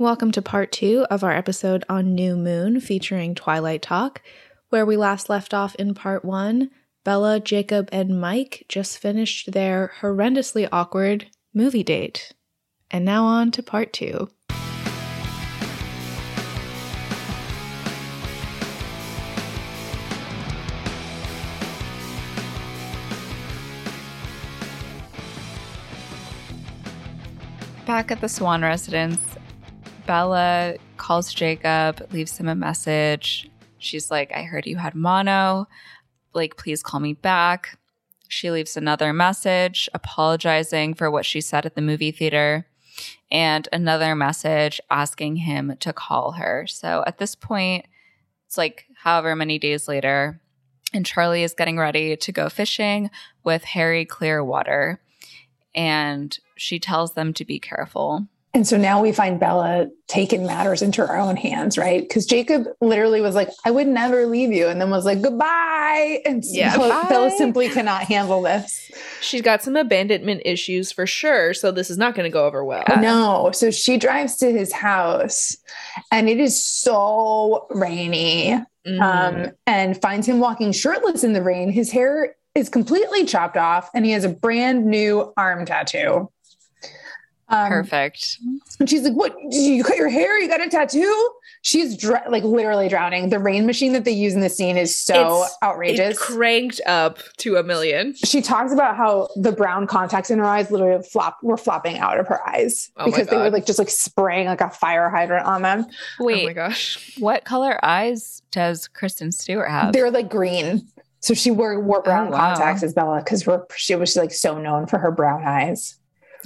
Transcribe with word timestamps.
Welcome 0.00 0.30
to 0.32 0.42
part 0.42 0.70
two 0.70 1.04
of 1.10 1.24
our 1.24 1.32
episode 1.32 1.84
on 1.88 2.14
New 2.14 2.36
Moon 2.36 2.78
featuring 2.78 3.34
Twilight 3.34 3.82
Talk. 3.82 4.22
Where 4.68 4.86
we 4.86 4.96
last 4.96 5.28
left 5.28 5.52
off 5.52 5.74
in 5.74 5.92
part 5.92 6.24
one, 6.24 6.70
Bella, 7.02 7.40
Jacob, 7.40 7.88
and 7.90 8.20
Mike 8.20 8.64
just 8.68 8.98
finished 8.98 9.50
their 9.50 9.90
horrendously 10.00 10.68
awkward 10.70 11.26
movie 11.52 11.82
date. 11.82 12.32
And 12.92 13.04
now 13.04 13.24
on 13.24 13.50
to 13.50 13.60
part 13.60 13.92
two. 13.92 14.28
Back 27.84 28.12
at 28.12 28.20
the 28.20 28.28
Swan 28.28 28.62
residence, 28.62 29.37
Bella 30.08 30.76
calls 30.96 31.34
Jacob, 31.34 32.08
leaves 32.12 32.38
him 32.38 32.48
a 32.48 32.54
message. 32.54 33.50
She's 33.76 34.10
like, 34.10 34.32
I 34.34 34.42
heard 34.42 34.66
you 34.66 34.78
had 34.78 34.94
mono. 34.94 35.68
Like, 36.32 36.56
please 36.56 36.82
call 36.82 36.98
me 36.98 37.12
back. 37.12 37.78
She 38.26 38.50
leaves 38.50 38.74
another 38.74 39.12
message 39.12 39.86
apologizing 39.92 40.94
for 40.94 41.10
what 41.10 41.26
she 41.26 41.42
said 41.42 41.66
at 41.66 41.74
the 41.74 41.82
movie 41.82 42.10
theater 42.10 42.66
and 43.30 43.68
another 43.70 44.14
message 44.14 44.80
asking 44.90 45.36
him 45.36 45.76
to 45.80 45.92
call 45.92 46.32
her. 46.32 46.66
So 46.66 47.04
at 47.06 47.18
this 47.18 47.34
point, 47.34 47.84
it's 48.46 48.56
like 48.56 48.86
however 49.02 49.36
many 49.36 49.58
days 49.58 49.88
later, 49.88 50.40
and 50.94 51.04
Charlie 51.04 51.42
is 51.42 51.52
getting 51.52 51.76
ready 51.76 52.16
to 52.16 52.32
go 52.32 52.48
fishing 52.48 53.10
with 53.44 53.62
Harry 53.62 54.06
Clearwater. 54.06 55.02
And 55.74 56.36
she 56.56 56.78
tells 56.78 57.12
them 57.12 57.34
to 57.34 57.44
be 57.44 57.58
careful. 57.60 58.26
And 58.54 58.66
so 58.66 58.76
now 58.78 59.00
we 59.02 59.12
find 59.12 59.38
Bella 59.38 59.88
taking 60.08 60.46
matters 60.46 60.80
into 60.82 61.06
her 61.06 61.16
own 61.18 61.36
hands, 61.36 61.76
right? 61.76 62.00
Because 62.00 62.24
Jacob 62.24 62.64
literally 62.80 63.20
was 63.20 63.34
like, 63.34 63.50
I 63.64 63.70
would 63.70 63.86
never 63.86 64.26
leave 64.26 64.52
you. 64.52 64.68
And 64.68 64.80
then 64.80 64.88
was 64.90 65.04
like, 65.04 65.20
goodbye. 65.20 66.22
And 66.24 66.42
Yeah, 66.46 66.76
Bella, 66.76 66.88
bye. 67.02 67.08
Bella 67.08 67.30
simply 67.32 67.68
cannot 67.68 68.04
handle 68.04 68.40
this. 68.42 68.90
She's 69.20 69.42
got 69.42 69.62
some 69.62 69.76
abandonment 69.76 70.42
issues 70.44 70.90
for 70.92 71.06
sure, 71.06 71.52
so 71.52 71.70
this 71.70 71.90
is 71.90 71.98
not 71.98 72.14
going 72.14 72.24
to 72.24 72.32
go 72.32 72.46
over 72.46 72.64
well. 72.64 72.84
No. 73.00 73.50
So 73.52 73.70
she 73.70 73.98
drives 73.98 74.36
to 74.38 74.50
his 74.50 74.72
house 74.72 75.56
and 76.10 76.28
it 76.28 76.40
is 76.40 76.60
so 76.60 77.66
rainy 77.70 78.58
Mhm. 78.86 79.00
um, 79.02 79.52
and 79.66 80.00
finds 80.00 80.26
him 80.26 80.40
walking 80.40 80.72
shirtless 80.72 81.22
in 81.22 81.34
the 81.34 81.42
rain. 81.42 81.70
His 81.70 81.90
hair 81.90 82.34
is 82.54 82.68
completely 82.70 83.24
chopped 83.26 83.56
off 83.58 83.90
and 83.94 84.04
he 84.06 84.12
has 84.12 84.24
a 84.24 84.28
brand 84.30 84.86
new 84.86 85.32
arm 85.36 85.66
tattoo. 85.66 86.30
Um, 87.50 87.68
Perfect. 87.70 88.38
And 88.78 88.88
she's 88.90 89.02
like, 89.02 89.14
"What? 89.14 89.34
Did 89.50 89.54
you 89.62 89.82
cut 89.82 89.96
your 89.96 90.08
hair? 90.10 90.38
You 90.38 90.48
got 90.48 90.60
a 90.60 90.68
tattoo?" 90.68 91.30
She's 91.62 91.96
dr- 91.96 92.30
like 92.30 92.44
literally 92.44 92.88
drowning. 92.88 93.30
The 93.30 93.38
rain 93.38 93.66
machine 93.66 93.92
that 93.94 94.04
they 94.04 94.12
use 94.12 94.34
in 94.34 94.40
the 94.40 94.48
scene 94.48 94.76
is 94.76 94.96
so 94.96 95.14
It's- 95.14 95.56
outrageous. 95.62 96.16
It 96.16 96.20
cranked 96.20 96.80
up 96.86 97.18
to 97.38 97.56
a 97.56 97.62
million. 97.62 98.14
she 98.14 98.40
talks 98.42 98.72
about 98.72 98.96
how 98.96 99.28
the 99.34 99.50
brown 99.50 99.86
contacts 99.86 100.30
in 100.30 100.38
her 100.38 100.44
eyes 100.44 100.70
literally 100.70 101.02
flop 101.02 101.38
were 101.42 101.56
flopping 101.56 101.98
out 101.98 102.20
of 102.20 102.28
her 102.28 102.46
eyes 102.48 102.90
Oh 102.96 103.06
because 103.06 103.26
they 103.26 103.36
were 103.36 103.50
like 103.50 103.66
just 103.66 103.78
like 103.78 103.90
spraying 103.90 104.46
like 104.46 104.60
a 104.60 104.70
fire 104.70 105.08
hydrant 105.10 105.46
on 105.46 105.62
them. 105.62 105.86
Wait, 106.20 106.44
Oh 106.44 106.46
my 106.46 106.52
gosh. 106.52 107.16
what 107.18 107.44
color 107.44 107.78
eyes 107.82 108.42
does 108.52 108.86
Kristen 108.88 109.32
Stewart 109.32 109.68
have? 109.70 109.92
They're 109.92 110.10
like 110.10 110.28
green. 110.30 110.86
So 111.20 111.34
she 111.34 111.50
wore 111.50 111.80
wore 111.80 112.02
brown 112.02 112.28
Oh, 112.28 112.30
wow. 112.30 112.54
contacts 112.54 112.84
as 112.84 112.94
Bella 112.94 113.18
because 113.24 113.44
she 113.74 113.96
was 113.96 114.16
like 114.16 114.32
so 114.32 114.58
known 114.58 114.86
for 114.86 114.98
her 114.98 115.10
brown 115.10 115.42
eyes. 115.44 115.97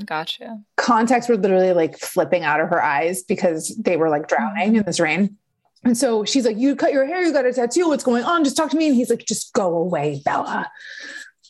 Gotcha. 0.04 0.60
contacts 0.76 1.28
were 1.28 1.36
literally 1.36 1.72
like 1.72 1.98
flipping 1.98 2.44
out 2.44 2.60
of 2.60 2.68
her 2.68 2.82
eyes 2.82 3.22
because 3.22 3.76
they 3.76 3.96
were 3.96 4.08
like 4.08 4.28
drowning 4.28 4.68
mm-hmm. 4.68 4.76
in 4.76 4.82
this 4.84 5.00
rain. 5.00 5.36
And 5.84 5.96
so 5.96 6.24
she's 6.24 6.44
like, 6.44 6.56
You 6.56 6.76
cut 6.76 6.92
your 6.92 7.06
hair, 7.06 7.22
you 7.22 7.32
got 7.32 7.46
a 7.46 7.52
tattoo. 7.52 7.88
What's 7.88 8.04
going 8.04 8.24
on? 8.24 8.44
Just 8.44 8.56
talk 8.56 8.70
to 8.70 8.76
me. 8.76 8.88
And 8.88 8.96
he's 8.96 9.10
like, 9.10 9.24
Just 9.26 9.52
go 9.52 9.76
away, 9.76 10.22
Bella. 10.24 10.70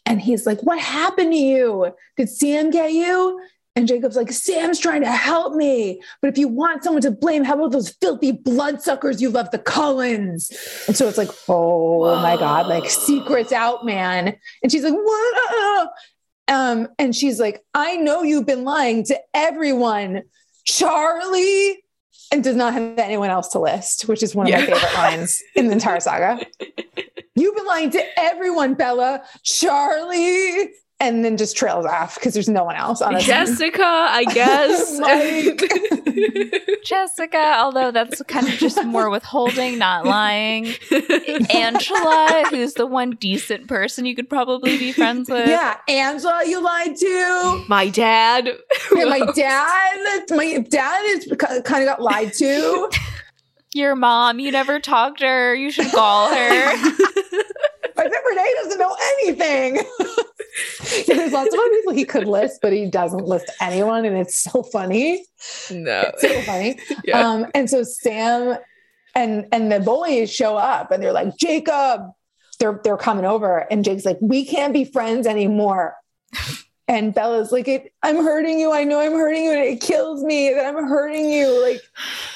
And 0.06 0.20
he's 0.20 0.46
like, 0.46 0.60
What 0.62 0.78
happened 0.78 1.32
to 1.32 1.38
you? 1.38 1.94
Did 2.16 2.28
Sam 2.28 2.70
get 2.70 2.92
you? 2.92 3.40
And 3.74 3.88
Jacob's 3.88 4.16
like, 4.16 4.30
Sam's 4.30 4.78
trying 4.78 5.00
to 5.00 5.10
help 5.10 5.54
me. 5.54 6.02
But 6.20 6.28
if 6.28 6.36
you 6.36 6.46
want 6.46 6.84
someone 6.84 7.00
to 7.02 7.10
blame, 7.10 7.42
how 7.42 7.54
about 7.54 7.72
those 7.72 7.88
filthy 7.88 8.32
bloodsuckers 8.32 9.22
you 9.22 9.30
left 9.30 9.52
the 9.52 9.58
Cullens? 9.58 10.50
And 10.86 10.96
so 10.96 11.08
it's 11.08 11.18
like, 11.18 11.30
Oh 11.48 12.16
my 12.16 12.36
God, 12.36 12.66
like 12.66 12.88
secrets 12.88 13.52
out, 13.52 13.84
man. 13.84 14.36
And 14.62 14.72
she's 14.72 14.84
like, 14.84 14.94
What? 14.94 15.90
Um, 16.48 16.88
and 16.98 17.14
she's 17.14 17.40
like, 17.40 17.62
I 17.74 17.96
know 17.96 18.22
you've 18.22 18.46
been 18.46 18.64
lying 18.64 19.04
to 19.04 19.18
everyone, 19.34 20.22
Charlie, 20.64 21.82
and 22.32 22.42
does 22.42 22.56
not 22.56 22.72
have 22.72 22.98
anyone 22.98 23.30
else 23.30 23.48
to 23.48 23.58
list, 23.58 24.08
which 24.08 24.22
is 24.22 24.34
one 24.34 24.46
of 24.46 24.52
my 24.52 24.66
favorite 24.66 24.94
lines 24.94 25.42
in 25.54 25.66
the 25.66 25.72
entire 25.72 26.00
saga. 26.00 26.44
You've 27.34 27.56
been 27.56 27.66
lying 27.66 27.90
to 27.90 28.02
everyone, 28.18 28.74
Bella, 28.74 29.22
Charlie, 29.42 30.70
and 31.02 31.24
then 31.24 31.36
just 31.36 31.56
trails 31.56 31.84
off 31.84 32.14
because 32.14 32.32
there's 32.32 32.48
no 32.48 32.62
one 32.62 32.76
else 32.76 33.02
on 33.02 33.16
it. 33.16 33.22
Jessica, 33.22 33.82
I 33.84 34.24
guess. 34.32 35.00
Oh 35.02 36.78
Jessica, 36.84 37.54
although 37.58 37.90
that's 37.90 38.22
kind 38.28 38.46
of 38.46 38.54
just 38.54 38.82
more 38.84 39.10
withholding, 39.10 39.78
not 39.78 40.06
lying. 40.06 40.68
Angela, 41.50 42.44
who's 42.50 42.74
the 42.74 42.86
one 42.86 43.16
decent 43.16 43.66
person 43.66 44.06
you 44.06 44.14
could 44.14 44.30
probably 44.30 44.78
be 44.78 44.92
friends 44.92 45.28
with. 45.28 45.48
Yeah, 45.48 45.76
Angela, 45.88 46.42
you 46.46 46.62
lied 46.62 46.96
to. 46.96 47.64
my 47.68 47.88
dad. 47.88 48.48
Yeah, 48.94 49.04
my 49.06 49.20
dad, 49.34 50.26
my 50.30 50.64
dad 50.68 51.02
is 51.06 51.26
kind 51.36 51.58
of 51.58 51.64
got 51.64 52.00
lied 52.00 52.32
to. 52.34 52.88
Your 53.74 53.96
mom, 53.96 54.38
you 54.38 54.52
never 54.52 54.78
talked 54.78 55.18
to 55.20 55.26
her. 55.26 55.54
You 55.54 55.70
should 55.72 55.90
call 55.90 56.28
her. 56.28 56.76
My 57.96 58.04
friend 58.08 58.24
Renee 58.28 58.54
doesn't 58.62 58.78
know 58.78 58.96
anything. 59.00 59.78
There's 61.06 61.32
lots 61.32 61.54
of 61.54 61.60
other 61.60 61.70
people 61.70 61.92
he 61.92 62.04
could 62.04 62.26
list, 62.26 62.60
but 62.60 62.72
he 62.72 62.86
doesn't 62.86 63.24
list 63.24 63.50
anyone, 63.60 64.04
and 64.04 64.16
it's 64.16 64.36
so 64.36 64.62
funny. 64.62 65.24
no. 65.70 66.10
It's 66.14 66.22
so 66.22 66.40
funny. 66.42 66.78
Yeah. 67.04 67.26
Um, 67.26 67.46
and 67.54 67.68
so 67.68 67.82
Sam 67.82 68.58
and 69.14 69.46
and 69.52 69.72
the 69.72 69.80
boys 69.80 70.32
show 70.32 70.56
up, 70.56 70.90
and 70.90 71.02
they're 71.02 71.12
like, 71.12 71.36
Jacob, 71.36 72.02
they're 72.58 72.80
they're 72.84 72.96
coming 72.96 73.24
over, 73.24 73.66
and 73.70 73.84
Jake's 73.84 74.04
like, 74.04 74.18
we 74.20 74.44
can't 74.44 74.72
be 74.72 74.84
friends 74.84 75.26
anymore. 75.26 75.96
And 76.88 77.14
Bella's 77.14 77.52
like, 77.52 77.68
it, 77.68 77.92
I'm 78.02 78.16
hurting 78.16 78.58
you. 78.58 78.72
I 78.72 78.84
know 78.84 79.00
I'm 79.00 79.12
hurting 79.12 79.44
you, 79.44 79.50
and 79.52 79.60
it 79.60 79.80
kills 79.80 80.22
me 80.24 80.52
that 80.52 80.66
I'm 80.66 80.88
hurting 80.88 81.30
you. 81.30 81.62
Like, 81.62 81.80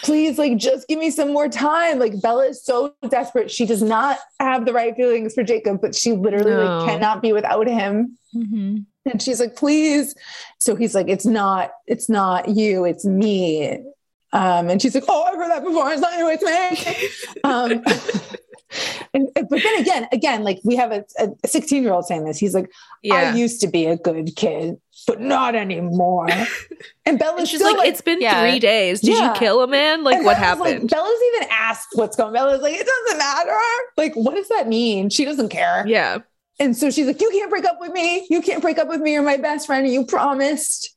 please, 0.03 0.39
like, 0.39 0.57
just 0.57 0.87
give 0.89 0.99
me 0.99 1.11
some 1.11 1.33
more 1.33 1.49
time. 1.49 1.99
Like, 1.99 2.21
Bella 2.23 2.47
is 2.47 2.65
so 2.65 2.95
desperate. 3.09 3.51
She 3.51 3.67
does 3.67 3.83
not 3.83 4.19
have 4.39 4.65
the 4.65 4.73
right 4.73 4.95
feelings 4.95 5.35
for 5.35 5.43
Jacob, 5.43 5.81
but 5.81 5.95
she 5.95 6.13
literally 6.13 6.53
No. 6.53 6.79
like 6.79 6.89
cannot 6.89 7.23
be 7.23 7.33
without 7.33 7.67
him. 7.67 8.17
Mhm. 8.35 8.87
And 9.05 9.21
she's 9.23 9.41
like, 9.41 9.57
please. 9.57 10.15
So 10.59 10.75
he's 10.77 10.95
like, 10.95 11.09
it's 11.09 11.27
not, 11.27 11.71
it's 11.87 12.09
not 12.09 12.49
you, 12.49 12.85
it's 12.85 13.05
me. 13.05 13.83
Um, 14.33 14.69
and 14.69 14.81
she's 14.83 14.95
like, 14.95 15.05
oh, 15.09 15.23
I've 15.25 15.37
heard 15.37 15.51
that 15.51 15.65
before. 15.65 15.91
It's 15.91 16.01
not 16.01 16.19
you, 16.19 16.29
it's 16.31 16.43
me. 16.43 17.41
um, 17.45 17.83
and, 19.15 19.29
but 19.35 19.49
then 19.63 19.79
again, 19.81 20.07
again, 20.13 20.45
like 20.45 20.61
we 20.65 20.77
have 20.77 20.93
a 20.93 21.05
16 21.47 21.83
year 21.83 21.93
old 21.93 22.05
saying 22.07 22.25
this. 22.25 22.39
He's 22.39 22.55
like, 22.55 22.71
yeah. 23.03 23.15
I 23.15 23.35
used 23.35 23.61
to 23.61 23.69
be 23.69 23.87
a 23.87 23.97
good 23.97 24.35
kid, 24.37 24.77
but 25.07 25.21
not 25.21 25.55
anymore. 25.55 26.29
And 27.09 27.21
Bella's 27.21 27.39
And 27.39 27.49
she's 27.49 27.61
still 27.61 27.77
like, 27.77 27.89
it's 27.89 28.01
been 28.01 28.21
yeah. 28.21 28.41
three 28.41 28.59
days. 28.59 29.01
Did 29.01 29.17
Yeah. 29.17 29.33
you 29.33 29.39
kill 29.39 29.63
a 29.63 29.69
man? 29.69 30.03
Like, 30.03 30.17
and 30.17 30.25
what 30.25 30.39
Bella's 30.39 30.59
like- 30.59 30.69
happened? 30.73 30.91
Bella's 30.91 31.21
even 31.37 31.49
asked 31.53 31.89
what's 31.95 32.17
going 32.17 32.29
on. 32.29 32.33
Bella's 32.35 32.61
like, 32.63 32.75
it 32.75 32.85
doesn't 32.85 33.19
matter. 33.19 33.57
Like, 33.97 34.15
what 34.15 34.35
does 34.35 34.49
that 34.49 34.67
mean? 34.67 35.09
She 35.11 35.25
doesn't 35.25 35.51
care. 35.51 35.85
yeah. 35.87 36.19
And 36.59 36.75
so 36.77 36.91
she's 36.91 37.07
like, 37.07 37.21
You 37.21 37.29
can't 37.33 37.51
break 37.51 37.65
up 37.67 37.77
with 37.81 37.93
me. 37.93 38.27
You 38.31 38.41
can't 38.43 38.63
break 38.63 38.79
up 38.79 38.89
with 38.89 39.01
me. 39.03 39.13
You're 39.13 39.23
my 39.23 39.37
best 39.37 39.67
friend. 39.67 39.87
You 39.87 40.05
promised. 40.07 40.97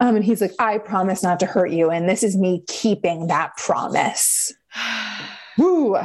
Um, 0.00 0.16
and 0.16 0.24
he's 0.24 0.40
like, 0.40 0.52
I 0.58 0.78
promise 0.78 1.22
not 1.22 1.40
to 1.40 1.46
hurt 1.46 1.70
you. 1.70 1.88
And 1.90 2.08
this 2.08 2.22
is 2.22 2.36
me 2.36 2.62
keeping 2.68 3.28
that 3.28 3.56
promise. 3.56 4.52
Woo. 5.58 5.96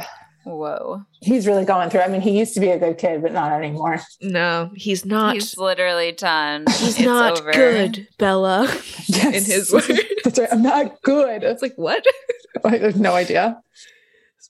Whoa. 0.44 1.02
He's 1.20 1.46
really 1.46 1.64
going 1.64 1.88
through. 1.90 2.00
I 2.02 2.08
mean, 2.08 2.20
he 2.20 2.38
used 2.38 2.54
to 2.54 2.60
be 2.60 2.68
a 2.68 2.78
good 2.78 2.98
kid, 2.98 3.22
but 3.22 3.32
not 3.32 3.52
anymore. 3.52 4.00
No, 4.20 4.70
he's 4.74 5.04
not. 5.04 5.34
He's 5.34 5.56
literally 5.56 6.12
done. 6.12 6.64
He's 6.68 6.96
It's 6.96 7.00
not 7.00 7.40
over. 7.40 7.52
good, 7.52 8.06
Bella. 8.18 8.68
Yes. 9.06 9.46
In 9.48 9.54
his 9.54 9.72
words. 9.72 9.86
That's 10.24 10.38
right. 10.38 10.48
I'm 10.52 10.62
not 10.62 11.00
good. 11.02 11.42
It's 11.44 11.60
like, 11.62 11.74
what? 11.76 12.04
I 12.64 12.76
have 12.78 12.96
no 12.98 13.12
idea. 13.12 13.60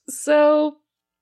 So, 0.09 0.77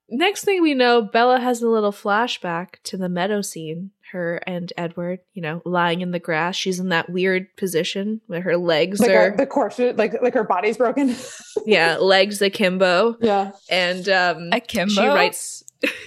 next 0.08 0.44
thing 0.44 0.62
we 0.62 0.74
know, 0.74 1.02
Bella 1.02 1.40
has 1.40 1.60
a 1.62 1.68
little 1.68 1.92
flashback 1.92 2.76
to 2.84 2.96
the 2.96 3.08
meadow 3.08 3.42
scene. 3.42 3.90
Her 4.14 4.40
and 4.46 4.72
Edward, 4.78 5.18
you 5.32 5.42
know, 5.42 5.60
lying 5.64 6.00
in 6.00 6.12
the 6.12 6.20
grass. 6.20 6.54
She's 6.54 6.78
in 6.78 6.90
that 6.90 7.10
weird 7.10 7.48
position 7.56 8.20
where 8.28 8.40
her 8.42 8.56
legs 8.56 9.00
Like 9.00 9.10
are, 9.10 9.32
a, 9.32 9.36
the 9.36 9.44
corpse, 9.44 9.80
like 9.80 10.14
like 10.22 10.34
her 10.34 10.44
body's 10.44 10.76
broken. 10.76 11.16
yeah, 11.66 11.96
legs 11.96 12.40
akimbo. 12.40 13.16
yeah. 13.20 13.50
And 13.68 14.08
um, 14.08 14.50
Akimbo? 14.52 14.92
she 14.94 15.06
writes, 15.06 15.64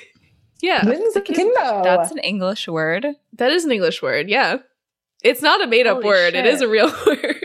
yeah, 0.61 0.85
When's 0.85 1.17
Kimbo? 1.25 1.83
That's 1.83 2.11
an 2.11 2.19
English 2.19 2.69
word. 2.69 3.05
that 3.33 3.51
is 3.51 3.65
an 3.65 3.71
English 3.73 4.01
word. 4.01 4.29
Yeah. 4.29 4.59
It's 5.21 5.41
not 5.41 5.61
a 5.61 5.67
made 5.67 5.85
up 5.85 5.95
Holy 5.95 6.05
word, 6.05 6.33
it 6.33 6.45
is 6.45 6.61
a 6.61 6.67
real 6.69 6.87
word. 7.05 7.43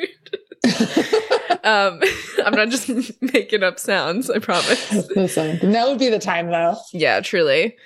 um, 1.64 2.00
I'm 2.44 2.54
not 2.54 2.68
just 2.68 2.88
making 3.20 3.64
up 3.64 3.80
sounds, 3.80 4.30
I 4.30 4.38
promise. 4.38 5.08
Listen, 5.16 5.72
that 5.72 5.88
would 5.88 5.98
be 5.98 6.08
the 6.08 6.20
time 6.20 6.50
though. 6.50 6.76
Yeah, 6.92 7.20
truly. 7.20 7.76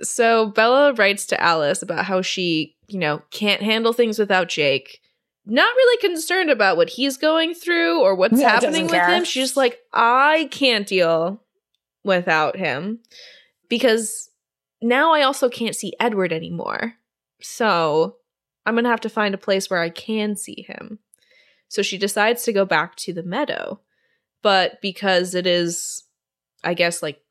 So 0.00 0.46
Bella 0.46 0.94
writes 0.94 1.26
to 1.26 1.40
Alice 1.40 1.82
about 1.82 2.06
how 2.06 2.22
she, 2.22 2.76
you 2.88 2.98
know, 2.98 3.22
can't 3.30 3.62
handle 3.62 3.92
things 3.92 4.18
without 4.18 4.48
Jake. 4.48 5.00
Not 5.44 5.74
really 5.74 6.00
concerned 6.00 6.50
about 6.50 6.76
what 6.76 6.90
he's 6.90 7.16
going 7.16 7.54
through 7.54 8.00
or 8.00 8.14
what's 8.14 8.40
Yeah, 8.40 8.48
happening 8.50 8.84
with 8.84 8.92
care. 8.92 9.08
him. 9.08 9.24
She's 9.24 9.44
just 9.44 9.56
like, 9.56 9.78
I 9.92 10.48
can't 10.50 10.86
deal 10.86 11.42
without 12.04 12.56
him 12.56 13.00
because 13.68 14.30
now 14.80 15.12
I 15.12 15.22
also 15.22 15.48
can't 15.48 15.76
see 15.76 15.94
Edward 16.00 16.32
anymore. 16.32 16.94
So 17.40 18.16
I'm 18.64 18.74
going 18.74 18.84
to 18.84 18.90
have 18.90 19.00
to 19.00 19.08
find 19.08 19.34
a 19.34 19.38
place 19.38 19.68
where 19.68 19.80
I 19.80 19.90
can 19.90 20.36
see 20.36 20.64
him. 20.66 21.00
So 21.68 21.82
she 21.82 21.98
decides 21.98 22.42
to 22.44 22.52
go 22.52 22.64
back 22.64 22.96
to 22.96 23.12
the 23.12 23.22
meadow. 23.22 23.80
But 24.42 24.80
because 24.82 25.34
it 25.34 25.46
is, 25.46 26.04
I 26.62 26.74
guess, 26.74 27.02
like, 27.02 27.21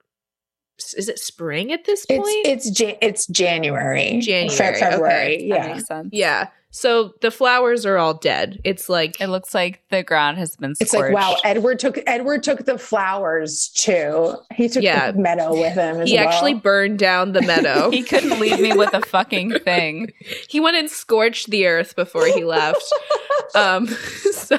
is 0.95 1.07
it 1.09 1.19
spring 1.19 1.71
at 1.71 1.85
this 1.85 2.05
point? 2.05 2.21
It's 2.27 2.67
it's 2.67 2.79
Ja- 2.79 2.97
it's 3.01 3.27
January, 3.27 4.19
January, 4.21 4.49
Fe- 4.49 4.79
February. 4.79 5.35
okay. 5.35 5.49
That 5.49 5.55
Yeah, 5.67 5.73
makes 5.73 5.87
sense. 5.87 6.09
yeah. 6.11 6.47
So 6.73 7.15
the 7.19 7.31
flowers 7.31 7.85
are 7.85 7.97
all 7.97 8.13
dead. 8.13 8.61
It's 8.63 8.87
like, 8.87 9.19
It 9.19 9.27
looks 9.27 9.53
like 9.53 9.83
the 9.89 10.03
ground 10.03 10.37
has 10.37 10.55
been 10.55 10.71
it's 10.79 10.91
scorched. 10.91 11.13
like 11.13 11.21
wow. 11.21 11.35
Edward 11.43 11.79
took 11.79 11.99
Edward 12.07 12.43
took 12.43 12.63
the 12.63 12.77
flowers 12.77 13.67
too. 13.75 14.35
He 14.55 14.69
took 14.69 14.81
Yeah. 14.81 15.11
the 15.11 15.19
meadow 15.19 15.51
with 15.51 15.73
him. 15.73 15.99
As 15.99 16.09
he 16.09 16.15
well. 16.15 16.29
actually 16.29 16.53
burned 16.53 16.97
down 16.97 17.33
the 17.33 17.41
meadow. 17.41 17.89
he 17.91 18.03
couldn't 18.03 18.39
leave 18.39 18.61
me 18.61 18.71
with 18.73 18.93
a 18.93 19.01
fucking 19.01 19.59
thing. 19.65 20.13
he 20.47 20.61
went 20.61 20.77
and 20.77 20.89
scorched 20.89 21.49
the 21.49 21.67
earth 21.67 21.93
before 21.97 22.25
he 22.27 22.45
left. 22.45 22.81
um, 23.55 23.87
so 23.87 24.57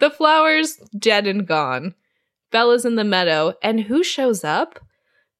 the 0.00 0.10
flowers 0.10 0.76
dead 0.98 1.26
and 1.26 1.46
gone. 1.46 1.94
Bella's 2.50 2.84
in 2.84 2.96
the 2.96 3.02
meadow, 3.04 3.54
and 3.62 3.80
who 3.80 4.04
shows 4.04 4.44
up? 4.44 4.78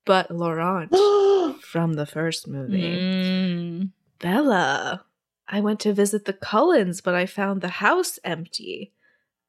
But 0.05 0.31
Laurent 0.31 0.91
from 1.63 1.95
the 1.95 2.07
first 2.07 2.47
movie. 2.47 2.97
Mm. 2.97 3.91
Bella, 4.21 5.05
I 5.49 5.61
went 5.61 5.81
to 5.81 5.93
visit 5.93 6.25
the 6.25 6.33
Cullens, 6.33 7.01
but 7.01 7.15
I 7.15 7.27
found 7.27 7.61
the 7.61 7.69
house 7.69 8.19
empty. 8.25 8.93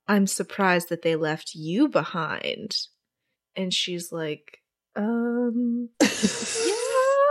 I'm 0.08 0.28
surprised 0.28 0.90
that 0.90 1.02
they 1.02 1.16
left 1.16 1.56
you 1.56 1.88
behind. 1.88 2.78
And 3.56 3.74
she's 3.74 4.12
like, 4.12 4.62
um, 4.96 5.90
yeah, 6.02 6.10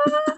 yeah. 0.06 0.35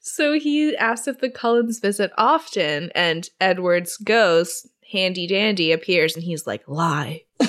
So 0.00 0.38
he 0.38 0.76
asks 0.76 1.08
if 1.08 1.18
the 1.20 1.30
Cullens 1.30 1.80
visit 1.80 2.12
often, 2.18 2.90
and 2.94 3.28
Edward's 3.40 3.96
ghost, 3.96 4.68
Handy 4.90 5.26
Dandy, 5.26 5.72
appears, 5.72 6.14
and 6.14 6.24
he's 6.24 6.46
like, 6.46 6.62
lie. 6.66 7.22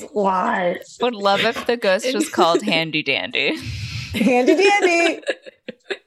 yes, 0.00 0.10
why? 0.12 0.80
Would 1.00 1.14
love 1.14 1.40
if 1.40 1.66
the 1.66 1.76
ghost 1.76 2.12
was 2.14 2.28
called 2.34 2.62
Handy 2.62 3.02
Dandy. 3.02 3.56
Handy 4.12 4.56
dandy. 4.56 5.22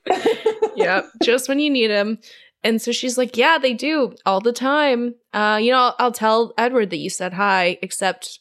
yep, 0.76 1.06
just 1.24 1.48
when 1.48 1.60
you 1.60 1.70
need 1.70 1.92
him. 1.92 2.20
And 2.64 2.82
so 2.82 2.92
she's 2.92 3.18
like, 3.18 3.38
"Yeah, 3.38 3.58
they 3.58 3.74
do 3.74 4.16
all 4.26 4.40
the 4.40 4.54
time. 4.54 5.16
Uh, 5.34 5.60
you 5.62 5.72
know, 5.72 5.80
I'll, 5.80 5.96
I'll 5.98 6.12
tell 6.12 6.54
Edward 6.58 6.92
that 6.92 6.98
you 6.98 7.10
said 7.10 7.34
hi, 7.34 7.80
except 7.82 8.40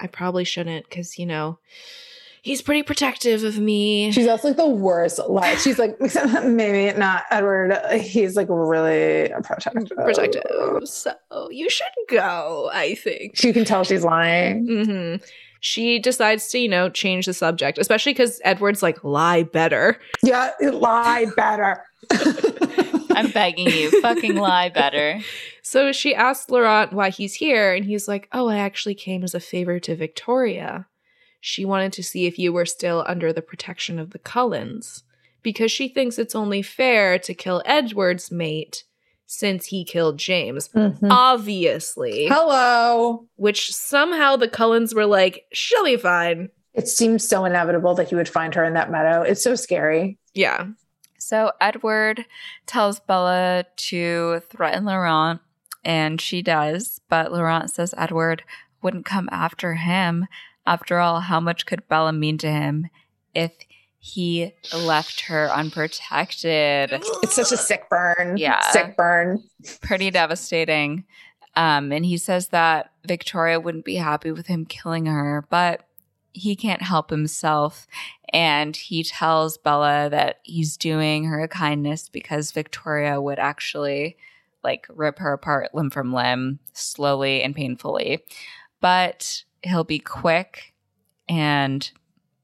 I 0.00 0.06
probably 0.06 0.44
shouldn't 0.44 0.88
because 0.88 1.18
you 1.18 1.26
know 1.26 1.58
he's 2.42 2.60
pretty 2.60 2.82
protective 2.82 3.42
of 3.44 3.58
me. 3.58 4.12
She's 4.12 4.28
also 4.28 4.48
like 4.48 4.56
the 4.56 4.68
worst. 4.68 5.18
Like 5.28 5.58
she's 5.58 5.78
like 5.78 5.98
maybe 6.44 6.96
not 6.98 7.24
Edward. 7.30 7.76
He's 8.00 8.36
like 8.36 8.48
really 8.50 9.30
protective. 9.42 9.88
protective. 9.96 10.42
So 10.88 11.14
you 11.50 11.70
should 11.70 11.86
go. 12.08 12.70
I 12.72 12.94
think." 12.96 13.36
She 13.36 13.52
can 13.52 13.64
tell 13.64 13.84
she's 13.84 14.04
lying. 14.04 14.66
hmm 14.66 15.16
She 15.60 15.98
decides 15.98 16.48
to, 16.48 16.58
you 16.58 16.68
know, 16.68 16.88
change 16.90 17.26
the 17.26 17.32
subject, 17.34 17.78
especially 17.78 18.12
because 18.12 18.40
Edward's 18.44 18.82
like, 18.82 19.02
lie 19.04 19.44
better. 19.44 19.98
Yeah, 20.22 20.50
lie 20.60 21.26
better. 21.36 21.84
I'm 23.14 23.30
begging 23.30 23.68
you, 23.68 24.00
fucking 24.00 24.34
lie 24.36 24.70
better. 24.70 25.20
So 25.62 25.92
she 25.92 26.14
asks 26.14 26.50
Laurent 26.50 26.92
why 26.92 27.10
he's 27.10 27.34
here, 27.34 27.72
and 27.74 27.84
he's 27.84 28.08
like, 28.08 28.28
Oh, 28.32 28.48
I 28.48 28.58
actually 28.58 28.94
came 28.96 29.22
as 29.22 29.34
a 29.34 29.40
favor 29.40 29.78
to 29.80 29.94
Victoria. 29.94 30.86
She 31.44 31.64
wanted 31.64 31.92
to 31.94 32.04
see 32.04 32.26
if 32.26 32.38
you 32.38 32.52
were 32.52 32.64
still 32.64 33.04
under 33.08 33.32
the 33.32 33.42
protection 33.42 33.98
of 33.98 34.10
the 34.10 34.18
Cullens, 34.20 35.02
because 35.42 35.72
she 35.72 35.88
thinks 35.88 36.16
it's 36.16 36.36
only 36.36 36.62
fair 36.62 37.18
to 37.18 37.34
kill 37.34 37.62
Edward's 37.66 38.30
mate 38.30 38.84
since 39.26 39.66
he 39.66 39.84
killed 39.84 40.18
James. 40.18 40.68
Mhm. 40.68 41.08
Obviously. 41.10 42.26
Hello. 42.28 43.26
Which 43.34 43.74
somehow 43.74 44.36
the 44.36 44.46
Cullens 44.46 44.94
were 44.94 45.04
like, 45.04 45.44
She'll 45.52 45.82
be 45.84 45.96
fine. 45.96 46.50
It 46.74 46.86
seems 46.86 47.26
so 47.26 47.44
inevitable 47.44 47.94
that 47.96 48.08
he 48.10 48.14
would 48.14 48.28
find 48.28 48.54
her 48.54 48.62
in 48.64 48.74
that 48.74 48.90
meadow. 48.90 49.22
It's 49.22 49.42
so 49.42 49.56
scary. 49.56 50.18
Yeah. 50.34 50.66
So 51.18 51.50
Edward 51.60 52.24
tells 52.66 53.00
Bella 53.00 53.64
to 53.88 54.42
threaten 54.48 54.84
Laurent, 54.84 55.40
and 55.84 56.20
she 56.20 56.40
does. 56.40 57.00
But 57.08 57.32
Laurent 57.32 57.68
says 57.68 57.94
Edward 57.98 58.44
wouldn't 58.80 59.06
come 59.06 59.28
after 59.32 59.74
him. 59.74 60.26
After 60.66 60.98
all, 60.98 61.20
how 61.20 61.40
much 61.40 61.66
could 61.66 61.88
Bella 61.88 62.12
mean 62.12 62.38
to 62.38 62.50
him 62.50 62.88
if 63.34 63.52
he 63.98 64.52
left 64.76 65.22
her 65.22 65.50
unprotected? 65.50 66.92
It's 67.22 67.34
such 67.34 67.52
a 67.52 67.56
sick 67.56 67.88
burn. 67.88 68.36
Yeah. 68.36 68.60
Sick 68.70 68.96
burn. 68.96 69.42
Pretty 69.80 70.10
devastating. 70.10 71.04
Um, 71.54 71.92
and 71.92 72.04
he 72.06 72.16
says 72.16 72.48
that 72.48 72.92
Victoria 73.06 73.60
wouldn't 73.60 73.84
be 73.84 73.96
happy 73.96 74.30
with 74.32 74.46
him 74.46 74.64
killing 74.64 75.06
her, 75.06 75.44
but 75.50 75.86
he 76.32 76.56
can't 76.56 76.82
help 76.82 77.10
himself. 77.10 77.86
And 78.32 78.74
he 78.74 79.04
tells 79.04 79.58
Bella 79.58 80.08
that 80.10 80.38
he's 80.42 80.76
doing 80.76 81.24
her 81.24 81.42
a 81.42 81.48
kindness 81.48 82.08
because 82.08 82.52
Victoria 82.52 83.20
would 83.20 83.38
actually 83.38 84.16
like 84.64 84.86
rip 84.88 85.18
her 85.18 85.32
apart 85.32 85.74
limb 85.74 85.90
from 85.90 86.14
limb 86.14 86.60
slowly 86.72 87.42
and 87.42 87.54
painfully. 87.54 88.20
But 88.80 89.44
he'll 89.62 89.84
be 89.84 89.98
quick 89.98 90.74
and 91.28 91.90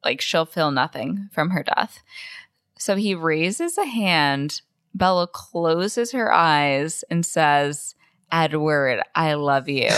like 0.05 0.21
she'll 0.21 0.47
feel 0.47 0.71
nothing 0.71 1.29
from 1.33 1.51
her 1.51 1.63
death. 1.63 2.01
So 2.79 2.97
he 2.97 3.15
raises 3.15 3.77
a 3.77 3.85
hand. 3.87 4.63
Bella 4.95 5.27
closes 5.27 6.13
her 6.13 6.33
eyes 6.33 7.05
and 7.11 7.25
says, 7.27 7.95
Edward, 8.33 9.03
I 9.15 9.35
love 9.35 9.69
you. 9.69 9.91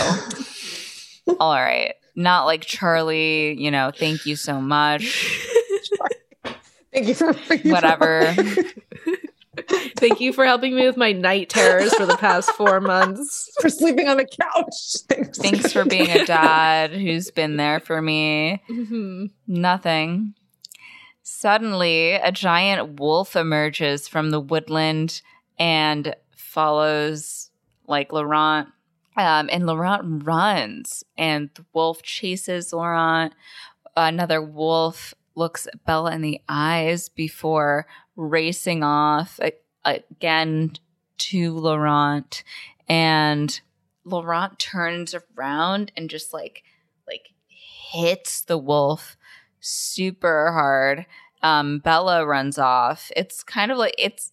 All 1.39 1.53
right. 1.55 1.93
Not 2.15 2.45
like 2.45 2.61
Charlie, 2.61 3.53
you 3.61 3.71
know, 3.71 3.91
thank 3.95 4.25
you 4.25 4.35
so 4.35 4.59
much. 4.59 5.37
Thank 6.93 7.07
you 7.07 7.13
for 7.13 7.31
thank 7.31 7.63
you 7.63 7.69
for- 7.69 7.75
Whatever. 7.75 8.35
Thank 10.01 10.19
you 10.19 10.33
for 10.33 10.45
helping 10.45 10.75
me 10.75 10.85
with 10.85 10.97
my 10.97 11.11
night 11.13 11.49
terrors 11.49 11.93
for 11.93 12.05
the 12.07 12.17
past 12.17 12.51
four 12.53 12.81
months. 12.81 13.49
for 13.61 13.69
sleeping 13.69 14.09
on 14.09 14.17
the 14.17 14.25
couch. 14.25 14.95
Thanks, 15.07 15.37
Thanks 15.37 15.71
for 15.71 15.85
being 15.85 16.09
a 16.09 16.25
dad 16.25 16.91
who's 16.91 17.29
been 17.31 17.55
there 17.55 17.79
for 17.79 18.01
me. 18.01 18.61
Mhm. 18.69 19.29
Nothing. 19.47 20.33
Suddenly, 21.23 22.13
a 22.13 22.31
giant 22.31 22.99
wolf 22.99 23.35
emerges 23.35 24.07
from 24.07 24.31
the 24.31 24.39
woodland 24.39 25.21
and 25.59 26.15
follows 26.35 27.51
like 27.87 28.11
Laurent. 28.11 28.67
Um, 29.17 29.49
and 29.51 29.67
Laurent 29.67 30.23
runs, 30.25 31.03
and 31.17 31.49
the 31.55 31.65
wolf 31.73 32.01
chases 32.01 32.73
Laurent. 32.73 33.33
Another 33.95 34.41
wolf 34.41 35.13
looks 35.35 35.67
Bella 35.85 36.11
in 36.13 36.21
the 36.21 36.39
eyes 36.49 37.07
before 37.09 37.85
racing 38.15 38.83
off 38.83 39.39
a- 39.43 39.51
again 39.85 40.73
to 41.17 41.53
Laurent. 41.57 42.43
And 42.89 43.59
Laurent 44.03 44.57
turns 44.59 45.15
around 45.37 45.91
and 45.95 46.09
just 46.09 46.33
like 46.33 46.63
like 47.07 47.29
hits 47.47 48.41
the 48.41 48.57
wolf 48.57 49.15
super 49.59 50.51
hard. 50.51 51.05
Um, 51.43 51.79
Bella 51.79 52.25
runs 52.25 52.57
off. 52.57 53.11
It's 53.15 53.43
kind 53.43 53.71
of 53.71 53.77
like 53.77 53.95
it's 53.97 54.31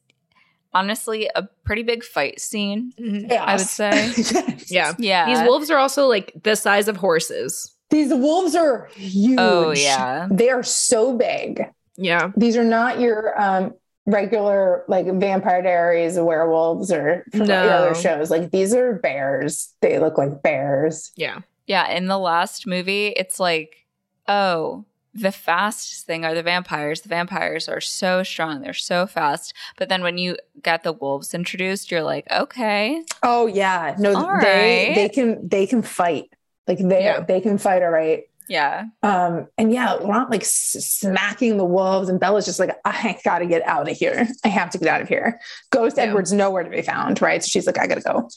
honestly 0.75 1.31
a 1.35 1.43
pretty 1.65 1.83
big 1.83 2.05
fight 2.05 2.41
scene. 2.41 2.93
I 3.31 3.57
would 3.57 3.67
say. 3.67 4.13
Yes. 4.71 4.71
Yeah. 4.71 4.93
Yeah. 4.99 5.27
These 5.27 5.49
wolves 5.49 5.71
are 5.71 5.79
also 5.79 6.07
like 6.09 6.31
the 6.43 6.55
size 6.55 6.89
of 6.89 6.99
horses. 6.99 7.75
These 7.89 8.13
wolves 8.13 8.55
are 8.55 8.91
huge. 8.95 9.39
Oh 9.41 9.71
yeah. 9.71 10.29
They 10.31 10.51
are 10.51 10.63
so 10.63 11.17
big. 11.17 11.63
Yeah. 11.97 12.33
These 12.37 12.57
are 12.59 12.65
not 12.65 13.01
your 13.01 13.41
um 13.41 13.73
regular 14.09 14.85
like 14.89 15.07
vampire 15.07 15.63
diaries 15.63 16.19
werewolves 16.19 16.91
or 16.91 17.25
from 17.31 17.47
No. 17.47 17.69
other 17.69 17.95
shows. 17.95 18.31
Like 18.31 18.51
these 18.51 18.75
are 18.75 18.95
bears. 18.95 19.75
They 19.83 19.99
look 19.99 20.17
like 20.19 20.43
bears. 20.43 21.13
Yeah. 21.17 21.41
Yeah. 21.67 21.91
In 21.91 22.07
the 22.07 22.19
last 22.19 22.67
movie, 22.67 23.09
it's 23.09 23.39
like, 23.39 23.87
oh, 24.27 24.85
the 25.15 25.33
fastest 25.33 26.07
thing 26.07 26.25
are 26.25 26.35
the 26.35 26.43
vampires. 26.43 27.01
The 27.03 27.09
vampires 27.09 27.69
are 27.69 27.81
so 27.81 28.23
strong, 28.23 28.61
they're 28.61 28.73
so 28.75 29.07
fast. 29.07 29.53
But 29.77 29.89
then 29.89 30.03
when 30.03 30.17
you 30.17 30.37
get 30.63 30.83
the 30.85 30.93
wolves 30.93 31.35
introduced, 31.35 31.91
you're 31.91 32.03
like, 32.03 32.27
okay. 32.31 33.03
Oh 33.23 33.47
yeah, 33.47 33.95
no, 33.99 34.15
All 34.15 34.23
they 34.41 34.87
right. 34.89 34.95
they 34.95 35.09
can 35.09 35.49
they 35.49 35.67
can 35.67 35.83
fight. 35.83 36.31
Like 36.67 36.79
they 36.79 37.03
Yeah. 37.05 37.21
they 37.21 37.41
can 37.41 37.59
fight. 37.59 37.83
All 37.83 37.91
right. 37.91 38.28
Yeah. 38.49 38.87
Um, 39.03 39.47
and 39.59 39.71
yeah, 39.73 39.93
Laurent 39.93 40.31
like 40.31 40.41
s- 40.43 40.77
smacking 40.81 41.59
the 41.59 41.65
wolves, 41.65 42.09
and 42.09 42.19
Bella's 42.19 42.47
just 42.47 42.59
like, 42.59 42.71
I 42.85 43.19
gotta 43.25 43.47
get 43.47 43.63
out 43.67 43.91
of 43.91 43.97
here. 43.97 44.27
I 44.45 44.49
have 44.49 44.71
to 44.71 44.79
get 44.79 44.89
out 44.89 45.03
of 45.03 45.09
here. 45.09 45.39
Ghost 45.71 45.97
Yeah. 45.99 46.05
Edward's 46.05 46.33
nowhere 46.33 46.65
to 46.65 46.71
be 46.71 46.83
found, 46.83 47.21
right? 47.21 47.43
So 47.45 47.49
she's 47.49 47.67
like, 47.67 47.79
I 47.79 47.87
gotta 47.87 48.01
go. 48.01 48.29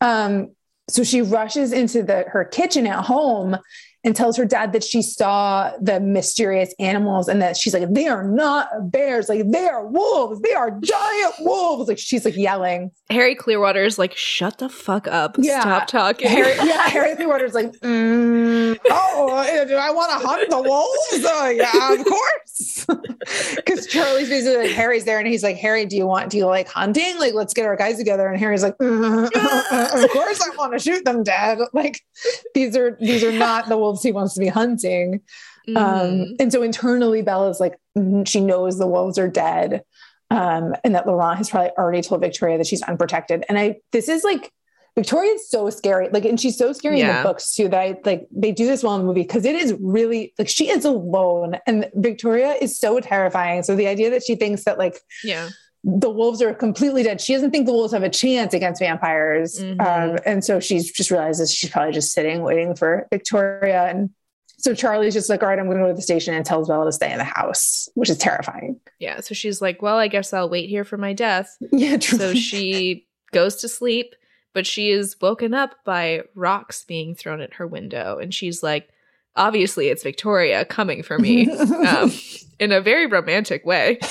Um, 0.00 0.50
so 0.90 1.02
she 1.02 1.22
rushes 1.22 1.72
into 1.72 2.02
the 2.02 2.24
her 2.28 2.44
kitchen 2.44 2.86
at 2.86 3.04
home 3.04 3.56
and 4.04 4.14
tells 4.14 4.36
her 4.36 4.44
dad 4.44 4.72
that 4.72 4.84
she 4.84 5.00
saw 5.02 5.72
the 5.80 5.98
mysterious 5.98 6.74
animals 6.78 7.26
and 7.26 7.40
that 7.40 7.56
she's 7.56 7.72
like, 7.72 7.90
they 7.92 8.06
are 8.06 8.22
not 8.22 8.68
bears, 8.90 9.28
like 9.28 9.50
they 9.50 9.66
are 9.66 9.86
wolves, 9.86 10.40
they 10.42 10.52
are 10.52 10.78
giant 10.82 11.34
wolves. 11.40 11.88
Like 11.88 11.98
she's 11.98 12.24
like 12.24 12.36
yelling. 12.36 12.90
Harry 13.10 13.34
Clearwater 13.34 13.82
is 13.84 13.98
like, 13.98 14.14
shut 14.16 14.58
the 14.58 14.68
fuck 14.68 15.08
up. 15.08 15.36
Yeah. 15.38 15.60
Stop 15.60 15.86
talking. 15.88 16.28
Harry, 16.28 16.54
yeah, 16.68 16.88
Harry 16.88 17.16
Clearwater's 17.16 17.54
like, 17.54 17.72
mm, 17.80 18.78
oh, 18.90 19.64
do 19.66 19.74
I 19.74 19.90
want 19.90 20.20
to 20.20 20.26
hunt 20.26 20.50
the 20.50 20.62
wolves? 20.62 21.24
Uh, 21.24 21.52
yeah, 21.54 21.94
of 21.94 22.04
course. 22.04 22.86
Because 23.56 23.86
Charlie's 23.86 24.28
basically 24.28 24.64
like, 24.64 24.72
Harry's 24.72 25.04
there, 25.04 25.18
and 25.18 25.26
he's 25.26 25.42
like, 25.42 25.56
Harry, 25.56 25.86
do 25.86 25.96
you 25.96 26.06
want, 26.06 26.30
do 26.30 26.36
you 26.36 26.44
like 26.46 26.68
hunting? 26.68 27.18
Like, 27.18 27.32
let's 27.32 27.54
get 27.54 27.64
our 27.64 27.76
guys 27.76 27.96
together. 27.96 28.28
And 28.28 28.38
Harry's 28.38 28.62
like, 28.62 28.76
"Mm, 28.78 29.24
of 30.04 30.10
course, 30.10 30.42
I 30.42 30.54
want 30.56 30.74
to 30.74 30.78
shoot 30.78 31.04
them, 31.04 31.22
Dad. 31.22 31.58
Like, 31.72 32.02
these 32.54 32.76
are 32.76 32.98
these 33.00 33.24
are 33.24 33.32
not 33.32 33.68
the 33.68 33.78
wolves 33.78 33.93
he 34.02 34.12
wants 34.12 34.34
to 34.34 34.40
be 34.40 34.48
hunting. 34.48 35.20
Mhm. 35.68 35.76
Um, 35.76 36.36
and 36.38 36.52
so 36.52 36.62
internally, 36.62 37.22
Bella's 37.22 37.60
like, 37.60 37.78
mm, 37.96 38.26
she 38.26 38.40
knows 38.40 38.78
the 38.78 38.86
wolves 38.86 39.18
are 39.18 39.28
dead. 39.28 39.82
Um, 40.30 40.74
and 40.82 40.94
that 40.94 41.06
Laurent 41.06 41.38
has 41.38 41.50
probably 41.50 41.70
already 41.78 42.02
told 42.02 42.20
Victoria 42.20 42.58
that 42.58 42.66
she's 42.66 42.82
unprotected. 42.82 43.44
And 43.48 43.58
I, 43.58 43.76
this 43.92 44.08
is 44.08 44.24
like, 44.24 44.50
Victoria's 44.96 45.50
so 45.50 45.70
scary. 45.70 46.08
Like, 46.12 46.24
and 46.24 46.40
she's 46.40 46.56
so 46.56 46.72
scary 46.72 47.00
in 47.00 47.08
the 47.08 47.22
books 47.24 47.54
too, 47.54 47.68
that 47.68 47.80
I 47.80 47.98
like, 48.04 48.28
they 48.30 48.52
do 48.52 48.64
this 48.66 48.84
well 48.84 48.94
in 48.94 49.00
the 49.00 49.06
movie 49.06 49.22
because 49.22 49.44
it 49.44 49.56
is 49.56 49.74
really 49.80 50.32
like 50.38 50.48
she 50.48 50.70
is 50.70 50.84
alone 50.84 51.56
and 51.66 51.90
Victoria 51.94 52.52
is 52.60 52.78
so 52.78 53.00
terrifying. 53.00 53.64
So 53.64 53.74
the 53.74 53.88
idea 53.88 54.10
that 54.10 54.22
she 54.24 54.36
thinks 54.36 54.64
that 54.64 54.78
like 54.78 55.00
yeah. 55.24 55.48
The 55.86 56.08
wolves 56.08 56.40
are 56.40 56.54
completely 56.54 57.02
dead, 57.02 57.20
she 57.20 57.34
doesn't 57.34 57.50
think 57.50 57.66
the 57.66 57.72
wolves 57.72 57.92
have 57.92 58.02
a 58.02 58.08
chance 58.08 58.54
against 58.54 58.80
vampires. 58.80 59.60
Mhm. 59.60 59.80
Um, 59.80 60.18
and 60.24 60.42
so 60.42 60.58
she's 60.58 60.90
just 60.90 61.10
realizes 61.10 61.52
she's 61.52 61.70
probably 61.70 61.92
just 61.92 62.12
sitting 62.12 62.42
waiting 62.42 62.74
for 62.74 63.06
Victoria. 63.10 63.84
And 63.90 64.08
so 64.58 64.74
Charlie's 64.74 65.12
just 65.12 65.28
like, 65.28 65.42
all 65.42 65.48
right, 65.50 65.58
I'm 65.58 65.66
going 65.66 65.76
to 65.76 65.84
go 65.84 65.88
to 65.88 65.94
the 65.94 66.00
station 66.00 66.32
and 66.32 66.44
tells 66.46 66.68
Bella 66.68 66.86
to 66.86 66.92
stay 66.92 67.12
in 67.12 67.18
the 67.18 67.24
house, 67.24 67.88
which 67.94 68.08
is 68.08 68.16
terrifying. 68.16 68.80
Yeah. 68.98 69.20
So 69.20 69.34
she's 69.34 69.60
like, 69.60 69.82
well, 69.82 69.98
I 69.98 70.08
guess 70.08 70.32
I'll 70.32 70.48
wait 70.48 70.70
here 70.70 70.84
for 70.84 70.96
my 70.96 71.12
death. 71.12 71.54
Yeah, 71.70 71.98
So 72.00 72.32
she 72.32 73.06
goes 73.32 73.56
to 73.56 73.68
sleep, 73.68 74.14
but 74.54 74.66
she 74.66 74.90
is 74.90 75.16
woken 75.20 75.52
up 75.52 75.74
by 75.84 76.22
rocks 76.34 76.82
being 76.84 77.14
thrown 77.14 77.42
at 77.42 77.54
her 77.54 77.66
window. 77.66 78.18
And 78.18 78.32
she's 78.32 78.62
like, 78.62 78.88
obviously, 79.36 79.88
it's 79.88 80.02
Victoria 80.02 80.64
coming 80.64 81.02
for 81.02 81.18
me 81.18 81.50
um, 81.86 82.12
in 82.58 82.72
a 82.72 82.80
very 82.80 83.06
romantic 83.06 83.64
way. 83.64 83.98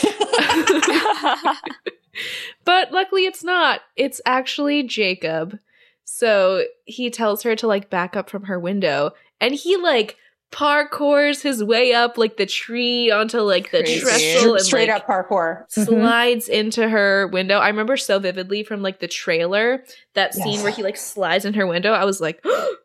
but 2.65 2.91
luckily, 2.91 3.25
it's 3.25 3.43
not. 3.43 3.81
It's 3.95 4.21
actually 4.25 4.83
Jacob. 4.83 5.59
So 6.05 6.65
he 6.85 7.09
tells 7.09 7.43
her 7.43 7.55
to 7.55 7.67
like 7.67 7.89
back 7.89 8.15
up 8.15 8.29
from 8.29 8.43
her 8.45 8.59
window, 8.59 9.11
and 9.41 9.53
he 9.53 9.77
like 9.77 10.17
parkours 10.51 11.41
his 11.41 11.63
way 11.63 11.93
up 11.93 12.15
like 12.15 12.37
the 12.37 12.45
tree 12.45 13.09
onto 13.09 13.39
like 13.39 13.71
the 13.71 13.79
Crazy. 13.79 14.01
trestle 14.01 14.53
and 14.53 14.61
straight 14.63 14.87
like, 14.87 15.01
up 15.01 15.07
parkour. 15.07 15.65
Mhm. 15.75 15.85
slides 15.85 16.47
into 16.47 16.87
her 16.87 17.27
window. 17.27 17.57
I 17.57 17.69
remember 17.69 17.97
so 17.97 18.19
vividly 18.19 18.63
from 18.63 18.83
like 18.83 18.99
the 18.99 19.07
trailer 19.07 19.83
that 20.13 20.35
scene 20.35 20.53
Yes. 20.53 20.63
where 20.63 20.71
he 20.71 20.83
like 20.83 20.97
slides 20.97 21.45
in 21.45 21.55
her 21.55 21.65
window. 21.65 21.91
I 21.93 22.05
was 22.05 22.21
like, 22.21 22.39
oh 22.45 22.75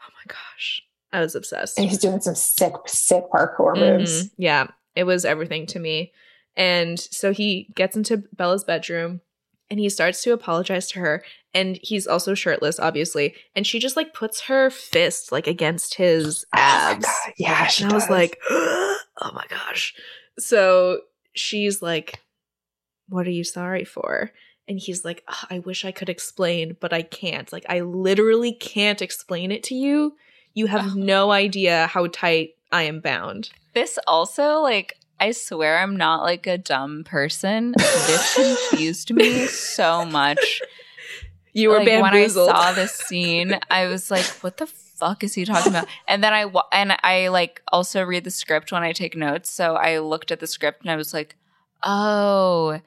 my 0.00 0.24
gosh, 0.32 0.82
I 1.12 1.20
was 1.20 1.34
obsessed. 1.34 1.78
And 1.78 1.88
he's 1.88 1.98
doing 1.98 2.20
some 2.20 2.34
sick, 2.34 2.72
sick 2.86 3.24
parkour 3.32 3.76
moves. 3.76 4.24
Mhm. 4.24 4.30
Yeah, 4.38 4.66
it 4.94 5.04
was 5.04 5.24
everything 5.24 5.66
to 5.66 5.78
me. 5.78 6.12
And 6.56 6.98
so 6.98 7.32
he 7.32 7.68
gets 7.74 7.96
into 7.96 8.24
Bella's 8.32 8.64
bedroom 8.64 9.20
and 9.70 9.78
he 9.80 9.88
starts 9.88 10.22
to 10.22 10.32
apologize 10.32 10.88
to 10.90 11.00
her. 11.00 11.24
And 11.54 11.78
he's 11.82 12.06
also 12.06 12.34
shirtless, 12.34 12.78
obviously. 12.78 13.34
And 13.54 13.66
she 13.66 13.78
just 13.78 13.96
like 13.96 14.14
puts 14.14 14.42
her 14.42 14.68
fist 14.70 15.32
like 15.32 15.46
against 15.46 15.94
his 15.94 16.44
Oh 16.54 16.58
abs. 16.60 17.04
God. 17.06 17.32
Yeah, 17.38 17.66
she 17.66 17.84
and 17.84 17.92
I 17.92 17.94
was 17.94 18.04
does. 18.04 18.10
like, 18.10 18.38
oh 18.50 18.98
my 19.32 19.44
gosh. 19.48 19.94
So 20.38 21.00
she's 21.34 21.80
like, 21.82 22.20
What 23.08 23.26
are 23.26 23.30
you 23.30 23.44
sorry 23.44 23.84
for? 23.84 24.32
And 24.68 24.80
he's 24.80 25.04
like, 25.04 25.22
"Ugh, 25.28 25.46
I 25.50 25.58
wish 25.60 25.84
I 25.84 25.92
could 25.92 26.08
explain, 26.08 26.76
but 26.80 26.92
I 26.92 27.02
can't. 27.02 27.52
Like, 27.52 27.64
I 27.68 27.80
literally 27.82 28.52
can't 28.52 29.00
explain 29.00 29.52
it 29.52 29.62
to 29.64 29.76
you. 29.76 30.16
You 30.56 30.66
have 30.66 30.96
no 30.96 31.30
idea 31.32 31.86
how 31.86 32.06
tight 32.06 32.54
I 32.72 32.84
am 32.84 33.00
bound. 33.00 33.50
This 33.74 33.98
also, 34.06 34.60
like, 34.60 34.96
I 35.20 35.32
swear 35.32 35.78
I'm 35.78 35.96
not 35.96 36.22
like 36.22 36.46
a 36.46 36.56
dumb 36.56 37.04
person. 37.04 37.74
This 37.76 38.34
confused 38.70 39.12
me 39.12 39.46
so 39.46 40.04
much. 40.04 40.62
You 41.52 41.70
were 41.70 41.78
like, 41.78 42.02
when 42.02 42.12
I 42.12 42.26
saw 42.28 42.72
this 42.72 42.92
scene, 42.92 43.58
I 43.70 43.86
was 43.86 44.10
like, 44.10 44.26
"What 44.42 44.58
the 44.58 44.66
fuck 44.66 45.24
is 45.24 45.32
he 45.32 45.46
talking 45.46 45.72
about?" 45.72 45.88
And 46.06 46.22
then 46.22 46.34
I 46.34 46.44
wa- 46.44 46.66
and 46.70 46.94
I 47.02 47.28
like 47.28 47.62
also 47.72 48.02
read 48.02 48.24
the 48.24 48.30
script 48.30 48.72
when 48.72 48.82
I 48.82 48.92
take 48.92 49.16
notes. 49.16 49.48
So 49.50 49.74
I 49.74 50.00
looked 50.00 50.30
at 50.30 50.40
the 50.40 50.46
script 50.46 50.82
and 50.82 50.90
I 50.90 50.96
was 50.96 51.14
like, 51.14 51.34
"Oh, 51.82 52.78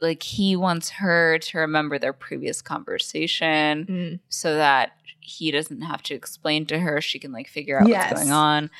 like 0.00 0.22
he 0.22 0.56
wants 0.56 0.90
her 0.90 1.38
to 1.38 1.58
remember 1.58 1.98
their 1.98 2.12
previous 2.12 2.60
conversation 2.62 3.86
Mm. 3.86 4.20
so 4.28 4.54
that 4.56 4.92
he 5.20 5.50
doesn't 5.50 5.82
have 5.82 6.02
to 6.04 6.14
explain 6.14 6.66
to 6.66 6.78
her. 6.78 7.00
She 7.00 7.18
can 7.18 7.32
like 7.32 7.48
figure 7.48 7.80
out 7.80 7.88
Yes. 7.88 8.10
what's 8.10 8.22
going 8.22 8.32
on." 8.32 8.70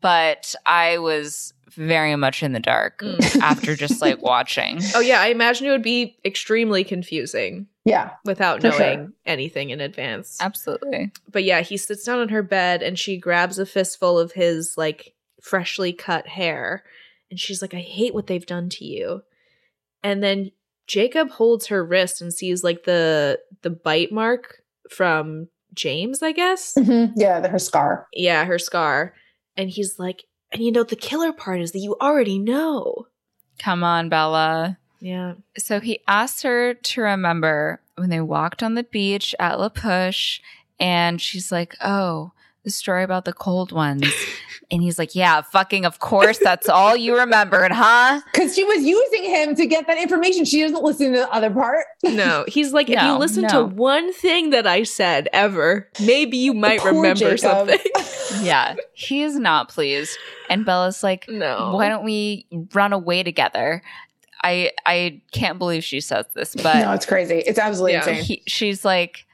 But 0.00 0.54
I 0.64 0.96
was 0.98 1.52
very 1.68 2.16
much 2.16 2.42
in 2.42 2.52
the 2.52 2.60
dark 2.60 3.00
Mm. 3.02 3.40
after 3.42 3.76
just 3.76 4.00
like 4.00 4.22
watching. 4.32 4.80
Oh, 4.94 5.00
yeah. 5.00 5.20
I 5.20 5.26
imagine 5.28 5.66
it 5.66 5.70
would 5.70 5.82
be 5.82 6.16
extremely 6.24 6.82
confusing 6.84 7.66
yeah. 7.84 8.12
without 8.24 8.62
knowing 8.62 8.76
sure. 8.78 9.08
anything 9.26 9.70
in 9.70 9.80
advance. 9.80 10.38
Absolutely. 10.40 11.12
but 11.30 11.44
yeah, 11.44 11.60
he 11.60 11.76
sits 11.76 12.04
down 12.04 12.18
on 12.18 12.30
her 12.30 12.42
bed 12.42 12.82
and 12.82 12.98
she 12.98 13.18
grabs 13.18 13.58
a 13.58 13.66
fistful 13.66 14.18
of 14.18 14.32
his 14.32 14.74
like 14.76 15.14
freshly 15.42 15.92
cut 15.92 16.26
hair 16.28 16.82
and 17.30 17.38
she's 17.38 17.62
like, 17.62 17.74
I 17.74 17.78
hate 17.80 18.14
what 18.14 18.26
they've 18.26 18.44
done 18.46 18.68
to 18.70 18.84
you. 18.84 19.22
And 20.02 20.22
then 20.22 20.50
Jacob 20.90 21.30
holds 21.30 21.68
her 21.68 21.84
wrist 21.84 22.20
and 22.20 22.34
sees 22.34 22.64
like 22.64 22.82
the 22.82 23.38
the 23.62 23.70
bite 23.70 24.10
mark 24.10 24.60
from 24.90 25.46
James, 25.72 26.20
I 26.20 26.32
guess. 26.32 26.74
Mhm. 26.76 27.12
Yeah, 27.14 27.38
the, 27.38 27.48
her 27.48 27.60
scar. 27.60 28.08
yeah, 28.12 28.44
her 28.44 28.58
scar. 28.58 29.14
And 29.56 29.70
he's 29.70 30.00
like, 30.00 30.24
and 30.50 30.60
you 30.60 30.72
know, 30.72 30.82
the 30.82 30.96
killer 30.96 31.32
part 31.32 31.60
is 31.60 31.70
that 31.70 31.78
you 31.78 31.96
already 32.00 32.40
know. 32.40 33.06
Come 33.60 33.84
on, 33.84 34.08
Bella. 34.08 34.78
Yeah. 34.98 35.34
So 35.56 35.78
he 35.78 36.00
asked 36.08 36.42
her 36.42 36.74
to 36.74 37.00
remember 37.02 37.80
when 37.94 38.10
they 38.10 38.20
walked 38.20 38.60
on 38.60 38.74
the 38.74 38.82
beach 38.82 39.32
at 39.38 39.60
La 39.60 39.68
Push, 39.68 40.40
and 40.80 41.20
she's 41.20 41.52
like, 41.52 41.76
"Oh, 41.80 42.32
the 42.64 42.70
story 42.70 43.02
about 43.02 43.24
the 43.24 43.32
cold 43.32 43.72
ones." 43.72 44.04
and 44.72 44.82
he's 44.82 44.98
like, 44.98 45.14
"Yeah, 45.14 45.40
fucking, 45.42 45.84
of 45.84 45.98
course, 45.98 46.38
that's 46.38 46.68
all 46.68 46.96
you 46.96 47.16
remembered, 47.18 47.72
huh?" 47.72 48.20
Because 48.32 48.54
she 48.54 48.62
was 48.64 48.82
using 48.84 49.24
him 49.24 49.54
to 49.56 49.66
get 49.66 49.86
that 49.88 49.98
information. 49.98 50.44
She 50.44 50.62
doesn't 50.62 50.82
listen 50.82 51.12
to 51.12 51.18
the 51.20 51.30
other 51.32 51.50
part. 51.50 51.84
No, 52.04 52.44
he's 52.48 52.72
like, 52.72 52.88
if 52.90 53.00
you 53.02 53.12
listen 53.18 53.42
no. 53.42 53.48
to 53.48 53.64
one 53.64 54.12
thing 54.12 54.50
that 54.50 54.66
I 54.66 54.82
said 54.84 55.28
ever, 55.32 55.88
maybe 56.04 56.36
you 56.38 56.52
might 56.54 56.80
Poor 56.80 56.92
remember 56.94 57.36
Jacob. 57.36 57.38
something. 57.40 57.78
Yeah, 58.42 58.76
he 58.94 59.22
is 59.22 59.36
not 59.38 59.68
pleased. 59.68 60.16
And 60.48 60.64
Bella's 60.64 61.02
like, 61.02 61.26
no. 61.28 61.72
"Why 61.74 61.88
don't 61.88 62.04
we 62.04 62.46
run 62.74 62.92
away 62.92 63.22
together?" 63.24 63.82
I 64.42 64.70
I 64.86 65.20
can't 65.32 65.58
believe 65.58 65.82
she 65.84 66.00
says 66.00 66.26
this, 66.34 66.54
but 66.54 66.76
no, 66.76 66.92
it's 66.92 67.04
crazy. 67.06 67.36
It's 67.46 67.58
absolutely 67.58 67.92
Yeah. 67.94 68.08
insane. 68.08 68.22
he, 68.24 68.42
she's 68.46 68.84
like, 68.84 69.26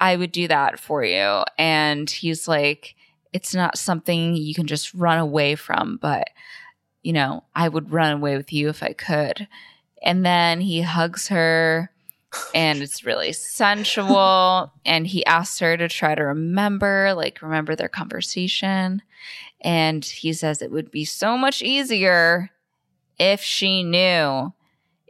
I 0.00 0.16
would 0.16 0.32
do 0.32 0.48
that 0.48 0.78
for 0.78 1.04
you. 1.04 1.44
And 1.58 2.08
he's 2.08 2.48
like, 2.48 2.94
it's 3.32 3.54
not 3.54 3.78
something 3.78 4.36
you 4.36 4.54
can 4.54 4.66
just 4.66 4.94
run 4.94 5.18
away 5.18 5.56
from, 5.56 5.98
but, 6.00 6.30
you 7.02 7.12
know, 7.12 7.44
I 7.54 7.68
would 7.68 7.92
run 7.92 8.12
away 8.12 8.36
with 8.36 8.52
you 8.52 8.68
if 8.68 8.82
I 8.82 8.92
could. 8.92 9.48
And 10.02 10.24
then 10.24 10.60
he 10.60 10.82
hugs 10.82 11.28
her 11.28 11.90
and 12.54 12.82
it's 12.82 13.04
really 13.04 13.32
sensual. 13.32 14.72
and 14.84 15.06
he 15.06 15.24
asks 15.26 15.58
her 15.58 15.76
to 15.76 15.88
try 15.88 16.14
to 16.14 16.24
remember, 16.24 17.12
like, 17.14 17.42
remember 17.42 17.74
their 17.74 17.88
conversation. 17.88 19.02
And 19.60 20.04
he 20.04 20.32
says 20.32 20.62
it 20.62 20.70
would 20.70 20.90
be 20.90 21.04
so 21.04 21.36
much 21.36 21.62
easier 21.62 22.50
if 23.18 23.40
she 23.40 23.82
knew. 23.82 24.52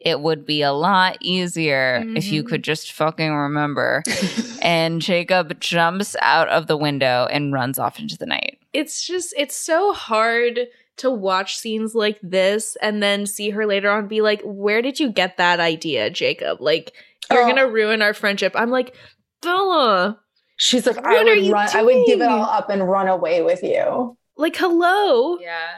It 0.04 0.20
would 0.20 0.44
be 0.44 0.60
a 0.62 0.72
lot 0.72 1.16
easier 1.20 2.04
if 2.14 2.26
you 2.26 2.42
could 2.44 2.60
mm-hmm. 2.60 2.70
just 2.72 2.92
fucking 2.92 3.32
remember. 3.32 4.02
and 4.62 5.00
Jacob 5.00 5.58
jumps 5.60 6.14
out 6.20 6.48
of 6.50 6.66
the 6.66 6.76
window 6.76 7.26
and 7.30 7.52
runs 7.52 7.78
off 7.78 7.98
into 7.98 8.16
the 8.18 8.26
night. 8.26 8.58
it's 8.74 9.06
just 9.06 9.34
it's 9.36 9.56
so 9.56 9.92
hard 9.94 10.60
to 10.96 11.10
watch 11.10 11.56
scenes 11.56 11.94
like 11.94 12.18
this 12.22 12.76
and 12.80 13.02
then 13.02 13.26
see 13.26 13.50
her 13.50 13.66
later 13.66 13.90
on 13.90 14.06
be 14.06 14.20
like, 14.20 14.42
Where 14.44 14.82
did 14.82 15.00
you 15.00 15.10
get 15.10 15.38
that 15.38 15.58
idea, 15.58 16.10
Jacob? 16.10 16.60
Like, 16.60 16.92
you're 17.32 17.42
Oh. 17.42 17.48
gonna 17.48 17.66
ruin 17.66 18.02
our 18.02 18.14
friendship. 18.14 18.52
I'm 18.54 18.70
like, 18.70 18.94
Bella, 19.42 20.20
She's 20.56 20.86
like, 20.86 20.98
I 20.98 21.22
would 21.24 21.44
you 21.44 21.52
run, 21.52 21.68
I 21.74 21.82
would 21.82 22.06
give 22.06 22.20
it 22.20 22.28
all 22.28 22.42
up 22.44 22.70
and 22.70 22.88
run 22.88 23.08
away 23.08 23.42
with 23.42 23.62
you. 23.62 24.16
like, 24.36 24.56
hello. 24.56 25.38
Yeah. 25.40 25.76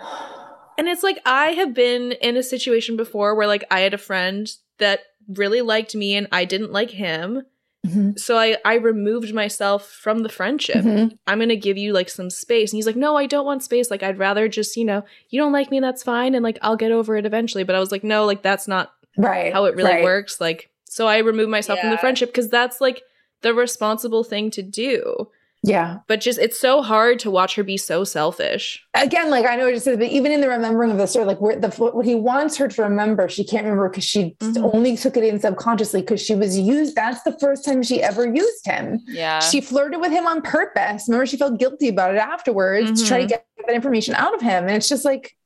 And 0.78 0.88
it's 0.88 1.02
like 1.02 1.18
I 1.24 1.48
have 1.52 1.74
been 1.74 2.12
in 2.12 2.36
a 2.36 2.42
situation 2.42 2.96
before 2.96 3.34
where 3.34 3.46
like 3.46 3.64
I 3.70 3.80
had 3.80 3.94
a 3.94 3.98
friend 3.98 4.50
that 4.78 5.00
really 5.28 5.62
liked 5.62 5.94
me 5.94 6.14
and 6.14 6.28
I 6.32 6.44
didn't 6.44 6.72
like 6.72 6.90
him. 6.90 7.42
Mhm. 7.86 8.18
So 8.18 8.36
I 8.36 8.56
I 8.64 8.74
removed 8.74 9.32
myself 9.32 9.88
from 9.88 10.20
the 10.20 10.28
friendship. 10.28 10.84
Mhm. 10.84 11.16
I'm 11.26 11.38
going 11.38 11.48
to 11.50 11.56
give 11.56 11.76
you 11.78 11.92
like 11.92 12.08
some 12.08 12.30
space. 12.30 12.72
And 12.72 12.78
he's 12.78 12.86
like, 12.86 12.96
"No, 12.96 13.16
I 13.16 13.26
don't 13.26 13.46
want 13.46 13.62
space. 13.62 13.90
Like 13.90 14.02
I'd 14.02 14.18
rather 14.18 14.48
just, 14.48 14.76
you 14.76 14.84
know, 14.84 15.04
you 15.30 15.40
don't 15.40 15.52
like 15.52 15.70
me, 15.70 15.80
that's 15.80 16.02
fine 16.02 16.34
and 16.34 16.42
like 16.42 16.58
I'll 16.62 16.76
get 16.76 16.90
over 16.92 17.16
it 17.16 17.26
eventually." 17.26 17.64
But 17.64 17.76
I 17.76 17.80
was 17.80 17.92
like, 17.92 18.04
"No, 18.04 18.24
like 18.24 18.42
that's 18.42 18.66
not 18.68 18.92
Right. 19.16 19.52
how 19.52 19.64
it 19.66 19.76
really 19.76 19.90
right. 19.92 20.04
works." 20.04 20.40
Like 20.40 20.70
so 20.84 21.06
I 21.06 21.18
removed 21.18 21.50
myself 21.50 21.78
from 21.80 21.90
the 21.90 21.98
friendship 21.98 22.32
cuz 22.34 22.48
that's 22.48 22.80
like 22.80 23.02
the 23.42 23.54
responsible 23.54 24.24
thing 24.24 24.50
to 24.52 24.62
do. 24.62 25.28
Yeah. 25.66 25.98
But 26.06 26.20
just 26.20 26.38
it's 26.38 26.58
so 26.58 26.80
hard 26.80 27.18
to 27.20 27.30
watch 27.30 27.56
her 27.56 27.64
be 27.64 27.76
so 27.76 28.04
selfish. 28.04 28.84
Again, 28.94 29.30
like 29.30 29.44
I 29.46 29.56
know 29.56 29.64
what 29.64 29.74
you 29.74 29.80
said, 29.80 29.98
but 29.98 30.08
even 30.08 30.30
in 30.30 30.40
the 30.40 30.48
remembering 30.48 30.92
of 30.92 30.98
the 30.98 31.06
story, 31.06 31.24
like 31.24 31.40
where 31.40 31.56
the 31.58 31.68
what 31.70 32.06
he 32.06 32.14
wants 32.14 32.56
her 32.58 32.68
to 32.68 32.82
remember, 32.82 33.28
she 33.28 33.42
can't 33.44 33.64
remember 33.64 33.88
because 33.88 34.04
she 34.04 34.36
Mhm. 34.40 34.70
only 34.72 34.96
took 34.96 35.16
it 35.16 35.24
in 35.24 35.40
subconsciously 35.40 36.02
because 36.02 36.22
she 36.22 36.36
was 36.36 36.56
used. 36.56 36.94
That's 36.94 37.22
the 37.24 37.36
first 37.40 37.64
time 37.64 37.82
she 37.82 38.00
ever 38.02 38.26
used 38.32 38.64
him. 38.64 39.00
Yeah. 39.08 39.40
She 39.40 39.60
flirted 39.60 40.00
with 40.00 40.12
him 40.12 40.26
on 40.26 40.40
purpose. 40.40 41.06
Remember, 41.08 41.26
she 41.26 41.36
felt 41.36 41.58
guilty 41.58 41.88
about 41.88 42.14
it 42.14 42.18
afterwards 42.18 43.02
to 43.02 43.08
try 43.08 43.18
to 43.18 43.24
Mhm. 43.26 43.28
get 43.30 43.46
that 43.66 43.74
information 43.74 44.14
out 44.14 44.34
of 44.34 44.40
him. 44.40 44.64
And 44.68 44.76
it's 44.76 44.88
just 44.88 45.04
like, 45.04 45.36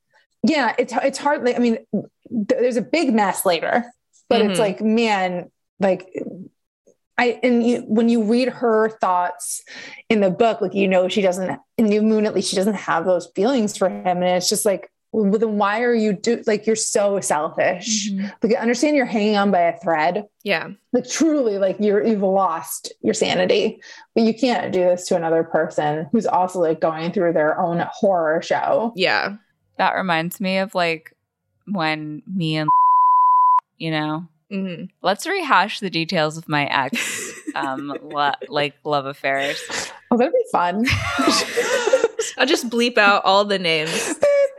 yeah, 0.43 0.75
it's 0.77 0.93
it's 1.03 1.17
hard. 1.17 1.43
Like, 1.43 1.55
I 1.55 1.59
mean, 1.59 1.77
th- 1.91 2.05
there's 2.47 2.77
a 2.77 2.81
big 2.83 3.11
mess 3.13 3.43
later, 3.45 3.85
but 4.29 4.41
it's 4.41 4.59
Mhm. 4.59 4.63
like, 4.63 4.81
man, 4.81 5.49
like 5.79 6.07
I 7.21 7.39
and 7.43 7.65
you, 7.65 7.81
when 7.87 8.09
you 8.09 8.23
read 8.23 8.49
her 8.49 8.89
thoughts 8.99 9.63
in 10.09 10.21
the 10.21 10.31
book, 10.31 10.59
like 10.61 10.73
you 10.73 10.87
know, 10.87 11.07
she 11.07 11.21
doesn't 11.21 11.59
in 11.77 11.85
New 11.85 12.01
Moon 12.01 12.25
at 12.25 12.33
least 12.33 12.49
she 12.49 12.55
doesn't 12.55 12.73
have 12.73 13.05
those 13.05 13.27
feelings 13.35 13.77
for 13.77 13.89
him, 13.89 14.05
and 14.05 14.23
it's 14.23 14.49
just 14.49 14.65
like, 14.65 14.89
well, 15.11 15.37
then 15.39 15.57
why 15.57 15.81
are 15.81 15.93
you 15.93 16.13
do 16.13 16.41
like 16.47 16.65
you're 16.65 16.75
so 16.75 17.19
selfish? 17.19 18.09
Mhm. 18.09 18.31
Like, 18.41 18.55
I 18.55 18.59
understand 18.61 18.95
you're 18.95 19.05
hanging 19.05 19.35
on 19.37 19.51
by 19.51 19.59
a 19.61 19.77
thread, 19.77 20.25
Yeah. 20.43 20.69
like 20.93 21.07
truly 21.07 21.57
like 21.59 21.75
you're 21.79 22.03
you've 22.03 22.21
lost 22.23 22.91
your 23.01 23.13
sanity 23.13 23.79
but 24.15 24.23
you 24.23 24.33
can't 24.33 24.71
do 24.73 24.79
this 24.79 25.05
to 25.07 25.15
another 25.15 25.43
person 25.43 26.07
who's 26.11 26.25
also 26.25 26.59
like 26.59 26.79
going 26.81 27.11
through 27.11 27.33
their 27.33 27.59
own 27.59 27.85
horror 27.93 28.41
show 28.41 28.93
Yeah. 28.95 29.35
That 29.77 29.95
reminds 29.95 30.39
me 30.41 30.57
of 30.59 30.73
like 30.75 31.13
when 31.67 32.23
me 32.25 32.55
and 32.57 32.69
you 33.77 33.91
know, 33.91 34.27
Mhm. 34.51 34.89
let's 35.01 35.25
rehash 35.25 35.79
the 35.79 35.89
details 35.89 36.37
of 36.37 36.49
my 36.49 36.65
ex 36.65 37.31
um 37.55 37.95
lo- 38.03 38.31
like 38.49 38.75
love 38.83 39.05
affairs. 39.05 39.61
oh 40.11 40.17
that'd 40.17 40.33
be 40.33 40.45
fun 40.51 40.85
I'll 42.37 42.45
just 42.45 42.69
bleep 42.69 42.97
out 42.97 43.23
all 43.25 43.45
the 43.45 43.59
names. 43.59 44.15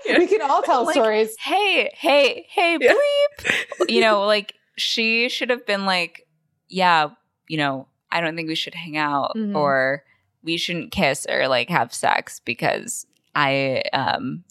we 0.09 0.27
can 0.27 0.43
all 0.43 0.63
tell 0.63 0.85
Like, 0.85 0.95
stories 0.95 1.37
Hey, 1.39 1.91
hey, 1.95 2.47
hey, 2.51 2.77
Yeah. 2.81 2.93
bleep. 2.95 3.89
you 3.89 4.01
know, 4.01 4.25
like 4.27 4.55
she 4.77 5.29
should 5.29 5.51
have 5.51 5.65
been 5.67 5.85
like, 5.87 6.27
yeah, 6.69 7.11
you 7.49 7.57
know, 7.59 7.87
I 8.11 8.21
don't 8.21 8.35
think 8.37 8.49
we 8.49 8.55
should 8.55 8.75
hang 8.75 8.97
out 8.97 9.33
Mhm. 9.37 9.55
or 9.55 10.03
we 10.43 10.57
shouldn't 10.57 10.91
kiss 10.93 11.27
or 11.29 11.49
like 11.49 11.69
have 11.71 11.93
sex 11.95 12.41
because 12.45 13.07
I 13.35 13.83
um 13.93 14.45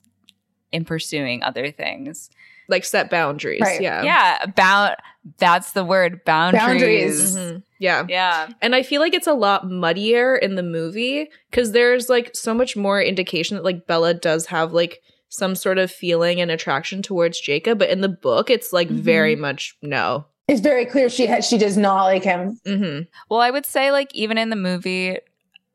am 0.73 0.85
pursuing 0.85 1.43
other 1.43 1.69
things. 1.71 2.29
Like 2.71 2.85
set 2.85 3.09
boundaries. 3.11 3.61
Right. 3.61 3.81
Yeah. 3.81 4.01
Yeah, 4.03 4.41
about 4.43 4.97
that's 5.37 5.73
the 5.73 5.83
word 5.85 6.23
boundaries. 6.25 6.63
Boundaries. 6.63 7.37
Mhm. 7.37 7.63
Yeah. 7.77 8.05
Yeah. 8.09 8.47
And 8.61 8.73
I 8.73 8.81
feel 8.81 9.01
like 9.01 9.13
it's 9.13 9.27
a 9.27 9.33
lot 9.33 9.69
muddier 9.69 10.35
in 10.35 10.55
the 10.55 10.63
movie 10.63 11.29
because 11.51 11.73
there's 11.73 12.09
like 12.09 12.31
so 12.35 12.53
much 12.55 12.75
more 12.75 13.01
indication 13.01 13.55
that 13.57 13.63
like 13.63 13.85
Bella 13.85 14.13
does 14.15 14.47
have 14.47 14.73
like 14.73 15.01
some 15.29 15.55
sort 15.55 15.77
of 15.77 15.91
feeling 15.91 16.41
and 16.41 16.49
attraction 16.51 17.01
towards 17.01 17.39
Jacob. 17.39 17.77
But 17.79 17.89
in 17.89 18.01
the 18.01 18.09
book, 18.09 18.49
it's 18.49 18.73
like 18.73 18.89
Mhm. 18.89 18.93
very 19.01 19.35
much 19.35 19.77
no. 19.81 20.25
it's 20.47 20.59
very 20.59 20.85
clear 20.85 21.07
she 21.07 21.27
has 21.27 21.47
she 21.47 21.57
does 21.57 21.77
not 21.77 22.03
like 22.05 22.23
him 22.23 22.59
Mm-hmm. 22.65 23.03
Well, 23.29 23.39
I 23.39 23.51
would 23.51 23.65
say 23.65 23.91
like 23.91 24.13
even 24.15 24.37
in 24.37 24.49
the 24.49 24.55
movie, 24.57 25.17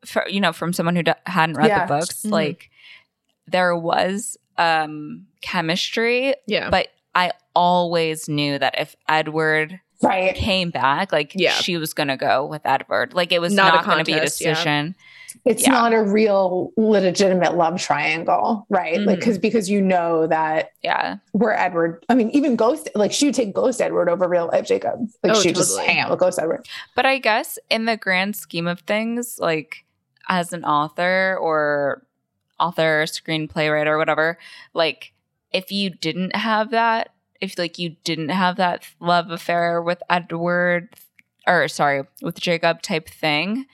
for 0.05 0.27
you 0.27 0.39
know, 0.41 0.51
from 0.53 0.73
someone 0.73 0.95
who 0.95 1.03
d- 1.03 1.13
hadn't 1.25 1.55
read 1.57 1.67
Yeah. 1.69 1.85
the 1.85 1.93
books, 1.95 2.23
Mhm. 2.23 2.31
like 2.31 2.69
there 3.47 3.75
was 3.75 4.37
um 4.57 5.25
chemistry, 5.41 6.35
Yeah. 6.47 6.69
but 6.69 6.87
I 7.15 7.31
always 7.55 8.29
knew 8.29 8.59
that 8.59 8.75
if 8.79 8.95
Edward 9.09 9.79
right 10.03 10.35
came 10.35 10.69
back, 10.69 11.11
like 11.11 11.31
Yeah. 11.35 11.53
she 11.53 11.77
was 11.77 11.93
gonna 11.93 12.17
go 12.17 12.45
with 12.45 12.61
Edward. 12.65 13.13
Like 13.13 13.31
it 13.31 13.39
was 13.41 13.53
Not 13.53 13.73
not, 13.73 13.83
a 13.83 13.87
gonna 13.87 14.03
be 14.03 14.13
a 14.13 14.17
contest, 14.17 14.41
yeah. 14.41 14.49
decision. 14.53 14.95
it's 15.45 15.63
yeah. 15.63 15.71
not 15.71 15.93
a 15.93 16.01
real 16.01 16.71
legitimate 16.77 17.55
love 17.55 17.79
triangle 17.79 18.65
right 18.69 18.99
like 19.01 19.17
Mhm. 19.17 19.19
because 19.19 19.37
because 19.37 19.69
you 19.69 19.81
know 19.81 20.25
that 20.27 20.71
Yeah. 20.81 21.17
where 21.33 21.55
edward 21.55 22.03
i 22.09 22.15
mean 22.15 22.29
even 22.31 22.55
ghost 22.55 22.89
like 22.95 23.11
she 23.11 23.25
would 23.27 23.35
take 23.35 23.53
ghost 23.53 23.79
edward 23.81 24.09
over 24.09 24.27
real 24.27 24.47
life 24.51 24.65
jacob 24.65 24.99
like 25.23 25.33
Oh, 25.35 25.41
she 25.41 25.49
would 25.49 25.55
just 25.55 25.77
hang 25.79 25.99
out 25.99 26.09
with 26.09 26.19
ghost 26.19 26.39
edward 26.39 26.65
But 26.95 27.05
I 27.05 27.19
guess 27.19 27.59
in 27.69 27.85
the 27.85 27.97
grand 27.97 28.35
scheme 28.35 28.67
of 28.67 28.79
things, 28.81 29.37
like 29.39 29.85
as 30.29 30.53
an 30.53 30.63
author 30.65 31.37
or 31.39 32.03
author, 32.59 33.03
screenplay 33.05 33.71
writer, 33.71 33.95
or 33.95 33.97
whatever, 33.97 34.37
like 34.73 35.13
if 35.51 35.71
you 35.71 35.89
didn't 35.89 36.35
have 36.35 36.71
that, 36.71 37.09
if 37.41 37.57
like 37.57 37.77
you 37.77 37.95
didn't 38.03 38.29
have 38.29 38.57
that 38.57 38.83
love 38.99 39.31
affair 39.31 39.81
with 39.81 40.01
Edward 40.09 40.89
or 41.47 41.67
sorry, 41.67 42.03
with 42.21 42.39
Jacob 42.39 42.81
type 42.81 43.07
thing, 43.07 43.65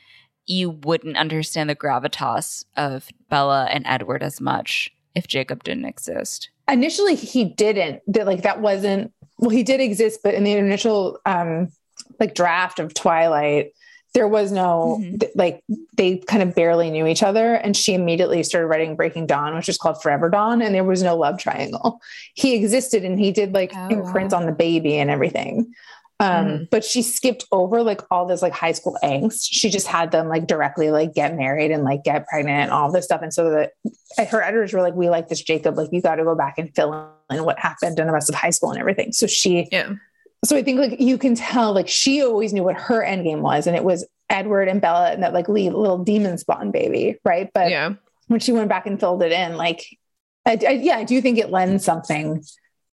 you 0.45 0.69
wouldn't 0.69 1.17
understand 1.17 1.69
the 1.69 1.75
gravitas 1.75 2.65
of 2.77 3.09
Bella 3.29 3.67
and 3.71 3.85
Edward 3.87 4.21
as 4.21 4.39
much 4.41 4.93
if 5.15 5.27
Jacob 5.27 5.63
didn't 5.63 5.85
exist. 5.85 6.49
initially 6.69 7.15
he 7.15 7.45
didn't 7.45 8.01
that 8.07 8.25
like 8.25 8.41
that 8.43 8.61
wasn't 8.61 9.11
well 9.37 9.49
he 9.49 9.63
did 9.63 9.81
exist 9.81 10.19
but 10.23 10.33
in 10.33 10.43
the 10.43 10.53
initial 10.53 11.19
um 11.25 11.67
like 12.19 12.35
draft 12.35 12.79
of 12.79 12.93
twilight 12.93 13.73
there 14.13 14.27
was 14.27 14.51
no 14.51 14.99
Mhm. 15.01 15.19
th- 15.21 15.31
like 15.35 15.63
they 15.97 16.17
kind 16.17 16.43
of 16.43 16.53
barely 16.55 16.89
knew 16.91 17.07
each 17.07 17.23
other 17.23 17.55
and 17.55 17.75
she 17.75 17.93
immediately 17.93 18.43
started 18.43 18.67
writing 18.67 18.95
breaking 18.95 19.25
dawn 19.25 19.55
which 19.55 19.67
is 19.69 19.77
called 19.77 20.01
forever 20.01 20.29
dawn 20.29 20.61
and 20.61 20.73
there 20.75 20.83
was 20.83 21.01
no 21.03 21.15
love 21.15 21.37
triangle 21.39 21.99
he 22.35 22.55
existed 22.55 23.03
and 23.03 23.19
he 23.19 23.31
did 23.31 23.53
like 23.53 23.71
Oh, 23.75 23.87
imprints 23.89 24.33
wow. 24.33 24.41
on 24.41 24.45
the 24.45 24.51
baby 24.51 24.97
and 24.97 25.09
everything 25.09 25.73
um 26.19 26.45
Mhm. 26.45 26.69
but 26.69 26.83
she 26.85 27.01
skipped 27.01 27.43
over 27.51 27.81
like 27.81 28.01
all 28.11 28.27
this 28.27 28.43
like 28.43 28.53
high 28.53 28.71
school 28.73 28.95
angst 29.03 29.47
she 29.51 29.69
just 29.71 29.87
had 29.87 30.11
them 30.11 30.29
like 30.29 30.45
directly 30.45 30.91
like 30.91 31.13
get 31.15 31.35
married 31.35 31.71
and 31.71 31.83
like 31.83 32.03
get 32.03 32.27
pregnant 32.27 32.61
and 32.65 32.71
all 32.71 32.91
this 32.91 33.05
stuff 33.05 33.21
and 33.23 33.33
so 33.33 33.49
that 33.49 33.71
her 34.29 34.43
editors 34.43 34.73
were 34.73 34.81
like 34.83 34.93
we 34.93 35.09
like 35.09 35.27
this 35.27 35.41
jacob 35.41 35.75
like 35.75 35.89
you 35.91 36.01
got 36.01 36.15
to 36.15 36.23
go 36.23 36.35
back 36.35 36.59
and 36.59 36.73
fill 36.75 37.09
in 37.31 37.43
what 37.43 37.57
happened 37.57 37.97
in 37.97 38.05
the 38.05 38.13
rest 38.13 38.29
of 38.29 38.35
high 38.35 38.51
school 38.51 38.69
and 38.69 38.79
everything 38.79 39.11
so 39.11 39.25
she 39.25 39.67
Yeah. 39.71 39.93
So 40.43 40.55
I 40.57 40.63
think 40.63 40.79
like 40.79 40.99
you 40.99 41.17
can 41.17 41.35
tell 41.35 41.73
like 41.73 41.87
she 41.87 42.21
always 42.23 42.53
knew 42.53 42.63
what 42.63 42.75
her 42.75 43.03
end 43.03 43.23
game 43.23 43.41
was, 43.41 43.67
and 43.67 43.75
it 43.75 43.83
was 43.83 44.05
Edward 44.29 44.67
and 44.67 44.81
Bella 44.81 45.11
and 45.11 45.23
that 45.23 45.33
like 45.33 45.47
little 45.47 46.03
demon 46.03 46.37
spawn 46.37 46.71
baby, 46.71 47.17
right? 47.23 47.49
But 47.53 47.69
Yeah. 47.69 47.93
when 48.27 48.39
she 48.39 48.51
went 48.51 48.69
back 48.69 48.85
and 48.87 48.99
filled 48.99 49.21
it 49.23 49.31
in, 49.31 49.57
like 49.57 49.85
I, 50.45 50.57
I, 50.67 50.71
yeah, 50.71 50.97
I 50.97 51.03
do 51.03 51.21
think 51.21 51.37
it 51.37 51.49
lends 51.51 51.85
something 51.85 52.43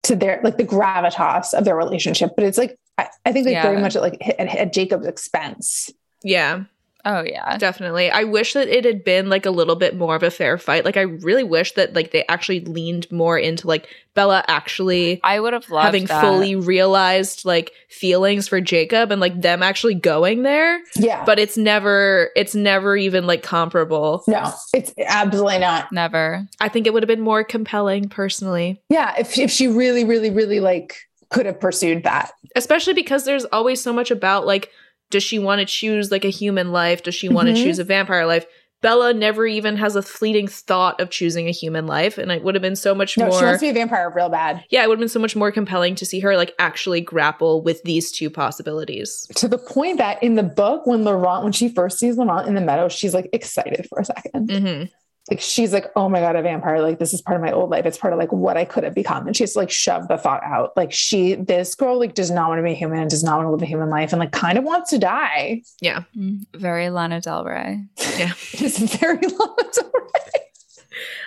to 0.04 0.16
their 0.16 0.42
like 0.44 0.58
the 0.58 0.64
gravitas 0.66 1.54
of 1.54 1.64
their 1.66 1.76
relationship, 1.76 2.32
but 2.36 2.46
it's 2.46 2.58
like 2.58 2.78
I, 2.98 3.08
I 3.26 3.32
think 3.32 3.46
like 3.46 3.54
Yeah. 3.54 3.62
very 3.64 3.80
much 3.82 3.96
at 3.96 4.02
like 4.02 4.18
at, 4.40 4.48
at 4.56 4.74
Jacob's 4.74 5.06
expense. 5.08 5.90
Yeah. 6.24 6.64
Oh 7.06 7.22
yeah. 7.22 7.58
Definitely. 7.58 8.10
I 8.12 8.24
wish 8.26 8.54
that 8.54 8.68
it 8.68 8.84
had 8.84 9.04
been 9.04 9.30
like 9.30 9.46
a 9.46 9.52
little 9.52 9.76
bit 9.76 9.96
more 9.96 10.16
of 10.16 10.24
a 10.24 10.32
fair 10.32 10.58
fight. 10.58 10.84
Like 10.84 10.98
I 10.98 11.02
really 11.02 11.44
wish 11.44 11.72
that 11.74 11.94
like 11.94 12.12
they 12.12 12.26
actually 12.28 12.62
leaned 12.62 13.10
more 13.12 13.38
into 13.38 13.66
like 13.68 13.88
Bella 14.14 14.44
actually 14.48 15.22
I 15.24 15.40
would 15.40 15.54
have 15.54 15.70
loved 15.70 15.86
having 15.86 16.06
that. 16.06 16.22
fully 16.22 16.56
realized 16.56 17.46
like 17.46 17.72
feelings 17.88 18.48
for 18.48 18.60
Jacob 18.60 19.12
and 19.12 19.22
like 19.22 19.40
them 19.42 19.64
actually 19.64 19.94
going 19.96 20.44
there. 20.44 20.82
Yeah, 20.96 21.24
But 21.24 21.40
it's 21.40 21.56
never 21.58 22.32
it's 22.36 22.56
never 22.56 22.98
even 22.98 23.26
like 23.28 23.42
comparable. 23.44 24.24
no, 24.28 24.52
it's 24.74 24.94
absolutely 25.06 25.60
not. 25.60 25.92
never. 25.92 26.46
I 26.60 26.68
think 26.68 26.88
it 26.88 26.94
would 26.94 27.04
have 27.04 27.08
been 27.08 27.22
more 27.22 27.44
compelling 27.44 28.10
personally. 28.10 28.82
Yeah, 28.90 29.14
if 29.18 29.38
if 29.38 29.50
she 29.52 29.68
really, 29.68 30.04
really, 30.04 30.30
really 30.32 30.60
like 30.60 30.98
could 31.30 31.46
have 31.46 31.60
pursued 31.60 32.04
that. 32.04 32.32
Especially 32.56 32.94
because 32.94 33.24
there's 33.26 33.46
always 33.46 33.82
so 33.82 33.94
much 33.94 34.12
about 34.12 34.46
like 34.46 34.72
does 35.10 35.24
she 35.24 35.39
want 35.39 35.60
to 35.60 35.65
choose 35.65 36.12
like 36.12 36.26
a 36.26 36.30
human 36.30 36.72
life? 36.72 37.04
Does 37.04 37.15
she 37.15 37.30
want 37.30 37.48
to 37.48 37.54
Mhm. 37.54 37.63
choose 37.63 37.80
a 37.80 37.84
vampire 37.84 38.26
life? 38.26 38.46
Bella 38.80 39.12
never 39.12 39.48
even 39.48 39.76
has 39.78 39.96
a 39.96 40.04
fleeting 40.04 40.48
thought 40.48 41.02
of 41.02 41.10
choosing 41.10 41.48
a 41.48 41.52
human 41.52 41.88
life, 41.88 42.20
and 42.20 42.32
it 42.32 42.43
would 42.43 42.54
have 42.54 42.62
been 42.62 42.76
so 42.76 42.93
much 42.93 43.17
No, 43.17 43.26
more. 43.26 43.39
she 43.39 43.43
wants 43.46 43.60
to 43.62 43.65
be 43.65 43.70
a 43.72 43.74
vampire 43.74 44.12
real 44.15 44.30
bad. 44.30 44.63
yeah, 44.70 44.84
it 44.84 44.88
would 44.88 44.98
have 44.98 45.00
been 45.00 45.10
so 45.10 45.20
much 45.20 45.36
more 45.36 45.52
compelling 45.52 45.96
to 45.96 46.06
see 46.06 46.20
her 46.20 46.38
like 46.38 46.54
actually 46.60 47.02
grapple 47.02 47.63
with 47.63 47.82
these 47.84 48.12
two 48.12 48.30
possibilities. 48.30 49.26
to 49.36 49.48
the 49.48 49.58
point 49.58 49.98
that 49.98 50.22
in 50.22 50.36
the 50.36 50.43
book, 50.43 50.86
when 50.86 51.04
Laurent, 51.04 51.43
when 51.43 51.54
she 51.54 51.70
first 51.70 51.98
sees 51.98 52.17
Laurent 52.17 52.48
in 52.48 52.54
the 52.54 52.62
meadow, 52.62 52.88
she's 52.88 53.15
like 53.15 53.28
excited 53.34 53.88
for 53.89 54.00
a 54.00 54.04
2nd 54.06 54.48
Mm-hmm. 54.48 54.84
Like 55.30 55.42
she's 55.42 55.74
like, 55.74 55.86
oh 55.96 56.08
my 56.10 56.20
God, 56.20 56.36
a 56.36 56.42
vampire. 56.42 56.82
Like 56.82 57.00
this 57.00 57.13
is 57.13 57.22
part 57.22 57.36
of 57.36 57.42
my 57.44 57.52
old 57.52 57.70
life. 57.70 57.86
It's 57.86 57.98
part 57.98 58.13
of 58.13 58.20
like 58.20 58.32
what 58.32 58.56
I 58.58 58.66
could 58.66 58.84
have 58.84 58.94
become. 58.96 59.28
And 59.28 59.36
she's 59.36 59.56
like 59.56 59.70
shove 59.70 60.08
the 60.08 60.18
thought 60.18 60.44
out. 60.44 60.72
Like 60.78 60.92
she, 60.92 61.36
this 61.36 61.76
girl 61.76 62.00
like 62.00 62.13
does 62.13 62.32
not 62.32 62.50
want 62.50 62.60
to 62.60 62.63
be 62.63 62.74
human 62.74 63.00
and 63.00 63.10
does 63.10 63.24
not 63.24 63.38
want 63.38 63.48
to 63.48 63.52
live 63.52 63.62
a 63.62 63.66
human 63.66 63.90
life 63.90 64.13
and 64.13 64.20
like 64.20 64.32
kind 64.32 64.58
of 64.58 64.63
wants 64.63 64.90
to 64.92 64.98
die. 64.98 65.62
Yeah. 65.82 66.04
Mm, 66.16 66.46
Very 66.56 66.90
Lana 66.90 67.20
Del 67.22 67.44
Rey. 67.44 67.84
Yeah. 68.18 68.32
It's 68.54 68.80
very 68.98 69.26
long. 69.40 69.58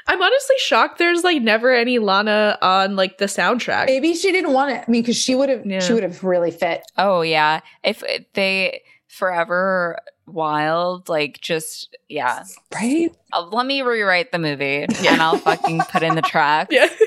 I'm 0.09 0.21
honestly 0.21 0.57
shocked 0.59 0.99
there's 0.99 1.23
like 1.23 1.41
never 1.43 1.73
any 1.73 1.99
Lana 2.01 2.59
on 2.61 2.97
like 2.97 3.19
the 3.19 3.27
soundtrack. 3.27 3.87
Maybe 3.87 4.15
she 4.15 4.33
didn't 4.33 4.53
want 4.53 4.73
it. 4.73 4.85
I 4.87 4.91
mean, 4.91 5.03
because 5.03 5.17
she 5.17 5.35
would 5.37 5.49
have 5.49 5.65
Yeah. 5.65 5.79
she 5.81 5.93
would 5.93 6.03
have 6.03 6.25
really 6.25 6.51
fit. 6.51 6.83
Oh 6.99 7.21
yeah. 7.23 7.61
If 7.85 8.03
they 8.35 8.83
forever 9.07 9.99
wild, 10.33 11.09
like 11.09 11.41
just 11.41 11.97
yeah. 12.09 12.45
Right? 12.75 13.15
Uh, 13.33 13.47
let 13.53 13.67
me 13.67 13.83
rewrite 13.83 14.33
the 14.33 14.39
movie 14.39 14.83
and 15.07 15.23
I'll 15.23 15.39
fucking 15.39 15.81
put 15.91 16.03
in 16.03 16.15
the 16.15 16.23
track. 16.23 16.69
Yeah. 16.71 16.89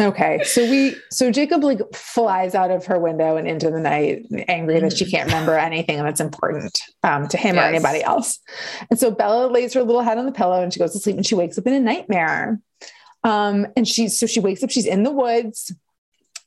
Okay. 0.00 0.42
So 0.42 0.68
we 0.68 0.96
so 1.10 1.30
Jacob 1.30 1.62
like 1.62 1.78
flies 1.94 2.56
out 2.56 2.72
of 2.72 2.84
her 2.86 2.98
window 2.98 3.36
and 3.36 3.46
into 3.46 3.70
the 3.70 3.78
night, 3.78 4.26
angry 4.48 4.80
that 4.80 4.96
she 4.96 5.08
can't 5.08 5.26
remember 5.28 5.56
anything 5.56 5.98
that's 5.98 6.20
important 6.20 6.76
um, 7.04 7.28
to 7.28 7.36
him 7.36 7.56
or 7.56 7.62
anybody 7.62 8.02
else. 8.02 8.40
And 8.90 8.98
so 8.98 9.12
Bella 9.12 9.46
lays 9.46 9.72
her 9.74 9.84
little 9.84 10.02
head 10.02 10.18
on 10.18 10.26
the 10.26 10.32
pillow 10.32 10.60
and 10.60 10.72
she 10.72 10.80
goes 10.80 10.92
to 10.94 10.98
sleep 10.98 11.16
and 11.16 11.24
she 11.24 11.36
wakes 11.36 11.58
up 11.58 11.66
in 11.68 11.74
a 11.74 11.80
nightmare. 11.80 12.60
Um, 13.22 13.68
and 13.76 13.86
she's 13.86 14.18
so 14.18 14.26
she 14.26 14.40
wakes 14.40 14.64
up, 14.64 14.70
she's 14.70 14.86
in 14.86 15.04
the 15.04 15.12
woods. 15.12 15.72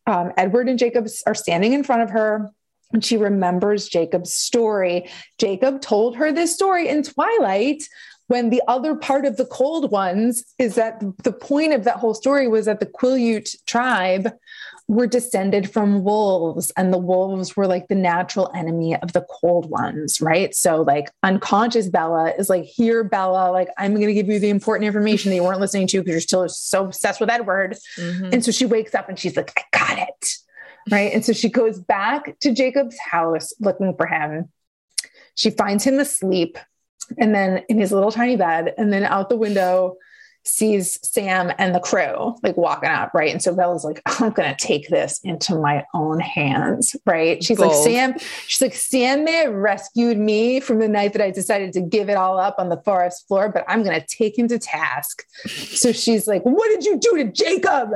Um, 0.06 0.34
Edward 0.38 0.67
and 0.67 0.77
Jacob 0.77 1.08
are 1.25 1.36
standing 1.36 1.71
in 1.71 1.84
front 1.84 2.01
of 2.01 2.10
her. 2.10 2.49
And 2.93 3.04
she 3.04 3.17
remembers 3.17 3.88
Jacob's 3.89 4.34
story. 4.34 5.10
Jacob 5.38 5.82
told 5.82 6.15
her 6.15 6.32
this 6.32 6.54
story 6.54 6.88
in 6.88 7.04
Twilight 7.04 7.84
when 8.28 8.50
the 8.50 8.62
other 8.67 8.95
part 8.95 9.26
of 9.26 9.38
the 9.38 9.45
cold 9.45 9.91
ones 9.91 10.43
is 10.60 10.76
that 10.76 11.02
the 11.23 11.32
point 11.32 11.73
of 11.73 11.84
that 11.86 11.97
whole 11.97 12.13
story 12.13 12.47
was 12.47 12.65
that 12.65 12.80
the 12.80 12.86
Quileute 12.86 13.56
tribe 13.65 14.32
were 14.89 15.08
descended 15.08 15.69
from 15.71 16.02
wolves 16.04 16.71
and 16.78 16.93
the 16.93 16.97
wolves 16.97 17.58
were 17.58 17.67
like 17.67 17.88
the 17.89 17.95
natural 17.95 18.50
enemy 18.56 18.95
of 18.95 19.12
the 19.12 19.26
cold 19.30 19.69
ones 19.69 20.21
right 20.21 20.56
so 20.56 20.82
like 20.84 21.10
unconscious 21.23 21.89
bella 21.89 22.32
is 22.39 22.50
like 22.50 22.63
here 22.63 23.04
bella 23.04 23.52
like 23.52 23.67
i'm 23.78 23.93
going 23.95 24.08
to 24.08 24.13
give 24.13 24.30
you 24.30 24.39
the 24.39 24.47
important 24.50 24.88
information 24.88 25.30
that 25.30 25.36
you 25.36 25.43
weren't 25.43 25.60
listening 25.60 25.88
to 25.88 26.00
because 26.00 26.12
you're 26.12 26.21
still 26.21 26.47
so 26.47 26.86
obsessed 26.86 27.19
with 27.19 27.30
edward 27.30 27.76
Mhm. 27.97 28.32
and 28.34 28.45
so 28.45 28.50
she 28.52 28.65
wakes 28.65 28.95
up 28.95 29.10
and 29.10 29.19
she's 29.19 29.36
like, 29.36 29.52
I 29.58 29.78
got 29.78 30.08
it. 30.08 30.36
Right. 30.89 31.13
And 31.13 31.23
so 31.23 31.34
she 31.34 31.50
goes 31.50 31.80
back 31.80 32.39
to 32.39 32.54
Jacob's 32.54 32.97
house 33.00 33.54
looking 33.60 33.95
for 33.95 34.06
him. 34.06 34.50
She 35.36 35.50
finds 35.50 35.84
him 35.84 36.00
asleep 36.00 36.58
and 37.17 37.34
then 37.34 37.63
in 37.69 37.78
his 37.78 37.91
little 37.91 38.12
tiny 38.12 38.36
bed, 38.36 38.73
and 38.78 38.91
then 38.91 39.04
out 39.04 39.30
the 39.30 39.38
window 39.38 39.97
sees 40.43 40.97
Sam 41.08 41.52
and 41.58 41.76
the 41.76 41.80
crew 41.80 42.36
like 42.41 42.56
walking 42.58 42.89
up. 42.89 43.12
Right. 43.13 43.32
And 43.32 43.41
so 43.41 43.54
Bella's 43.54 43.84
like, 43.84 44.02
I'm 44.06 44.32
going 44.32 44.54
to 44.54 44.65
take 44.65 44.88
this 44.88 45.19
into 45.23 45.56
my 45.56 45.86
own 45.93 46.19
hands. 46.19 46.95
Right. 47.06 47.43
She's 47.43 47.60
like, 47.60 47.73
Sam, 47.73 48.15
she's 48.47 48.62
like, 48.62 48.73
Sam 48.73 49.26
may 49.26 49.43
have 49.43 49.54
rescued 49.54 50.17
me 50.17 50.60
from 50.60 50.80
the 50.80 50.88
night 50.88 51.13
that 51.13 51.21
I 51.21 51.32
decided 51.32 51.73
to 51.73 51.82
give 51.82 52.10
it 52.10 52.15
all 52.15 52.39
up 52.39 52.56
on 52.58 52.69
the 52.69 52.82
forest 52.84 53.28
floor, 53.28 53.50
but 53.50 53.65
I'm 53.67 53.84
going 53.84 54.00
to 54.00 54.08
take 54.08 54.38
him 54.38 54.47
to 54.47 54.58
task. 54.58 55.23
So 55.45 55.91
she's 55.91 56.28
like, 56.28 56.43
What 56.43 56.69
did 56.69 56.86
you 56.86 56.97
do 56.97 57.17
to 57.17 57.32
Jacob? 57.32 57.89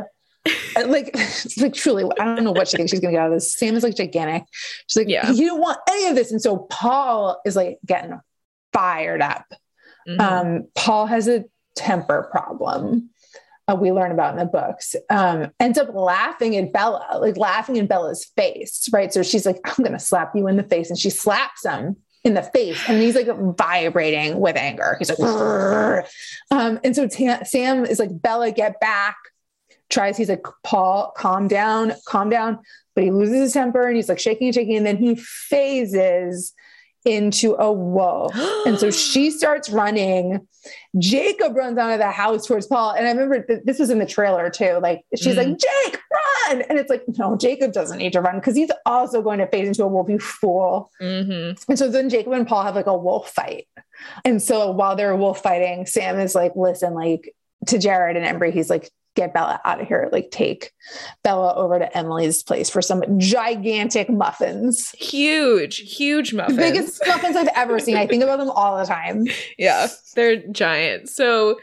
Like, 0.76 1.16
like 1.58 1.74
truly, 1.74 2.06
I 2.20 2.26
don't 2.36 2.44
know 2.44 2.52
what 2.52 2.68
she 2.68 2.78
thinks 2.78 2.92
she's 2.92 3.00
gonna 3.00 3.14
get 3.14 3.22
out 3.22 3.28
of 3.28 3.34
this. 3.34 3.54
Sam 3.54 3.76
is 3.76 3.84
like 3.84 3.96
gigantic. 3.96 4.44
She's 4.88 4.98
like, 4.98 5.10
Yeah. 5.10 5.30
you 5.32 5.48
don't 5.48 5.62
want 5.62 5.78
any 5.90 6.08
of 6.08 6.16
this. 6.16 6.32
And 6.32 6.42
so 6.42 6.58
Paul 6.70 7.40
is 7.46 7.56
like 7.56 7.78
getting 7.86 8.20
fired 8.74 9.22
up. 9.22 9.46
Mhm. 10.08 10.20
Um, 10.20 10.68
Paul 10.76 11.06
has 11.06 11.28
a 11.28 11.46
temper 11.76 12.28
problem. 12.32 13.10
Uh, 13.68 13.76
we 13.76 13.92
learn 13.92 14.12
about 14.12 14.32
in 14.34 14.40
the 14.40 14.46
books. 14.46 14.96
Um, 15.10 15.52
ends 15.60 15.78
up 15.78 15.94
laughing 15.94 16.56
at 16.58 16.74
Bella, 16.74 17.20
like 17.22 17.38
laughing 17.38 17.76
in 17.76 17.86
Bella's 17.86 18.26
face, 18.36 18.90
right? 18.92 19.14
So 19.14 19.22
she's 19.24 19.46
like, 19.46 19.58
I'm 19.66 19.84
gonna 19.84 20.00
slap 20.00 20.32
you 20.36 20.48
in 20.48 20.58
the 20.58 20.64
face. 20.64 20.90
And 20.90 20.98
she 20.98 21.10
slaps 21.12 21.64
him 21.66 21.98
in 22.24 22.34
the 22.34 22.44
face. 22.44 22.82
And 22.88 23.02
he's 23.02 23.16
like 23.16 23.28
vibrating 23.58 24.40
with 24.40 24.56
anger. 24.56 24.96
He's 25.00 25.10
like, 25.10 25.18
"Grrr." 25.20 26.04
um, 26.50 26.80
and 26.84 26.96
so 26.96 27.08
Sam 27.08 27.86
is 27.86 28.00
like, 28.00 28.10
Bella, 28.22 28.52
get 28.52 28.80
back. 28.80 29.16
Tries, 29.92 30.18
he's 30.18 30.30
like, 30.30 30.46
Paul, 30.64 31.14
calm 31.16 31.48
down, 31.48 31.94
calm 32.08 32.30
down. 32.30 32.60
But 32.96 33.04
he 33.04 33.12
loses 33.12 33.40
his 33.40 33.54
temper 33.54 33.88
and 33.88 33.96
he's 33.96 34.10
like 34.10 34.20
shaking 34.20 34.48
and 34.48 34.56
shaking. 34.56 34.78
And 34.78 34.86
then 34.86 34.98
he 34.98 35.16
phases 35.16 36.54
into 37.06 37.56
a 37.56 37.72
wolf. 37.72 38.34
and 38.66 38.78
so 38.80 38.92
she 38.92 39.32
starts 39.32 39.70
running. 39.70 40.48
Jacob 40.98 41.56
runs 41.56 41.78
out 41.78 41.92
of 41.92 42.00
the 42.00 42.12
house 42.12 42.46
towards 42.46 42.68
Paul. 42.68 42.92
And 42.92 43.08
I 43.08 43.12
remember 43.12 43.42
th- 43.42 43.62
this 43.66 43.80
was 43.80 43.90
in 43.90 44.00
the 44.00 44.06
trailer 44.06 44.50
too. 44.50 44.80
Like 44.82 45.02
she's 45.16 45.36
like, 45.36 45.48
Jake, 45.58 46.00
run. 46.50 46.62
And 46.64 46.78
it's 46.78 46.90
like, 46.90 47.04
no, 47.18 47.36
Jacob 47.36 47.72
doesn't 47.74 47.98
need 47.98 48.14
to 48.14 48.22
run 48.22 48.36
because 48.36 48.56
he's 48.56 48.72
also 48.86 49.22
going 49.22 49.40
to 49.40 49.48
phase 49.48 49.68
into 49.68 49.84
a 49.84 49.88
wolf, 49.88 50.10
you 50.10 50.20
fool. 50.20 50.92
Mhm. 51.02 51.64
And 51.68 51.80
so 51.80 51.90
then 51.90 52.10
Jacob 52.10 52.34
and 52.34 52.48
Paul 52.48 52.64
have 52.64 52.76
like 52.76 52.88
a 52.88 52.98
wolf 52.98 53.32
fight. 53.32 53.68
And 54.26 54.42
so 54.42 54.72
while 54.72 54.96
they're 54.96 55.16
wolf 55.16 55.42
fighting, 55.42 55.86
Sam 55.86 56.20
is 56.20 56.36
like, 56.36 56.54
listen, 56.56 56.94
like 56.94 57.34
to 57.68 57.78
Jared 57.80 58.18
and 58.18 58.26
Embry, 58.26 58.52
he's 58.54 58.70
like, 58.70 58.92
get 59.16 59.34
Bella 59.34 59.60
out 59.66 59.82
of 59.82 59.88
here. 59.88 60.10
Like 60.12 60.32
take 60.32 60.74
Bella 61.24 61.54
over 61.56 61.80
to 61.80 61.98
Emily's 61.98 62.44
place 62.44 62.70
for 62.70 62.82
some 62.82 63.04
gigantic 63.20 64.10
muffins. 64.10 64.92
Huge, 64.92 65.78
huge 65.78 66.34
muffins. 66.34 66.58
The 66.58 66.64
biggest 66.64 67.02
muffins 67.08 67.36
I've 67.36 67.50
ever 67.56 67.80
seen. 67.80 67.98
I 67.98 68.08
think 68.08 68.24
about 68.24 68.40
them 68.40 68.50
all 68.50 68.78
the 68.78 68.86
time. 68.86 69.26
Yeah, 69.58 69.88
they're 70.16 70.38
giant. 70.48 71.10
So 71.10 71.60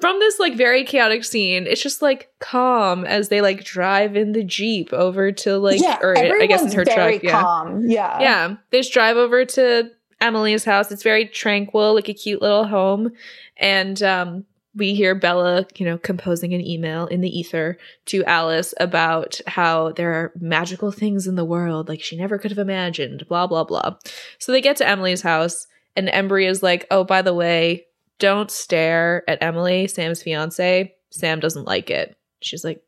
from 0.00 0.18
this 0.18 0.38
like 0.38 0.56
very 0.56 0.84
chaotic 0.84 1.24
scene, 1.24 1.66
it's 1.66 1.82
just 1.82 2.02
like 2.02 2.28
calm 2.40 3.04
as 3.04 3.28
they 3.28 3.40
like 3.40 3.64
drive 3.64 4.16
in 4.16 4.32
the 4.32 4.42
jeep 4.42 4.92
over 4.92 5.32
to 5.32 5.58
like, 5.58 5.80
yeah, 5.80 5.98
or 6.02 6.16
I 6.16 6.46
guess 6.46 6.62
it's 6.62 6.74
her 6.74 6.84
very 6.84 7.20
truck. 7.20 7.22
Yeah. 7.22 7.78
Yeah. 7.82 8.20
yeah. 8.20 8.56
They 8.70 8.80
just 8.80 8.92
drive 8.92 9.16
over 9.16 9.44
to 9.44 9.90
Emily's 10.20 10.64
house. 10.64 10.90
It's 10.90 11.02
very 11.02 11.26
tranquil, 11.26 11.94
like 11.94 12.08
a 12.08 12.14
cute 12.14 12.42
little 12.42 12.66
home, 12.66 13.12
and 13.56 14.02
um, 14.02 14.44
we 14.74 14.94
hear 14.94 15.14
Bella, 15.14 15.66
you 15.76 15.84
know, 15.84 15.98
composing 15.98 16.54
an 16.54 16.66
email 16.66 17.06
in 17.06 17.20
the 17.20 17.38
ether 17.38 17.76
to 18.06 18.24
Alice 18.24 18.72
about 18.80 19.40
how 19.46 19.92
there 19.92 20.12
are 20.12 20.32
magical 20.40 20.90
things 20.90 21.26
in 21.26 21.34
the 21.34 21.44
world 21.44 21.88
like 21.88 22.00
she 22.00 22.16
never 22.16 22.38
could 22.38 22.50
have 22.50 22.58
imagined, 22.58 23.26
blah, 23.28 23.46
blah, 23.46 23.64
blah. 23.64 23.96
So 24.38 24.50
they 24.50 24.60
get 24.60 24.76
to 24.76 24.88
Emily's 24.88 25.22
house, 25.22 25.66
and 25.94 26.08
Embry 26.08 26.48
is 26.48 26.62
like, 26.62 26.86
oh, 26.90 27.04
by 27.04 27.20
the 27.20 27.34
way, 27.34 27.84
don't 28.18 28.50
stare 28.50 29.24
at 29.28 29.42
Emily, 29.42 29.88
Sam's 29.88 30.22
fiance. 30.22 30.94
Sam 31.10 31.40
doesn't 31.40 31.66
like 31.66 31.90
it. 31.90 32.16
She's 32.40 32.64
like, 32.64 32.82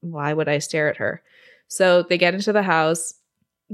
why 0.00 0.32
would 0.34 0.48
I 0.48 0.58
stare 0.58 0.90
at 0.90 0.98
her? 0.98 1.22
So 1.68 2.02
they 2.02 2.18
get 2.18 2.34
into 2.34 2.52
the 2.52 2.62
house. 2.62 3.14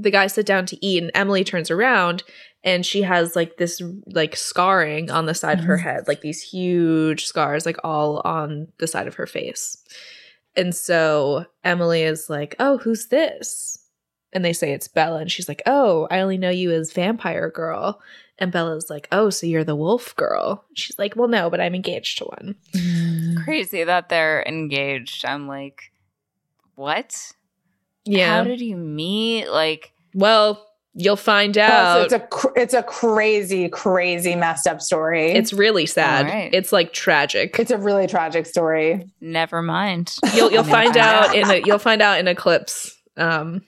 The 0.01 0.11
guys 0.11 0.33
sit 0.33 0.45
down 0.45 0.65
to 0.67 0.85
eat, 0.85 1.01
and 1.03 1.11
Emily 1.13 1.43
turns 1.43 1.69
around 1.71 2.23
and 2.63 2.85
she 2.85 3.01
has 3.03 3.35
like 3.35 3.57
this 3.57 3.81
like 4.07 4.35
scarring 4.35 5.09
on 5.09 5.25
the 5.25 5.33
side 5.33 5.59
of 5.59 5.65
her 5.65 5.77
Mhm. 5.77 5.81
head, 5.83 6.07
like 6.07 6.21
these 6.21 6.41
huge 6.41 7.25
scars, 7.25 7.65
like 7.65 7.77
all 7.83 8.21
on 8.25 8.67
the 8.79 8.87
side 8.87 9.07
of 9.07 9.15
her 9.15 9.25
face. 9.27 9.77
And 10.55 10.75
so 10.75 11.45
Emily 11.63 12.03
is 12.03 12.29
like, 12.29 12.55
Oh, 12.59 12.77
who's 12.79 13.07
this? 13.07 13.77
And 14.33 14.43
they 14.45 14.53
say 14.53 14.73
it's 14.73 14.87
Bella. 14.87 15.19
And 15.19 15.31
she's 15.31 15.47
like, 15.47 15.61
Oh, 15.65 16.07
I 16.11 16.19
only 16.19 16.37
know 16.37 16.49
you 16.49 16.71
as 16.71 16.91
vampire 16.93 17.49
girl. 17.49 18.01
And 18.37 18.51
Bella's 18.51 18.89
like, 18.89 19.07
Oh, 19.11 19.29
so 19.29 19.47
you're 19.47 19.63
the 19.63 19.75
wolf 19.75 20.15
girl. 20.15 20.65
She's 20.75 20.99
like, 20.99 21.15
Well, 21.15 21.27
no, 21.29 21.49
but 21.49 21.61
I'm 21.61 21.75
engaged 21.75 22.17
to 22.19 22.25
one. 22.25 22.55
Crazy 23.45 23.83
that 23.85 24.09
they're 24.09 24.43
engaged. 24.43 25.23
I'm 25.25 25.47
like, 25.47 25.91
what? 26.75 27.31
Yeah. 28.09 28.37
How 28.37 28.43
did 28.43 28.61
you 28.61 28.75
meet? 28.75 29.47
Like, 29.49 29.93
well, 30.13 30.65
you'll 30.93 31.15
find 31.15 31.57
out. 31.57 31.95
so 31.95 32.03
it's 32.03 32.13
a 32.13 32.19
cr- 32.19 32.57
it's 32.57 32.73
a 32.73 32.83
crazy, 32.83 33.69
crazy 33.69 34.35
messed 34.35 34.67
up 34.67 34.81
story. 34.81 35.31
it's 35.31 35.53
really 35.53 35.85
sad. 35.85 36.25
All 36.25 36.31
right. 36.31 36.53
It's 36.53 36.71
like 36.71 36.93
tragic. 36.93 37.57
it's 37.59 37.71
a 37.71 37.77
really 37.77 38.07
tragic 38.07 38.45
story. 38.45 39.05
never 39.21 39.61
mind. 39.61 40.15
you'll 40.33 40.51
you'll 40.51 40.63
find 40.63 40.97
out 40.97 41.35
in 41.35 41.49
a, 41.49 41.61
you'll 41.65 41.79
find 41.79 42.01
out 42.01 42.19
in 42.19 42.27
Eclipse 42.27 42.95
um 43.17 43.61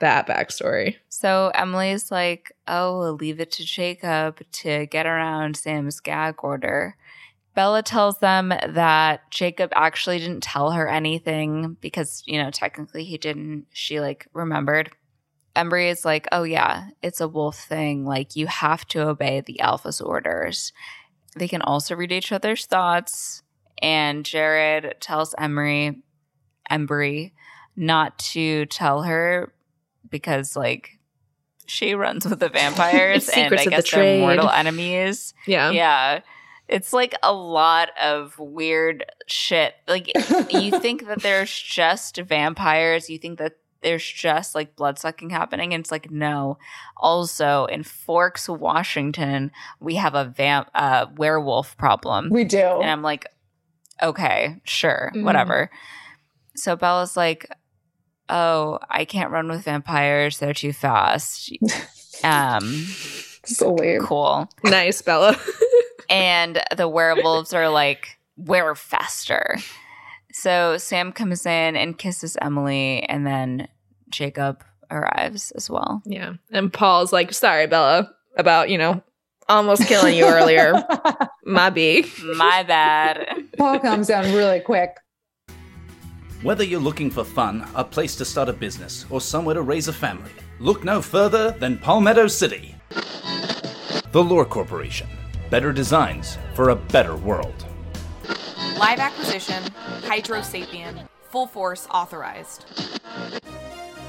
that 0.00 0.28
backstory. 0.28 0.96
So 1.08 1.50
Emily's 1.54 2.12
like, 2.12 2.52
oh, 2.68 2.98
we'll 3.00 3.14
leave 3.14 3.40
it 3.40 3.50
to 3.52 3.64
Jacob 3.64 4.40
to 4.52 4.86
get 4.86 5.06
around 5.06 5.56
Sam's 5.56 5.98
gag 5.98 6.36
order. 6.44 6.94
Bella 7.58 7.82
tells 7.82 8.18
them 8.18 8.50
that 8.50 9.28
Jacob 9.32 9.72
actually 9.74 10.20
didn't 10.20 10.44
tell 10.44 10.70
her 10.70 10.86
anything 10.86 11.76
because, 11.80 12.22
you 12.24 12.40
know, 12.40 12.52
technically 12.52 13.02
he 13.02 13.18
didn't. 13.18 13.66
She 13.72 13.98
like 13.98 14.28
remembered. 14.32 14.92
Embry 15.56 15.90
is 15.90 16.04
like, 16.04 16.28
oh, 16.30 16.44
yeah, 16.44 16.90
it's 17.02 17.20
a 17.20 17.26
wolf 17.26 17.58
thing. 17.58 18.04
Like, 18.04 18.36
you 18.36 18.46
have 18.46 18.86
to 18.90 19.08
obey 19.08 19.40
the 19.40 19.58
alpha's 19.58 20.00
orders. 20.00 20.72
They 21.34 21.48
can 21.48 21.60
also 21.60 21.96
read 21.96 22.12
each 22.12 22.30
other's 22.30 22.64
thoughts. 22.64 23.42
And 23.82 24.24
Jared 24.24 24.94
tells 25.00 25.34
Emery, 25.36 26.04
Embry 26.70 27.32
not 27.74 28.20
to 28.20 28.66
tell 28.66 29.02
her 29.02 29.52
because, 30.08 30.54
like, 30.54 31.00
she 31.66 31.94
runs 31.94 32.24
with 32.24 32.38
the 32.38 32.50
vampires 32.50 33.28
and 33.36 33.52
I 33.52 33.56
of 33.56 33.64
the 33.64 33.70
guess 33.70 33.90
they're 33.90 34.20
mortal 34.20 34.48
enemies. 34.48 35.34
Yeah. 35.44 35.72
Yeah. 35.72 36.20
It's 36.68 36.92
like 36.92 37.14
a 37.22 37.32
lot 37.32 37.88
of 38.00 38.38
weird 38.38 39.04
shit. 39.26 39.74
Like 39.86 40.10
you 40.52 40.70
think 40.80 41.06
that 41.06 41.22
there's 41.22 41.50
just 41.50 42.16
vampires, 42.18 43.08
you 43.08 43.18
think 43.18 43.38
that 43.38 43.54
there's 43.80 44.04
just 44.04 44.54
like 44.56 44.74
blood 44.76 44.98
sucking 44.98 45.30
happening 45.30 45.72
and 45.72 45.80
it's 45.82 45.90
like 45.92 46.10
no. 46.10 46.58
Also 46.96 47.64
in 47.66 47.84
Forks, 47.84 48.48
Washington, 48.48 49.50
we 49.80 49.94
have 49.94 50.14
a 50.14 50.24
vamp 50.26 50.68
uh, 50.74 51.06
werewolf 51.16 51.76
problem. 51.78 52.28
We 52.30 52.44
do. 52.44 52.58
And 52.58 52.90
I'm 52.90 53.02
like 53.02 53.26
okay, 54.02 54.60
sure, 54.64 55.10
Mhm. 55.14 55.24
whatever. 55.24 55.70
So 56.54 56.76
Bella's 56.76 57.16
like, 57.16 57.50
"Oh, 58.28 58.78
I 58.88 59.04
can't 59.04 59.30
run 59.32 59.48
with 59.48 59.64
vampires; 59.64 60.38
they're 60.38 60.54
too 60.54 60.72
fast." 60.72 61.50
um, 62.24 62.62
so 63.44 63.70
weird. 63.72 64.02
cool. 64.02 64.48
Nice, 64.64 65.02
Bella. 65.02 65.36
And 66.08 66.62
the 66.76 66.88
werewolves 66.88 67.52
are 67.52 67.68
like, 67.68 68.18
"We're 68.36 68.74
faster." 68.74 69.56
So 70.32 70.76
Sam 70.78 71.12
comes 71.12 71.46
in 71.46 71.76
and 71.76 71.98
kisses 71.98 72.36
Emily, 72.40 73.02
and 73.08 73.26
then 73.26 73.68
Jacob 74.10 74.62
arrives 74.90 75.50
as 75.52 75.68
well. 75.68 76.02
yeah. 76.06 76.34
And 76.50 76.72
Paul's 76.72 77.12
like, 77.12 77.32
sorry, 77.34 77.66
Bella, 77.66 78.10
about, 78.36 78.70
you 78.70 78.78
know, 78.78 79.02
almost 79.48 79.86
killing 79.86 80.16
you 80.16 80.26
earlier. 80.26 80.72
My 81.44 81.70
B. 81.70 82.06
My 82.36 82.62
bad. 82.62 83.26
Paul 83.56 83.80
comes 83.80 84.06
down 84.06 84.24
really 84.34 84.60
quick. 84.60 84.96
Whether 86.42 86.62
you're 86.64 86.80
looking 86.80 87.10
for 87.10 87.24
fun, 87.24 87.66
a 87.74 87.82
place 87.84 88.14
to 88.16 88.24
start 88.24 88.48
a 88.48 88.52
business, 88.52 89.06
or 89.10 89.20
somewhere 89.20 89.54
to 89.54 89.62
raise 89.62 89.88
a 89.88 89.92
family, 89.92 90.30
look 90.60 90.84
no 90.84 91.02
further 91.02 91.50
than 91.50 91.78
Palmetto 91.78 92.28
City. 92.28 92.76
The 94.12 94.22
Lore 94.22 94.44
Corporation. 94.46 95.08
Better 95.50 95.72
designs 95.72 96.36
for 96.52 96.68
a 96.68 96.76
better 96.76 97.16
world. 97.16 97.64
Live 98.78 98.98
acquisition, 98.98 99.62
Hydro 100.04 100.40
Sapien, 100.40 101.08
full 101.30 101.46
force 101.46 101.88
authorized. 101.90 102.66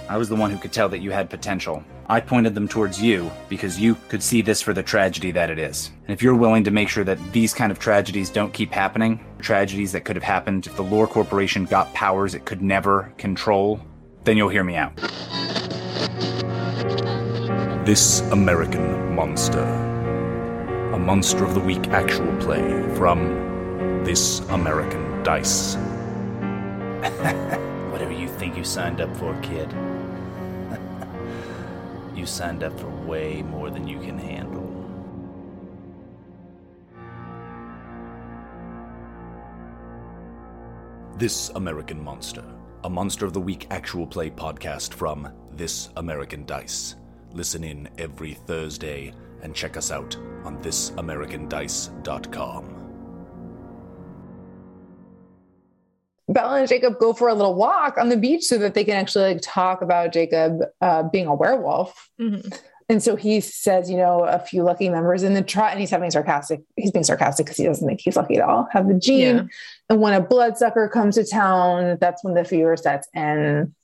I 0.09 0.17
was 0.17 0.27
the 0.27 0.35
one 0.35 0.51
who 0.51 0.57
could 0.57 0.73
tell 0.73 0.89
that 0.89 0.99
you 0.99 1.11
had 1.11 1.29
potential. 1.29 1.81
I 2.07 2.19
pointed 2.19 2.55
them 2.55 2.67
towards 2.67 3.01
you 3.01 3.31
because 3.47 3.79
you 3.79 3.95
could 4.09 4.21
see 4.21 4.41
this 4.41 4.61
for 4.61 4.73
the 4.73 4.83
tragedy 4.83 5.31
that 5.31 5.49
it 5.49 5.59
is. 5.59 5.91
And 6.07 6.13
if 6.13 6.21
you're 6.21 6.35
willing 6.35 6.65
to 6.65 6.71
make 6.71 6.89
sure 6.89 7.05
that 7.05 7.19
these 7.31 7.53
kind 7.53 7.71
of 7.71 7.79
tragedies 7.79 8.29
don't 8.29 8.51
keep 8.51 8.73
happening, 8.73 9.23
tragedies 9.39 9.93
that 9.93 10.03
could 10.03 10.17
have 10.17 10.23
happened 10.23 10.67
if 10.67 10.75
the 10.75 10.83
Lore 10.83 11.07
Corporation 11.07 11.63
got 11.63 11.93
powers 11.93 12.35
it 12.35 12.43
could 12.43 12.61
never 12.61 13.13
control, 13.17 13.79
then 14.25 14.35
you'll 14.35 14.49
hear 14.49 14.65
me 14.65 14.75
out. 14.75 14.93
This 17.85 18.19
American 18.31 19.15
Monster. 19.15 19.88
A 20.99 21.01
Monster 21.01 21.45
of 21.45 21.53
the 21.53 21.61
Week 21.61 21.87
actual 21.87 22.35
play 22.39 22.61
from 22.95 24.03
This 24.03 24.41
American 24.49 25.23
Dice. 25.23 25.75
Whatever 27.89 28.11
you 28.11 28.27
think 28.27 28.57
you 28.57 28.65
signed 28.65 28.99
up 28.99 29.15
for, 29.15 29.33
kid. 29.41 29.73
you 32.15 32.25
signed 32.25 32.63
up 32.63 32.77
for 32.77 32.89
way 33.07 33.41
more 33.41 33.69
than 33.69 33.87
you 33.87 33.97
can 33.99 34.19
handle. 34.19 34.67
This 41.17 41.47
American 41.55 42.03
Monster. 42.03 42.43
A 42.83 42.89
Monster 42.89 43.25
of 43.25 43.31
the 43.31 43.39
Week 43.39 43.67
actual 43.71 44.05
play 44.05 44.29
podcast 44.29 44.93
from 44.93 45.31
This 45.53 45.91
American 45.95 46.45
Dice. 46.45 46.97
Listen 47.31 47.63
in 47.63 47.87
every 47.97 48.33
Thursday 48.33 49.13
and 49.41 49.55
check 49.55 49.77
us 49.77 49.89
out 49.91 50.15
on 50.43 50.61
thisamericandice.com. 50.61 52.75
Bella 56.27 56.59
and 56.59 56.67
Jacob 56.69 56.99
go 56.99 57.13
for 57.13 57.27
a 57.29 57.33
little 57.33 57.55
walk 57.55 57.97
on 57.97 58.09
the 58.09 58.17
beach 58.17 58.43
so 58.43 58.57
that 58.59 58.75
they 58.75 58.83
can 58.83 58.95
actually 58.95 59.33
like 59.33 59.41
talk 59.41 59.81
about 59.81 60.13
Jacob 60.13 60.59
uh, 60.79 61.01
being 61.03 61.25
a 61.25 61.33
werewolf. 61.33 62.09
Mhm. 62.19 62.55
And 62.87 63.01
so 63.03 63.15
he 63.15 63.39
says, 63.39 63.89
you 63.89 63.97
know, 63.97 64.23
a 64.23 64.39
few 64.39 64.63
lucky 64.63 64.89
members 64.89 65.21
in 65.21 65.35
the 65.35 65.43
tribe, 65.43 65.71
and 65.73 65.79
he's 65.79 65.91
having 65.91 66.09
sarcastic. 66.09 66.61
He's 66.75 66.91
being 66.91 67.03
sarcastic 67.03 67.45
because 67.45 67.57
he 67.57 67.65
doesn't 67.65 67.87
think 67.87 68.01
he's 68.01 68.15
lucky 68.15 68.37
at 68.37 68.41
all. 68.41 68.67
Have 68.71 68.87
the 68.87 68.95
gene, 68.95 69.35
Yeah. 69.35 69.43
and 69.91 70.01
when 70.01 70.13
a 70.13 70.21
bloodsucker 70.21 70.87
comes 70.87 71.13
to 71.15 71.23
town, 71.23 71.99
that's 72.01 72.23
when 72.23 72.33
the 72.33 72.43
fever 72.43 72.75
sets 72.77 73.07
in. 73.13 73.75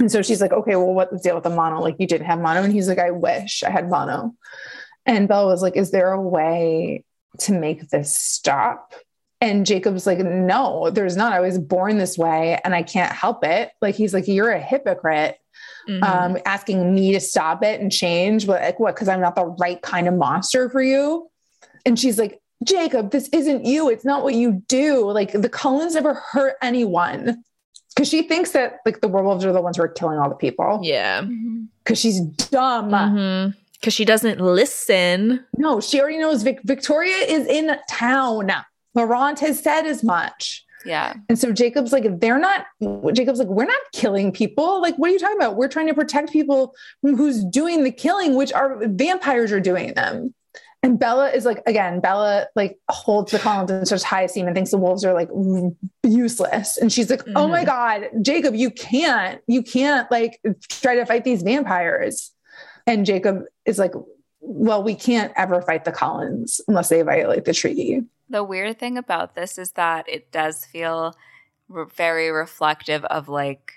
And 0.00 0.10
so 0.10 0.22
she's 0.22 0.40
like, 0.40 0.52
okay, 0.52 0.76
well, 0.76 0.94
what's 0.94 1.12
the 1.12 1.18
deal 1.18 1.34
with 1.34 1.44
the 1.44 1.50
mono? 1.50 1.82
Like, 1.82 1.96
you 1.98 2.06
didn't 2.06 2.26
have 2.26 2.40
mono, 2.40 2.62
and 2.62 2.72
he's 2.72 2.88
like, 2.88 2.98
I 2.98 3.10
wish 3.10 3.62
I 3.64 3.70
had 3.70 3.90
mono. 3.90 4.34
And 5.08 5.26
Belle 5.26 5.46
was 5.46 5.62
like, 5.62 5.76
is 5.76 5.90
there 5.90 6.12
a 6.12 6.20
way 6.20 7.02
to 7.38 7.52
make 7.52 7.88
this 7.90 8.14
stop? 8.16 8.94
And 9.40 9.64
Jacob's 9.66 10.06
like, 10.06 10.18
no, 10.18 10.90
there's 10.90 11.16
not. 11.16 11.32
I 11.32 11.40
was 11.40 11.58
born 11.58 11.98
this 11.98 12.16
way, 12.18 12.58
and 12.64 12.74
I 12.74 12.82
can't 12.82 13.12
help 13.12 13.44
it. 13.44 13.70
Like, 13.80 13.94
he's 13.94 14.12
like, 14.14 14.28
you're 14.28 14.50
a 14.50 14.60
hypocrite 14.60 15.38
Mhm. 15.88 16.02
um, 16.02 16.38
asking 16.44 16.94
me 16.94 17.12
to 17.12 17.20
stop 17.20 17.62
it 17.64 17.80
and 17.80 17.90
change. 17.90 18.46
But 18.46 18.60
like, 18.62 18.78
what? 18.78 18.94
Because 18.94 19.08
I'm 19.08 19.20
not 19.20 19.34
the 19.34 19.46
right 19.46 19.80
kind 19.80 20.06
of 20.06 20.14
monster 20.14 20.68
for 20.68 20.82
you. 20.82 21.30
And 21.86 21.98
she's 21.98 22.18
like, 22.18 22.40
Jacob, 22.62 23.10
this 23.10 23.28
isn't 23.32 23.64
you. 23.64 23.88
It's 23.88 24.04
not 24.04 24.22
what 24.22 24.34
you 24.34 24.62
do. 24.68 25.10
Like 25.10 25.32
the 25.32 25.48
Cullens 25.48 25.94
never 25.94 26.14
hurt 26.14 26.54
anyone. 26.60 27.42
Because 27.94 28.08
she 28.08 28.22
thinks 28.28 28.50
that 28.52 28.78
like 28.84 29.00
the 29.00 29.08
werewolves 29.08 29.44
are 29.44 29.52
the 29.52 29.62
ones 29.62 29.76
who 29.78 29.82
are 29.84 29.88
killing 29.88 30.18
all 30.18 30.28
the 30.28 30.34
people. 30.34 30.80
yeah. 30.82 31.22
Because 31.82 31.98
she's 31.98 32.20
dumb. 32.20 33.54
Because 33.80 33.92
Mm-hmm. 33.94 33.96
she 33.96 34.04
doesn't 34.04 34.40
listen. 34.40 35.44
No, 35.56 35.80
she 35.80 36.00
already 36.00 36.18
knows 36.18 36.42
Vic- 36.42 36.60
Victoria 36.64 37.16
is 37.16 37.46
in 37.46 37.76
town. 37.88 38.50
Laurent 38.94 39.38
has 39.40 39.60
said 39.62 39.86
as 39.86 40.02
much. 40.02 40.64
Yeah. 40.84 41.14
And 41.28 41.38
so 41.38 41.52
Jacob's 41.52 41.92
like, 41.92 42.20
they're 42.20 42.38
not, 42.38 42.64
Jacob's 43.12 43.38
like, 43.40 43.48
we're 43.48 43.64
not 43.66 43.80
killing 43.92 44.32
people. 44.32 44.80
Like, 44.80 44.96
what 44.96 45.10
are 45.10 45.12
you 45.12 45.18
talking 45.18 45.36
about? 45.36 45.56
We're 45.56 45.68
trying 45.68 45.88
to 45.88 45.94
protect 45.94 46.32
people 46.32 46.74
from 47.00 47.16
who's 47.16 47.44
doing 47.44 47.82
the 47.84 47.90
killing, 47.90 48.34
which 48.36 48.52
are 48.52 48.78
vampires 48.86 49.52
are 49.52 49.60
doing 49.60 49.94
them. 49.94 50.34
And 50.84 50.96
Bella 50.98 51.30
is 51.30 51.44
like, 51.44 51.60
again, 51.66 51.98
Bella 52.00 52.46
like 52.54 52.78
holds 52.88 53.32
the 53.32 53.40
Cullens 53.40 53.70
in 53.72 53.84
such 53.84 54.04
high 54.04 54.22
esteem 54.22 54.46
and 54.46 54.54
thinks 54.54 54.70
the 54.70 54.78
wolves 54.78 55.04
are 55.04 55.12
like 55.12 55.28
useless. 56.04 56.76
And 56.76 56.92
she's 56.92 57.10
like, 57.10 57.22
oh 57.34 57.48
my 57.48 57.64
God, 57.64 58.08
Jacob, 58.22 58.54
you 58.54 58.70
can't, 58.70 59.40
you 59.48 59.62
can't 59.62 60.08
like 60.10 60.40
try 60.68 60.94
to 60.94 61.04
fight 61.04 61.24
these 61.24 61.42
vampires. 61.42 62.32
And 62.88 63.04
Jacob 63.06 63.44
is 63.66 63.78
like, 63.78 63.92
well, 64.40 64.82
we 64.82 64.94
can't 64.94 65.32
ever 65.36 65.60
fight 65.62 65.84
the 65.84 65.92
Cullens 65.92 66.60
unless 66.68 66.88
they 66.88 67.02
violate 67.02 67.44
the 67.44 67.52
treaty. 67.52 68.02
The 68.30 68.42
weird 68.42 68.78
thing 68.78 68.96
about 68.98 69.34
this 69.34 69.58
is 69.58 69.72
that 69.72 70.08
it 70.08 70.32
does 70.32 70.64
feel 70.64 71.14
re- 71.68 71.84
very 71.94 72.30
reflective 72.30 73.04
of 73.04 73.28
like 73.28 73.74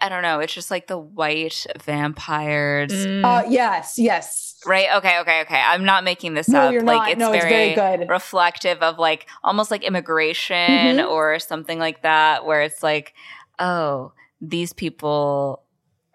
I 0.00 0.08
don't 0.08 0.22
know, 0.22 0.40
it's 0.40 0.54
just 0.54 0.70
like 0.70 0.86
the 0.86 0.96
white 0.96 1.66
vampires. 1.84 2.92
Mm. 2.92 3.24
Uh, 3.24 3.44
yes, 3.48 3.98
yes. 3.98 4.58
Right? 4.64 4.86
Okay, 4.96 5.18
okay, 5.20 5.42
okay. 5.42 5.60
I'm 5.62 5.84
not 5.84 6.02
making 6.02 6.32
this 6.32 6.48
No, 6.48 6.60
up. 6.62 6.72
you're 6.72 6.82
like 6.82 6.96
not. 6.96 7.10
it's 7.10 7.18
No, 7.18 7.32
it's 7.32 7.44
very, 7.44 7.74
very 7.74 7.98
good. 7.98 8.08
reflective 8.08 8.82
of 8.82 8.98
like 8.98 9.26
almost 9.44 9.70
like 9.70 9.82
immigration 9.84 10.96
Mhm. 10.96 11.10
or 11.10 11.38
something 11.38 11.78
like 11.78 12.00
that 12.02 12.46
where 12.46 12.62
it's 12.62 12.82
like, 12.82 13.12
oh, 13.58 14.12
these 14.40 14.72
people 14.72 15.62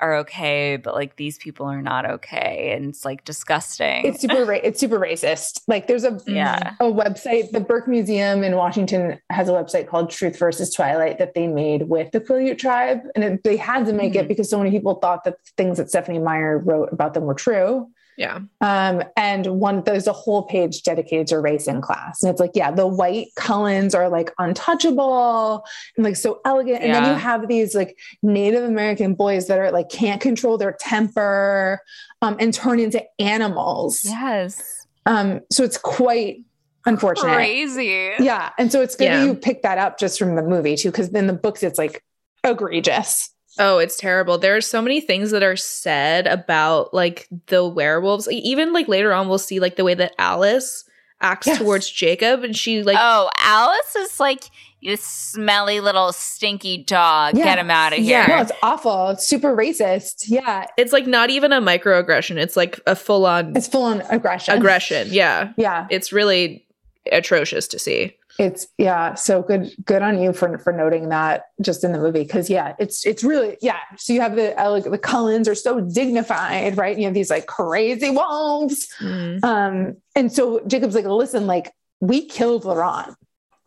are 0.01 0.15
okay, 0.17 0.77
but 0.77 0.93
like 0.95 1.15
these 1.15 1.37
people 1.37 1.65
are 1.67 1.81
not 1.81 2.05
okay. 2.05 2.73
And 2.75 2.89
it's 2.89 3.05
like 3.05 3.23
disgusting. 3.23 4.05
It's 4.05 4.21
super 4.21 4.43
ra- 4.45 4.59
it's 4.63 4.79
super 4.79 4.99
racist. 4.99 5.61
Like 5.67 5.87
there's 5.87 6.03
a 6.03 6.19
yeah. 6.27 6.73
a 6.79 6.85
website, 6.85 7.51
the 7.51 7.59
Burke 7.59 7.87
Museum 7.87 8.43
in 8.43 8.55
Washington 8.55 9.19
has 9.29 9.47
a 9.47 9.51
website 9.51 9.87
called 9.87 10.09
Truth 10.09 10.37
versus 10.39 10.73
Twilight 10.73 11.19
that 11.19 11.33
they 11.35 11.47
made 11.47 11.83
with 11.89 12.11
the 12.11 12.19
Quileute 12.19 12.57
tribe. 12.57 13.01
And 13.15 13.23
it, 13.23 13.43
they 13.43 13.57
had 13.57 13.85
to 13.85 13.93
make 13.93 14.15
it 14.15 14.25
Mhm. 14.25 14.29
because 14.29 14.49
so 14.49 14.57
many 14.57 14.71
people 14.71 14.95
thought 14.95 15.23
that 15.23 15.35
the 15.45 15.51
things 15.57 15.77
that 15.77 15.89
Stephenie 15.89 16.19
Meyer 16.19 16.57
wrote 16.57 16.89
about 16.91 17.13
them 17.13 17.25
were 17.25 17.33
true. 17.35 17.87
Yeah. 18.21 18.41
Um, 18.61 19.01
and 19.17 19.47
one 19.47 19.83
there's 19.83 20.05
a 20.05 20.13
whole 20.13 20.43
page 20.43 20.83
dedicated 20.83 21.25
to 21.27 21.39
race 21.39 21.67
in 21.67 21.81
class. 21.81 22.21
And 22.21 22.29
it's 22.29 22.39
like, 22.39 22.51
yeah, 22.53 22.69
the 22.69 22.85
white 22.85 23.29
Cullens 23.35 23.95
are 23.95 24.09
like 24.09 24.31
untouchable 24.37 25.65
and 25.97 26.03
like 26.05 26.15
so 26.15 26.39
elegant. 26.45 26.83
And 26.83 26.93
then 26.93 27.05
you 27.05 27.15
have 27.15 27.47
these 27.47 27.73
like 27.73 27.97
Native 28.21 28.63
American 28.63 29.15
boys 29.15 29.47
that 29.47 29.57
are 29.57 29.71
like 29.71 29.89
can't 29.89 30.21
control 30.21 30.59
their 30.59 30.73
temper 30.73 31.81
um, 32.21 32.37
and 32.39 32.53
turn 32.53 32.79
into 32.79 33.03
animals. 33.19 34.05
Yes. 34.05 34.85
Um, 35.07 35.39
so 35.49 35.63
it's 35.63 35.79
quite 35.79 36.43
unfortunate. 36.85 37.33
Crazy. 37.33 38.11
Yeah. 38.19 38.51
And 38.59 38.71
so 38.71 38.81
it's 38.81 38.95
good 38.95 39.05
Yeah. 39.05 39.21
that 39.21 39.25
you 39.25 39.33
pick 39.33 39.63
that 39.63 39.79
up 39.79 39.97
just 39.97 40.19
from 40.19 40.35
the 40.35 40.43
movie 40.43 40.75
too, 40.75 40.91
because 40.91 41.09
in 41.09 41.25
the 41.25 41.33
books 41.33 41.63
it's 41.63 41.79
like 41.79 42.03
egregious. 42.43 43.31
Oh, 43.59 43.77
it's 43.79 43.97
terrible. 43.97 44.37
There 44.37 44.55
are 44.55 44.61
so 44.61 44.81
many 44.81 45.01
things 45.01 45.31
that 45.31 45.43
are 45.43 45.55
said 45.57 46.25
about 46.27 46.93
like 46.93 47.27
the 47.47 47.67
werewolves. 47.67 48.29
Even 48.31 48.71
like 48.73 48.87
later 48.87 49.11
on, 49.13 49.27
we'll 49.27 49.37
see 49.37 49.59
like 49.59 49.75
the 49.75 49.83
way 49.83 49.93
that 49.93 50.13
Alice 50.17 50.85
acts 51.19 51.47
Yes. 51.47 51.57
towards 51.59 51.89
Jacob, 51.89 52.43
and 52.43 52.55
she 52.55 52.81
like 52.83 52.97
oh, 52.99 53.29
Alice 53.39 53.95
is 53.97 54.19
like 54.19 54.45
you 54.79 54.95
smelly 54.97 55.79
little 55.79 56.11
stinky 56.11 56.83
dog. 56.83 57.37
Yeah. 57.37 57.43
Get 57.43 57.59
him 57.59 57.69
out 57.69 57.93
of 57.93 57.99
here. 57.99 58.25
No, 58.27 58.41
it's 58.41 58.51
awful. 58.63 59.09
It's 59.09 59.27
super 59.27 59.55
racist. 59.55 60.23
Yeah. 60.27 60.65
it's 60.77 60.91
like 60.91 61.05
not 61.05 61.29
even 61.29 61.51
a 61.53 61.61
microaggression. 61.61 62.37
It's 62.37 62.57
like 62.57 62.79
a 62.87 62.95
full 62.95 63.25
on 63.27 63.55
It's 63.55 63.67
full 63.67 63.83
on 63.83 64.01
aggression. 64.09 64.55
aggression. 64.57 65.09
Yeah, 65.11 65.53
Yeah. 65.57 65.85
it's 65.91 66.11
really 66.11 66.65
atrocious 67.11 67.67
to 67.67 67.77
see. 67.79 68.15
It's 68.39 68.67
yeah, 68.77 69.13
so 69.15 69.41
good 69.41 69.71
good 69.85 70.01
on 70.01 70.21
you 70.21 70.33
for 70.33 70.57
for 70.57 70.71
noting 70.73 71.09
that 71.09 71.45
just 71.61 71.83
in 71.83 71.91
the 71.91 71.99
movie 71.99 72.23
because 72.23 72.49
yeah, 72.49 72.75
it's 72.79 73.05
it's 73.05 73.23
really 73.23 73.57
yeah. 73.61 73.77
So 73.97 74.13
you 74.13 74.21
have 74.21 74.35
the 74.35 74.59
uh, 74.59 74.69
like 74.71 74.83
the 74.85 74.97
Cullens 74.97 75.47
are 75.47 75.55
so 75.55 75.81
dignified, 75.81 76.77
right? 76.77 76.97
You 76.97 77.05
have 77.05 77.13
these 77.13 77.29
like 77.29 77.45
crazy 77.45 78.09
wolves, 78.09 78.87
Mm. 79.01 79.43
um, 79.43 79.97
and 80.15 80.31
so 80.31 80.61
Jacob's 80.65 80.95
like, 80.95 81.05
listen, 81.05 81.45
like 81.47 81.71
we 81.99 82.25
killed 82.25 82.65
Laurent, 82.65 83.15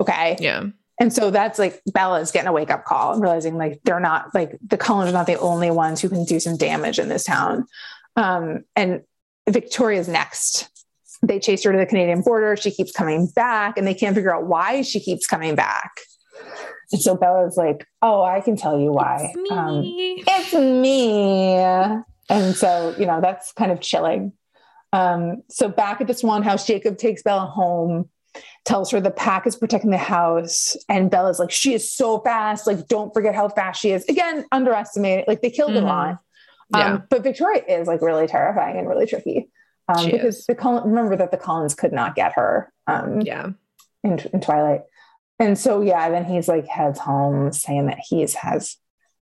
okay, 0.01 0.37
Yeah. 0.41 0.65
and 0.99 1.13
so 1.13 1.31
that's 1.31 1.59
like 1.59 1.81
Bella's 1.93 2.33
getting 2.33 2.49
a 2.49 2.53
wake 2.53 2.71
up 2.71 2.85
call 2.85 3.13
and 3.13 3.23
realizing 3.23 3.57
like 3.57 3.81
they're 3.85 4.01
not 4.01 4.35
like 4.35 4.59
the 4.67 4.79
Cullens 4.79 5.11
are 5.11 5.13
not 5.13 5.27
the 5.27 5.39
only 5.39 5.71
ones 5.71 6.01
who 6.01 6.09
can 6.09 6.25
do 6.25 6.41
some 6.41 6.57
damage 6.57 6.99
in 6.99 7.09
this 7.09 7.25
town, 7.25 7.67
um, 8.17 8.65
and 8.75 9.03
Victoria's 9.49 10.09
next. 10.09 10.69
They 11.27 11.39
chase 11.41 11.65
her 11.65 11.73
to 11.73 11.79
the 11.79 11.87
Canadian 11.87 12.21
border. 12.23 12.57
She 12.57 12.71
keeps 12.71 12.93
coming 12.93 13.27
back, 13.35 13.79
and 13.79 13.87
they 13.87 13.95
can't 13.95 14.15
figure 14.15 14.35
out 14.35 14.47
why 14.47 14.83
she 14.83 15.01
keeps 15.01 15.27
coming 15.27 15.55
back. 15.55 15.91
And 16.93 17.01
so 17.01 17.17
Bella's 17.17 17.57
like, 17.57 17.87
"Oh, 18.03 18.23
I 18.23 18.41
can 18.41 18.57
tell 18.57 18.79
you 18.79 18.93
why. 18.93 19.33
It's 19.35 19.51
Um, 19.51 19.83
it's 19.85 20.53
me." 20.53 21.55
And 22.31 22.55
so 22.55 22.95
you 22.99 23.07
know 23.07 23.21
that's 23.21 23.53
kind 23.53 23.73
of 23.73 23.81
chilling. 23.81 24.33
Um, 24.93 25.43
so 25.49 25.69
back 25.69 26.01
at 26.01 26.07
the 26.07 26.15
Swan 26.15 26.43
House, 26.43 26.67
Jacob 26.67 26.99
takes 26.99 27.23
Bella 27.23 27.47
home, 27.47 28.09
tells 28.65 28.91
her 28.91 29.01
the 29.01 29.11
pack 29.11 29.47
is 29.47 29.57
protecting 29.57 29.91
the 29.91 29.97
house, 29.99 30.77
and 30.89 31.11
Bella's 31.11 31.39
like, 31.39 31.51
"She 31.51 31.73
is 31.75 31.91
so 31.91 32.21
fast. 32.21 32.67
Like, 32.67 32.87
don't 32.89 33.13
forget 33.15 33.35
how 33.35 33.49
fast 33.49 33.81
she 33.81 33.91
is." 33.93 34.05
Again, 34.09 34.45
underestimated. 34.53 35.25
Like 35.27 35.41
they 35.41 35.51
killed 35.51 35.73
Mhm. 35.73 35.83
a 35.83 35.87
lot. 35.87 36.19
Yeah. 36.77 36.95
Um, 36.95 37.03
but 37.11 37.23
Victoria 37.23 37.63
is 37.69 37.87
like 37.89 38.03
really 38.03 38.27
terrifying 38.27 38.79
and 38.79 38.89
really 38.89 39.07
tricky 39.07 39.49
um, 39.89 40.11
because 40.11 40.45
the 40.47 40.55
Cull- 40.55 40.83
remember 40.83 41.17
that 41.17 41.31
the 41.31 41.37
Cullens 41.37 41.75
could 41.75 41.93
not 41.93 42.15
get 42.15 42.33
her 42.35 42.73
um, 42.87 43.21
Yeah. 43.21 43.51
in, 44.03 44.19
in 44.33 44.41
Twilight. 44.41 44.83
And 45.39 45.59
so, 45.59 45.81
yeah, 45.81 46.09
then 46.11 46.25
he's 46.25 46.49
like 46.49 46.67
heads 46.67 46.99
home 46.99 47.53
saying 47.53 47.87
that 47.87 47.99
he 47.99 48.21
has 48.21 48.77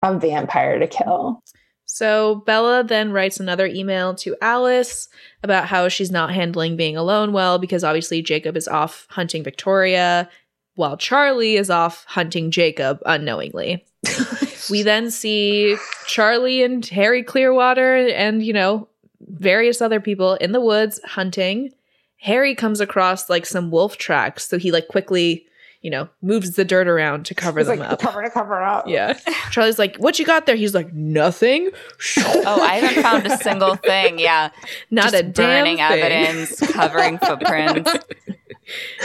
a 0.02 0.18
vampire 0.18 0.78
to 0.78 0.86
kill. 0.86 1.42
So 1.84 2.36
Bella 2.46 2.84
then 2.84 3.12
writes 3.12 3.40
another 3.40 3.66
email 3.66 4.14
to 4.16 4.36
Alice 4.42 5.08
about 5.42 5.66
how 5.66 5.88
she's 5.88 6.10
not 6.10 6.32
handling 6.34 6.76
being 6.76 6.96
alone 6.96 7.32
well 7.32 7.58
because 7.58 7.82
obviously 7.84 8.20
Jacob 8.22 8.56
is 8.56 8.68
off 8.68 9.06
hunting 9.10 9.42
Victoria 9.42 10.28
while 10.74 10.96
Charlie 10.96 11.56
is 11.56 11.70
off 11.70 12.04
hunting 12.06 12.50
Jacob 12.50 13.00
unknowingly. 13.06 13.84
we 14.70 14.82
then 14.82 15.10
see 15.10 15.76
Charlie 16.06 16.62
and 16.62 16.84
Harry 16.86 17.22
Clearwater 17.22 17.96
and, 18.08 18.42
you 18.44 18.52
know, 18.52 18.88
various 19.20 19.80
other 19.82 20.00
people 20.00 20.34
in 20.34 20.52
the 20.52 20.60
woods 20.60 21.00
hunting. 21.04 21.70
Harry 22.20 22.54
comes 22.54 22.80
across 22.80 23.28
like 23.30 23.46
some 23.46 23.70
wolf 23.70 23.96
tracks, 23.96 24.48
so 24.48 24.58
he 24.58 24.72
like 24.72 24.88
quickly, 24.88 25.44
you 25.82 25.90
know, 25.90 26.08
moves 26.20 26.56
the 26.56 26.64
dirt 26.64 26.88
around 26.88 27.24
to 27.26 27.34
cover 27.34 27.60
It's 27.60 27.68
them 27.68 27.78
like 27.78 27.92
up. 27.92 28.00
cover 28.00 28.22
to 28.22 28.30
cover 28.30 28.60
up. 28.62 28.88
Yeah. 28.88 29.12
Charlie's 29.52 29.78
like, 29.78 29.96
"What 29.98 30.18
you 30.18 30.24
got 30.24 30.46
there?" 30.46 30.56
He's 30.56 30.74
like, 30.74 30.92
"Nothing." 30.92 31.70
Oh, 32.18 32.60
I 32.62 32.76
haven't 32.80 33.02
found 33.02 33.26
a 33.26 33.36
single 33.38 33.76
thing. 33.76 34.18
Yeah. 34.18 34.50
Not 34.90 35.12
Just 35.12 35.14
a 35.14 35.22
damn 35.22 35.64
thing. 35.64 35.80
evidence, 35.80 36.58
covering 36.72 37.18
footprints. 37.24 37.92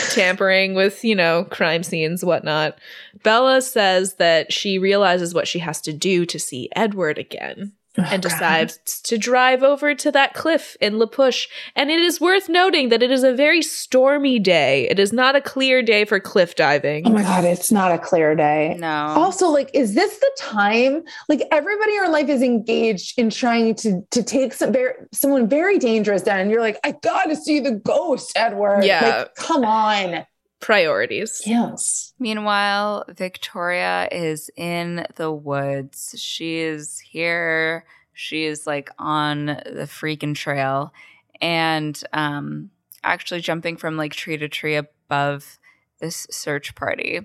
tampering 0.10 0.74
with, 0.74 1.04
you 1.04 1.16
know, 1.16 1.46
crime 1.46 1.84
scenes, 1.84 2.24
whatnot. 2.26 2.78
Bella 3.24 3.62
says 3.62 4.16
that 4.16 4.52
she 4.52 4.78
realizes 4.80 5.34
what 5.34 5.48
she 5.48 5.60
has 5.60 5.80
to 5.82 5.94
do 5.94 6.26
to 6.26 6.40
see 6.40 6.70
Edward 6.76 7.18
again 7.18 7.74
and 7.96 8.06
Oh, 8.14 8.18
decides 8.30 8.78
to 9.04 9.18
drive 9.18 9.64
over 9.64 9.94
to 9.96 10.12
that 10.12 10.34
cliff 10.34 10.76
in 10.82 11.00
La 11.00 11.06
Push. 11.06 11.48
And 11.76 11.92
it 11.92 12.00
is 12.00 12.20
worth 12.20 12.50
noting 12.50 12.90
that 12.90 13.04
it 13.04 13.12
is 13.12 13.24
a 13.24 13.34
very 13.34 13.62
stormy 13.62 14.40
day. 14.40 14.90
It 14.90 15.00
is 15.00 15.14
not 15.14 15.36
a 15.36 15.42
clear 15.42 15.82
day 15.82 16.06
for 16.06 16.20
cliff 16.20 16.56
diving. 16.56 17.08
Oh 17.08 17.12
my 17.12 17.24
God, 17.24 17.44
it's 17.44 17.72
not 17.72 17.92
a 17.92 17.98
clear 18.00 18.36
day. 18.36 18.76
No. 18.80 19.14
Also, 19.16 19.50
like, 19.50 19.70
is 19.74 19.94
this 19.94 20.18
the 20.18 20.32
time? 20.40 21.04
Like, 21.30 21.44
everybody 21.52 21.92
in 21.92 21.96
your 21.96 22.10
life 22.10 22.30
is 22.30 22.42
engaged 22.42 23.18
in 23.20 23.30
trying 23.30 23.76
to 23.76 24.02
to 24.12 24.24
take 24.24 24.54
some 24.54 24.72
very, 24.72 24.94
someone 25.12 25.48
very 25.48 25.78
dangerous 25.78 26.22
down, 26.22 26.40
and 26.40 26.50
you're 26.52 26.62
like, 26.62 26.80
I 26.84 26.94
gotta 27.02 27.36
see 27.36 27.60
the 27.60 27.72
ghost, 27.72 28.32
Edward. 28.36 28.84
Yeah. 28.86 29.18
like, 29.20 29.36
come 29.36 29.64
on. 29.66 30.26
Priorities. 30.64 31.42
Yes. 31.46 32.14
Meanwhile, 32.20 33.06
Victoria 33.10 34.08
is 34.12 34.50
in 34.56 35.06
the 35.16 35.32
woods. 35.32 36.16
She 36.18 36.60
is 36.60 37.00
here. 37.00 37.86
She 38.14 38.46
is 38.46 38.66
like 38.66 38.90
on 38.98 39.46
the 39.46 39.88
freaking 39.88 40.36
trail 40.36 40.94
and 41.42 42.02
um 42.14 42.70
actually 43.04 43.42
jumping 43.42 43.76
from 43.76 43.98
like 43.98 44.14
tree 44.14 44.38
to 44.38 44.48
tree 44.48 44.76
above 44.76 45.60
this 46.00 46.28
search 46.32 46.76
party. 46.76 47.22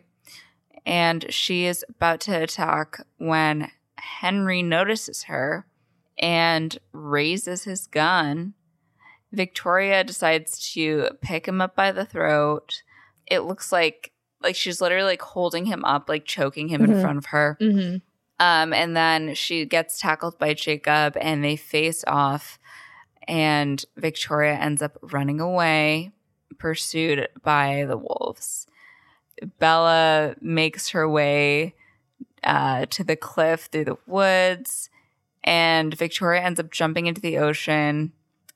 And 0.85 1.27
she 1.33 1.67
is 1.67 1.85
about 1.89 2.21
to 2.23 2.43
attack 2.43 3.01
when 3.19 3.71
Henry 3.97 4.63
notices 4.63 5.25
her 5.25 5.67
and 6.19 6.79
raises 6.93 7.65
his 7.65 7.87
gun. 7.87 8.55
Victoria 9.31 10.03
decides 10.03 10.73
to 10.73 11.11
pick 11.21 11.47
him 11.47 11.61
up 11.61 11.77
by 11.77 11.93
the 11.93 12.07
throat. 12.07 12.83
It 13.31 13.41
looks 13.41 13.73
like 13.73 14.13
like 14.41 14.55
she's 14.55 14.81
literally 14.81 15.05
like 15.11 15.23
holding 15.23 15.67
him 15.67 15.85
up, 15.85 16.09
like 16.09 16.25
choking 16.25 16.69
him 16.69 16.83
in 16.85 16.91
Mhm. 16.93 17.01
front 17.03 17.19
of 17.19 17.27
her. 17.27 17.57
Mm-hmm. 17.61 17.97
Um, 18.41 18.73
and 18.73 18.97
then 18.97 19.35
she 19.35 19.65
gets 19.65 19.99
tackled 20.01 20.39
by 20.39 20.55
Jacob 20.55 21.17
and 21.21 21.43
they 21.43 21.57
face 21.57 22.05
off. 22.07 22.59
And 23.27 23.85
Victoria 23.97 24.55
ends 24.55 24.81
up 24.81 24.97
running 25.03 25.41
away, 25.41 26.13
pursued 26.57 27.29
by 27.43 27.85
the 27.89 27.97
wolves. 27.99 28.69
Bella 29.59 30.35
makes 30.41 30.91
her 30.91 31.09
way 31.09 31.75
uh, 32.45 32.87
to 32.87 33.03
the 33.05 33.17
cliff 33.17 33.69
through 33.73 33.85
the 33.87 33.99
woods, 34.07 34.89
and 35.45 35.93
Victoria 35.95 36.41
ends 36.43 36.61
up 36.61 36.71
jumping 36.71 37.07
into 37.07 37.21
the 37.21 37.39
ocean, 37.39 38.13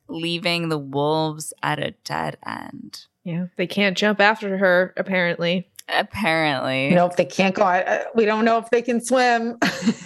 leaving 0.09 0.69
the 0.69 0.79
wolves 0.79 1.53
at 1.63 1.79
a 1.81 1.91
dead 2.05 2.39
end. 2.47 3.07
Yeah. 3.25 3.47
They 3.57 3.67
can't 3.67 3.97
jump 3.97 4.21
after 4.21 4.57
her, 4.59 4.93
apparently. 4.97 5.69
Apparently. 5.89 6.89
You 6.89 6.95
know, 6.95 7.07
if 7.07 7.17
they 7.17 7.25
can't 7.25 7.55
go, 7.55 7.63
uh, 7.63 8.05
we 8.15 8.25
don't 8.25 8.45
know 8.45 8.59
if 8.59 8.71
they 8.71 8.83
can 8.83 9.05
swim. 9.05 9.59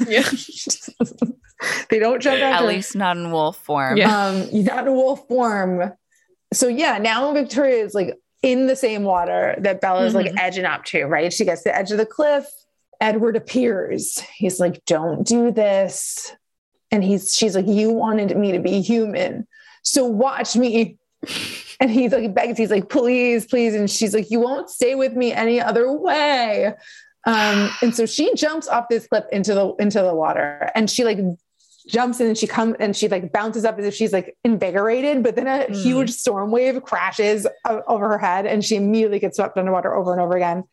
Yeah. 0.06 0.22
they 1.90 1.98
don't 1.98 2.20
jump 2.20 2.36
At 2.38 2.52
after. 2.54 2.66
least 2.66 2.94
not 2.96 3.16
in 3.16 3.30
wolf 3.30 3.56
form. 3.58 3.96
Yeah. 3.96 4.26
Um, 4.26 4.46
not 4.64 4.86
in 4.86 4.92
wolf 4.94 5.26
form. 5.28 5.92
So 6.52 6.68
yeah, 6.68 6.98
now 6.98 7.32
Victoria 7.32 7.84
is 7.84 7.94
like 7.94 8.14
in 8.42 8.66
the 8.66 8.76
same 8.76 9.02
water 9.02 9.56
that 9.58 9.80
Bella's 9.80 10.14
like 10.14 10.26
Mhm. 10.32 10.38
edging 10.38 10.64
up 10.64 10.84
to, 10.86 11.04
right? 11.04 11.32
She 11.32 11.44
gets 11.44 11.62
to 11.62 11.70
the 11.70 11.76
edge 11.76 11.90
of 11.90 11.98
the 11.98 12.06
cliff. 12.06 12.46
Edward 13.00 13.36
appears. 13.36 14.20
He's 14.36 14.60
like, 14.60 14.84
don't 14.86 15.26
do 15.26 15.50
this. 15.50 16.32
And 16.90 17.02
he's 17.02 17.34
she's 17.36 17.54
like, 17.56 17.66
you 17.66 17.90
wanted 17.90 18.36
me 18.36 18.52
to 18.52 18.58
be 18.60 18.80
human. 18.80 19.46
So 19.82 20.04
watch 20.04 20.56
me. 20.56 20.98
And 21.80 21.90
he's 21.90 22.12
like 22.12 22.32
begs, 22.34 22.56
he's 22.58 22.70
like, 22.70 22.88
please, 22.88 23.46
please. 23.46 23.74
And 23.74 23.90
she's 23.90 24.14
like, 24.14 24.30
you 24.30 24.40
won't 24.40 24.70
stay 24.70 24.94
with 24.94 25.14
me 25.14 25.32
any 25.32 25.60
other 25.60 25.92
way. 25.92 26.72
Um, 27.26 27.70
and 27.82 27.94
so 27.94 28.06
she 28.06 28.32
jumps 28.34 28.68
off 28.68 28.86
this 28.88 29.06
cliff 29.08 29.24
into 29.32 29.52
the 29.54 29.74
into 29.80 30.00
the 30.00 30.14
water 30.14 30.70
and 30.74 30.88
she 30.88 31.02
like 31.04 31.18
jumps 31.88 32.18
in 32.20 32.28
and 32.28 32.38
she 32.38 32.46
comes 32.46 32.76
and 32.80 32.96
she 32.96 33.08
like 33.08 33.32
bounces 33.32 33.64
up 33.64 33.78
as 33.78 33.84
if 33.84 33.94
she's 33.94 34.12
like 34.12 34.36
invigorated, 34.44 35.22
but 35.22 35.36
then 35.36 35.46
a 35.46 35.66
Mm. 35.66 35.82
huge 35.82 36.10
storm 36.10 36.50
wave 36.50 36.82
crashes 36.82 37.46
over 37.86 38.08
her 38.10 38.18
head 38.18 38.46
and 38.46 38.64
she 38.64 38.76
immediately 38.76 39.18
gets 39.18 39.36
swept 39.36 39.56
underwater 39.58 39.94
over 39.94 40.12
and 40.12 40.20
over 40.20 40.34
again. 40.36 40.64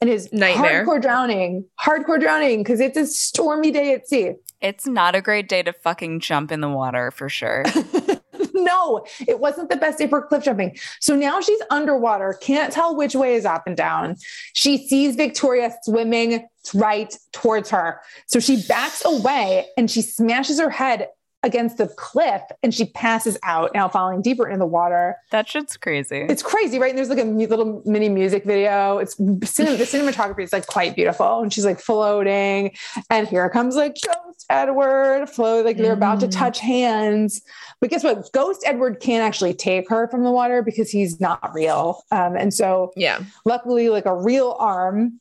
And 0.00 0.08
is 0.08 0.32
Nightmare. 0.32 0.86
hardcore 0.86 1.00
drowning, 1.02 1.66
hardcore 1.78 2.18
drowning 2.18 2.62
because 2.62 2.80
it's 2.80 2.96
a 2.96 3.06
stormy 3.06 3.70
day 3.70 3.92
at 3.92 4.08
sea. 4.08 4.32
It's 4.62 4.86
not 4.86 5.14
a 5.14 5.20
great 5.20 5.48
day 5.48 5.62
to 5.62 5.72
fucking 5.74 6.20
jump 6.20 6.50
in 6.50 6.62
the 6.62 6.70
water 6.70 7.10
for 7.10 7.28
sure. 7.28 7.64
no, 8.64 9.04
it 9.26 9.40
wasn't 9.40 9.70
the 9.70 9.76
best 9.76 9.98
day 9.98 10.06
for 10.06 10.22
cliff 10.22 10.44
jumping. 10.44 10.76
So 11.00 11.14
now 11.14 11.40
she's 11.40 11.60
underwater, 11.70 12.38
can't 12.40 12.72
tell 12.72 12.96
which 12.96 13.14
way 13.14 13.34
is 13.34 13.44
up 13.44 13.66
and 13.66 13.76
down. 13.76 14.16
She 14.52 14.86
sees 14.86 15.16
Victoria 15.16 15.74
swimming 15.82 16.46
right 16.74 17.14
towards 17.32 17.70
her. 17.70 18.00
So 18.26 18.40
she 18.40 18.62
backs 18.68 19.04
away 19.04 19.66
and 19.76 19.90
she 19.90 20.02
smashes 20.02 20.60
her 20.60 20.70
head 20.70 21.08
against 21.42 21.78
the 21.78 21.86
cliff 21.88 22.42
and 22.62 22.74
she 22.74 22.84
passes 22.86 23.38
out, 23.42 23.70
now 23.74 23.88
falling 23.88 24.20
deeper 24.22 24.46
in 24.48 24.58
the 24.58 24.66
water. 24.66 25.16
that 25.30 25.48
shit's 25.48 25.76
crazy. 25.76 26.26
It's 26.28 26.42
crazy, 26.42 26.78
right? 26.78 26.90
And 26.90 26.98
there's 26.98 27.08
like 27.08 27.18
a 27.18 27.24
little 27.24 27.82
mini 27.86 28.08
music 28.08 28.44
video. 28.44 28.98
It's 28.98 29.14
cin- 29.16 29.78
the 29.78 29.84
cinematography 29.84 30.42
is 30.42 30.52
like 30.52 30.66
quite 30.66 30.94
beautiful, 30.94 31.40
and 31.42 31.52
she's 31.52 31.64
like 31.64 31.80
floating, 31.80 32.72
and 33.08 33.26
here 33.28 33.48
comes 33.48 33.74
like 33.76 33.96
Ghost 34.06 34.46
Edward 34.50 35.28
float, 35.30 35.64
like 35.64 35.76
they're 35.76 35.92
about 35.92 36.20
to 36.20 36.26
Mm. 36.26 36.32
touch 36.32 36.60
hands. 36.60 37.40
But 37.80 37.90
guess 37.90 38.04
what? 38.04 38.30
Ghost 38.32 38.62
Edward 38.66 39.00
can't 39.00 39.22
actually 39.22 39.54
take 39.54 39.88
her 39.88 40.08
from 40.08 40.24
the 40.24 40.30
water 40.30 40.62
because 40.62 40.90
he's 40.90 41.20
not 41.20 41.52
real, 41.54 42.02
um, 42.10 42.36
and 42.36 42.52
so 42.52 42.92
Yeah. 42.96 43.20
luckily, 43.46 43.88
like 43.88 44.06
a 44.06 44.14
real 44.14 44.56
arm 44.58 45.20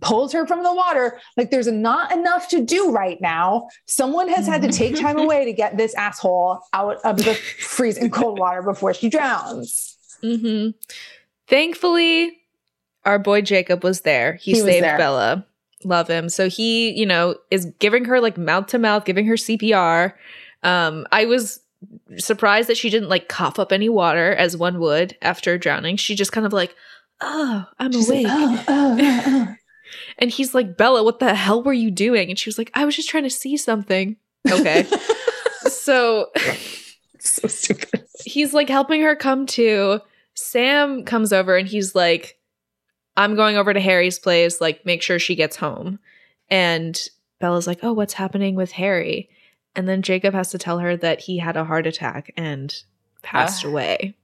pulls 0.00 0.32
her 0.32 0.46
from 0.46 0.62
the 0.62 0.74
water. 0.74 1.20
Like 1.36 1.50
there's 1.50 1.66
not 1.66 2.12
enough 2.12 2.48
to 2.48 2.64
do 2.64 2.90
right 2.90 3.20
now. 3.20 3.68
Someone 3.86 4.28
has 4.28 4.46
had 4.46 4.62
to 4.62 4.68
take 4.72 4.96
time 5.00 5.18
away 5.18 5.44
to 5.44 5.52
get 5.52 5.76
this 5.76 5.94
asshole 5.94 6.60
out 6.72 6.98
of 7.04 7.18
the 7.18 7.34
freezing 7.34 8.10
cold 8.10 8.38
water 8.38 8.62
before 8.62 8.94
she 8.94 9.08
drowns. 9.08 9.96
Mm-hmm. 10.22 10.70
Thankfully, 11.48 12.38
our 13.04 13.18
boy 13.18 13.42
Jacob 13.42 13.84
was 13.84 14.00
there. 14.02 14.34
He, 14.34 14.52
He 14.52 14.60
saved 14.60 14.84
there. 14.84 14.98
Bella. 14.98 15.46
Love 15.84 16.08
him. 16.08 16.28
So 16.30 16.48
he, 16.48 16.90
you 16.92 17.04
know, 17.04 17.36
is 17.50 17.66
giving 17.78 18.06
her 18.06 18.20
like 18.20 18.38
mouth 18.38 18.68
to 18.68 18.78
mouth, 18.78 19.04
giving 19.04 19.26
her 19.26 19.34
CPR. 19.34 20.14
Um, 20.62 21.06
I 21.12 21.26
was 21.26 21.60
surprised 22.16 22.68
that 22.70 22.78
she 22.78 22.88
didn't 22.88 23.10
like 23.10 23.28
cough 23.28 23.58
up 23.58 23.70
any 23.70 23.90
water 23.90 24.32
as 24.34 24.56
one 24.56 24.78
would 24.78 25.16
after 25.20 25.58
drowning. 25.58 25.96
She 25.96 26.14
just 26.14 26.32
kind 26.32 26.46
of 26.46 26.54
like, 26.54 26.74
oh, 27.20 27.66
I'm 27.78 27.92
She's 27.92 28.08
like, 28.08 28.24
awake. 28.24 28.28
oh, 28.30 28.64
oh, 28.68 28.96
oh, 28.98 29.22
oh. 29.26 29.54
And 30.18 30.30
he's 30.30 30.54
like, 30.54 30.76
Bella, 30.76 31.02
what 31.02 31.18
the 31.18 31.34
hell 31.34 31.62
were 31.62 31.72
you 31.72 31.90
doing? 31.90 32.30
And 32.30 32.38
she 32.38 32.48
was 32.48 32.58
like, 32.58 32.70
I 32.74 32.84
was 32.84 32.96
just 32.96 33.08
trying 33.08 33.24
to 33.24 33.30
see 33.30 33.56
something. 33.56 34.16
Okay. 34.50 34.86
so 35.66 36.30
so 37.18 37.48
stupid. 37.48 38.04
he's 38.24 38.52
like 38.54 38.68
helping 38.68 39.02
her 39.02 39.16
come 39.16 39.46
to. 39.46 40.00
Sam 40.34 41.04
comes 41.04 41.32
over 41.32 41.56
and 41.56 41.68
he's 41.68 41.94
like, 41.94 42.38
I'm 43.16 43.36
going 43.36 43.56
over 43.56 43.72
to 43.72 43.80
Harry's 43.80 44.18
place, 44.18 44.60
like, 44.60 44.84
make 44.84 45.00
sure 45.02 45.18
she 45.18 45.36
gets 45.36 45.56
home. 45.56 45.98
And 46.50 47.00
Bella's 47.40 47.66
like, 47.66 47.78
Oh, 47.82 47.92
what's 47.92 48.14
happening 48.14 48.54
with 48.56 48.72
Harry? 48.72 49.28
And 49.76 49.88
then 49.88 50.02
Jacob 50.02 50.34
has 50.34 50.50
to 50.50 50.58
tell 50.58 50.78
her 50.80 50.96
that 50.96 51.20
he 51.20 51.38
had 51.38 51.56
a 51.56 51.64
heart 51.64 51.86
attack 51.86 52.32
and 52.36 52.74
passed 53.22 53.64
Ah. 53.64 53.68
away. 53.68 54.14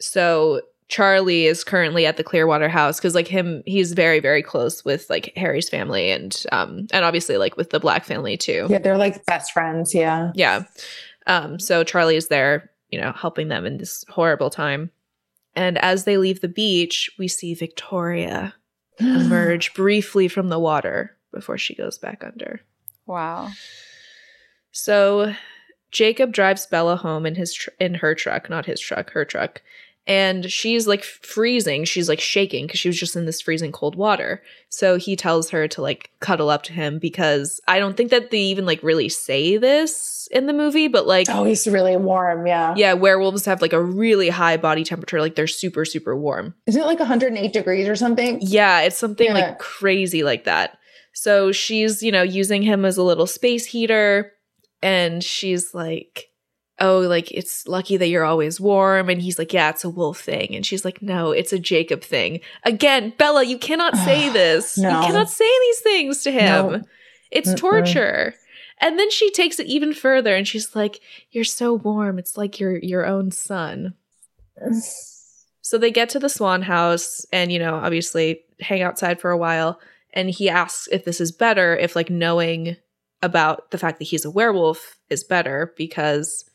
So 0.00 0.60
Charlie 0.88 1.46
is 1.46 1.64
currently 1.64 2.06
at 2.06 2.16
the 2.16 2.24
Clearwater 2.24 2.68
house 2.68 2.98
because 2.98 3.14
like 3.14 3.28
him, 3.28 3.62
he's 3.66 3.92
very, 3.92 4.20
very 4.20 4.42
close 4.42 4.84
with 4.84 5.08
like 5.10 5.32
Harry's 5.36 5.68
family 5.68 6.10
and 6.10 6.44
um 6.50 6.86
and 6.92 7.04
obviously 7.04 7.36
like 7.36 7.56
with 7.56 7.70
the 7.70 7.80
Black 7.80 8.04
family 8.04 8.36
too. 8.36 8.66
Yeah, 8.70 8.78
they're 8.78 8.98
like 8.98 9.24
best 9.26 9.52
friends. 9.52 9.94
Yeah. 9.94 10.32
Yeah. 10.34 10.64
Um, 11.26 11.58
so 11.60 11.84
Charlie 11.84 12.16
is 12.16 12.28
there, 12.28 12.70
you 12.90 12.98
know, 12.98 13.12
helping 13.12 13.48
them 13.48 13.66
in 13.66 13.76
this 13.76 14.04
horrible 14.08 14.48
time. 14.50 14.90
And 15.54 15.76
as 15.78 16.04
they 16.04 16.16
leave 16.16 16.40
the 16.40 16.48
beach, 16.48 17.10
we 17.18 17.28
see 17.28 17.52
Victoria 17.52 18.54
emerge 18.98 19.74
briefly 19.74 20.26
from 20.26 20.48
the 20.48 20.58
water 20.58 21.16
before 21.32 21.58
she 21.58 21.74
goes 21.74 21.98
back 21.98 22.24
under. 22.24 22.62
Wow. 23.06 23.50
So 24.72 25.34
Jacob 25.90 26.32
drives 26.32 26.66
Bella 26.66 26.96
home 26.96 27.26
in 27.26 27.34
his 27.34 27.52
tr- 27.52 27.70
in 27.78 27.94
her 27.94 28.14
truck, 28.14 28.48
not 28.48 28.66
his 28.66 28.80
truck, 28.80 29.10
her 29.10 29.24
truck. 29.24 29.62
And 30.08 30.50
she's 30.50 30.86
like 30.88 31.04
freezing. 31.04 31.84
She's 31.84 32.08
like 32.08 32.18
shaking 32.20 32.66
because 32.66 32.80
she 32.80 32.88
was 32.88 32.98
just 32.98 33.14
in 33.14 33.26
this 33.26 33.42
freezing 33.42 33.72
cold 33.72 33.94
water. 33.94 34.42
So 34.70 34.96
he 34.96 35.14
tells 35.16 35.50
her 35.50 35.68
to 35.68 35.82
like 35.82 36.10
cuddle 36.20 36.48
up 36.48 36.62
to 36.64 36.72
him 36.72 36.98
because 36.98 37.60
I 37.68 37.78
don't 37.78 37.94
think 37.94 38.10
that 38.10 38.30
they 38.30 38.38
even 38.38 38.64
like 38.64 38.82
really 38.82 39.10
say 39.10 39.58
this 39.58 40.26
in 40.32 40.46
the 40.46 40.54
movie, 40.54 40.88
but 40.88 41.06
like 41.06 41.26
Oh, 41.28 41.44
he's 41.44 41.66
really 41.68 41.96
warm. 41.98 42.46
Yeah. 42.46 42.74
yeah, 42.76 42.94
werewolves 42.94 43.44
have 43.44 43.60
like 43.60 43.74
a 43.74 43.82
really 43.82 44.30
high 44.30 44.56
body 44.56 44.82
temperature. 44.82 45.20
Like 45.20 45.34
they're 45.34 45.46
super, 45.46 45.84
super 45.84 46.16
warm. 46.16 46.54
Isn't 46.66 46.80
it 46.80 46.86
like 46.86 46.98
108 47.00 47.52
degrees 47.52 47.86
or 47.86 47.94
something? 47.94 48.38
Yeah, 48.40 48.80
it's 48.80 48.98
something 48.98 49.26
Yeah. 49.26 49.34
like 49.34 49.58
crazy 49.58 50.22
like 50.22 50.44
that. 50.44 50.78
So 51.12 51.52
she's, 51.52 52.02
you 52.02 52.12
know, 52.12 52.22
using 52.22 52.62
him 52.62 52.86
as 52.86 52.96
a 52.96 53.02
little 53.02 53.26
space 53.26 53.66
heater. 53.66 54.32
And 54.82 55.22
she's 55.22 55.74
like, 55.74 56.26
Oh, 56.80 57.00
like 57.00 57.30
it's 57.32 57.66
lucky 57.66 57.96
that 57.96 58.08
you're 58.08 58.24
always 58.24 58.60
warm. 58.60 59.08
And 59.08 59.20
he's 59.20 59.38
like, 59.38 59.52
Yeah, 59.52 59.70
it's 59.70 59.84
a 59.84 59.90
wolf 59.90 60.20
thing. 60.20 60.54
And 60.54 60.64
she's 60.64 60.84
like, 60.84 61.02
No, 61.02 61.32
it's 61.32 61.52
a 61.52 61.58
Jacob 61.58 62.02
thing. 62.02 62.40
Again, 62.64 63.12
Bella, 63.18 63.44
you 63.44 63.58
cannot 63.58 63.96
say 64.04 64.28
this. 64.28 64.78
No. 64.78 65.00
You 65.00 65.06
cannot 65.06 65.30
say 65.30 65.50
these 65.60 65.80
things 65.80 66.22
to 66.22 66.30
him. 66.30 66.72
No. 66.72 66.82
It's 67.30 67.50
Mm-mm. 67.50 67.56
torture. 67.56 68.34
And 68.80 68.96
then 68.96 69.10
she 69.10 69.30
takes 69.32 69.58
it 69.58 69.66
even 69.66 69.92
further 69.92 70.36
and 70.36 70.46
she's 70.46 70.76
like, 70.76 71.00
You're 71.30 71.44
so 71.44 71.74
warm. 71.74 72.18
It's 72.18 72.36
like 72.36 72.60
your 72.60 72.78
your 72.78 73.06
own 73.06 73.30
son. 73.30 73.94
So 75.60 75.76
they 75.78 75.90
get 75.90 76.08
to 76.10 76.18
the 76.18 76.30
Swan 76.30 76.62
house 76.62 77.26
and, 77.32 77.52
you 77.52 77.58
know, 77.58 77.74
obviously 77.74 78.40
hang 78.60 78.82
outside 78.82 79.20
for 79.20 79.30
a 79.30 79.36
while. 79.36 79.80
And 80.14 80.30
he 80.30 80.48
asks 80.48 80.88
if 80.90 81.04
this 81.04 81.20
is 81.20 81.30
better, 81.30 81.76
if 81.76 81.94
like 81.94 82.08
knowing 82.08 82.76
about 83.22 83.70
the 83.70 83.78
fact 83.78 83.98
that 83.98 84.06
he's 84.06 84.24
a 84.24 84.30
werewolf 84.30 84.96
is 85.10 85.24
better 85.24 85.74
because 85.76 86.47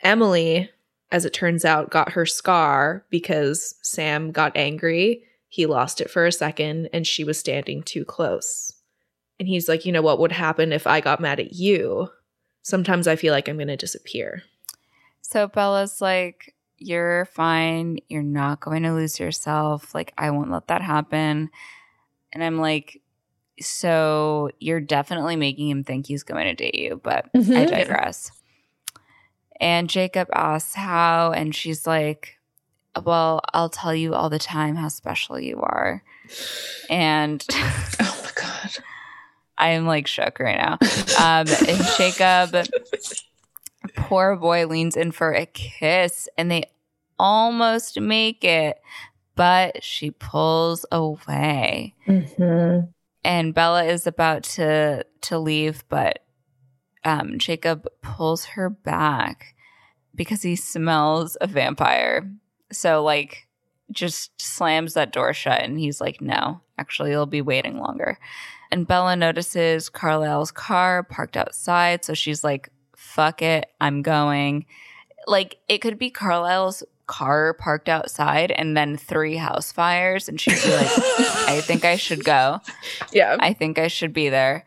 Emily, 0.00 0.70
as 1.10 1.24
it 1.24 1.32
turns 1.32 1.64
out, 1.64 1.90
got 1.90 2.12
her 2.12 2.26
scar 2.26 3.04
because 3.10 3.74
Sam 3.82 4.30
got 4.32 4.56
angry. 4.56 5.22
He 5.48 5.66
lost 5.66 6.00
it 6.00 6.10
for 6.10 6.26
a 6.26 6.32
second 6.32 6.88
and 6.92 7.06
she 7.06 7.24
was 7.24 7.38
standing 7.38 7.82
too 7.82 8.04
close. 8.04 8.72
And 9.38 9.48
he's 9.48 9.68
like, 9.68 9.84
you 9.86 9.92
know 9.92 10.02
what 10.02 10.18
would 10.18 10.32
happen 10.32 10.72
if 10.72 10.86
I 10.86 11.00
got 11.00 11.20
mad 11.20 11.40
at 11.40 11.52
you? 11.52 12.08
Sometimes 12.62 13.06
I 13.06 13.16
feel 13.16 13.32
like 13.32 13.48
I'm 13.48 13.56
going 13.56 13.68
to 13.68 13.76
disappear. 13.76 14.42
So 15.22 15.46
Bella's 15.46 16.00
like, 16.00 16.54
You're 16.78 17.24
fine. 17.26 17.98
You're 18.08 18.22
not 18.22 18.60
going 18.60 18.82
to 18.82 18.92
lose 18.92 19.18
yourself. 19.20 19.94
Like, 19.94 20.12
I 20.18 20.30
won't 20.30 20.50
let 20.50 20.68
that 20.68 20.82
happen. 20.82 21.50
And 22.32 22.42
I'm 22.44 22.58
like, 22.58 23.00
So 23.60 24.50
you're 24.58 24.80
definitely 24.80 25.36
making 25.36 25.68
him 25.70 25.84
think 25.84 26.06
he's 26.06 26.22
going 26.22 26.44
to 26.44 26.54
date 26.54 26.74
you, 26.76 27.00
but 27.02 27.26
I 27.34 27.38
Mhm. 27.38 27.68
digress. 27.68 28.30
And 29.60 29.88
Jacob 29.88 30.28
asks 30.32 30.74
how, 30.74 31.32
and 31.32 31.54
she's 31.54 31.86
like, 31.86 32.38
Well, 33.04 33.40
I'll 33.52 33.70
tell 33.70 33.94
you 33.94 34.14
all 34.14 34.28
the 34.30 34.38
time 34.38 34.76
how 34.76 34.88
special 34.88 35.38
you 35.40 35.60
are. 35.60 36.02
And 36.90 37.44
Oh 37.52 38.20
my 38.24 38.30
God. 38.34 38.70
I 39.58 39.68
am 39.70 39.86
like 39.86 40.06
shook 40.06 40.38
right 40.38 40.58
now. 40.58 40.72
Um, 41.18 41.46
and 41.66 41.80
Jacob, 41.96 42.66
poor 43.96 44.36
boy, 44.36 44.66
leans 44.66 44.96
in 44.96 45.12
for 45.12 45.32
a 45.32 45.46
kiss, 45.46 46.28
and 46.36 46.50
they 46.50 46.64
almost 47.18 47.98
make 47.98 48.44
it, 48.44 48.78
but 49.34 49.82
she 49.82 50.10
pulls 50.10 50.84
away. 50.92 51.94
Mhm. 52.06 52.88
And 53.24 53.54
Bella 53.54 53.84
is 53.84 54.06
about 54.06 54.42
to 54.44 55.04
to 55.22 55.38
leave, 55.38 55.84
but 55.88 56.22
um, 57.06 57.38
Jacob 57.38 57.86
pulls 58.02 58.44
her 58.44 58.68
back 58.68 59.54
because 60.14 60.42
he 60.42 60.56
smells 60.56 61.36
a 61.40 61.46
vampire. 61.46 62.30
So 62.72 63.02
like, 63.02 63.48
just 63.90 64.40
slams 64.40 64.94
that 64.94 65.12
door 65.12 65.32
shut, 65.32 65.62
and 65.62 65.78
he's 65.78 66.00
like, 66.00 66.20
"No, 66.20 66.60
actually, 66.76 67.12
you'll 67.12 67.26
be 67.26 67.42
waiting 67.42 67.78
longer." 67.78 68.18
And 68.70 68.86
Bella 68.86 69.16
notices 69.16 69.88
Carlisle's 69.88 70.50
car 70.50 71.02
parked 71.02 71.36
outside. 71.36 72.04
So 72.04 72.14
she's 72.14 72.42
like, 72.42 72.70
fuck 72.96 73.42
it, 73.42 73.70
I'm 73.80 74.02
going. 74.02 74.66
Like, 75.26 75.58
it 75.68 75.78
could 75.78 75.98
be 75.98 76.10
Carlisle's 76.10 76.82
car 77.06 77.54
parked 77.54 77.88
outside 77.88 78.50
and 78.50 78.76
then 78.76 78.96
three 78.96 79.36
house 79.36 79.70
fires. 79.70 80.28
And 80.28 80.40
she'd 80.40 80.60
be 80.62 80.74
like, 80.74 80.88
I 81.48 81.60
think 81.64 81.84
I 81.84 81.96
should 81.96 82.24
go. 82.24 82.60
Yeah. 83.12 83.36
I 83.38 83.52
think 83.52 83.78
I 83.78 83.88
should 83.88 84.12
be 84.12 84.28
there. 84.28 84.64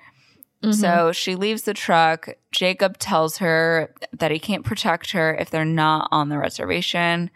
Mm-hmm. 0.64 0.72
So 0.74 1.12
she 1.12 1.36
leaves 1.36 1.64
the 1.64 1.74
truck. 1.74 2.30
Jacob 2.52 2.98
tells 2.98 3.38
her 3.38 3.94
that 4.12 4.32
he 4.32 4.40
can't 4.40 4.66
protect 4.66 5.12
her 5.12 5.34
if 5.36 5.50
they're 5.50 5.64
not 5.66 6.10
on 6.12 6.30
the 6.30 6.38
reservation. 6.38 7.32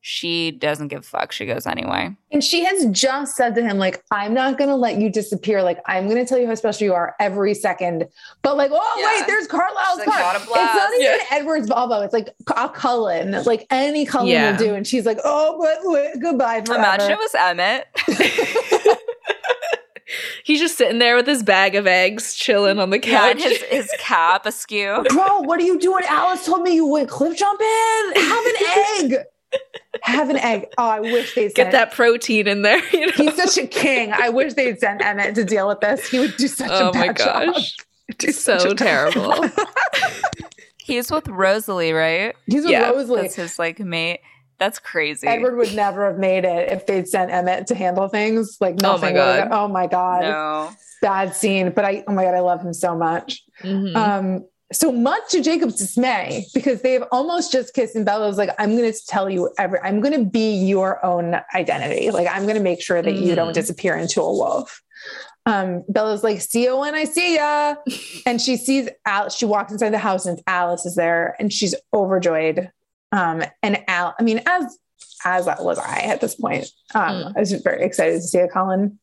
She 0.00 0.52
doesn't 0.52 0.88
give 0.88 1.00
a 1.00 1.02
fuck. 1.02 1.32
She 1.32 1.44
goes 1.44 1.66
anyway. 1.66 2.16
And 2.30 2.42
she 2.42 2.64
has 2.64 2.86
just 2.92 3.34
said 3.34 3.56
to 3.56 3.62
him, 3.62 3.78
like, 3.78 4.02
I'm 4.12 4.32
not 4.32 4.56
going 4.56 4.70
to 4.70 4.76
let 4.76 4.96
you 4.96 5.10
disappear. 5.10 5.60
Like, 5.62 5.80
I'm 5.86 6.04
going 6.08 6.16
to 6.18 6.24
tell 6.24 6.38
you 6.38 6.46
how 6.46 6.54
special 6.54 6.84
you 6.84 6.94
are 6.94 7.16
every 7.18 7.52
second. 7.52 8.06
But, 8.42 8.56
like, 8.56 8.70
oh, 8.72 8.96
Yeah. 8.98 9.18
wait, 9.20 9.26
there's 9.26 9.48
Carlisle's 9.48 9.98
She's 9.98 10.06
like, 10.06 10.16
car. 10.20 10.36
It's 10.36 10.46
not 10.46 10.54
blast." 10.54 10.94
even 11.00 11.18
Edward's 11.32 11.68
Volvo. 11.68 12.04
It's 12.04 12.14
like 12.14 12.28
a 12.56 12.68
Cullen. 12.68 13.32
Like, 13.44 13.66
any 13.70 14.06
Cullen 14.06 14.28
Yeah. 14.28 14.52
will 14.52 14.58
do. 14.58 14.74
And 14.74 14.86
she's 14.86 15.04
like, 15.04 15.18
oh, 15.24 15.58
but 15.60 15.78
wait, 15.82 16.14
goodbye. 16.22 16.62
Forever. 16.64 16.78
Imagine 16.84 17.10
it 17.10 17.18
was 17.18 17.34
Emmett. 17.34 17.88
He's 20.44 20.58
just 20.60 20.78
sitting 20.78 20.98
there 20.98 21.16
with 21.16 21.26
his 21.26 21.42
bag 21.42 21.74
of 21.74 21.86
eggs, 21.86 22.34
chilling 22.34 22.78
on 22.78 22.90
the 22.90 22.98
Yeah, 22.98 23.18
couch. 23.18 23.30
and 23.32 23.40
his, 23.42 23.62
his 23.62 23.90
cap 23.98 24.46
askew. 24.46 25.04
Bro, 25.10 25.40
what 25.40 25.58
are 25.60 25.64
you 25.64 25.78
doing? 25.78 26.04
Alice 26.08 26.46
told 26.46 26.62
me 26.62 26.74
you 26.74 26.86
went 26.86 27.08
cliff 27.08 27.36
jumping. 27.36 27.66
Have 28.16 28.44
an 28.46 28.54
egg. 29.00 29.14
Have 30.02 30.30
an 30.30 30.36
egg. 30.36 30.66
Oh, 30.78 30.86
I 30.88 31.00
wish 31.00 31.34
they'd 31.34 31.54
Get 31.54 31.56
sent- 31.56 31.72
that 31.72 31.92
protein 31.92 32.46
in 32.48 32.62
there. 32.62 32.80
You 32.92 33.06
know? 33.06 33.12
He's 33.16 33.34
such 33.36 33.58
a 33.62 33.66
king. 33.66 34.12
I 34.12 34.28
wish 34.28 34.54
they'd 34.54 34.78
sent 34.78 35.02
Emmett 35.04 35.34
to 35.36 35.44
deal 35.44 35.68
with 35.68 35.80
this. 35.80 36.08
He 36.08 36.18
would 36.18 36.36
do 36.36 36.48
such 36.48 36.70
oh 36.70 36.90
a 36.90 36.92
bad 36.92 37.16
job. 37.16 37.54
gosh, 37.54 37.76
Do 38.18 38.32
so 38.32 38.72
terrible. 38.74 39.34
He's 40.78 41.10
with 41.10 41.28
Rosalie, 41.28 41.92
right? 41.92 42.34
He's 42.46 42.62
with 42.62 42.72
Yeah, 42.72 42.90
Rosalie. 42.90 43.22
That's 43.22 43.34
his 43.34 43.58
like 43.58 43.78
mate. 43.78 44.20
That's 44.58 44.78
crazy. 44.78 45.26
Edward 45.26 45.56
would 45.56 45.74
never 45.74 46.06
have 46.06 46.18
made 46.18 46.44
it 46.44 46.72
if 46.72 46.86
they'd 46.86 47.06
sent 47.08 47.30
Emmett 47.30 47.66
to 47.68 47.74
handle 47.74 48.08
things. 48.08 48.56
Like 48.60 48.76
Oh 48.82 48.98
my. 48.98 49.12
God. 49.12 49.48
Oh 49.52 49.68
my 49.68 49.86
god. 49.86 50.22
no. 50.22 50.70
Bad 51.00 51.34
scene. 51.34 51.70
But 51.70 51.84
I 51.84 52.04
oh 52.08 52.12
my 52.12 52.24
god, 52.24 52.34
I 52.34 52.40
love 52.40 52.60
him 52.60 52.74
so 52.74 52.96
much. 52.96 53.42
Mhm. 53.62 53.94
Um, 53.96 54.46
so 54.72 54.92
much 54.92 55.22
to 55.30 55.40
Jacob's 55.40 55.76
dismay, 55.76 56.44
because 56.52 56.82
they've 56.82 57.04
almost 57.10 57.50
just 57.52 57.72
kissed, 57.72 57.94
and 57.96 58.04
Bella's 58.04 58.36
like, 58.36 58.50
I'm 58.58 58.76
gonna 58.76 58.92
tell 59.06 59.30
you 59.30 59.48
every 59.58 59.78
I'm 59.80 60.00
gonna 60.00 60.24
be 60.24 60.56
your 60.56 61.02
own 61.06 61.40
identity. 61.54 62.10
Like 62.10 62.26
I'm 62.28 62.46
gonna 62.46 62.60
make 62.60 62.82
sure 62.82 63.00
that 63.00 63.14
you 63.14 63.34
don't 63.36 63.50
Mhm. 63.52 63.54
disappear 63.54 63.96
into 63.96 64.20
a 64.20 64.30
wolf. 64.30 64.82
Um, 65.46 65.84
Bella's 65.88 66.22
like, 66.22 66.40
see 66.42 66.64
you 66.64 66.76
when 66.76 66.94
I 66.94 67.04
see 67.04 67.36
ya. 67.36 67.76
and 68.26 68.40
she 68.42 68.56
sees 68.58 68.88
Al, 69.06 69.30
she 69.30 69.46
walks 69.46 69.72
inside 69.72 69.90
the 69.90 69.98
house 69.98 70.26
and 70.26 70.42
Alice 70.46 70.84
is 70.84 70.96
there 70.96 71.34
and 71.38 71.50
she's 71.52 71.74
overjoyed. 71.94 72.70
Um, 73.12 73.42
and 73.62 73.82
Al, 73.88 74.14
I 74.18 74.22
mean, 74.22 74.40
as 74.46 74.78
as 75.24 75.46
was 75.46 75.78
I 75.78 76.00
at 76.02 76.20
this 76.20 76.34
point. 76.36 76.66
Um, 76.94 77.02
Mm. 77.02 77.32
I 77.36 77.40
was 77.40 77.50
just 77.50 77.64
very 77.64 77.82
excited 77.84 78.14
to 78.16 78.22
see 78.22 78.38
a 78.38 78.48
Cullen. 78.48 78.98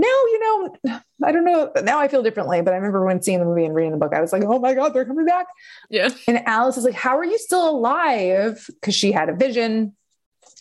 Now, 0.00 0.06
you 0.06 0.40
know, 0.84 1.00
I 1.24 1.32
don't 1.32 1.44
know. 1.44 1.72
Now 1.82 1.98
I 1.98 2.06
feel 2.08 2.22
differently, 2.22 2.60
but 2.62 2.72
I 2.72 2.76
remember 2.76 3.04
when 3.04 3.20
seeing 3.22 3.40
the 3.40 3.44
movie 3.44 3.64
and 3.64 3.74
reading 3.74 3.90
the 3.92 3.96
book, 3.98 4.12
I 4.14 4.20
was 4.20 4.32
like, 4.32 4.44
oh 4.44 4.58
my 4.60 4.74
God, 4.74 4.90
they're 4.90 5.04
coming 5.04 5.26
back. 5.26 5.46
Yeah. 5.90 6.10
And 6.28 6.46
Alice 6.46 6.76
is 6.76 6.84
like, 6.84 6.94
How 6.94 7.18
are 7.18 7.24
you 7.24 7.38
still 7.38 7.68
alive? 7.68 8.64
Because 8.68 8.94
she 8.94 9.10
had 9.10 9.28
a 9.28 9.34
vision. 9.34 9.96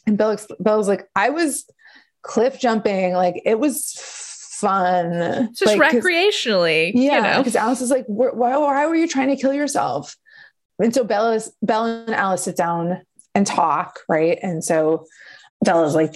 And 0.08 0.18
Bill, 0.18 0.38
Bill 0.64 0.78
was 0.78 0.88
like, 0.88 1.08
I 1.16 1.30
was 1.30 1.70
cliff 2.24 2.60
jumping. 2.60 3.14
Like 3.14 3.42
it 3.46 3.60
was 3.60 3.94
fun. 4.58 5.50
Just 5.54 5.78
Like, 5.78 5.92
recreationally. 5.94 6.92
yeah, 6.96 7.16
You 7.18 7.22
know? 7.22 7.38
because 7.40 7.56
Alice 7.56 7.82
is 7.82 7.92
like, 7.92 8.06
why, 8.08 8.30
why 8.58 8.86
were 8.88 8.96
you 8.96 9.08
trying 9.08 9.30
to 9.30 9.36
kill 9.36 9.54
yourself? 9.54 10.16
And 10.80 10.94
so 10.94 11.04
Bella's 11.04 11.52
Bella 11.62 12.04
and 12.08 12.16
Alice 12.16 12.44
sit 12.44 12.56
down 12.56 13.02
and 13.34 13.46
talk, 13.46 14.00
right? 14.08 14.38
And 14.42 14.64
so 14.64 15.06
Bella's 15.64 15.96
like, 15.96 16.16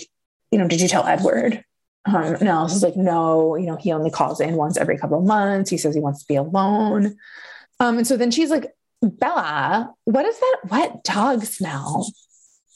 you 0.51 0.59
know, 0.59 0.67
did 0.67 0.81
you 0.81 0.87
tell 0.87 1.05
Edward? 1.05 1.63
Um, 2.05 2.35
and 2.35 2.49
Alice 2.49 2.75
is 2.75 2.83
like, 2.83 2.95
no, 2.95 3.55
you 3.55 3.67
know, 3.67 3.75
he 3.75 3.91
only 3.91 4.09
calls 4.09 4.41
in 4.41 4.55
once 4.55 4.77
every 4.77 4.97
couple 4.97 5.19
of 5.19 5.25
months. 5.25 5.69
He 5.69 5.77
says 5.77 5.93
he 5.93 6.01
wants 6.01 6.21
to 6.21 6.27
be 6.27 6.35
alone. 6.35 7.17
Um, 7.79 7.97
and 7.97 8.07
so 8.07 8.17
then 8.17 8.31
she's 8.31 8.49
like, 8.49 8.71
Bella, 9.01 9.93
what 10.05 10.25
is 10.25 10.39
that 10.39 10.57
wet 10.69 11.03
dog 11.03 11.43
smell? 11.43 12.11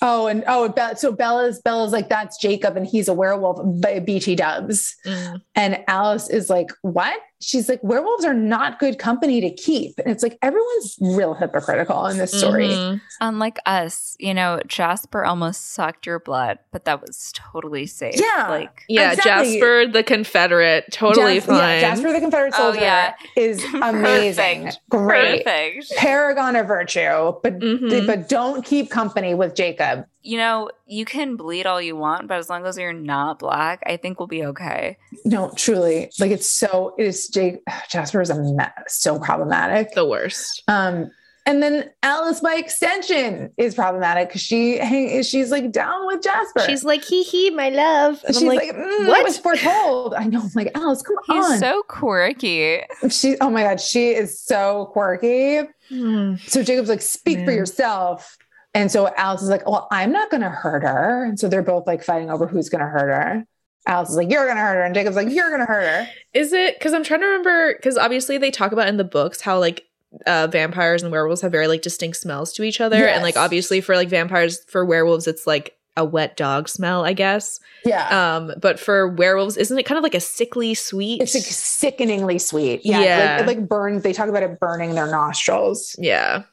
Oh, 0.01 0.27
and 0.27 0.43
oh, 0.47 0.73
so 0.97 1.11
Bella's 1.11 1.61
Bella's 1.61 1.91
like, 1.91 2.09
that's 2.09 2.37
Jacob, 2.37 2.75
and 2.75 2.85
he's 2.85 3.07
a 3.07 3.13
werewolf 3.13 3.59
by 3.81 3.99
BT 3.99 4.35
Dubs. 4.35 4.95
Mm. 5.05 5.41
And 5.55 5.83
Alice 5.87 6.29
is 6.29 6.49
like, 6.49 6.69
What? 6.81 7.19
She's 7.41 7.67
like, 7.69 7.83
Werewolves 7.83 8.23
are 8.25 8.33
not 8.33 8.79
good 8.79 8.97
company 8.97 9.41
to 9.41 9.51
keep. 9.51 9.99
And 9.99 10.07
it's 10.09 10.23
like, 10.23 10.37
everyone's 10.41 10.97
real 11.01 11.33
hypocritical 11.33 12.05
in 12.07 12.17
this 12.17 12.31
story. 12.31 12.69
Mhm. 12.69 13.01
Unlike 13.21 13.57
us, 13.65 14.15
you 14.19 14.33
know, 14.33 14.61
Jasper 14.67 15.25
almost 15.25 15.73
sucked 15.73 16.05
your 16.05 16.19
blood, 16.19 16.59
but 16.71 16.85
that 16.85 17.01
was 17.01 17.31
totally 17.35 17.85
safe. 17.87 18.15
Yeah. 18.19 18.47
Like, 18.49 18.83
Yeah, 18.87 19.11
Exactly. 19.13 19.53
Jasper 19.59 19.87
the 19.87 20.03
Confederate, 20.03 20.85
totally 20.91 21.35
Jas- 21.35 21.45
fine. 21.45 21.57
Yeah, 21.57 21.81
Jasper 21.81 22.13
the 22.13 22.19
Confederate 22.21 22.53
Oh, 22.55 22.71
soldier 22.71 22.79
yeah. 22.81 23.13
is 23.35 23.63
amazing. 23.81 24.63
Perfect. 24.89 24.89
Great. 24.89 25.45
perfect. 25.45 25.91
Paragon 25.97 26.55
of 26.55 26.67
virtue, 26.67 27.33
but 27.43 27.59
Mhm. 27.59 28.07
but 28.07 28.29
don't 28.29 28.63
keep 28.65 28.89
company 28.89 29.33
with 29.35 29.55
Jacob. 29.55 30.05
You 30.25 30.37
know, 30.37 30.69
you 30.87 31.05
can 31.05 31.35
bleed 31.35 31.65
all 31.67 31.81
you 31.81 31.95
want, 31.95 32.27
but 32.27 32.37
as 32.39 32.49
long 32.49 32.65
as 32.65 32.77
you're 32.77 32.93
not 32.93 33.39
black, 33.39 33.83
I 33.85 33.95
think 33.97 34.19
we'll 34.19 34.27
be 34.27 34.43
okay. 34.45 34.97
No, 35.23 35.51
truly. 35.55 36.09
Like 36.19 36.31
it's 36.31 36.49
so 36.49 36.95
it 36.97 37.05
is 37.05 37.27
Jake 37.27 37.61
Jasper 37.89 38.21
is 38.21 38.29
a 38.31 38.41
me- 38.41 38.57
so 38.87 39.19
problematic. 39.19 39.91
the 39.93 40.05
worst. 40.05 40.63
Um, 40.67 41.11
and 41.47 41.61
then 41.61 41.91
Alice 42.01 42.39
by 42.39 42.55
extension 42.55 43.51
is 43.57 43.75
problematic 43.75 44.29
because 44.29 44.41
she 44.41 44.77
hang, 44.79 45.21
she's 45.21 45.51
like 45.51 45.71
down 45.71 46.07
with 46.07 46.23
Jasper. 46.23 46.61
She's 46.65 46.83
like, 46.83 47.03
hee 47.03 47.21
hee, 47.21 47.51
my 47.51 47.69
love. 47.69 48.19
And 48.25 48.33
she's 48.35 48.41
I'm 48.41 48.47
like, 48.49 48.73
like, 48.73 48.75
"Mm, 48.75 49.07
what? 49.07 49.23
Was 49.23 49.37
foretold. 49.37 50.15
I 50.15 50.23
know. 50.25 50.41
I'm 50.41 50.49
like 50.55 50.71
Alice, 50.75 51.03
come 51.03 51.17
He's 51.27 51.45
on. 51.51 51.59
so 51.59 51.83
quirky. 51.87 52.81
she. 53.09 53.37
Oh 53.41 53.51
my 53.51 53.61
god, 53.61 53.79
she 53.79 54.09
is 54.09 54.41
so 54.41 54.89
quirky. 54.91 55.59
Hmm. 55.89 56.35
So 56.47 56.63
Jacob's 56.63 56.89
like, 56.89 57.03
speak 57.03 57.45
for 57.45 57.51
yourself. 57.51 58.35
And 58.75 58.91
so 58.91 59.11
Alice 59.15 59.41
is 59.41 59.49
like, 59.49 59.67
well, 59.67 59.87
I'm 59.89 60.11
not 60.11 60.29
going 60.29 60.41
to 60.41 60.49
hurt 60.49 60.83
her. 60.83 61.23
And 61.23 61.39
so 61.39 61.47
they're 61.47 61.63
both 61.63 61.87
like 61.87 62.03
fighting 62.03 62.29
over 62.29 62.45
who's 62.45 62.69
going 62.69 62.81
to 62.81 62.87
hurt 62.87 63.07
her. 63.07 63.45
Alice 63.87 64.09
is 64.09 64.17
like, 64.17 64.29
you're 64.29 64.45
going 64.45 64.57
to 64.57 64.61
hurt 64.61 64.75
her. 64.75 64.83
And 64.83 64.93
Jacob's 64.93 65.15
like, 65.15 65.29
you're 65.29 65.49
going 65.49 65.61
to 65.61 65.65
hurt 65.65 65.87
her. 65.87 66.09
Is 66.33 66.53
it 66.53 66.77
because 66.77 66.93
I'm 66.93 67.03
trying 67.03 67.21
to 67.21 67.25
remember? 67.27 67.73
Because 67.75 67.97
obviously 67.97 68.37
they 68.37 68.51
talk 68.51 68.71
about 68.71 68.87
in 68.87 68.97
the 68.97 69.03
books 69.03 69.41
how 69.41 69.59
like 69.59 69.85
uh, 70.27 70.47
vampires 70.47 71.03
and 71.03 71.11
werewolves 71.11 71.41
have 71.41 71.51
very 71.51 71.67
like 71.67 71.81
distinct 71.81 72.17
smells 72.17 72.53
to 72.53 72.63
each 72.63 72.81
other, 72.81 73.07
and 73.07 73.21
like 73.23 73.37
obviously 73.37 73.81
for 73.81 73.95
like 73.95 74.09
vampires, 74.09 74.63
for 74.69 74.85
werewolves, 74.85 75.27
it's 75.27 75.45
like 75.45 75.75
a 75.97 76.03
wet 76.03 76.35
dog 76.35 76.67
smell, 76.67 77.05
I 77.05 77.13
guess. 77.13 77.59
Yeah. 77.85 78.35
Um, 78.35 78.53
but 78.61 78.79
for 78.79 79.07
werewolves, 79.07 79.55
isn't 79.57 79.77
it 79.77 79.83
kind 79.83 79.97
of 79.97 80.03
like 80.03 80.15
a 80.15 80.19
sickly 80.19 80.73
sweet? 80.73 81.21
it's 81.21 81.33
like 81.33 81.43
sickeningly 81.43 82.39
sweet. 82.39 82.81
Yeah. 82.83 83.01
Yeah. 83.01 83.35
Like, 83.37 83.41
it 83.41 83.47
like 83.47 83.69
burns. 83.69 84.03
They 84.03 84.13
talk 84.13 84.27
about 84.29 84.43
it 84.43 84.59
burning 84.59 84.95
their 84.95 85.07
nostrils. 85.07 85.95
yeah. 85.99 86.43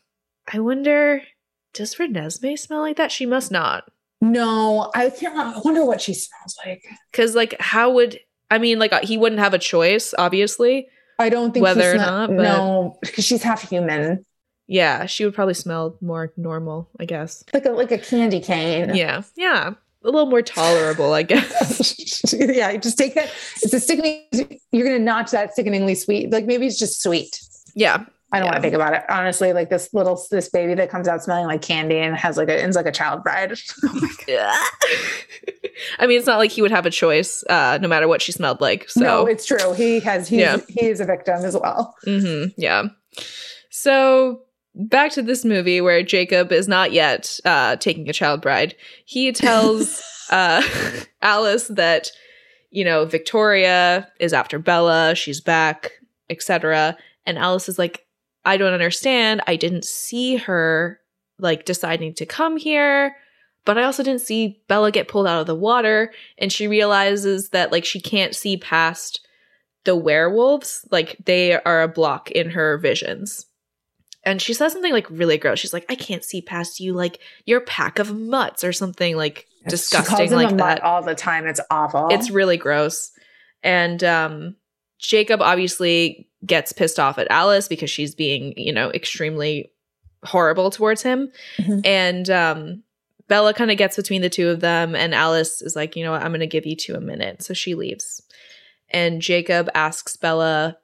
I 0.53 0.59
wonder, 0.59 1.23
does 1.73 1.95
Renesmee 1.97 2.59
smell 2.59 2.81
like 2.81 2.97
that? 2.97 3.13
She 3.13 3.27
must 3.27 3.51
not. 3.51 3.85
No, 4.21 4.91
I 4.95 5.11
can't. 5.11 5.37
I 5.57 5.59
wonder 5.65 5.85
what 5.85 6.01
she 6.01 6.15
smells 6.15 6.57
like. 6.65 6.85
Because 7.11 7.35
like, 7.35 7.57
how 7.61 7.91
would 7.93 8.21
I 8.51 8.59
mean? 8.59 8.79
Like, 8.79 8.93
he 9.03 9.19
wouldn't 9.19 9.41
have 9.41 9.55
a 9.55 9.59
choice, 9.59 10.15
obviously. 10.17 10.89
I 11.19 11.29
don't 11.29 11.53
think 11.53 11.63
Whether 11.65 11.83
he 11.83 11.89
or 11.89 11.97
not, 11.97 12.29
but- 12.29 12.43
no, 12.43 12.99
because 13.01 13.25
she's 13.25 13.43
half 13.43 13.69
human, 13.69 14.25
Yeah, 14.67 15.07
she 15.07 15.25
would 15.25 15.35
probably 15.35 15.55
smell 15.55 15.97
more 16.01 16.33
normal, 16.37 16.89
I 17.01 17.05
guess. 17.05 17.43
like 17.53 17.65
a 17.67 17.71
like 17.71 17.91
a 17.93 17.99
candy 17.99 18.41
cane. 18.41 18.95
Yeah, 18.95 19.23
yeah, 19.37 19.71
a 20.05 20.07
little 20.11 20.27
more 20.27 20.43
tolerable, 20.43 21.13
I 21.15 21.23
guess. 21.23 22.33
yeah, 22.33 22.77
just 22.77 22.99
take 22.99 23.15
that. 23.15 23.31
It's 23.63 23.73
a 23.75 23.81
sickening. 23.81 24.25
You're 24.73 24.87
gonna 24.87 24.99
notch 25.01 25.31
that 25.33 25.55
sickeningly 25.55 25.95
sweet. 25.95 26.31
Like 26.31 26.47
maybe 26.47 26.67
it's 26.67 26.79
just 26.79 27.03
sweet. 27.03 27.41
yeah, 27.75 28.05
I 28.33 28.39
don't 28.39 28.47
Yeah. 28.47 28.53
want 28.53 28.57
to 28.57 28.63
think 28.63 28.75
about 28.75 28.95
it 28.95 29.03
honestly. 29.11 29.53
Like 29.53 29.69
this 29.71 29.93
little 29.93 30.21
this 30.31 30.49
baby 30.49 30.75
that 30.75 30.89
comes 30.91 31.07
out 31.07 31.23
smelling 31.23 31.47
like 31.47 31.61
candy 31.63 31.99
and 31.99 32.17
has 32.17 32.37
like 32.37 32.49
a 32.49 32.61
ends 32.63 32.77
like 32.77 32.87
a 32.87 32.93
child 32.93 33.23
bride. 33.23 33.53
I 35.99 36.07
mean, 36.07 36.19
it's 36.19 36.27
not 36.27 36.39
like 36.39 36.51
he 36.51 36.63
would 36.63 36.71
have 36.71 36.87
a 36.87 36.91
choice, 36.91 37.45
uh, 37.49 37.79
no 37.81 37.89
matter 37.89 38.09
what 38.09 38.23
she 38.23 38.33
smelled 38.33 38.61
like. 38.61 38.89
So, 38.89 39.01
no, 39.01 39.27
it's 39.27 39.45
true. 39.47 39.73
He 39.75 40.01
has. 40.01 40.29
He's, 40.29 40.41
Yeah. 40.41 40.59
he 40.69 40.87
is 40.87 41.01
a 41.01 41.05
victim 41.05 41.45
as 41.45 41.57
well. 41.57 41.95
hmm 42.05 42.45
yeah. 42.57 42.85
So 43.71 44.43
back 44.75 45.11
to 45.13 45.23
this 45.23 45.45
movie 45.45 45.81
where 45.81 46.03
Jacob 46.03 46.53
is 46.53 46.69
not 46.69 46.93
yet 46.93 47.39
uh, 47.45 47.77
taking 47.77 48.09
a 48.09 48.13
child 48.13 48.41
bride. 48.41 48.75
He 49.05 49.33
tells 49.33 50.03
uh, 50.31 50.63
Alice 51.21 51.69
that 51.69 52.11
you 52.71 52.85
know 52.85 53.05
Victoria 53.05 54.09
is 54.21 54.33
after 54.33 54.59
Bella. 54.59 55.15
She's 55.15 55.41
back, 55.41 55.93
etc. 56.31 56.97
And 57.27 57.39
Alice 57.39 57.69
is 57.69 57.79
like, 57.79 58.07
I 58.45 58.57
don't 58.57 58.73
understand. 58.73 59.43
I 59.47 59.57
didn't 59.57 59.85
see 59.85 60.37
her 60.37 61.01
like 61.39 61.65
deciding 61.65 62.15
to 62.15 62.27
come 62.27 62.57
here. 62.57 63.17
But 63.65 63.79
I 63.79 63.85
also 63.85 64.03
didn't 64.03 64.23
see 64.23 64.61
Bella 64.67 64.91
get 64.91 65.07
pulled 65.07 65.29
out 65.29 65.41
of 65.41 65.47
the 65.47 65.55
water, 65.55 66.13
and 66.37 66.53
she 66.53 66.67
realizes 66.67 67.51
that 67.51 67.71
like 67.71 67.85
she 67.85 68.01
can't 68.01 68.35
see 68.35 68.57
past 68.57 69.25
the 69.85 69.95
werewolves, 69.95 70.87
like 70.91 71.17
they 71.25 71.61
are 71.63 71.83
a 71.83 71.89
block 71.89 72.31
in 72.31 72.51
her 72.51 72.79
visions. 72.79 73.47
And 74.25 74.41
she 74.41 74.55
says 74.55 74.73
something 74.73 74.93
like 74.93 75.09
really 75.11 75.39
gross. 75.39 75.59
She's 75.59 75.73
like, 75.73 75.87
I 75.89 75.97
can't 75.97 76.25
see 76.25 76.41
past 76.41 76.81
you, 76.81 76.93
like 76.93 77.19
you're 77.45 77.61
pack 77.61 77.99
of 77.99 78.17
mutts 78.17 78.63
or 78.63 78.73
something 78.73 79.17
like 79.17 79.47
disgusting 79.69 80.31
like 80.33 80.57
that. 80.57 80.83
all 80.83 81.03
the 81.03 81.15
time. 81.15 81.47
It's 81.47 81.61
awful. 81.71 82.09
It's 82.11 82.31
really 82.31 82.57
gross. 82.57 83.11
And 83.63 84.03
um 84.05 84.57
Jacob 85.03 85.43
obviously 85.43 86.29
gets 86.47 86.73
pissed 86.73 86.99
off 86.99 87.19
at 87.19 87.31
Alice 87.31 87.69
because 87.69 87.91
she's 87.91 88.15
being, 88.15 88.55
you 88.57 88.73
know, 88.73 88.91
extremely 88.91 89.71
horrible 90.25 90.71
towards 90.71 91.03
him. 91.03 91.31
Mhm. 91.59 91.85
And 91.87 92.31
um 92.31 92.83
Bella 93.29 93.55
kind 93.55 93.71
of 93.71 93.79
gets 93.79 93.97
between 93.97 94.21
the 94.21 94.29
two 94.29 94.49
of 94.49 94.61
them 94.61 94.95
and 94.95 95.15
Alice 95.15 95.63
is 95.63 95.75
like, 95.75 95.97
"You 95.97 96.05
know 96.05 96.11
what? 96.13 96.23
I'm 96.23 96.33
going 96.33 96.41
to 96.41 96.47
give 96.47 96.67
you 96.67 96.77
two 96.77 96.95
a 96.95 97.01
minute." 97.01 97.43
So 97.43 97.55
she 97.55 97.75
leaves. 97.75 98.21
And 98.91 99.23
Jacob 99.23 99.71
asks 99.75 100.17
Bella 100.17 100.77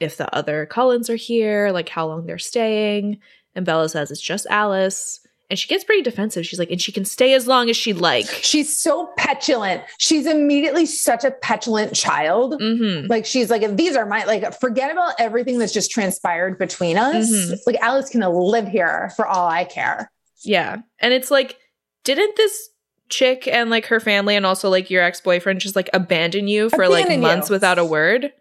if 0.00 0.16
the 0.16 0.32
other 0.34 0.66
Cullens 0.66 1.08
are 1.08 1.16
here, 1.16 1.70
like 1.72 1.88
how 1.88 2.06
long 2.06 2.26
they're 2.26 2.36
staying, 2.38 3.20
and 3.54 3.64
Bella 3.64 3.88
says 3.88 4.10
it's 4.10 4.20
just 4.20 4.46
Alice. 4.50 5.20
And 5.50 5.58
she 5.58 5.68
gets 5.68 5.84
pretty 5.84 6.02
defensive. 6.02 6.46
She's 6.46 6.58
like, 6.58 6.70
"And 6.70 6.80
she 6.80 6.90
can 6.90 7.04
stay 7.04 7.34
as 7.34 7.46
long 7.46 7.68
as 7.68 7.76
she'd 7.76 7.98
like." 7.98 8.26
She's 8.42 8.76
so 8.76 9.10
petulant. 9.18 9.82
She's 9.98 10.26
immediately 10.26 10.86
such 10.86 11.22
a 11.22 11.30
petulant 11.30 11.94
child. 11.94 12.54
Mhm. 12.60 13.08
Like 13.10 13.26
she's 13.26 13.50
like, 13.50 13.76
these 13.76 13.94
are 13.94 14.06
my 14.06 14.24
like. 14.24 14.58
Forget 14.58 14.90
about 14.90 15.14
everything 15.18 15.58
that's 15.58 15.72
just 15.72 15.90
transpired 15.90 16.58
between 16.58 16.96
us. 16.96 17.30
Mhm. 17.30 17.58
Like 17.66 17.76
Alice 17.82 18.08
can 18.08 18.22
live 18.22 18.68
here 18.68 19.12
for 19.16 19.26
all 19.26 19.46
I 19.46 19.64
care. 19.64 20.10
Yeah. 20.44 20.78
And 20.98 21.12
it's 21.12 21.30
like, 21.30 21.56
didn't 22.04 22.36
this 22.36 22.70
chick 23.10 23.46
and 23.46 23.68
like 23.68 23.86
her 23.86 24.00
family 24.00 24.34
and 24.36 24.46
also 24.46 24.70
like 24.70 24.88
your 24.90 25.02
ex 25.02 25.20
boyfriend 25.20 25.60
just 25.60 25.76
like 25.76 25.90
abandon 25.92 26.48
you 26.48 26.70
for 26.70 26.88
like 26.88 27.04
Abandon 27.04 27.20
you. 27.22 27.28
months 27.28 27.50
without 27.50 27.78
a 27.78 27.84
word? 27.84 28.32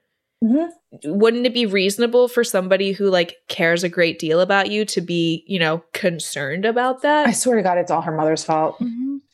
Mhm. 0.44 0.70
Wouldn't 1.06 1.46
it 1.46 1.54
be 1.54 1.66
reasonable 1.66 2.28
for 2.28 2.44
somebody 2.44 2.92
who 2.92 3.10
like 3.10 3.38
cares 3.48 3.84
a 3.84 3.90
great 3.90 4.20
deal 4.20 4.42
about 4.42 4.70
you 4.70 4.84
to 4.86 5.00
be, 5.02 5.44
you 5.48 5.58
know, 5.58 5.84
concerned 5.94 6.66
about 6.66 7.02
that? 7.02 7.28
I 7.28 7.32
swear 7.32 7.56
to 7.56 7.64
God, 7.64 7.78
it's 7.78 7.90
all 7.90 8.02
her 8.02 8.16
mother's 8.16 8.44
fault. 8.44 8.82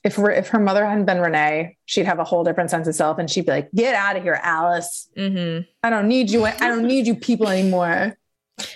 If 0.04 0.16
her, 0.16 0.32
if 0.32 0.48
her 0.50 0.60
mother 0.60 0.86
hadn't 0.86 1.06
been 1.06 1.20
Renee, 1.20 1.78
she'd 1.86 2.06
have 2.06 2.20
a 2.20 2.24
whole 2.24 2.44
different 2.44 2.70
sense 2.70 2.88
of 2.88 2.96
self, 2.96 3.18
and 3.18 3.30
she'd 3.30 3.46
be 3.46 3.52
like, 3.52 3.72
"Get 3.76 3.96
out 3.96 4.16
of 4.16 4.24
here, 4.24 4.40
Alice. 4.44 5.10
Mm-hmm. 5.18 5.64
I 5.84 5.90
don't 5.90 6.08
need 6.08 6.30
you. 6.30 6.46
I 6.46 6.52
don't 6.52 6.86
need 6.86 7.08
you 7.08 7.16
people 7.16 7.50
anymore." 7.50 8.18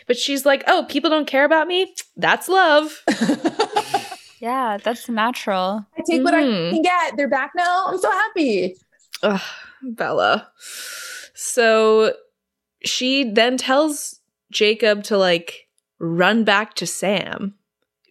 But 0.08 0.18
she's 0.18 0.46
like, 0.46 0.64
oh, 0.68 0.86
people 0.90 1.10
don't 1.10 1.28
care 1.28 1.44
about 1.46 1.68
me? 1.68 1.94
That's 2.18 2.48
love. 2.50 3.04
Yeah, 4.40 4.78
that's 4.84 5.08
natural. 5.08 5.86
I 5.98 6.02
take 6.06 6.22
what. 6.22 6.34
I 6.34 6.42
can 6.42 6.82
get. 6.82 7.16
They're 7.16 7.30
back 7.30 7.52
now. 7.56 7.86
I'm 7.88 7.98
so 7.98 8.12
happy. 8.12 8.76
Ugh, 9.22 9.40
Bella. 9.82 10.52
So 11.34 12.14
she 12.84 13.24
then 13.24 13.58
tells 13.58 14.20
Jacob 14.52 15.04
to 15.06 15.18
like 15.18 15.68
run 16.00 16.44
back 16.44 16.74
to 16.76 16.88
Sam 16.88 17.56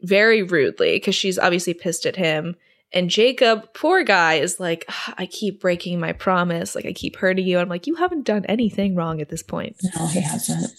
very 0.03 0.43
rudely 0.43 0.97
because 0.97 1.15
she's 1.15 1.39
obviously 1.39 1.75
pissed 1.75 2.07
at 2.07 2.17
him. 2.17 2.57
And 2.95 3.09
Jacob, 3.09 3.73
poor 3.73 4.05
guy, 4.05 4.35
is 4.35 4.61
like, 4.61 4.85
"Ah, 4.89 5.15
I 5.17 5.27
keep 5.27 5.61
breaking 5.61 5.99
my 5.99 6.13
promise. 6.13 6.75
Like, 6.75 6.85
I 6.85 6.93
keep 6.93 7.17
hurting 7.17 7.47
you. 7.47 7.59
I'm 7.59 7.69
like, 7.69 7.87
you 7.87 7.95
haven't 7.95 8.27
done 8.27 8.45
anything 8.47 8.95
wrong 8.95 9.23
at 9.23 9.31
this 9.31 9.43
point. 9.43 9.77
No, 9.97 10.07
he 10.09 10.21
hasn't. 10.21 10.71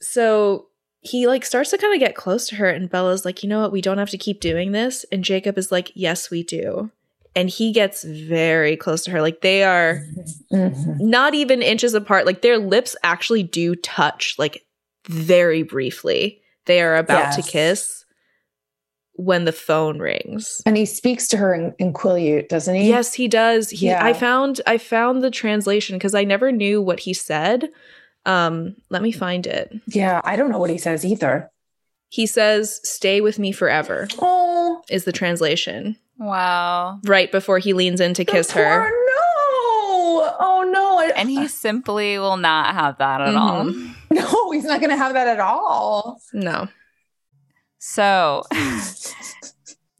So 0.00 0.68
he 1.00 1.26
like 1.26 1.44
starts 1.44 1.70
to 1.70 1.78
kind 1.78 1.92
of 1.92 2.00
get 2.00 2.14
close 2.14 2.46
to 2.48 2.56
her, 2.56 2.70
and 2.70 2.88
Bella's 2.88 3.24
like, 3.26 3.42
you 3.42 3.48
know 3.48 3.60
what? 3.60 3.72
We 3.72 3.82
don't 3.82 3.98
have 3.98 4.10
to 4.10 4.18
keep 4.18 4.40
doing 4.40 4.72
this. 4.72 5.04
And 5.12 5.24
Jacob 5.24 5.58
is 5.58 5.70
like, 5.70 5.92
yes, 5.94 6.30
we 6.30 6.42
do. 6.42 6.90
And 7.34 7.48
he 7.48 7.72
gets 7.72 8.04
very 8.04 8.76
close 8.76 9.04
to 9.04 9.10
her. 9.10 9.22
Like, 9.22 9.40
they 9.40 9.62
are 9.64 10.02
Mhm. 10.52 11.00
not 11.00 11.34
even 11.34 11.62
inches 11.62 11.94
apart. 11.94 12.26
Like, 12.26 12.42
their 12.42 12.58
lips 12.58 12.94
actually 13.02 13.42
do 13.42 13.74
touch, 13.74 14.34
like, 14.38 14.62
very 15.08 15.62
briefly. 15.62 16.40
They 16.66 16.82
are 16.82 16.96
about 16.96 17.32
to 17.36 17.42
kiss 17.42 18.04
when 19.14 19.44
the 19.44 19.52
phone 19.52 19.98
rings. 19.98 20.60
And 20.66 20.76
he 20.76 20.84
speaks 20.86 21.26
to 21.28 21.36
her 21.38 21.54
in, 21.54 21.74
in 21.78 21.92
Quileute, 21.92 22.48
doesn't 22.48 22.74
he? 22.74 22.88
Yes, 22.88 23.14
he 23.14 23.28
does. 23.28 23.70
He 23.70 23.86
Yeah. 23.86 24.04
I 24.04 24.12
found 24.12 24.60
I 24.66 24.78
found 24.78 25.22
the 25.22 25.30
translation 25.30 25.96
because 25.96 26.14
I 26.14 26.24
never 26.24 26.52
knew 26.52 26.80
what 26.82 27.00
he 27.00 27.12
said. 27.14 27.68
Um, 28.24 28.76
let 28.90 29.02
me 29.02 29.10
find 29.12 29.46
it. 29.46 29.72
Yeah, 29.86 30.20
I 30.24 30.36
don't 30.36 30.50
know 30.50 30.58
what 30.58 30.70
he 30.70 30.78
says 30.78 31.04
either. 31.04 31.50
He 32.08 32.26
says, 32.26 32.78
"Stay 32.84 33.20
with 33.20 33.38
me 33.38 33.52
forever." 33.52 34.06
Oh, 34.20 34.82
Is 34.90 35.04
the 35.04 35.12
translation 35.12 35.96
Wow. 36.22 37.00
right 37.04 37.30
before 37.32 37.58
he 37.58 37.72
leans 37.72 38.00
in 38.00 38.14
to 38.14 38.24
kiss 38.24 38.52
poor 38.52 38.62
her? 38.64 38.80
No. 38.90 40.34
Oh 40.40 40.68
no. 40.72 40.98
I- 41.00 41.12
And 41.16 41.28
he 41.28 41.48
simply 41.66 42.18
will 42.18 42.36
not 42.36 42.74
have 42.74 42.98
that 42.98 43.20
at 43.20 43.34
all. 43.34 43.64
no, 44.10 44.50
he's 44.52 44.64
not 44.64 44.80
going 44.80 44.90
to 44.90 44.96
have 44.96 45.14
that 45.14 45.26
at 45.28 45.40
all. 45.40 46.20
No. 46.32 46.68
So 47.78 48.44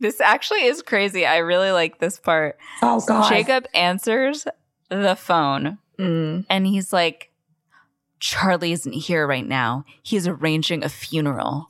this 0.00 0.20
actually 0.20 0.64
is 0.64 0.82
crazy. 0.82 1.26
I 1.26 1.38
really 1.38 1.70
like 1.72 1.98
this 1.98 2.18
part. 2.18 2.56
Oh 2.82 3.00
god. 3.06 3.28
Jacob 3.28 3.66
answers 3.74 4.46
the 4.88 5.16
phone 5.16 5.78
Mm. 5.98 6.46
and 6.48 6.66
he's 6.66 6.92
like, 6.92 7.30
Charlie 8.18 8.72
isn't 8.72 8.92
here 8.94 9.26
right 9.26 9.46
now. 9.46 9.84
He's 10.02 10.26
arranging 10.26 10.82
a 10.82 10.88
funeral. 10.88 11.66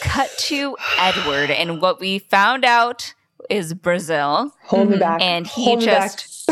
Cut 0.00 0.30
to 0.38 0.76
Edward, 0.98 1.50
and 1.50 1.80
what 1.82 2.00
we 2.00 2.18
found 2.20 2.64
out 2.64 3.12
is 3.50 3.74
Brazil, 3.74 4.52
Hold 4.64 4.90
me 4.90 4.96
Mhm. 4.96 5.00
back. 5.00 5.20
and 5.22 5.46
he 5.46 5.64
Hold 5.64 5.80
just 5.80 6.48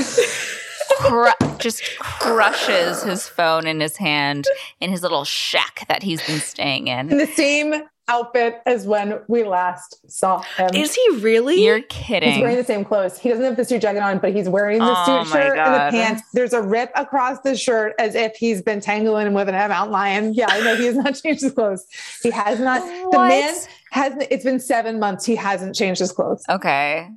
cru- 0.99 1.33
just 1.59 1.83
crushes 1.99 3.03
his 3.03 3.27
phone 3.29 3.67
in 3.67 3.81
his 3.81 3.97
hand 3.97 4.47
in 4.81 4.91
his 4.91 5.03
little 5.03 5.25
shack 5.25 5.85
that 5.89 6.03
he's 6.03 6.25
been 6.27 6.41
staying 6.41 6.89
in 6.89 7.11
in. 7.11 7.19
the 7.19 7.27
same 7.27 7.75
outfit 8.09 8.61
as 8.67 8.87
when 8.87 9.21
we 9.29 9.45
last 9.45 9.97
saw 10.11 10.41
him. 10.43 10.71
Is 10.75 10.95
he 10.95 11.17
really? 11.19 11.65
You're 11.65 11.83
kidding. 11.83 12.33
He's 12.33 12.41
wearing 12.41 12.57
the 12.57 12.65
same 12.65 12.85
clothes. 12.85 13.19
He 13.19 13.29
doesn't 13.29 13.45
have 13.45 13.57
the 13.57 13.65
suit 13.65 13.83
jacket 13.83 14.01
on, 14.03 14.19
but 14.19 14.33
he's 14.33 14.49
wearing 14.49 14.79
the 14.79 14.95
Oh 14.97 15.05
suit 15.25 15.31
my 15.35 15.41
shirt 15.47 15.59
and 15.59 15.75
the 15.75 15.99
pants. 15.99 16.23
There's 16.33 16.53
a 16.53 16.63
rip 16.63 16.91
across 16.95 17.41
the 17.41 17.57
shirt 17.57 17.95
as 17.99 18.15
if 18.15 18.37
he's 18.37 18.63
been 18.63 18.81
tangling 18.81 19.27
him 19.27 19.35
with 19.35 19.49
an 19.49 19.55
mountain 19.55 19.93
lion. 19.93 20.35
Yeah, 20.35 20.47
I 20.49 20.61
know 20.61 20.77
he 20.77 20.87
has 20.87 20.97
not 20.97 21.15
changed 21.23 21.43
his 21.43 21.53
clothes. 21.53 21.87
He 22.23 22.31
has 22.31 22.61
not. 22.61 22.83
The 23.11 23.19
man 23.19 23.55
hasn't. 23.91 24.27
It's 24.31 24.45
been 24.45 24.61
seven 24.61 24.99
months. 25.01 25.25
He 25.25 25.35
hasn't 25.37 25.75
changed 25.75 26.01
his 26.01 26.13
clothes. 26.13 26.45
Okay. 26.49 27.09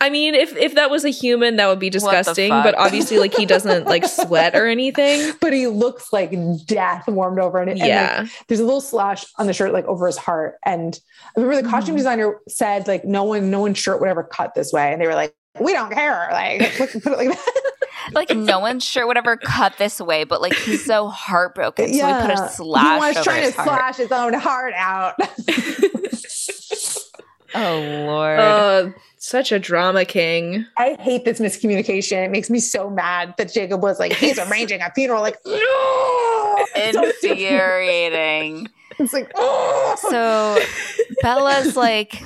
I 0.00 0.10
mean, 0.10 0.34
if 0.34 0.56
if 0.56 0.76
that 0.76 0.90
was 0.90 1.04
a 1.04 1.08
human, 1.08 1.56
that 1.56 1.66
would 1.66 1.80
be 1.80 1.90
disgusting. 1.90 2.50
But 2.50 2.76
obviously, 2.78 3.18
like 3.18 3.34
he 3.34 3.46
doesn't 3.46 3.86
like 3.86 4.04
sweat 4.06 4.54
or 4.54 4.66
anything. 4.66 5.34
But 5.40 5.52
he 5.52 5.66
looks 5.66 6.12
like 6.12 6.32
death 6.66 7.08
warmed 7.08 7.40
over, 7.40 7.58
and, 7.58 7.70
and, 7.70 7.80
like, 7.80 7.88
Yeah. 7.88 8.26
there's 8.46 8.60
a 8.60 8.64
little 8.64 8.80
slash 8.80 9.26
on 9.38 9.46
the 9.46 9.52
shirt, 9.52 9.72
like 9.72 9.84
over 9.86 10.06
his 10.06 10.16
heart. 10.16 10.56
And 10.64 10.98
I 11.36 11.40
remember 11.40 11.60
the 11.60 11.68
costume 11.68 11.94
mm. 11.94 11.98
designer 11.98 12.40
said, 12.48 12.86
like, 12.86 13.04
no 13.04 13.24
one, 13.24 13.50
no 13.50 13.60
one's 13.60 13.78
shirt 13.78 14.00
would 14.00 14.08
ever 14.08 14.22
cut 14.22 14.54
this 14.54 14.72
way, 14.72 14.92
and 14.92 15.00
they 15.02 15.06
were 15.06 15.14
like, 15.14 15.34
we 15.58 15.72
don't 15.72 15.92
care, 15.92 16.28
like, 16.30 16.60
put 16.78 16.94
it 16.94 17.06
like 17.06 17.28
that. 17.28 17.62
Like 18.12 18.30
no 18.30 18.60
one's 18.60 18.84
sure 18.84 19.06
would 19.06 19.18
ever 19.18 19.36
cut 19.36 19.76
this 19.76 20.00
way, 20.00 20.24
but 20.24 20.40
like 20.40 20.54
he's 20.54 20.82
so 20.82 21.08
heartbroken, 21.08 21.92
so 21.92 22.06
we 22.06 22.22
put 22.22 22.30
a 22.30 22.42
he 22.42 22.48
slash 22.54 23.00
was 23.00 23.16
over 23.16 23.24
trying 23.24 23.42
his 23.42 23.54
to 23.54 23.62
heart. 23.62 23.78
slash 23.78 23.96
his 23.96 24.12
own 24.12 24.32
heart 24.32 24.72
out. 24.74 25.14
Oh 27.60 28.04
lord. 28.06 28.38
Uh, 28.38 28.90
such 29.16 29.50
a 29.52 29.58
drama 29.58 30.04
king. 30.04 30.64
I 30.76 30.96
hate 31.00 31.24
this 31.24 31.40
miscommunication. 31.40 32.24
It 32.24 32.30
makes 32.30 32.50
me 32.50 32.60
so 32.60 32.88
mad 32.88 33.34
that 33.38 33.52
Jacob 33.52 33.82
was 33.82 33.98
like, 33.98 34.12
he's 34.12 34.38
arranging 34.50 34.80
a 34.80 34.90
funeral. 34.94 35.22
Like, 35.22 35.38
no, 35.44 36.64
It's. 36.74 37.24
Infuriating. 37.24 38.68
It's 39.00 39.12
like, 39.12 39.30
oh. 39.36 39.96
So 40.10 40.58
Bella's 41.22 41.76
like, 41.76 42.20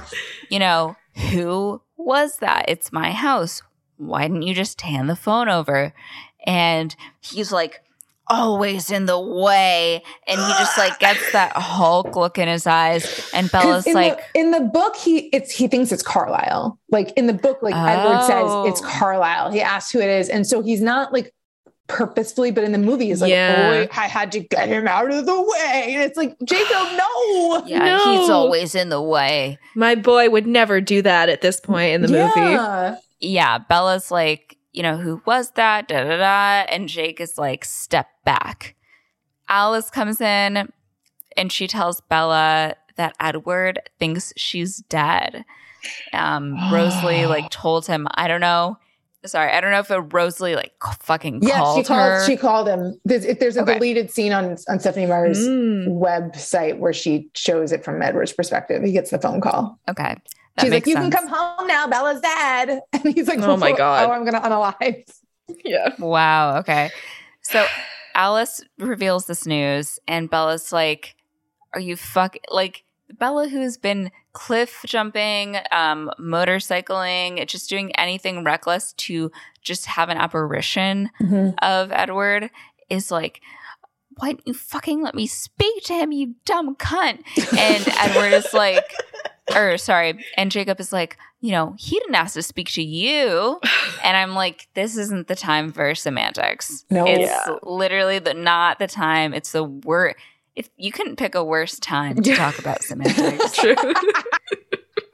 you 0.49 0.59
know, 0.59 0.97
who 1.31 1.83
was 1.99 2.39
that? 2.39 2.65
It's 2.69 2.91
my 2.93 3.11
house. 3.11 3.61
Why 3.99 4.23
didn't 4.23 4.43
you 4.43 4.55
just 4.55 4.81
hand 4.81 5.11
the 5.11 5.17
phone 5.17 5.51
over? 5.51 5.93
And 6.47 6.97
he's 7.21 7.53
like, 7.53 7.83
always 8.33 8.91
in 8.91 9.07
the 9.07 9.19
way. 9.21 10.03
And 10.27 10.41
he 10.41 10.47
just 10.59 10.79
like 10.79 10.99
gets 10.99 11.33
that 11.33 11.53
Hulk 11.53 12.17
look 12.17 12.39
in 12.39 12.49
his 12.49 12.67
eyes. 12.67 13.31
And 13.35 13.51
Bella's 13.51 13.87
in 13.87 13.95
like, 13.95 14.19
the, 14.33 14.41
in 14.41 14.51
the 14.51 14.61
book, 14.61 14.97
he 14.97 15.27
it's 15.29 15.53
he 15.53 15.69
thinks 15.69 15.93
it's 15.93 16.03
Carlisle. 16.03 16.79
Like 16.91 17.13
in 17.17 17.27
the 17.27 17.33
book, 17.35 17.59
like 17.63 17.75
Edward 17.75 18.23
says 18.23 18.45
Oh. 18.47 18.67
it's 18.69 18.81
Carlisle. 18.81 19.53
He 19.53 19.61
asks 19.61 19.93
who 19.93 20.01
it 20.01 20.09
is, 20.09 20.29
and 20.29 20.47
so 20.47 20.63
he's 20.63 20.81
not 20.81 21.13
like 21.13 21.33
purposefully, 21.89 22.51
but 22.51 22.65
in 22.65 22.73
the 22.73 22.79
movie, 22.79 23.07
he's 23.09 23.21
like, 23.21 23.31
Yeah. 23.31 23.87
"Oh, 23.87 24.01
I 24.01 24.07
had 24.07 24.33
to 24.33 24.41
get 24.41 24.69
him 24.69 24.87
out 24.89 25.11
of 25.13 25.27
the 25.27 25.41
way," 25.43 25.89
and 25.95 26.03
it's 26.03 26.17
like, 26.17 26.37
Jacob, 26.45 26.71
no, 26.97 27.63
yeah, 27.67 27.99
he's 27.99 28.31
always 28.31 28.75
in 28.75 28.89
the 28.89 29.03
way. 29.03 29.59
My 29.75 29.95
boy 29.95 30.31
would 30.31 30.47
never 30.47 30.81
do 30.81 31.03
that 31.03 31.29
at 31.29 31.41
this 31.43 31.61
point 31.61 31.95
in 31.95 32.03
the 32.03 32.09
movie. 32.09 32.41
Yeah. 32.41 32.97
yeah, 33.21 33.59
Bella's 33.59 34.11
like, 34.11 34.57
you 34.73 34.83
know, 34.83 34.97
who 34.97 35.23
was 35.27 35.51
that? 35.53 35.89
Da 35.89 36.03
da 36.05 36.17
da. 36.17 36.67
And 36.73 36.89
Jake 36.89 37.21
is 37.21 37.37
like, 37.39 37.65
step 37.65 38.09
back. 38.25 38.75
Alice 39.49 39.91
comes 39.91 40.21
in 40.21 40.71
and 41.37 41.53
she 41.53 41.67
tells 41.67 42.01
Bella 42.01 42.75
that 42.97 43.15
Edward 43.21 43.81
thinks 43.99 44.33
she's 44.37 44.79
dead. 44.89 45.45
Um, 46.13 46.59
Rosalie 46.73 47.27
like 47.27 47.51
told 47.51 47.87
him, 47.87 48.07
I 48.15 48.29
don't 48.29 48.41
know. 48.41 48.79
Sorry, 49.25 49.53
I 49.53 49.61
don't 49.61 49.71
know 49.71 49.79
if 49.79 49.91
it 49.91 49.99
Rosalie 50.13 50.57
like 50.57 50.73
fucking 51.01 51.43
Yeah, 51.43 51.59
called 51.59 51.77
she 51.79 51.85
called. 51.89 52.01
her. 52.01 52.27
She 52.27 52.37
called 52.37 52.67
him. 52.69 52.99
There's, 53.05 53.25
if 53.25 53.39
there's 53.39 53.57
a 53.57 53.63
Okay. 53.63 53.75
deleted 53.75 54.11
scene 54.11 54.33
on 54.33 54.57
on 54.69 54.81
Stephenie 54.81 55.07
Meyer's 55.07 55.39
Mm. 55.47 56.01
website 56.01 56.79
where 56.79 56.93
she 56.93 57.31
shows 57.35 57.71
it 57.71 57.85
from 57.85 58.03
Edward's 58.03 58.33
perspective. 58.33 58.83
He 58.83 58.91
gets 58.91 59.11
the 59.11 59.19
phone 59.21 59.41
call. 59.41 59.79
okay. 59.89 60.17
That 60.57 60.63
She's 60.65 60.71
like, 60.73 60.87
"You 60.87 60.95
sense. 60.95 61.15
can 61.15 61.27
come 61.27 61.35
home 61.35 61.67
now. 61.67 61.87
Bella's 61.87 62.21
dead." 62.21 62.81
And 62.93 63.15
he's 63.15 63.27
like, 63.29 63.41
Oh 63.41 63.57
my 63.57 63.73
God. 63.73 64.09
Oh, 64.09 64.13
I'm 64.13 64.25
gonna 64.25 64.41
unalive." 64.41 65.05
Yeah. 65.65 65.95
Wow. 65.99 66.59
Okay. 66.59 66.91
So 67.43 67.67
Alice 68.15 68.63
reveals 68.79 69.27
this 69.27 69.47
news, 69.47 69.99
and 70.07 70.31
Bella's 70.31 70.73
like, 70.73 71.17
"Are 71.75 71.81
you 71.81 71.97
fuck 71.97 72.37
like 72.51 72.85
Bella, 73.19 73.49
who's 73.49 73.77
been 73.77 74.11
cliff 74.33 74.83
jumping, 74.87 75.57
um, 75.71 76.11
motorcycling, 76.19 77.47
just 77.47 77.69
doing 77.69 77.95
anything 77.97 78.45
reckless 78.45 78.93
to 78.95 79.31
just 79.63 79.87
have 79.87 80.09
an 80.09 80.17
apparition 80.17 81.11
of 81.61 81.93
Edward, 81.93 82.51
is 82.89 83.11
like." 83.11 83.41
Why 84.19 84.29
didn't 84.33 84.47
you 84.47 84.53
fucking 84.53 85.03
let 85.03 85.15
me 85.15 85.27
speak 85.27 85.85
to 85.85 85.95
him, 85.95 86.13
you 86.13 86.35
dumb 86.45 86.77
cunt? 86.77 87.23
And 87.59 87.89
Edward 87.99 88.35
is 88.35 88.53
like, 88.53 88.85
or 89.55 89.77
sorry, 89.79 90.25
and 90.37 90.51
Jacob 90.51 90.79
is 90.81 90.93
like, 90.93 91.17
you 91.41 91.51
know, 91.51 91.75
he 91.79 91.99
didn't 91.99 92.15
ask 92.15 92.35
to 92.35 92.43
speak 92.43 92.71
to 92.73 92.83
you. 92.83 93.61
And 94.05 94.17
I'm 94.17 94.35
like, 94.35 94.69
this 94.75 94.97
isn't 94.97 95.27
the 95.29 95.35
time 95.37 95.73
for 95.73 95.95
semantics. 95.95 96.85
No. 96.91 97.05
it's 97.07 97.21
Yeah. 97.23 97.57
literally 97.63 98.19
the 98.21 98.35
not 98.35 98.79
the 98.79 98.87
time. 98.87 99.35
It's 99.35 99.53
the 99.53 99.65
word. 99.65 100.15
If 100.55 100.69
you 100.77 100.93
couldn't 100.93 101.17
pick 101.17 101.35
a 101.35 101.43
worse 101.43 101.79
time 101.79 102.21
to 102.23 102.35
talk 102.35 102.59
about 102.59 102.83
semantics. 102.85 103.57
True. 103.57 103.75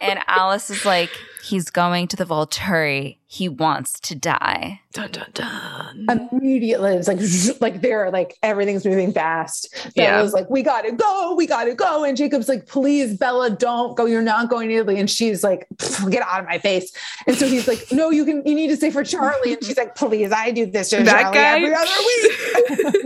And 0.00 0.20
Alice 0.26 0.70
is 0.70 0.84
like, 0.84 1.10
he's 1.42 1.70
going 1.70 2.06
to 2.08 2.16
the 2.16 2.24
Volturi. 2.24 3.16
He 3.30 3.46
wants 3.48 4.00
to 4.00 4.14
die. 4.14 4.80
dun 4.94 5.10
dun 5.10 5.26
dun. 5.34 6.30
Immediately, 6.32 6.94
it's 6.94 7.08
like 7.08 7.18
like 7.60 7.82
there, 7.82 8.10
like 8.10 8.36
everything's 8.42 8.86
moving 8.86 9.12
fast. 9.12 9.68
Yeah. 9.94 10.12
Bella's 10.16 10.32
like, 10.32 10.48
"We 10.48 10.62
gotta 10.62 10.92
go, 10.92 11.34
we 11.36 11.46
gotta 11.46 11.74
go," 11.74 12.04
and 12.04 12.16
Jacob's 12.16 12.48
like, 12.48 12.66
"Please, 12.66 13.18
Bella, 13.18 13.50
don't 13.50 13.94
go. 13.98 14.06
You're 14.06 14.22
not 14.22 14.48
going 14.48 14.70
to 14.70 14.76
Italy." 14.76 14.98
And 14.98 15.10
she's 15.10 15.44
like, 15.44 15.66
"Get 16.08 16.22
out 16.22 16.40
of 16.40 16.46
my 16.46 16.58
face!" 16.58 16.90
And 17.26 17.36
so 17.36 17.46
he's 17.46 17.68
like, 17.68 17.86
"No, 17.92 18.08
you 18.08 18.24
can. 18.24 18.42
You 18.46 18.54
need 18.54 18.68
to 18.68 18.76
stay 18.76 18.90
for 18.90 19.04
Charlie." 19.04 19.52
And 19.54 19.62
she's 19.64 19.76
like, 19.76 19.94
"Please, 19.94 20.32
I 20.32 20.50
do 20.50 20.64
this 20.64 20.88
to 20.90 21.02
That 21.02 21.20
Charlie 21.32 21.36
guy? 21.36 21.56
every 21.56 21.74
other 21.74 22.94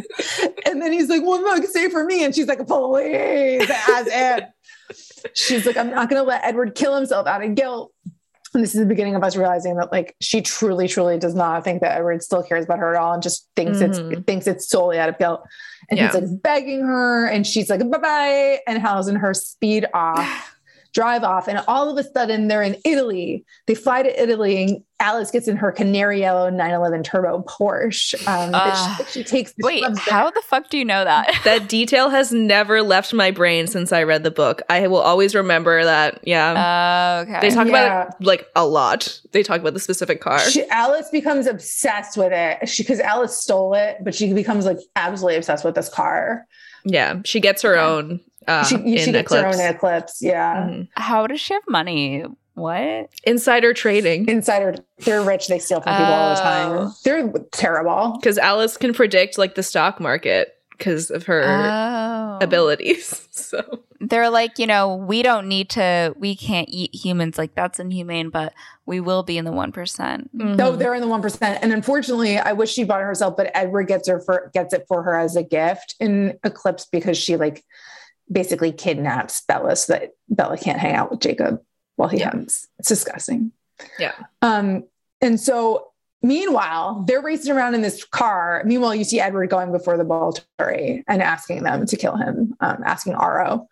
week." 0.47 0.57
and 0.66 0.80
then 0.80 0.93
he's 0.93 1.09
like, 1.09 1.22
"Well, 1.24 1.43
no, 1.43 1.64
stay 1.64 1.88
for 1.90 2.05
me." 2.05 2.22
And 2.24 2.32
she's 2.32 2.47
like, 2.47 2.64
"Please," 2.66 3.68
as 3.90 4.07
if 4.07 4.45
she's 5.35 5.66
like, 5.66 5.77
"I'm 5.77 5.91
not 5.91 6.09
going 6.09 6.20
to 6.23 6.27
let 6.29 6.45
Edward 6.45 6.75
kill 6.75 6.95
himself 6.95 7.27
out 7.27 7.43
of 7.45 7.55
guilt." 7.55 7.93
And 8.55 8.62
this 8.62 8.75
is 8.75 8.81
the 8.81 8.87
beginning 8.87 9.14
of 9.14 9.25
us 9.25 9.35
realizing 9.35 9.77
that 9.77 9.91
like 9.93 10.14
she 10.20 10.43
truly, 10.43 10.87
truly 10.87 11.18
does 11.18 11.35
not 11.35 11.64
think 11.64 11.81
that 11.81 11.97
Edward 11.97 12.23
still 12.23 12.43
cares 12.43 12.66
about 12.66 12.79
her 12.81 12.95
at 12.95 13.01
all 13.01 13.14
and 13.14 13.23
just 13.23 13.49
thinks 13.57 13.81
it's 13.81 13.99
Mhm. 13.99 14.27
thinks 14.27 14.47
it's 14.47 14.68
solely 14.68 14.99
out 14.99 15.09
of 15.09 15.16
guilt. 15.18 15.43
And 15.91 15.99
he's 16.12 16.14
like 16.20 16.43
begging 16.43 16.83
her, 16.83 17.27
and 17.27 17.47
she's 17.47 17.70
like, 17.70 17.81
bye 17.91 17.99
bye, 17.99 18.61
and 18.66 18.79
Helen 18.79 19.09
and 19.09 19.18
her 19.18 19.33
speed 19.33 19.87
off 19.95 20.18
drive 20.93 21.24
off, 21.24 21.49
and 21.49 21.62
all 21.68 21.88
of 21.90 21.97
a 21.97 22.09
sudden 22.09 22.49
they're 22.49 22.62
in 22.62 22.76
Italy. 22.84 23.45
They 23.66 23.74
fly 23.74 24.03
to 24.03 24.22
Italy, 24.22 24.62
and 24.62 24.84
Alice 25.01 25.30
gets 25.30 25.49
in 25.49 25.57
her 25.57 25.72
canary 25.72 26.20
yellow 26.20 26.49
911 26.49 27.03
turbo 27.03 27.43
Porsche. 27.49 28.14
Um, 28.28 28.51
Uh, 28.55 28.97
she, 28.97 29.05
she 29.05 29.24
takes 29.24 29.53
the 29.55 29.64
Wait, 29.66 29.84
how 29.99 30.30
the 30.30 30.43
fuck 30.43 30.68
do 30.68 30.78
you 30.78 30.84
know 30.84 31.03
that? 31.05 31.32
That 31.45 31.68
detail 31.68 32.09
has 32.11 32.30
never 32.32 32.82
left 32.82 33.12
my 33.12 33.30
brain 33.32 33.66
since 33.66 33.90
I 33.93 34.05
read 34.05 34.22
the 34.22 34.30
book. 34.30 34.62
I 34.70 34.86
will 34.86 35.01
always 35.01 35.34
remember 35.34 35.82
that. 35.84 36.20
Yeah. 36.22 37.18
Oh, 37.18 37.22
okay. 37.22 37.40
they 37.40 37.51
talk 37.55 37.66
yeah. 37.66 37.70
about 38.03 38.09
it 38.20 38.24
like 38.24 38.47
a 38.55 38.64
lot. 38.66 39.20
They 39.32 39.43
talk 39.43 39.61
about 39.61 39.74
the 39.74 39.80
specific 39.80 40.20
car. 40.20 40.38
She, 40.40 40.68
Alice 40.68 41.09
becomes 41.11 41.47
obsessed 41.47 42.16
with 42.16 42.32
it. 42.32 42.68
She 42.68 42.82
because 42.84 43.01
Alice 43.01 43.36
stole 43.36 43.74
it, 43.74 43.97
but 44.03 44.14
she 44.14 44.32
becomes 44.32 44.66
like 44.66 44.78
absolutely 44.95 45.36
obsessed 45.36 45.64
with 45.64 45.74
this 45.74 45.88
car. 45.88 46.47
yeah. 46.84 47.20
She 47.24 47.40
gets 47.40 47.62
her 47.62 47.76
Okay. 47.76 47.80
own 47.82 48.20
uh, 48.49 48.64
she 48.64 48.76
in 48.76 48.82
she 48.99 49.12
gets 49.12 49.32
Eclipse. 49.32 49.57
her 49.59 49.64
own 49.64 49.74
Eclipse. 49.74 50.18
Yeah. 50.22 50.57
Mhm. 50.68 50.88
How 50.97 51.26
does 51.26 51.40
she 51.40 51.55
have 51.55 51.62
money? 51.68 52.24
What? 52.55 53.09
Insider 53.24 53.72
trading. 53.72 54.28
Insider, 54.28 54.74
they're 54.99 55.22
rich. 55.22 55.49
They 55.49 55.59
steal 55.59 55.80
from 55.80 55.95
people 55.95 56.12
all 56.12 56.34
the 56.34 56.40
time. 56.40 56.70
Oh. 56.72 56.95
They're 57.05 57.32
terrible. 57.51 58.18
Because 58.20 58.36
Alice 58.36 58.76
can 58.76 58.93
predict 58.93 59.38
like 59.38 59.55
the 59.55 59.62
stock 59.62 60.01
market 60.01 60.55
because 60.76 61.11
of 61.11 61.24
her 61.26 61.43
Oh. 61.47 62.38
abilities. 62.43 63.20
So 63.34 63.82
They're 64.01 64.30
like, 64.30 64.59
you 64.59 64.66
know, 64.66 64.95
we 64.97 65.22
don't 65.22 65.47
need 65.47 65.68
to, 65.70 66.14
we 66.18 66.34
can't 66.36 66.68
eat 66.70 66.95
humans. 66.95 67.36
Like, 67.36 67.55
that's 67.55 67.78
inhumane, 67.80 68.30
but 68.30 68.55
we 68.86 68.99
will 69.01 69.22
be 69.22 69.36
in 69.36 69.45
the 69.45 69.51
1%. 69.51 69.72
percent 69.74 70.34
Mm-hmm. 70.36 70.57
No, 70.57 70.74
they're 70.76 70.95
in 70.95 71.03
the 71.03 71.09
one 71.09 71.20
percent. 71.20 71.59
And 71.62 71.70
unfortunately, 71.72 72.38
I 72.38 72.53
wish 72.53 72.72
she 72.72 72.84
bought 72.84 73.01
it 73.01 73.05
herself, 73.05 73.36
but 73.36 73.51
Edward 73.55 73.88
gets 73.88 74.09
her 74.09 74.20
for 74.20 74.51
gets 74.55 74.72
it 74.72 74.84
for 74.88 75.03
her 75.03 75.18
as 75.18 75.36
a 75.36 75.43
gift 75.43 75.97
in 76.01 76.38
Eclipse 76.45 76.86
because 76.86 77.18
she 77.18 77.36
like 77.36 77.62
basically 78.31 78.73
kidnaps 78.73 79.43
Bella 79.43 79.77
so 79.77 79.93
that 79.95 80.11
Bella 80.29 80.57
can't 80.57 80.79
hang 80.79 80.95
out 80.95 81.11
with 81.11 81.20
Jacob 81.20 81.61
while 81.97 82.09
he 82.09 82.18
Yeah. 82.18 82.31
hunts. 82.31 82.66
It's 82.79 82.89
disgusting. 82.89 83.53
Yeah. 83.99 84.12
Um, 84.43 84.85
and 85.20 85.39
so 85.41 85.89
meanwhile, 86.23 87.05
they're 87.07 87.20
racing 87.23 87.53
around 87.53 87.75
in 87.75 87.83
this 87.83 88.05
car. 88.05 88.62
Meanwhile, 88.64 88.95
you 88.95 89.05
see 89.05 89.20
Edward 89.20 89.51
going 89.51 89.73
before 89.73 89.97
the 89.97 90.05
Volturi 90.05 91.03
and 91.09 91.20
asking 91.23 91.64
them 91.64 91.85
to 91.87 91.97
kill 91.97 92.16
him, 92.16 92.55
um, 92.61 92.83
asking 92.85 93.14
Aro. 93.14 93.66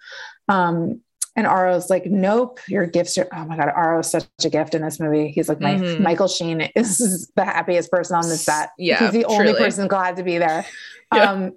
Um, 0.48 1.00
and 1.36 1.46
Aro's 1.46 1.88
like, 1.88 2.06
nope, 2.06 2.58
your 2.66 2.86
gifts 2.86 3.16
are, 3.16 3.28
oh 3.32 3.44
my 3.44 3.56
God, 3.56 3.68
Aro's 3.74 4.10
such 4.10 4.26
a 4.44 4.50
gift 4.50 4.74
in 4.74 4.82
this 4.82 4.98
movie. 4.98 5.28
He's 5.28 5.48
like, 5.48 5.60
my, 5.60 5.76
Mhm. 5.76 6.00
Michael 6.00 6.26
Sheen 6.28 6.60
is 6.74 7.30
the 7.36 7.44
happiest 7.44 7.90
person 7.90 8.16
on 8.16 8.28
the 8.28 8.36
set. 8.36 8.70
Yeah, 8.76 8.98
He's 8.98 9.12
the 9.12 9.24
only 9.26 9.54
person 9.54 9.86
glad 9.86 10.16
to 10.16 10.24
be 10.24 10.38
there. 10.38 10.66
Yeah. 11.14 11.30
Um, 11.32 11.52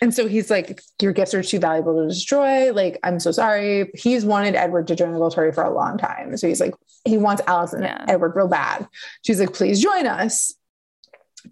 and 0.00 0.14
so 0.14 0.26
he's 0.26 0.50
like, 0.50 0.80
your 1.00 1.12
gifts 1.12 1.34
are 1.34 1.42
too 1.42 1.58
valuable 1.58 2.00
to 2.02 2.08
destroy. 2.08 2.72
Like, 2.72 2.98
I'm 3.02 3.20
so 3.20 3.30
sorry. 3.32 3.90
He's 3.94 4.24
wanted 4.24 4.54
Edward 4.54 4.86
to 4.88 4.96
join 4.96 5.12
the 5.12 5.18
Volturi 5.18 5.54
for 5.54 5.64
a 5.64 5.72
long 5.74 5.98
time. 5.98 6.36
So 6.36 6.48
he's 6.48 6.60
like, 6.60 6.74
he 7.04 7.16
wants 7.18 7.42
Alice 7.46 7.72
and 7.72 7.84
Yeah. 7.84 8.04
Edward 8.08 8.34
real 8.36 8.48
bad. 8.48 8.86
She's 9.24 9.40
like, 9.40 9.52
please 9.52 9.80
join 9.82 10.06
us. 10.06 10.54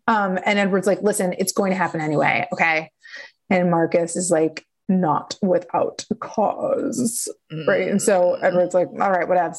Um, 0.07 0.39
and 0.45 0.59
Edward's 0.59 0.87
like, 0.87 1.03
listen, 1.03 1.35
it's 1.39 1.53
going 1.53 1.71
to 1.71 1.77
happen 1.77 2.01
anyway. 2.01 2.47
Okay. 2.53 2.91
And 3.51 3.71
Marcus 3.71 4.17
is 4.17 4.31
like, 4.31 4.65
not 4.91 5.37
without 5.43 6.05
cause. 6.21 7.29
Right. 7.67 7.89
And 7.89 8.01
so 8.01 8.37
Mm. 8.41 8.43
Edward's 8.45 8.75
like, 8.75 8.89
all 8.89 9.11
right, 9.11 9.29
whatevs. 9.29 9.59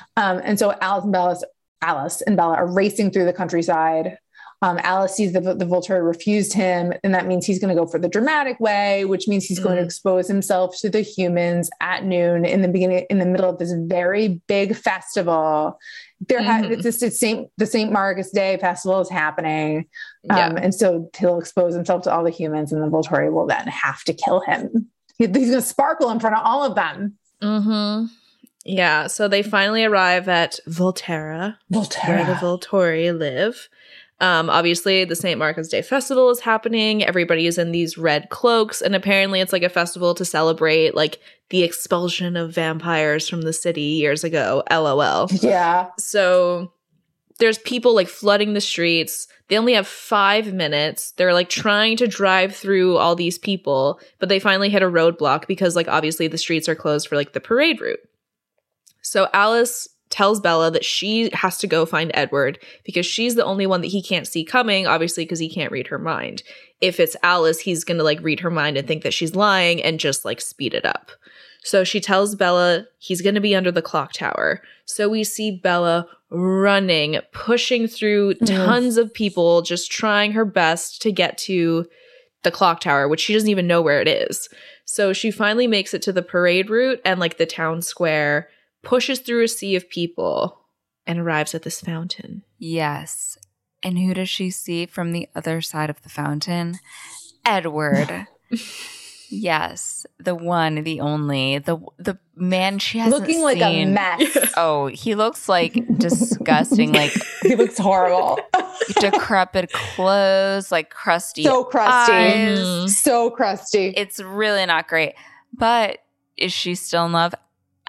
Um, 0.18 0.40
and 0.44 0.58
so 0.58 0.74
Alice 0.82 1.04
and 1.04 1.12
Bella, 1.12 1.36
Alice 1.82 2.20
and 2.22 2.36
Bella 2.36 2.54
are 2.56 2.66
racing 2.70 3.10
through 3.10 3.24
the 3.24 3.32
countryside. 3.32 4.18
Um, 4.66 4.80
Alice 4.82 5.14
sees 5.14 5.32
the, 5.32 5.40
the 5.40 5.64
Volturi 5.64 6.04
refused 6.04 6.52
him, 6.52 6.92
and 7.04 7.14
that 7.14 7.26
means 7.26 7.46
he's 7.46 7.60
going 7.60 7.74
to 7.74 7.80
go 7.80 7.86
for 7.86 8.00
the 8.00 8.08
dramatic 8.08 8.58
way, 8.58 9.04
which 9.04 9.28
means 9.28 9.44
he's 9.44 9.60
going 9.60 9.76
to 9.76 9.82
Mm. 9.82 9.84
expose 9.84 10.26
himself 10.26 10.76
to 10.80 10.90
the 10.90 11.02
humans 11.02 11.70
at 11.80 12.04
noon 12.04 12.44
in 12.44 12.62
the 12.62 12.68
beginning, 12.68 13.06
in 13.08 13.18
the 13.18 13.26
middle 13.26 13.48
of 13.50 13.58
this 13.58 13.72
very 13.86 14.40
big 14.48 14.74
festival. 14.74 15.78
There, 16.28 16.42
ha- 16.42 16.62
Mhm. 16.62 16.70
it's 16.72 16.82
just 16.82 17.02
it's 17.02 17.20
Saint 17.20 17.48
the 17.58 17.66
Saint 17.66 17.92
Marcus 17.92 18.30
Day 18.30 18.56
festival 18.60 19.00
is 19.00 19.10
happening, 19.10 19.86
Yeah. 20.24 20.46
um, 20.48 20.56
and 20.56 20.74
so 20.74 21.10
he'll 21.16 21.38
expose 21.38 21.74
himself 21.74 22.02
to 22.02 22.12
all 22.12 22.24
the 22.24 22.30
humans, 22.30 22.72
and 22.72 22.82
the 22.82 22.88
Volturi 22.88 23.30
will 23.32 23.46
then 23.46 23.66
have 23.68 24.02
to 24.04 24.14
kill 24.14 24.40
him. 24.40 24.88
He's 25.18 25.28
going 25.28 25.44
to 25.52 25.62
sparkle 25.62 26.10
in 26.10 26.18
front 26.18 26.34
of 26.36 26.42
all 26.44 26.64
of 26.64 26.74
them. 26.74 27.14
Mm-hmm. 27.40 28.06
Yeah. 28.64 29.06
So 29.06 29.28
they 29.28 29.42
finally 29.44 29.84
arrive 29.84 30.28
at 30.28 30.58
Volterra, 30.68 31.56
where 31.68 32.24
the 32.24 32.34
Volturi 32.40 33.16
live. 33.16 33.68
Um, 34.20 34.48
obviously, 34.48 35.04
the 35.04 35.16
St. 35.16 35.38
Marcus 35.38 35.68
Day 35.68 35.82
Festival 35.82 36.30
is 36.30 36.40
happening. 36.40 37.04
Everybody 37.04 37.46
is 37.46 37.58
in 37.58 37.70
these 37.72 37.98
red 37.98 38.30
cloaks, 38.30 38.80
and 38.80 38.94
apparently, 38.94 39.40
it's 39.40 39.52
like 39.52 39.62
a 39.62 39.68
festival 39.68 40.14
to 40.14 40.24
celebrate 40.24 40.94
like 40.94 41.20
the 41.50 41.62
expulsion 41.62 42.36
of 42.36 42.54
vampires 42.54 43.28
from 43.28 43.42
the 43.42 43.52
city 43.52 43.82
years 43.82 44.24
ago. 44.24 44.62
LOL. 44.70 45.28
yeah. 45.32 45.90
So 45.98 46.72
there's 47.38 47.58
people 47.58 47.94
like 47.94 48.08
flooding 48.08 48.54
the 48.54 48.60
streets. 48.60 49.28
They 49.48 49.58
only 49.58 49.74
have 49.74 49.86
five 49.86 50.52
minutes. 50.52 51.12
They're 51.12 51.34
like 51.34 51.50
trying 51.50 51.98
to 51.98 52.06
drive 52.06 52.56
through 52.56 52.96
all 52.96 53.14
these 53.14 53.38
people, 53.38 54.00
but 54.18 54.28
they 54.28 54.40
finally 54.40 54.70
hit 54.70 54.82
a 54.82 54.90
roadblock 54.90 55.46
because, 55.46 55.76
like, 55.76 55.88
obviously 55.88 56.26
the 56.26 56.38
streets 56.38 56.68
are 56.68 56.74
closed 56.74 57.06
for 57.06 57.16
like 57.16 57.32
the 57.32 57.40
parade 57.40 57.80
route. 57.80 58.00
So 59.02 59.28
Alice 59.32 59.88
tells 60.16 60.40
Bella 60.40 60.70
that 60.70 60.84
she 60.84 61.30
has 61.34 61.58
to 61.58 61.66
go 61.66 61.84
find 61.84 62.10
Edward 62.14 62.58
because 62.84 63.04
she's 63.04 63.34
the 63.34 63.44
only 63.44 63.66
one 63.66 63.82
that 63.82 63.88
he 63.88 64.02
can't 64.02 64.26
see 64.26 64.44
coming, 64.44 64.86
obviously, 64.86 65.24
because 65.24 65.38
he 65.38 65.48
can't 65.48 65.70
read 65.72 65.88
her 65.88 65.98
mind. 65.98 66.42
If 66.80 66.98
it's 66.98 67.16
Alice, 67.22 67.60
he's 67.60 67.84
gonna 67.84 68.02
like 68.02 68.20
read 68.22 68.40
her 68.40 68.50
mind 68.50 68.76
and 68.76 68.88
think 68.88 69.02
that 69.02 69.14
she's 69.14 69.34
lying 69.36 69.82
and 69.82 70.00
just 70.00 70.24
like 70.24 70.40
speed 70.40 70.72
it 70.74 70.86
up. 70.86 71.10
So 71.62 71.82
she 71.84 72.00
tells 72.00 72.36
Bella 72.36 72.86
he's 72.98 73.22
going 73.22 73.34
to 73.34 73.40
be 73.40 73.56
under 73.56 73.72
the 73.72 73.82
clock 73.82 74.12
tower. 74.12 74.62
So 74.84 75.08
we 75.08 75.24
see 75.24 75.50
Bella 75.50 76.06
running, 76.30 77.18
pushing 77.32 77.88
through 77.88 78.34
Mhm. 78.34 78.46
tons 78.46 78.96
of 78.96 79.12
people, 79.12 79.62
just 79.62 79.90
trying 79.90 80.30
her 80.32 80.44
best 80.44 81.02
to 81.02 81.10
get 81.10 81.36
to 81.38 81.86
the 82.44 82.52
clock 82.52 82.78
tower, 82.80 83.08
which 83.08 83.20
she 83.20 83.32
doesn't 83.32 83.48
even 83.48 83.66
know 83.66 83.82
where 83.82 84.00
it 84.00 84.06
is. 84.06 84.48
So 84.84 85.12
she 85.12 85.32
finally 85.32 85.66
makes 85.66 85.92
it 85.92 86.02
to 86.02 86.12
the 86.12 86.22
parade 86.22 86.70
route 86.70 87.00
and 87.04 87.18
like 87.18 87.36
the 87.36 87.46
town 87.46 87.82
square, 87.82 88.48
pushes 88.86 89.18
through 89.18 89.42
a 89.42 89.48
sea 89.48 89.74
of 89.74 89.90
people, 89.90 90.60
and 91.06 91.18
arrives 91.18 91.54
at 91.54 91.62
this 91.62 91.80
fountain. 91.80 92.44
Yes. 92.58 93.36
And 93.82 93.98
who 93.98 94.14
does 94.14 94.28
she 94.28 94.50
see 94.50 94.86
from 94.86 95.12
the 95.12 95.28
other 95.34 95.60
side 95.60 95.90
of 95.90 96.00
the 96.02 96.08
fountain? 96.08 96.78
Edward. 97.44 98.26
yes, 99.28 100.06
the 100.18 100.34
one, 100.34 100.76
the 100.84 101.00
only, 101.00 101.58
the 101.58 101.78
the 101.98 102.18
man 102.34 102.78
she 102.78 102.98
hasn't 102.98 103.20
Looking 103.20 103.42
like 103.42 103.60
a 103.60 103.84
mess. 103.84 104.52
Oh, 104.56 104.86
he 104.86 105.14
looks 105.14 105.48
like 105.48 105.74
disgusting, 105.98 106.92
like 106.92 107.12
he 107.42 107.56
looks 107.56 107.78
horrible. 107.78 108.38
decrepit 109.00 109.72
clothes, 109.72 110.70
like 110.70 110.90
crusty. 110.90 111.42
so 111.42 111.64
crusty. 111.64 112.12
eyes. 112.12 112.96
So 112.96 113.30
crusty. 113.30 113.92
It's 113.96 114.20
really 114.20 114.64
not 114.64 114.88
great. 114.88 115.14
But 115.52 115.98
is 116.36 116.52
she 116.52 116.74
still 116.74 117.06
in 117.06 117.12
love? 117.12 117.34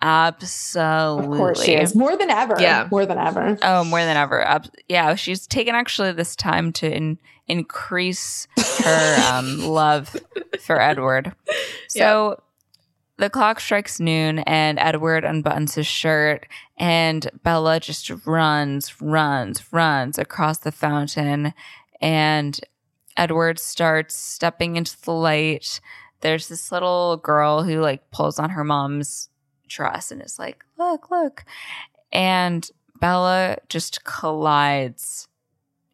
Absolutely. 0.02 1.34
of 1.34 1.38
course 1.38 1.64
she 1.64 1.74
is. 1.74 1.96
More 1.96 2.16
than 2.18 2.30
ever. 2.30 2.56
Yeah. 2.60 2.88
More 2.92 3.06
than 3.06 3.18
ever. 3.18 3.58
Oh, 3.62 3.84
more 3.84 4.00
than 4.00 4.18
ever. 4.18 4.42
Ab- 4.46 4.70
yeah, 4.88 5.16
she's 5.16 5.48
taken 5.48 5.76
actually 5.76 6.12
this 6.12 6.36
time 6.36 6.72
to 6.74 6.92
in- 6.94 7.20
increase 7.48 8.48
her 8.84 9.18
um, 9.32 9.60
love 9.66 10.16
for 10.60 10.80
Edward. 10.80 11.34
So 11.88 12.42
the 13.18 13.30
clock 13.30 13.60
strikes 13.60 14.00
noon, 14.00 14.40
and 14.40 14.78
Edward 14.78 15.24
unbuttons 15.24 15.74
his 15.74 15.88
shirt, 15.88 16.48
and 16.78 17.28
Bella 17.44 17.80
just 17.80 18.10
runs, 18.28 19.02
runs, 19.02 19.74
runs 19.74 20.20
across 20.20 20.60
the 20.60 20.72
fountain, 20.72 21.54
and 22.00 22.60
Edward 23.16 23.58
starts 23.60 24.16
stepping 24.16 24.76
into 24.76 25.00
the 25.02 25.14
light. 25.14 25.80
There's 26.22 26.48
this 26.48 26.72
little 26.72 27.18
girl 27.18 27.64
who 27.64 27.80
like 27.82 28.12
pulls 28.12 28.38
on 28.38 28.52
her 28.52 28.64
mom's 28.64 29.30
dress 29.68 30.12
and 30.12 30.22
is 30.22 30.40
like, 30.40 30.64
"Look, 30.78 31.12
look," 31.12 31.46
and 32.12 32.70
Bella 33.00 33.58
just 33.70 34.04
collides 34.04 35.28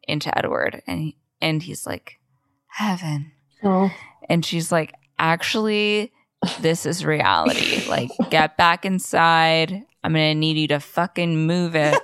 into 0.06 0.36
Edward, 0.36 0.82
and 0.86 1.00
he, 1.00 1.16
and 1.40 1.62
he's 1.62 1.86
like, 1.86 2.18
"Heaven." 2.66 3.32
Oh. 3.64 3.90
And 4.28 4.44
she's 4.44 4.70
like, 4.70 4.94
actually, 5.18 6.12
this 6.60 6.86
is 6.86 7.04
reality. 7.04 7.82
Like, 7.88 8.10
get 8.30 8.56
back 8.56 8.84
inside. 8.84 9.84
I'm 10.02 10.12
going 10.12 10.34
to 10.34 10.38
need 10.38 10.56
you 10.56 10.68
to 10.68 10.80
fucking 10.80 11.46
move 11.46 11.74
it. 11.76 11.98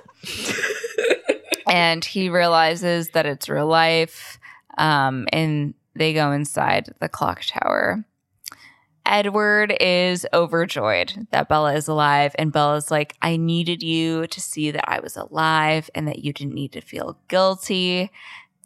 and 1.67 2.03
he 2.05 2.29
realizes 2.29 3.09
that 3.09 3.25
it's 3.25 3.49
real 3.49 3.67
life. 3.67 4.39
Um, 4.77 5.27
and 5.33 5.73
they 5.95 6.13
go 6.13 6.31
inside 6.31 6.93
the 6.99 7.09
clock 7.09 7.41
tower. 7.45 8.05
Edward 9.05 9.75
is 9.79 10.25
overjoyed 10.33 11.27
that 11.31 11.49
Bella 11.49 11.73
is 11.73 11.87
alive. 11.87 12.35
And 12.37 12.51
Bella's 12.51 12.91
like, 12.91 13.15
I 13.21 13.37
needed 13.37 13.83
you 13.83 14.27
to 14.27 14.41
see 14.41 14.71
that 14.71 14.89
I 14.89 14.99
was 14.99 15.17
alive 15.17 15.89
and 15.95 16.07
that 16.07 16.19
you 16.23 16.33
didn't 16.33 16.53
need 16.53 16.71
to 16.73 16.81
feel 16.81 17.17
guilty. 17.27 18.11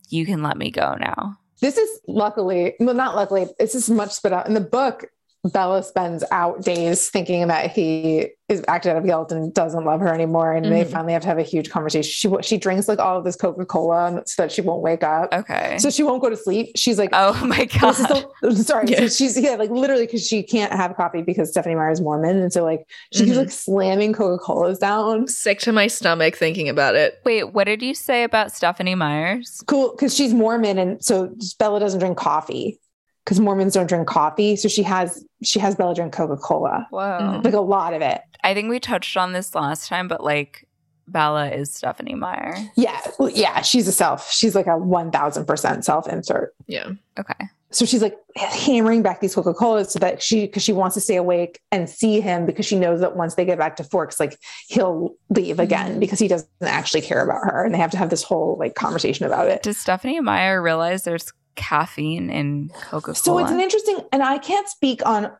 You 0.10 0.26
can 0.26 0.44
let 0.44 0.58
me 0.58 0.72
go 0.72 0.96
now. 0.96 1.38
This 1.62 1.78
is 1.78 2.00
luckily, 2.08 2.76
well, 2.80 2.94
not 2.94 3.16
luckily, 3.16 3.48
this 3.58 3.76
is 3.76 3.90
much 3.90 4.12
spit 4.12 4.34
out 4.34 4.48
in 4.48 4.54
the 4.54 4.62
book. 4.62 5.06
Bella 5.52 5.84
spends 5.84 6.24
out 6.32 6.62
days 6.64 7.10
thinking 7.10 7.48
that 7.50 7.72
he 7.72 8.30
is 8.50 8.64
acted 8.68 8.91
out 8.91 8.98
of 8.98 9.06
guilt 9.06 9.32
and 9.32 9.54
doesn't 9.54 9.86
love 9.86 10.00
her 10.02 10.14
anymore. 10.14 10.54
And 10.54 10.66
they 10.66 10.84
Mhm. 10.84 10.88
finally 10.91 11.14
have 11.14 11.22
to 11.24 11.28
have 11.28 11.38
a 11.39 11.43
huge 11.43 11.70
conversation. 11.72 12.04
She 12.12 12.30
she 12.48 12.58
drinks 12.58 12.88
like 12.88 13.00
all 13.00 13.18
of 13.18 13.24
this 13.24 13.36
Coca 13.36 13.66
Cola 13.66 14.22
so 14.26 14.43
that 14.43 14.52
she 14.52 14.62
won't 14.62 14.82
wake 14.82 15.04
up. 15.04 15.34
Okay. 15.34 15.78
So 15.80 15.89
she 15.89 16.04
won't 16.04 16.22
go 16.22 16.30
to 16.30 16.38
sleep. 16.38 16.72
She's 16.76 16.98
like, 17.00 17.10
oh 17.14 17.43
my 17.46 17.66
god. 17.66 17.96
this 17.96 18.08
the- 18.41 18.64
sorry. 18.64 18.86
Yeah. 18.88 19.02
So 19.02 19.08
she's 19.10 19.39
yeah, 19.39 19.56
like 19.56 19.72
literally 19.72 20.06
because 20.06 20.28
she 20.28 20.43
can't 20.43 20.72
have 20.74 20.96
coffee 20.96 21.22
because 21.24 21.50
Stephenie 21.52 21.76
Meyer 21.76 21.91
is 21.91 22.02
Mormon, 22.02 22.38
and 22.38 22.52
so 22.54 22.64
like 22.64 22.86
she's 23.14 23.30
Mhm. 23.32 23.38
like 23.38 23.52
slamming 23.52 24.14
Coca 24.14 24.38
Colas 24.43 24.78
down. 24.80 25.28
Sick 25.28 25.60
to 25.62 25.72
my 25.72 25.88
stomach 25.88 26.36
thinking 26.36 26.70
about 26.70 26.96
it. 26.96 27.20
Wait, 27.26 27.52
what 27.54 27.64
did 27.66 27.82
you 27.82 27.93
say 27.96 28.24
about 28.24 28.52
Stephenie 28.52 28.96
Myers? 28.96 29.64
Cool, 29.68 29.91
because 29.91 30.16
she's 30.16 30.34
Mormon, 30.34 30.78
and 30.78 31.04
so 31.04 31.30
Bella 31.60 31.80
doesn't 31.80 32.00
drink 32.00 32.18
coffee 32.18 32.80
because 33.26 33.39
Mormons 33.39 33.73
don't 33.73 33.88
drink 33.88 34.07
coffee. 34.07 34.55
So 34.55 34.67
she 34.69 34.84
has 34.84 35.26
she 35.43 35.59
has 35.59 35.76
Bella 35.76 35.93
drink 35.95 36.13
Coca 36.13 36.38
Cola, 36.38 36.88
Whoa. 36.91 36.99
Mhm. 37.21 37.43
like 37.43 37.53
a 37.53 37.59
lot 37.59 37.93
of 37.93 38.01
it. 38.01 38.21
I 38.43 38.53
think 38.53 38.69
we 38.69 38.80
touched 38.80 39.17
on 39.17 39.34
this 39.34 39.53
last 39.55 39.89
time, 39.89 40.07
but 40.07 40.23
like 40.23 40.67
Bella 41.07 41.49
is 41.49 41.73
Stephenie 41.73 42.15
Meyer. 42.15 42.55
Yeah, 42.76 42.99
well, 43.19 43.30
yeah, 43.30 43.61
she's 43.61 43.88
a 43.88 43.91
self. 43.91 44.32
She's 44.32 44.55
like 44.55 44.67
a 44.67 44.78
one 44.78 45.11
thousand 45.11 45.45
percent 45.45 45.84
self 45.86 46.07
insert. 46.07 46.53
Yeah. 46.67 46.91
Okay. 47.19 47.45
So 47.71 47.86
she's 47.86 48.01
like 48.01 48.15
hammering 48.38 49.01
back 49.01 49.19
these 49.19 49.36
Coca 49.36 49.53
Colas 49.53 49.91
so 49.91 49.99
that 49.99 50.23
she 50.23 50.45
because 50.45 50.63
she 50.63 50.71
wants 50.71 50.93
to 50.93 51.01
stay 51.01 51.17
awake 51.17 51.59
and 51.73 51.89
see 51.89 52.21
him 52.21 52.45
because 52.45 52.65
she 52.65 52.80
knows 52.80 53.01
that 53.01 53.17
once 53.17 53.36
they 53.36 53.43
get 53.43 53.57
back 53.57 53.76
to 53.76 53.84
Forks, 53.84 54.17
like 54.19 54.39
he'll 54.67 55.13
leave 55.30 55.59
again 55.59 55.99
because 55.99 56.17
he 56.19 56.28
doesn't 56.30 56.47
actually 56.61 57.01
care 57.01 57.21
about 57.23 57.43
her, 57.43 57.65
and 57.65 57.73
they 57.73 57.78
have 57.80 57.91
to 57.91 57.97
have 57.97 58.09
this 58.09 58.23
whole 58.23 58.55
like 58.59 58.76
conversation 58.76 59.26
about 59.26 59.47
it. 59.49 59.61
Does 59.63 59.78
Stephenie 59.78 60.21
Meyer 60.21 60.61
realize 60.61 61.03
there's 61.03 61.34
caffeine 61.56 62.30
in 62.30 62.70
Coca 62.70 63.14
Cola? 63.14 63.16
So 63.16 63.39
it's 63.39 63.51
an 63.51 63.60
interesting, 63.60 63.99
and 64.12 64.22
I 64.24 64.38
can't 64.38 64.68
speak 64.68 65.06
on 65.06 65.32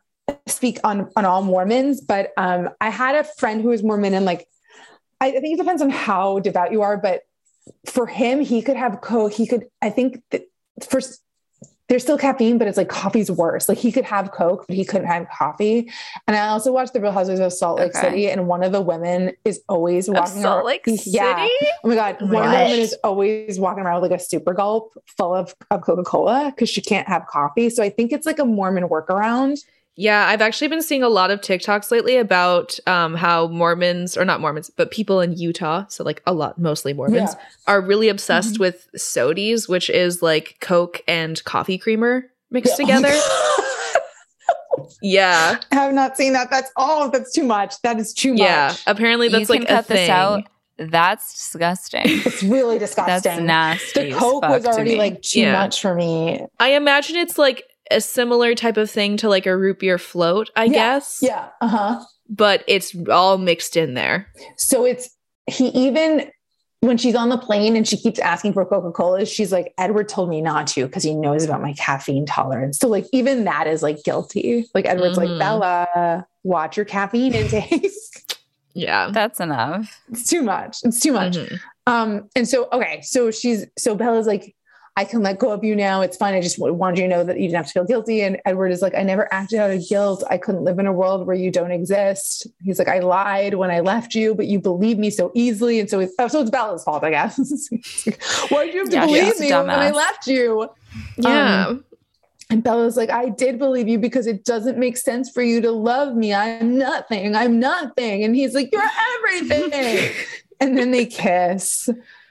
speak 0.47 0.80
on 0.84 1.11
on 1.16 1.26
all 1.26 1.43
Mormons, 1.43 2.01
but 2.01 2.32
um, 2.38 2.70
I 2.82 2.89
had 2.89 3.16
a 3.16 3.24
friend 3.24 3.61
who 3.61 3.70
was 3.70 3.84
Mormon, 3.84 4.13
and 4.13 4.26
like, 4.26 4.47
I, 5.22 5.28
I 5.28 5.39
think 5.39 5.53
it 5.53 5.57
depends 5.57 5.82
on 5.82 5.89
how 5.89 6.39
devout 6.39 6.72
you 6.72 6.82
are, 6.82 6.97
but 6.97 7.22
for 7.86 8.07
him, 8.07 8.41
he 8.41 8.61
could 8.61 8.78
have 8.78 9.01
co. 9.01 9.28
He 9.28 9.47
could, 9.47 9.66
I 9.82 9.89
think, 9.89 10.22
that 10.32 10.43
first. 10.89 11.22
There's 11.88 12.01
still 12.01 12.17
caffeine, 12.17 12.57
but 12.57 12.67
it's 12.67 12.77
like 12.77 12.89
coffee's 12.89 13.29
worse. 13.29 13.69
Like 13.69 13.77
he 13.77 13.91
could 13.91 14.05
have 14.05 14.31
Coke, 14.31 14.65
but 14.67 14.75
he 14.75 14.83
couldn't 14.83 15.05
have 15.07 15.27
coffee. 15.29 15.91
And 16.27 16.36
I 16.36 16.47
also 16.47 16.71
watched 16.71 16.93
The 16.93 17.01
Real 17.01 17.11
Housewives 17.11 17.39
of 17.39 17.53
Salt 17.53 17.79
Lake 17.79 17.95
Okay. 17.95 18.09
City, 18.09 18.29
and 18.29 18.47
one 18.47 18.63
of 18.63 18.71
the 18.71 18.81
women 18.81 19.33
is 19.45 19.61
always 19.69 20.07
Of 20.09 20.15
walking 20.15 20.41
Salt 20.41 20.57
around. 20.57 20.65
Lake 20.65 20.81
Yeah. 21.05 21.43
City? 21.45 21.53
Oh 21.83 21.88
my 21.89 21.95
god, 21.95 22.21
my 22.21 22.27
one 22.33 22.45
of 22.45 22.51
the 22.51 22.57
women 22.57 22.79
is 22.79 22.95
always 23.03 23.59
walking 23.59 23.83
around 23.83 24.01
with 24.01 24.11
like 24.11 24.19
a 24.19 24.23
super 24.23 24.53
gulp 24.53 24.93
full 25.17 25.36
of, 25.36 25.53
of 25.69 25.81
Coca 25.81 26.03
Cola 26.03 26.51
because 26.55 26.69
she 26.69 26.81
can't 26.81 27.07
have 27.07 27.27
coffee. 27.27 27.69
So 27.69 27.83
I 27.83 27.89
think 27.89 28.11
it's 28.11 28.25
like 28.25 28.39
a 28.39 28.45
Mormon 28.45 28.89
workaround. 28.89 29.59
Yeah, 29.98 30.28
I've 30.28 30.41
actually 30.41 30.68
been 30.68 30.82
seeing 30.82 31.04
a 31.04 31.10
lot 31.10 31.32
of 31.32 31.39
TikToks 31.39 31.89
lately 31.89 32.18
about 32.18 32.78
um, 32.86 33.16
how 33.16 33.48
Mormons, 33.48 34.18
or 34.18 34.26
not 34.26 34.41
Mormons, 34.41 34.70
but 34.70 34.91
people 34.91 35.22
in 35.22 35.38
Utah, 35.38 35.86
so 35.88 36.04
like 36.04 36.22
a 36.28 36.34
lot, 36.34 36.58
mostly 36.60 36.91
Mormons, 36.93 37.34
are 37.66 37.80
really 37.80 38.10
obsessed 38.10 38.60
with 38.60 38.89
sodies, 38.98 39.70
which 39.70 39.89
is 39.89 40.22
like 40.22 40.58
Coke 40.60 41.02
and 41.08 41.41
coffee 41.46 41.78
creamer 41.78 42.26
mixed 42.52 42.78
Yeah. 42.78 42.86
together. 42.98 43.18
yeah, 45.02 45.60
I 45.72 45.76
have 45.76 45.93
not 45.93 46.18
seen 46.18 46.34
that. 46.34 46.50
That's 46.50 46.72
all. 46.76 47.10
that's 47.10 47.32
too 47.32 47.43
much. 47.43 47.82
That 47.82 47.98
is 48.00 48.14
too 48.14 48.34
yeah. 48.36 48.68
much. 48.68 48.84
Yeah. 48.86 48.91
Apparently, 48.91 49.30
that's 49.30 49.41
you 49.41 49.46
can 49.48 49.60
like 49.62 49.68
cut 49.70 49.80
a 49.80 49.88
thing. 49.88 49.96
this 49.98 50.10
out. 50.10 50.43
That's 50.78 51.34
disgusting. 51.34 52.02
It's 52.06 52.43
really 52.43 52.78
disgusting. 52.80 53.06
That's 53.14 53.24
disgusting. 53.24 53.46
nasty. 53.46 54.10
the 54.12 54.18
Coke 54.18 54.41
was 54.43 54.66
already 54.66 54.98
like 54.98 55.22
too 55.22 55.39
Yeah. 55.39 55.54
much 55.54 55.80
for 55.82 55.96
me. 55.96 56.46
I 56.60 56.72
imagine 56.72 57.16
it's 57.16 57.38
like 57.38 57.64
a 57.91 58.01
similar 58.01 58.55
type 58.55 58.77
of 58.77 58.89
thing 58.89 59.17
to 59.17 59.29
like 59.29 59.45
a 59.45 59.55
root 59.55 59.79
beer 59.79 59.97
float, 59.97 60.49
I 60.55 60.65
Yeah, 60.65 60.71
guess. 60.71 61.19
Yeah. 61.21 61.49
Uh 61.61 61.67
huh. 61.67 62.05
But 62.29 62.63
it's 62.67 62.95
all 63.09 63.38
mixed 63.38 63.77
in 63.77 63.93
there. 63.93 64.27
So 64.57 64.86
it's 64.86 65.09
he 65.47 65.67
even 65.69 66.29
when 66.81 66.97
she's 66.97 67.15
on 67.15 67.29
the 67.29 67.38
plane 67.38 67.75
and 67.75 67.88
she 67.88 67.97
keeps 67.97 68.19
asking 68.19 68.53
for 68.53 68.63
Coca 68.65 68.91
Cola, 68.91 69.25
she's 69.25 69.51
like, 69.51 69.73
Edward 69.79 70.07
told 70.07 70.29
me 70.29 70.39
not 70.41 70.67
to 70.67 70.86
because 70.86 71.01
he 71.03 71.15
knows 71.15 71.43
about 71.43 71.61
my 71.61 71.73
caffeine 71.73 72.25
tolerance. 72.25 72.77
So 72.79 72.88
like 72.88 73.05
even 73.11 73.43
that 73.45 73.65
is 73.67 73.81
like 73.81 74.03
guilty. 74.03 74.67
Like 74.75 74.86
Edward's 74.86 75.17
Mhm. 75.17 75.29
like, 75.29 75.39
Bella, 75.39 76.27
watch 76.43 76.77
your 76.77 76.86
caffeine 76.86 77.33
intake. 77.36 77.91
Yeah. 78.73 79.09
That's 79.11 79.39
enough. 79.39 79.99
it's 80.11 80.27
too 80.27 80.43
much. 80.43 80.77
It's 80.83 80.99
too 80.99 81.13
much. 81.13 81.36
Mhm. 81.38 81.59
Um, 81.88 82.29
and 82.36 82.47
so 82.47 82.67
okay, 82.73 83.01
so 83.03 83.29
she's 83.31 83.65
so 83.77 83.95
Bella's 83.95 84.27
like, 84.27 84.55
I 84.98 85.04
can 85.04 85.22
let 85.22 85.39
go 85.39 85.52
of 85.52 85.62
you 85.64 85.76
now. 85.76 86.02
It's 86.02 86.16
fine. 86.16 86.34
I 86.34 86.39
just 86.39 86.58
wanted 86.58 87.00
you 87.00 87.04
to 87.04 87.10
know 87.10 87.24
that 87.26 87.36
you 87.38 87.48
didn't 87.48 87.58
have 87.58 87.68
to 87.68 87.72
feel 87.74 87.84
guilty. 87.84 88.22
And 88.22 88.39
Edward 88.46 88.72
is 88.72 88.82
like, 88.82 88.96
I 88.96 89.04
never 89.04 89.32
acted 89.34 89.60
out 89.60 89.72
of 89.72 89.86
guilt. 89.89 90.24
I 90.30 90.38
couldn't 90.38 90.64
live 90.64 90.80
in 90.80 90.88
a 90.88 90.93
world 90.93 91.28
where 91.28 91.36
you 91.36 91.52
don't 91.52 91.72
exist. 91.72 92.48
He's 92.64 92.80
like, 92.80 92.88
I 92.88 93.00
lied 93.00 93.56
when 93.56 93.72
I 93.72 93.82
left 93.82 94.16
you, 94.16 94.34
but 94.34 94.48
you 94.48 94.62
believe 94.62 94.98
me 94.98 95.10
so 95.10 95.34
easily. 95.36 95.82
And 95.82 95.89
so 95.89 96.00
it's 96.00 96.14
oh, 96.18 96.30
so 96.30 96.39
it's 96.39 96.50
Bella's 96.50 96.84
fault, 96.86 97.04
I 97.04 97.10
guess. 97.10 97.38
Why 98.50 98.66
did 98.68 98.74
you 98.74 98.80
have 98.82 98.89
to 98.89 98.96
Yeah, 98.96 99.06
believe 99.06 99.39
me 99.39 99.52
when 99.52 99.70
I 99.70 99.91
left 99.91 100.28
you? 100.28 100.70
Yeah. 101.18 101.68
Um, 101.68 101.86
And 102.50 102.64
Bella's 102.64 102.96
like, 102.96 103.10
I 103.10 103.28
did 103.28 103.60
believe 103.60 103.89
you 103.89 104.00
because 104.00 104.28
it 104.28 104.46
doesn't 104.46 104.78
make 104.78 104.96
sense 104.96 105.30
for 105.30 105.41
you 105.41 105.60
to 105.60 105.72
love 105.72 106.16
me. 106.16 106.34
I'm 106.34 106.78
nothing. 106.78 107.36
I'm 107.36 107.60
nothing. 107.60 108.24
And 108.24 108.34
he's 108.34 108.54
like, 108.54 108.70
You're 108.72 108.82
everything. 109.18 110.14
and 110.62 110.78
then 110.78 110.91
they 110.91 111.06
kiss. 111.06 111.89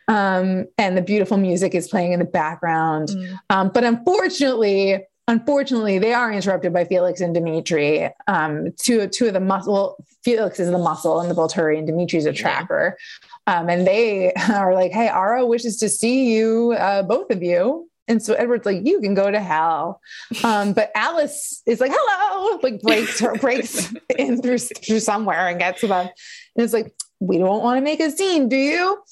Um, 0.09 0.67
and 0.79 0.97
the 0.97 1.03
beautiful 1.03 1.37
music 1.37 1.75
is 1.75 1.89
playing 1.89 2.13
in 2.13 2.19
the 2.19 2.25
background. 2.25 3.09
Mm. 3.09 3.39
Um, 3.51 3.71
but 3.73 3.85
unfortunately, 3.85 5.05
unfortunately, 5.29 5.99
they 5.99 6.13
are 6.13 6.33
interrupted 6.33 6.73
by 6.73 6.85
Felix 6.85 7.21
and 7.21 7.35
Demetri. 7.35 8.11
Um, 8.27 8.73
two, 8.79 9.07
two 9.09 9.27
of 9.27 9.33
the 9.33 9.41
muscle, 9.41 9.73
well, 9.73 9.97
Felix 10.23 10.61
is 10.61 10.71
the 10.71 10.79
muscle 10.79 11.21
and 11.21 11.31
the 11.31 11.35
Volturi, 11.35 11.79
and 11.79 11.87
Demetri's 11.87 12.27
a 12.27 12.33
tracker. 12.33 12.99
Um, 13.47 13.69
and 13.69 13.87
they 13.87 14.33
are 14.51 14.75
like, 14.75 14.93
Hey, 14.93 15.09
Aro 15.09 15.47
wishes 15.47 15.79
to 15.79 15.89
see 15.89 16.35
you, 16.35 16.73
uh, 16.73 17.03
both 17.03 17.31
of 17.31 17.43
you. 17.43 17.89
And 18.07 18.23
so 18.23 18.35
Edward's 18.35 18.67
like, 18.67 18.85
you 18.85 19.01
can 19.01 19.15
go 19.15 19.31
to 19.31 19.41
hell. 19.41 20.01
Um, 20.43 20.75
but 20.75 20.91
Alice 20.95 21.63
is 21.65 21.81
like, 21.81 21.93
hello, 21.95 22.61
like 22.63 22.83
breaks 22.83 23.19
her, 23.21 23.35
breaks 23.37 23.95
in 24.19 24.43
through, 24.43 24.59
through 24.59 25.01
somewhere 25.01 25.49
and 25.49 25.59
gets 25.59 25.81
them. 25.81 25.91
And 25.91 26.11
it's 26.57 26.75
like, 26.75 26.95
we 27.21 27.39
don't 27.39 27.63
want 27.63 27.79
to 27.79 27.81
make 27.81 28.01
a 28.01 28.11
scene, 28.11 28.51
do 28.51 28.57
you? 28.57 29.03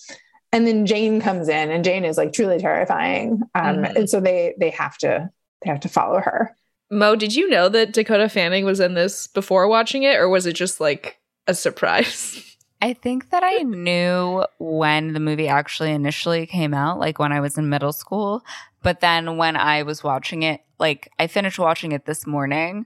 And 0.52 0.66
then 0.66 0.84
Jane 0.86 1.20
comes 1.20 1.48
in 1.48 1.70
and 1.70 1.82
Jane 1.84 2.04
is 2.04 2.16
like 2.18 2.32
truly 2.32 2.58
terrifying. 2.58 3.40
Um, 3.54 3.76
Mhm. 3.78 3.96
and 3.96 4.10
so 4.10 4.20
they, 4.20 4.54
they 4.58 4.70
have 4.70 4.98
to, 4.98 5.30
they 5.62 5.70
have 5.70 5.80
to 5.80 5.88
follow 5.88 6.20
her. 6.20 6.54
Mo, 6.90 7.16
did 7.16 7.34
you 7.34 7.48
know 7.48 7.70
that 7.70 7.92
Dakota 7.94 8.28
Fanning 8.28 8.66
was 8.66 8.78
in 8.78 8.92
this 8.94 9.26
before 9.26 9.66
watching 9.66 10.02
it, 10.02 10.16
or 10.16 10.28
was 10.28 10.44
it 10.44 10.52
just 10.54 10.78
like 10.80 11.18
a 11.46 11.54
surprise? 11.54 12.44
I 12.82 12.92
think 12.92 13.30
that 13.30 13.42
I 13.44 13.62
knew 13.62 14.44
when 14.58 15.12
the 15.14 15.20
movie 15.20 15.48
actually 15.48 15.92
initially 15.92 16.46
came 16.46 16.74
out, 16.74 16.98
like 16.98 17.18
when 17.18 17.32
I 17.32 17.40
was 17.40 17.56
in 17.56 17.68
middle 17.70 17.92
school. 17.92 18.44
But 18.82 19.00
then 19.00 19.36
when 19.36 19.56
I 19.56 19.84
was 19.84 20.02
watching 20.04 20.42
it, 20.42 20.60
like 20.78 21.08
I 21.18 21.28
finished 21.28 21.58
watching 21.60 21.92
it 21.92 22.04
this 22.06 22.26
morning 22.26 22.84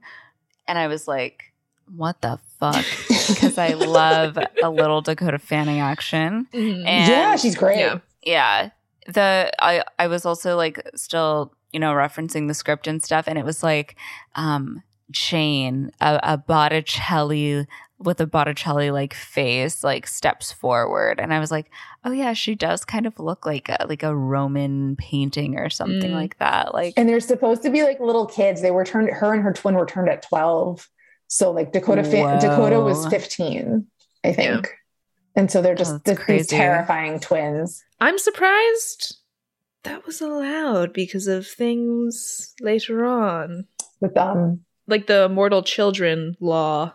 and 0.69 0.79
I 0.79 0.87
was 0.87 1.09
like, 1.09 1.53
what 1.97 2.21
the 2.21 2.39
fuck? 2.59 2.85
Because 3.29 3.59
I 3.59 3.75
love 3.75 4.39
a 4.63 4.71
little 4.71 5.01
Dakota 5.03 5.39
Fanning 5.39 5.81
action. 5.81 6.47
And 6.53 6.79
yeah, 6.85 7.35
she's 7.37 7.57
great. 7.57 7.79
yeah. 7.81 7.99
yeah 8.23 8.71
the 9.09 9.53
i 9.61 9.85
i 10.01 10.09
was 10.09 10.27
also 10.27 10.57
like 10.57 10.81
still 10.97 11.53
you 11.73 11.79
know 11.79 11.93
referencing 11.93 12.49
the 12.49 12.55
script 12.55 12.89
and 12.89 13.01
stuff 13.05 13.27
and 13.29 13.39
it 13.39 13.45
was 13.45 13.63
like 13.63 13.95
um 14.35 14.83
jane 15.13 15.93
a, 16.01 16.19
a 16.25 16.37
botticelli 16.37 17.67
with 17.99 18.21
a 18.21 18.27
botticelli 18.27 18.91
like 18.91 19.15
face 19.15 19.85
like 19.85 20.07
steps 20.09 20.51
forward 20.51 21.21
and 21.21 21.33
i 21.33 21.39
was 21.39 21.53
like 21.53 21.71
oh 22.05 22.11
yeah 22.11 22.33
she 22.33 22.57
does 22.57 22.85
kind 22.85 23.07
of 23.07 23.19
look 23.21 23.47
like 23.47 23.69
a 23.69 23.87
like 23.89 24.03
a 24.03 24.15
roman 24.15 24.97
painting 24.97 25.57
or 25.57 25.71
something 25.71 26.11
Mm. 26.11 26.15
like 26.15 26.37
that 26.39 26.75
like 26.75 26.95
And 26.97 27.09
they're 27.09 27.21
supposed 27.21 27.63
to 27.63 27.71
be 27.71 27.83
like 27.85 28.01
little 28.01 28.27
kids. 28.27 28.61
They 28.61 28.71
were 28.73 28.85
turned, 28.85 29.09
her 29.11 29.33
and 29.33 29.43
her 29.43 29.53
twin 29.53 29.75
were 29.77 29.87
turned 29.87 30.09
at 30.09 30.23
12. 30.23 30.89
So 31.29 31.51
like 31.51 31.73
Dakota, 31.73 32.05
fa- 32.05 32.39
Dakota 32.41 32.81
was 32.81 33.07
15, 33.09 33.87
I 34.25 34.33
think. 34.33 34.71
And 35.35 35.51
so 35.51 35.61
they're 35.61 35.75
just 35.75 35.95
Oh, 35.95 36.01
that's 36.05 36.27
these 36.27 36.47
terrifying 36.47 37.21
twins. 37.21 37.83
I'm 38.01 38.19
surprised 38.19 39.17
that 39.85 40.07
was 40.07 40.21
allowed 40.21 40.93
because 40.93 41.27
of 41.27 41.47
things 41.47 42.55
later 42.61 43.05
on, 43.05 43.67
with 44.01 44.17
um 44.17 44.61
like 44.87 45.07
the 45.07 45.29
mortal 45.29 45.63
children 45.63 46.37
law. 46.41 46.93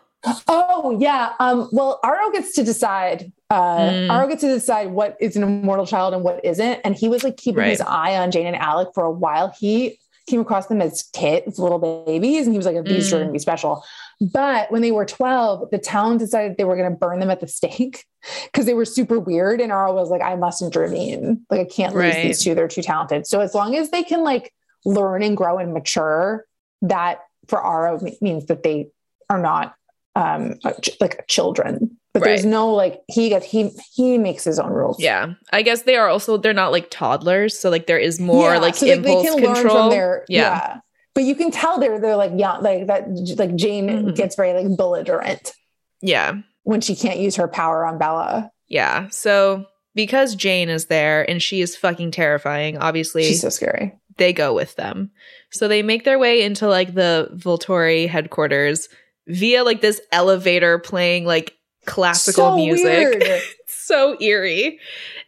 oh 0.47 0.95
yeah 0.99 1.33
um 1.39 1.67
well 1.71 1.99
Aro 2.05 2.31
gets 2.31 2.53
to 2.53 2.63
decide 2.63 3.31
uh 3.49 3.89
Mm. 3.89 4.07
Aro 4.09 4.29
gets 4.29 4.41
to 4.41 4.47
decide 4.49 4.91
what 4.91 5.17
is 5.19 5.35
an 5.35 5.41
immortal 5.43 5.85
child 5.87 6.13
and 6.13 6.23
what 6.23 6.43
isn't 6.45 6.79
and 6.83 6.95
he 6.95 7.07
was 7.09 7.23
like 7.23 7.37
keeping 7.37 7.59
Right. 7.59 7.69
his 7.69 7.81
eye 7.81 8.15
on 8.17 8.29
Jane 8.29 8.45
and 8.45 8.55
Alec 8.55 8.89
for 8.93 9.03
a 9.03 9.11
while 9.11 9.51
he 9.59 9.99
came 10.27 10.39
across 10.39 10.67
them 10.67 10.79
as 10.79 11.03
kids 11.13 11.57
little 11.57 11.79
babies 12.05 12.45
and 12.45 12.53
he 12.53 12.57
was 12.57 12.67
like 12.67 12.83
these 12.85 13.11
are 13.11 13.15
Mm. 13.15 13.19
going 13.19 13.27
to 13.29 13.33
be 13.33 13.39
special 13.39 13.83
but 14.21 14.71
when 14.71 14.81
they 14.81 14.91
were 14.91 15.05
12 15.05 15.71
the 15.71 15.77
town 15.79 16.17
decided 16.17 16.55
they 16.57 16.63
were 16.63 16.75
going 16.75 16.89
to 16.91 16.95
burn 16.95 17.19
them 17.19 17.29
at 17.31 17.39
the 17.39 17.47
stake 17.47 18.05
because 18.45 18.65
they 18.65 18.73
were 18.75 18.85
super 18.85 19.19
weird 19.19 19.59
and 19.59 19.71
Aro 19.71 19.93
was 19.93 20.09
like 20.09 20.21
I 20.21 20.35
must 20.35 20.61
intervene 20.61 21.45
like 21.49 21.59
I 21.61 21.65
can't 21.65 21.93
lose 21.95 22.13
Right. 22.13 22.23
these 22.23 22.43
two 22.43 22.53
they're 22.55 22.67
too 22.67 22.81
talented 22.83 23.25
so 23.27 23.39
as 23.39 23.53
long 23.55 23.75
as 23.75 23.89
they 23.89 24.03
can 24.03 24.23
like 24.23 24.53
learn 24.85 25.23
and 25.23 25.35
grow 25.35 25.57
and 25.57 25.73
mature 25.73 26.45
that 26.83 27.19
for 27.47 27.59
Aro 27.59 28.01
means 28.21 28.45
that 28.45 28.63
they 28.63 28.89
are 29.29 29.39
not 29.39 29.75
um 30.15 30.55
like 30.99 31.25
children. 31.27 31.97
But 32.13 32.23
there's 32.23 32.43
no 32.45 32.73
like 32.73 32.99
he 33.07 33.29
gets 33.29 33.45
he 33.45 33.69
he 33.93 34.17
makes 34.17 34.43
his 34.43 34.59
own 34.59 34.69
rules. 34.71 34.99
Yeah. 34.99 35.35
I 35.53 35.61
guess 35.61 35.83
they 35.83 35.95
are 35.95 36.09
also 36.09 36.35
they're 36.35 36.51
not 36.53 36.73
like 36.73 36.89
toddlers, 36.89 37.57
so 37.57 37.69
like 37.69 37.87
there 37.87 37.97
is 37.97 38.19
more 38.19 38.51
Yeah, 38.53 38.59
like 38.59 38.75
so 38.75 38.85
impulse 38.87 39.23
they 39.23 39.29
can 39.33 39.43
learn 39.43 39.55
control. 39.55 39.89
their 39.89 40.25
yeah. 40.27 40.41
yeah. 40.41 40.79
But 41.13 41.23
you 41.25 41.35
can 41.35 41.51
tell 41.51 41.79
they're 41.79 41.99
they're 41.99 42.15
like 42.15 42.31
young, 42.37 42.63
like 42.63 42.87
that. 42.87 43.07
Like 43.37 43.55
Jane 43.55 43.87
Mhm. 43.89 44.15
gets 44.15 44.35
very 44.35 44.53
like 44.53 44.77
belligerent 44.77 45.53
Yeah. 46.01 46.35
when 46.63 46.81
she 46.81 46.95
can't 46.95 47.19
use 47.19 47.35
her 47.35 47.47
power 47.47 47.85
on 47.85 47.97
Bella. 47.97 48.51
Yeah. 48.67 49.09
So 49.09 49.65
because 49.93 50.35
Jane 50.35 50.69
is 50.69 50.85
there 50.85 51.29
and 51.29 51.41
she 51.41 51.59
is 51.61 51.75
fucking 51.75 52.11
terrifying, 52.11 52.77
obviously 52.77 53.23
She's 53.25 53.41
so 53.41 53.49
scary. 53.49 53.93
they 54.17 54.31
go 54.31 54.53
with 54.53 54.75
them. 54.77 55.11
So 55.51 55.67
they 55.67 55.83
make 55.83 56.05
their 56.05 56.17
way 56.19 56.41
into 56.43 56.67
like 56.67 56.93
the 56.93 57.29
Volturi 57.35 58.07
headquarters 58.07 58.87
via 59.27 59.63
like 59.65 59.81
this 59.81 59.99
elevator 60.13 60.79
playing 60.79 61.25
like 61.25 61.53
classical 61.85 62.51
So 62.51 62.55
music. 62.55 62.85
weird. 62.85 63.41
So 63.83 64.15
eerie. 64.21 64.79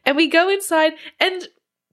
And 0.05 0.15
we 0.15 0.27
go 0.27 0.47
inside 0.47 0.93
and 1.19 1.45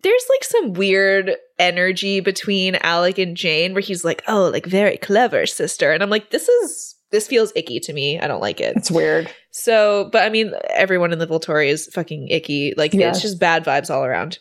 there's 0.02 0.24
like 0.30 0.44
some 0.44 0.72
weird 0.72 1.36
energy 1.58 2.20
between 2.20 2.76
Alec 2.76 3.18
and 3.18 3.36
Jane 3.36 3.72
where 3.74 3.82
he's 3.82 4.04
like, 4.04 4.22
"Oh, 4.28 4.48
like 4.48 4.66
very 4.66 4.96
clever, 4.96 5.46
sister." 5.46 5.92
And 5.92 6.02
I'm 6.02 6.10
like, 6.10 6.30
"This 6.30 6.48
is 6.48 6.96
this 7.10 7.26
feels 7.26 7.52
icky 7.56 7.80
to 7.80 7.92
me. 7.92 8.20
I 8.20 8.26
don't 8.28 8.40
like 8.40 8.60
it." 8.60 8.76
It's 8.76 8.90
weird. 8.90 9.32
So, 9.50 10.08
but 10.12 10.22
I 10.22 10.28
mean, 10.28 10.52
everyone 10.70 11.12
in 11.12 11.18
the 11.18 11.26
Volturi 11.26 11.68
is 11.68 11.86
fucking 11.88 12.28
icky. 12.28 12.72
Like, 12.76 12.94
Yes. 12.94 13.16
it's 13.16 13.22
just 13.22 13.40
bad 13.40 13.64
vibes 13.64 13.90
all 13.90 14.04
around. 14.04 14.38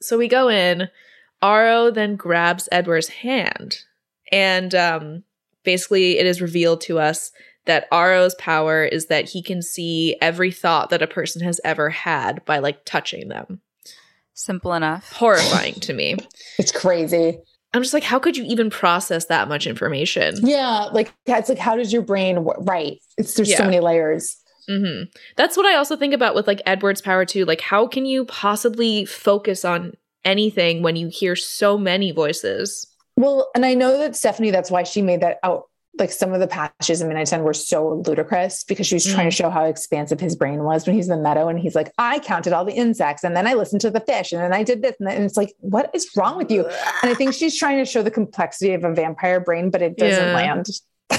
So 0.00 0.18
we 0.18 0.28
go 0.28 0.48
in. 0.48 0.88
Aro 1.42 1.92
then 1.94 2.16
grabs 2.16 2.68
Edward's 2.70 3.08
hand. 3.08 3.78
And 4.32 4.74
um, 4.74 5.24
basically, 5.64 6.18
it 6.18 6.26
is 6.26 6.42
revealed 6.42 6.80
to 6.82 6.98
us 6.98 7.32
that 7.66 7.90
Aro's 7.90 8.34
power 8.34 8.84
is 8.84 9.06
that 9.06 9.30
he 9.30 9.42
can 9.42 9.62
see 9.62 10.16
every 10.20 10.50
thought 10.50 10.90
that 10.90 11.02
a 11.02 11.06
person 11.06 11.42
has 11.42 11.60
ever 11.64 11.90
had 11.90 12.44
by 12.44 12.58
like 12.58 12.84
touching 12.84 13.28
them. 13.28 13.60
Simple 14.40 14.72
enough. 14.72 15.12
Horrifying 15.12 15.74
to 15.74 15.92
me. 15.92 16.16
It's 16.58 16.72
crazy. 16.72 17.38
I'm 17.72 17.82
just 17.82 17.94
like, 17.94 18.02
how 18.02 18.18
could 18.18 18.36
you 18.36 18.44
even 18.44 18.68
process 18.68 19.26
that 19.26 19.48
much 19.48 19.66
information? 19.66 20.34
Yeah, 20.42 20.88
like 20.92 21.12
it's 21.26 21.48
like 21.48 21.58
how 21.58 21.76
does 21.76 21.90
your 21.92 22.02
brain 22.02 22.36
w- 22.36 22.60
right? 22.60 22.98
It's 23.16 23.34
there's 23.34 23.54
so 23.56 23.64
many 23.64 23.80
layers. 23.80 24.36
hmm 24.68 25.04
That's 25.36 25.56
what 25.56 25.64
I 25.66 25.76
also 25.76 25.96
think 25.96 26.12
about 26.12 26.34
with 26.34 26.46
like 26.46 26.60
Edward's 26.66 27.00
power 27.00 27.24
too. 27.24 27.44
Like, 27.46 27.60
how 27.62 27.86
can 27.86 28.04
you 28.04 28.24
possibly 28.26 29.06
focus 29.06 29.64
on 29.64 29.92
anything 30.24 30.82
when 30.82 30.96
you 30.96 31.08
hear 31.08 31.34
so 31.36 31.78
many 31.78 32.12
voices? 32.12 32.86
Well, 33.16 33.48
and 33.54 33.64
I 33.64 33.74
know 33.74 33.96
that 33.98 34.16
Stephenie, 34.16 34.50
that's 34.50 34.70
why 34.70 34.82
she 34.82 35.00
made 35.00 35.20
that 35.22 35.38
out. 35.42 35.64
Like 36.00 36.10
some 36.10 36.32
of 36.32 36.40
the 36.40 36.46
patches 36.48 37.02
in 37.02 37.08
Midnight 37.08 37.28
Sun 37.28 37.42
were 37.42 37.52
so 37.52 38.02
ludicrous 38.06 38.64
because 38.64 38.86
she 38.86 38.94
was 38.94 39.04
trying 39.04 39.28
to 39.28 39.34
mm. 39.34 39.38
show 39.38 39.50
how 39.50 39.66
expansive 39.66 40.18
his 40.18 40.34
brain 40.34 40.64
was 40.64 40.86
when 40.86 40.96
he's 40.96 41.08
in 41.08 41.16
the 41.16 41.22
meadow 41.22 41.46
and 41.48 41.60
he's 41.60 41.74
like, 41.74 41.92
I 41.98 42.18
counted 42.20 42.54
all 42.54 42.64
the 42.64 42.72
insects 42.72 43.22
and 43.22 43.36
then 43.36 43.46
I 43.46 43.52
listened 43.52 43.82
to 43.82 43.90
the 43.90 44.00
fish 44.00 44.32
and 44.32 44.40
then 44.40 44.54
I 44.54 44.62
did 44.62 44.80
this. 44.80 44.96
And, 44.98 45.06
then, 45.06 45.16
and 45.16 45.24
it's 45.26 45.36
like, 45.36 45.54
what 45.58 45.90
is 45.94 46.10
wrong 46.16 46.38
with 46.38 46.50
you? 46.50 46.64
And 46.64 47.10
I 47.10 47.14
think 47.14 47.34
she's 47.34 47.56
trying 47.58 47.78
to 47.78 47.84
show 47.84 48.02
the 48.02 48.10
complexity 48.10 48.72
of 48.72 48.82
a 48.82 48.94
vampire 48.94 49.40
brain, 49.40 49.70
but 49.70 49.82
it 49.82 49.98
doesn't 49.98 50.24
Yeah. 50.24 50.34
land. 50.34 50.66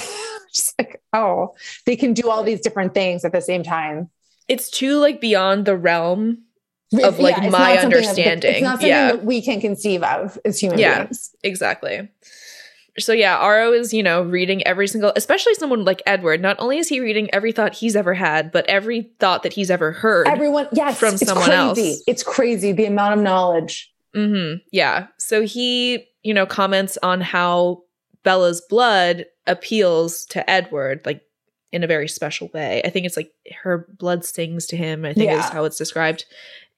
Just 0.52 0.74
like, 0.78 1.00
oh, 1.12 1.54
they 1.86 1.94
can 1.94 2.12
do 2.12 2.28
all 2.28 2.42
these 2.42 2.60
different 2.60 2.92
things 2.92 3.24
at 3.24 3.32
the 3.32 3.40
same 3.40 3.62
time. 3.62 4.10
It's 4.48 4.68
too 4.68 4.98
like 4.98 5.20
beyond 5.20 5.64
the 5.64 5.76
realm. 5.76 6.42
Of, 7.02 7.18
like, 7.20 7.38
it's 7.38 7.50
my 7.50 7.76
something 7.76 7.90
that- 7.90 7.96
understanding. 7.96 8.52
It's 8.54 8.62
not 8.62 8.72
something 8.72 8.88
Yeah. 8.88 9.12
that 9.12 9.24
we 9.24 9.40
can 9.40 9.62
conceive 9.62 10.02
of 10.02 10.38
as 10.44 10.58
human 10.58 10.78
Yeah. 10.78 11.04
beings. 11.04 11.30
Exactly. 11.42 12.08
So 12.98 13.12
yeah, 13.12 13.38
Aro 13.38 13.78
is, 13.78 13.94
you 13.94 14.02
know, 14.02 14.22
reading 14.22 14.66
every 14.66 14.86
single 14.86 15.12
especially 15.16 15.54
someone 15.54 15.84
like 15.84 16.02
Edward. 16.06 16.42
Not 16.42 16.56
only 16.58 16.78
is 16.78 16.88
he 16.88 17.00
reading 17.00 17.32
every 17.32 17.52
thought 17.52 17.74
he's 17.74 17.96
ever 17.96 18.12
had, 18.12 18.52
but 18.52 18.66
every 18.68 19.10
thought 19.18 19.44
that 19.44 19.54
he's 19.54 19.70
ever 19.70 19.92
heard. 19.92 20.28
Everyone, 20.28 20.68
yes, 20.72 20.98
from 20.98 21.14
it's 21.14 21.24
someone 21.24 21.46
crazy. 21.46 21.90
else. 21.90 22.02
It's 22.06 22.22
crazy 22.22 22.72
the 22.72 22.84
amount 22.84 23.14
of 23.14 23.20
knowledge. 23.20 23.92
hmm 24.14 24.54
Yeah. 24.72 25.06
So 25.18 25.42
he, 25.42 26.06
you 26.22 26.34
know, 26.34 26.44
comments 26.44 26.98
on 27.02 27.22
how 27.22 27.82
Bella's 28.24 28.60
blood 28.60 29.24
appeals 29.46 30.26
to 30.26 30.48
Edward, 30.48 31.00
like 31.06 31.22
in 31.72 31.82
a 31.82 31.86
very 31.86 32.08
special 32.08 32.50
way. 32.52 32.82
I 32.84 32.90
think 32.90 33.06
it's 33.06 33.16
like 33.16 33.32
her 33.62 33.88
blood 33.98 34.24
stings 34.24 34.66
to 34.66 34.76
him, 34.76 35.06
I 35.06 35.14
think 35.14 35.30
is 35.32 35.48
how 35.48 35.64
it's 35.64 35.78
described. 35.78 36.26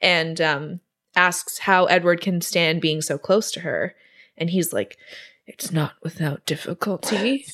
And 0.01 0.41
um 0.41 0.81
asks 1.17 1.59
how 1.59 1.87
Edward 1.87 2.21
can 2.21 2.41
stand 2.41 2.81
being 2.81 3.01
so 3.01 3.19
close 3.19 3.51
to 3.53 3.61
her. 3.61 3.95
And 4.37 4.51
he's 4.51 4.73
like, 4.73 4.97
It's 5.47 5.71
not 5.71 5.93
without 6.03 6.47
difficulty. 6.47 7.47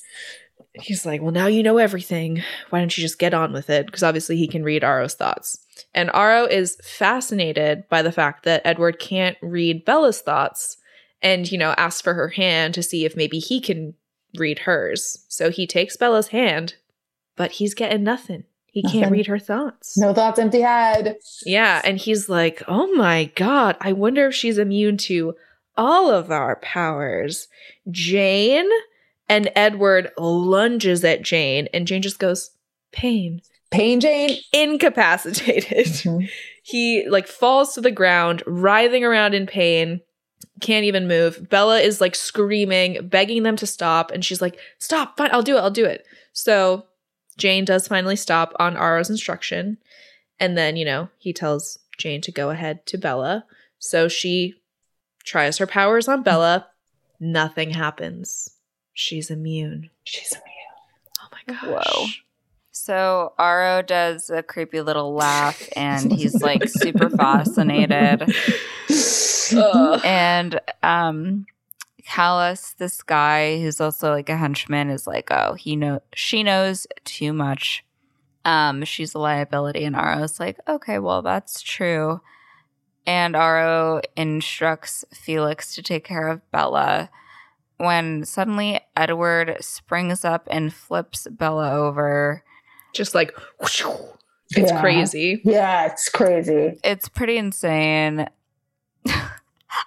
He's 0.74 1.04
like, 1.04 1.20
Well, 1.20 1.32
now 1.32 1.46
you 1.46 1.62
know 1.62 1.78
everything. 1.78 2.42
Why 2.70 2.78
don't 2.78 2.96
you 2.96 3.02
just 3.02 3.18
get 3.18 3.34
on 3.34 3.52
with 3.52 3.70
it? 3.70 3.86
Because 3.86 4.02
obviously 4.02 4.36
he 4.36 4.46
can 4.46 4.62
read 4.62 4.82
Aro's 4.82 5.14
thoughts. 5.14 5.58
And 5.94 6.10
Aro 6.10 6.48
is 6.48 6.76
fascinated 6.84 7.88
by 7.88 8.02
the 8.02 8.12
fact 8.12 8.44
that 8.44 8.62
Edward 8.64 8.98
can't 8.98 9.36
read 9.42 9.84
Bella's 9.84 10.20
thoughts 10.20 10.76
and, 11.22 11.50
you 11.50 11.58
know, 11.58 11.74
asks 11.76 12.00
for 12.00 12.14
her 12.14 12.28
hand 12.28 12.74
to 12.74 12.82
see 12.82 13.04
if 13.04 13.16
maybe 13.16 13.38
he 13.38 13.60
can 13.60 13.94
read 14.36 14.60
hers. 14.60 15.24
So 15.28 15.50
he 15.50 15.66
takes 15.66 15.96
Bella's 15.96 16.28
hand, 16.28 16.76
but 17.36 17.52
he's 17.52 17.74
getting 17.74 18.04
nothing. 18.04 18.44
He 18.66 18.82
can't 18.84 19.10
read 19.10 19.26
her 19.26 19.38
thoughts. 19.38 19.98
No 19.98 20.14
thoughts, 20.14 20.38
empty 20.38 20.60
head. 20.60 21.16
Yeah. 21.44 21.80
And 21.84 21.98
he's 21.98 22.28
like, 22.28 22.62
oh 22.68 22.86
my 22.94 23.32
God, 23.34 23.76
I 23.80 23.92
wonder 23.92 24.28
if 24.28 24.34
she's 24.34 24.58
immune 24.58 24.96
to 24.98 25.34
all 25.80 26.10
of 26.10 26.30
our 26.30 26.56
powers. 26.56 27.48
Jane 27.90 28.68
and 29.30 29.50
Edward 29.56 30.10
lunges 30.18 31.02
at 31.02 31.22
Jane, 31.22 31.68
and 31.72 31.86
Jane 31.86 32.02
just 32.02 32.18
goes, 32.18 32.50
pain, 32.92 33.40
Pain 33.70 33.98
Jane. 33.98 34.36
incapacitated. 34.52 35.86
Mm-hmm. 35.86 36.26
he 36.62 37.08
like 37.08 37.26
falls 37.26 37.74
to 37.74 37.80
the 37.80 37.90
ground, 37.90 38.42
writhing 38.46 39.04
around 39.04 39.34
in 39.34 39.46
pain, 39.46 40.02
can't 40.60 40.84
even 40.84 41.08
move. 41.08 41.48
Bella 41.48 41.80
is 41.80 42.00
like 42.00 42.14
screaming, 42.14 43.08
begging 43.08 43.42
them 43.42 43.56
to 43.56 43.66
stop, 43.66 44.10
and 44.10 44.22
she's 44.24 44.42
like, 44.42 44.58
"Stop! 44.78 45.16
Fine, 45.16 45.30
I'll 45.32 45.42
do 45.42 45.56
it. 45.56 45.60
I'll 45.60 45.70
do 45.70 45.86
it." 45.86 46.04
So 46.32 46.84
Jane 47.38 47.64
does 47.64 47.88
finally 47.88 48.16
stop 48.16 48.52
on 48.58 48.76
Aro's 48.76 49.08
instruction, 49.08 49.78
and 50.38 50.58
then 50.58 50.76
you 50.76 50.84
know 50.84 51.08
he 51.16 51.32
tells 51.32 51.78
Jane 51.96 52.20
to 52.22 52.32
go 52.32 52.50
ahead 52.50 52.84
to 52.86 52.98
Bella. 52.98 53.46
So 53.78 54.08
she 54.08 54.59
tries 55.24 55.58
her 55.58 55.66
powers 55.66 56.08
on 56.08 56.22
Bella. 56.22 56.66
Nothing 57.18 57.70
happens. 57.70 58.50
She's 58.94 59.30
immune. 59.30 59.90
She's 60.04 60.32
immune. 60.32 60.46
Oh 61.20 61.28
my 61.32 61.54
gosh. 61.54 61.86
Whoa. 61.86 62.06
So 62.72 63.32
Aro 63.38 63.86
does 63.86 64.30
a 64.30 64.42
creepy 64.42 64.80
little 64.80 65.12
laugh 65.12 65.68
and 65.76 66.12
he's 66.12 66.42
like 66.42 66.68
super 66.68 67.10
fascinated. 67.10 68.22
Ugh. 69.56 70.00
And 70.04 70.60
um 70.82 71.46
Caius, 72.10 72.74
this 72.78 73.02
guy 73.02 73.60
who's 73.60 73.80
also 73.80 74.10
like 74.10 74.28
a 74.28 74.36
henchman, 74.36 74.90
is 74.90 75.06
like, 75.06 75.30
oh, 75.30 75.54
he 75.54 75.76
know 75.76 76.02
she 76.14 76.42
knows 76.42 76.86
too 77.04 77.32
much. 77.32 77.84
Um, 78.44 78.84
she's 78.84 79.14
a 79.14 79.18
liability, 79.18 79.84
and 79.84 79.94
Aro's 79.94 80.40
like, 80.40 80.58
okay, 80.66 80.98
well, 80.98 81.22
that's 81.22 81.60
true. 81.60 82.20
And 83.06 83.34
Aro 83.34 84.02
instructs 84.16 85.04
Felix 85.12 85.74
to 85.74 85.82
take 85.82 86.04
care 86.04 86.28
of 86.28 86.48
Bella 86.50 87.10
when 87.78 88.24
suddenly 88.24 88.80
Edward 88.96 89.56
springs 89.60 90.24
up 90.24 90.46
and 90.50 90.72
flips 90.72 91.26
Bella 91.30 91.72
over. 91.72 92.44
Just 92.92 93.14
like 93.14 93.32
it's 93.60 93.82
Yeah. 94.56 94.80
crazy. 94.80 95.40
Yeah, 95.44 95.86
it's 95.86 96.08
crazy. 96.08 96.78
It's 96.84 97.08
pretty 97.08 97.36
insane. 97.38 98.28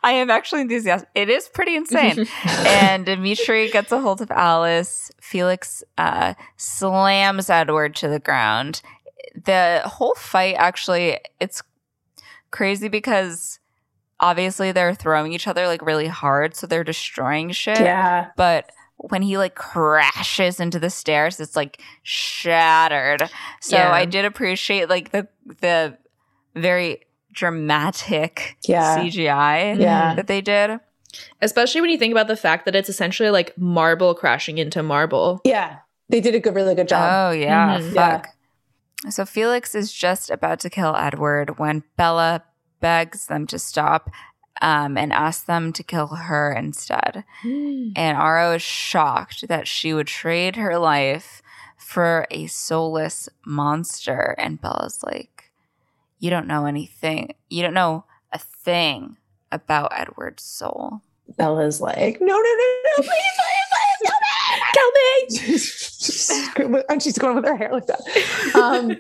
I 0.01 0.13
am 0.13 0.29
actually 0.31 0.61
enthusiastic. 0.61 1.09
It 1.13 1.29
is 1.29 1.49
pretty 1.49 1.75
insane. 1.75 2.25
and 2.45 3.05
Demetri 3.05 3.69
gets 3.69 3.91
a 3.91 3.99
hold 3.99 4.21
of 4.21 4.31
Alice. 4.31 5.11
Felix 5.21 5.83
uh, 5.97 6.33
slams 6.57 7.49
Edward 7.49 7.95
to 7.97 8.07
the 8.07 8.19
ground. 8.19 8.81
The 9.45 9.81
whole 9.85 10.15
fight 10.15 10.55
actually, 10.57 11.19
it's 11.39 11.61
crazy 12.53 12.87
because 12.87 13.59
obviously 14.21 14.71
they're 14.71 14.95
throwing 14.95 15.33
each 15.33 15.47
other 15.47 15.67
like 15.67 15.81
really 15.81 16.07
hard, 16.07 16.55
so 16.55 16.65
they're 16.65 16.85
destroying 16.85 17.51
shit. 17.51 17.79
Yeah. 17.81 18.27
But 18.37 18.71
when 18.95 19.21
he 19.21 19.37
like 19.37 19.55
crashes 19.55 20.61
into 20.61 20.79
the 20.79 20.89
stairs, 20.89 21.41
it's 21.41 21.57
like 21.57 21.81
shattered. 22.03 23.29
So 23.59 23.75
Yeah. 23.75 23.91
I 23.91 24.05
did 24.05 24.23
appreciate 24.23 24.87
like 24.87 25.11
the 25.11 25.27
the 25.61 25.97
very 26.55 27.01
dramatic 27.33 28.57
Yeah. 28.67 28.97
CGI 28.97 29.73
Yeah. 29.79 30.15
that 30.15 30.27
they 30.27 30.39
did. 30.41 30.79
Especially 31.41 31.81
when 31.81 31.89
you 31.89 31.97
think 31.97 32.11
about 32.11 32.27
the 32.27 32.35
fact 32.37 32.65
that 32.65 32.75
it's 32.75 32.89
essentially 32.89 33.29
like 33.29 33.57
marble 33.57 34.13
crashing 34.15 34.57
into 34.57 34.81
marble. 34.83 35.41
Yeah. 35.43 35.77
They 36.09 36.21
did 36.21 36.35
a 36.35 36.39
good, 36.39 36.53
really 36.55 36.75
good 36.75 36.87
job. 36.87 37.01
Oh 37.11 37.31
yeah, 37.31 37.79
Mhm. 37.79 37.93
fuck. 37.93 38.27
So 39.09 39.25
Felix 39.25 39.75
is 39.75 39.91
just 39.91 40.29
about 40.29 40.59
to 40.61 40.69
kill 40.69 40.95
Edward 40.95 41.57
when 41.59 41.83
Bella 41.97 42.43
begs 42.79 43.27
them 43.27 43.47
to 43.47 43.59
stop. 43.59 44.09
um, 44.61 44.97
and 44.97 45.11
asks 45.11 45.43
them 45.43 45.73
to 45.73 45.83
kill 45.83 46.07
her 46.07 46.53
instead. 46.53 47.23
And 47.43 48.17
Aro 48.17 48.55
is 48.55 48.61
shocked 48.61 49.47
that 49.47 49.67
she 49.67 49.93
would 49.93 50.07
trade 50.07 50.55
her 50.57 50.77
life 50.77 51.41
for 51.75 52.27
a 52.31 52.45
soulless 52.47 53.27
monster. 53.45 54.35
And 54.37 54.61
Bella's 54.61 55.03
like, 55.03 55.51
You 56.19 56.29
don't 56.29 56.47
know 56.47 56.65
anything. 56.65 57.33
You 57.49 57.63
don't 57.63 57.73
know 57.73 58.05
a 58.31 58.37
thing 58.39 59.17
about 59.51 59.91
Edward's 59.93 60.43
soul. 60.43 61.01
Bella's 61.37 61.81
like, 61.81 62.19
no, 62.21 62.27
no, 62.27 62.35
no, 62.35 62.75
no, 62.85 62.95
please, 62.97 63.07
please, 63.39 63.67
please, 63.71 64.11
kill 64.73 64.91
me. 64.91 65.59
Kill 66.55 66.69
me. 66.69 66.81
and 66.89 67.01
she's 67.01 67.17
going 67.17 67.35
with 67.35 67.45
her 67.45 67.55
hair 67.55 67.71
like 67.71 67.87
that. 67.87 68.01
Um, 68.55 68.97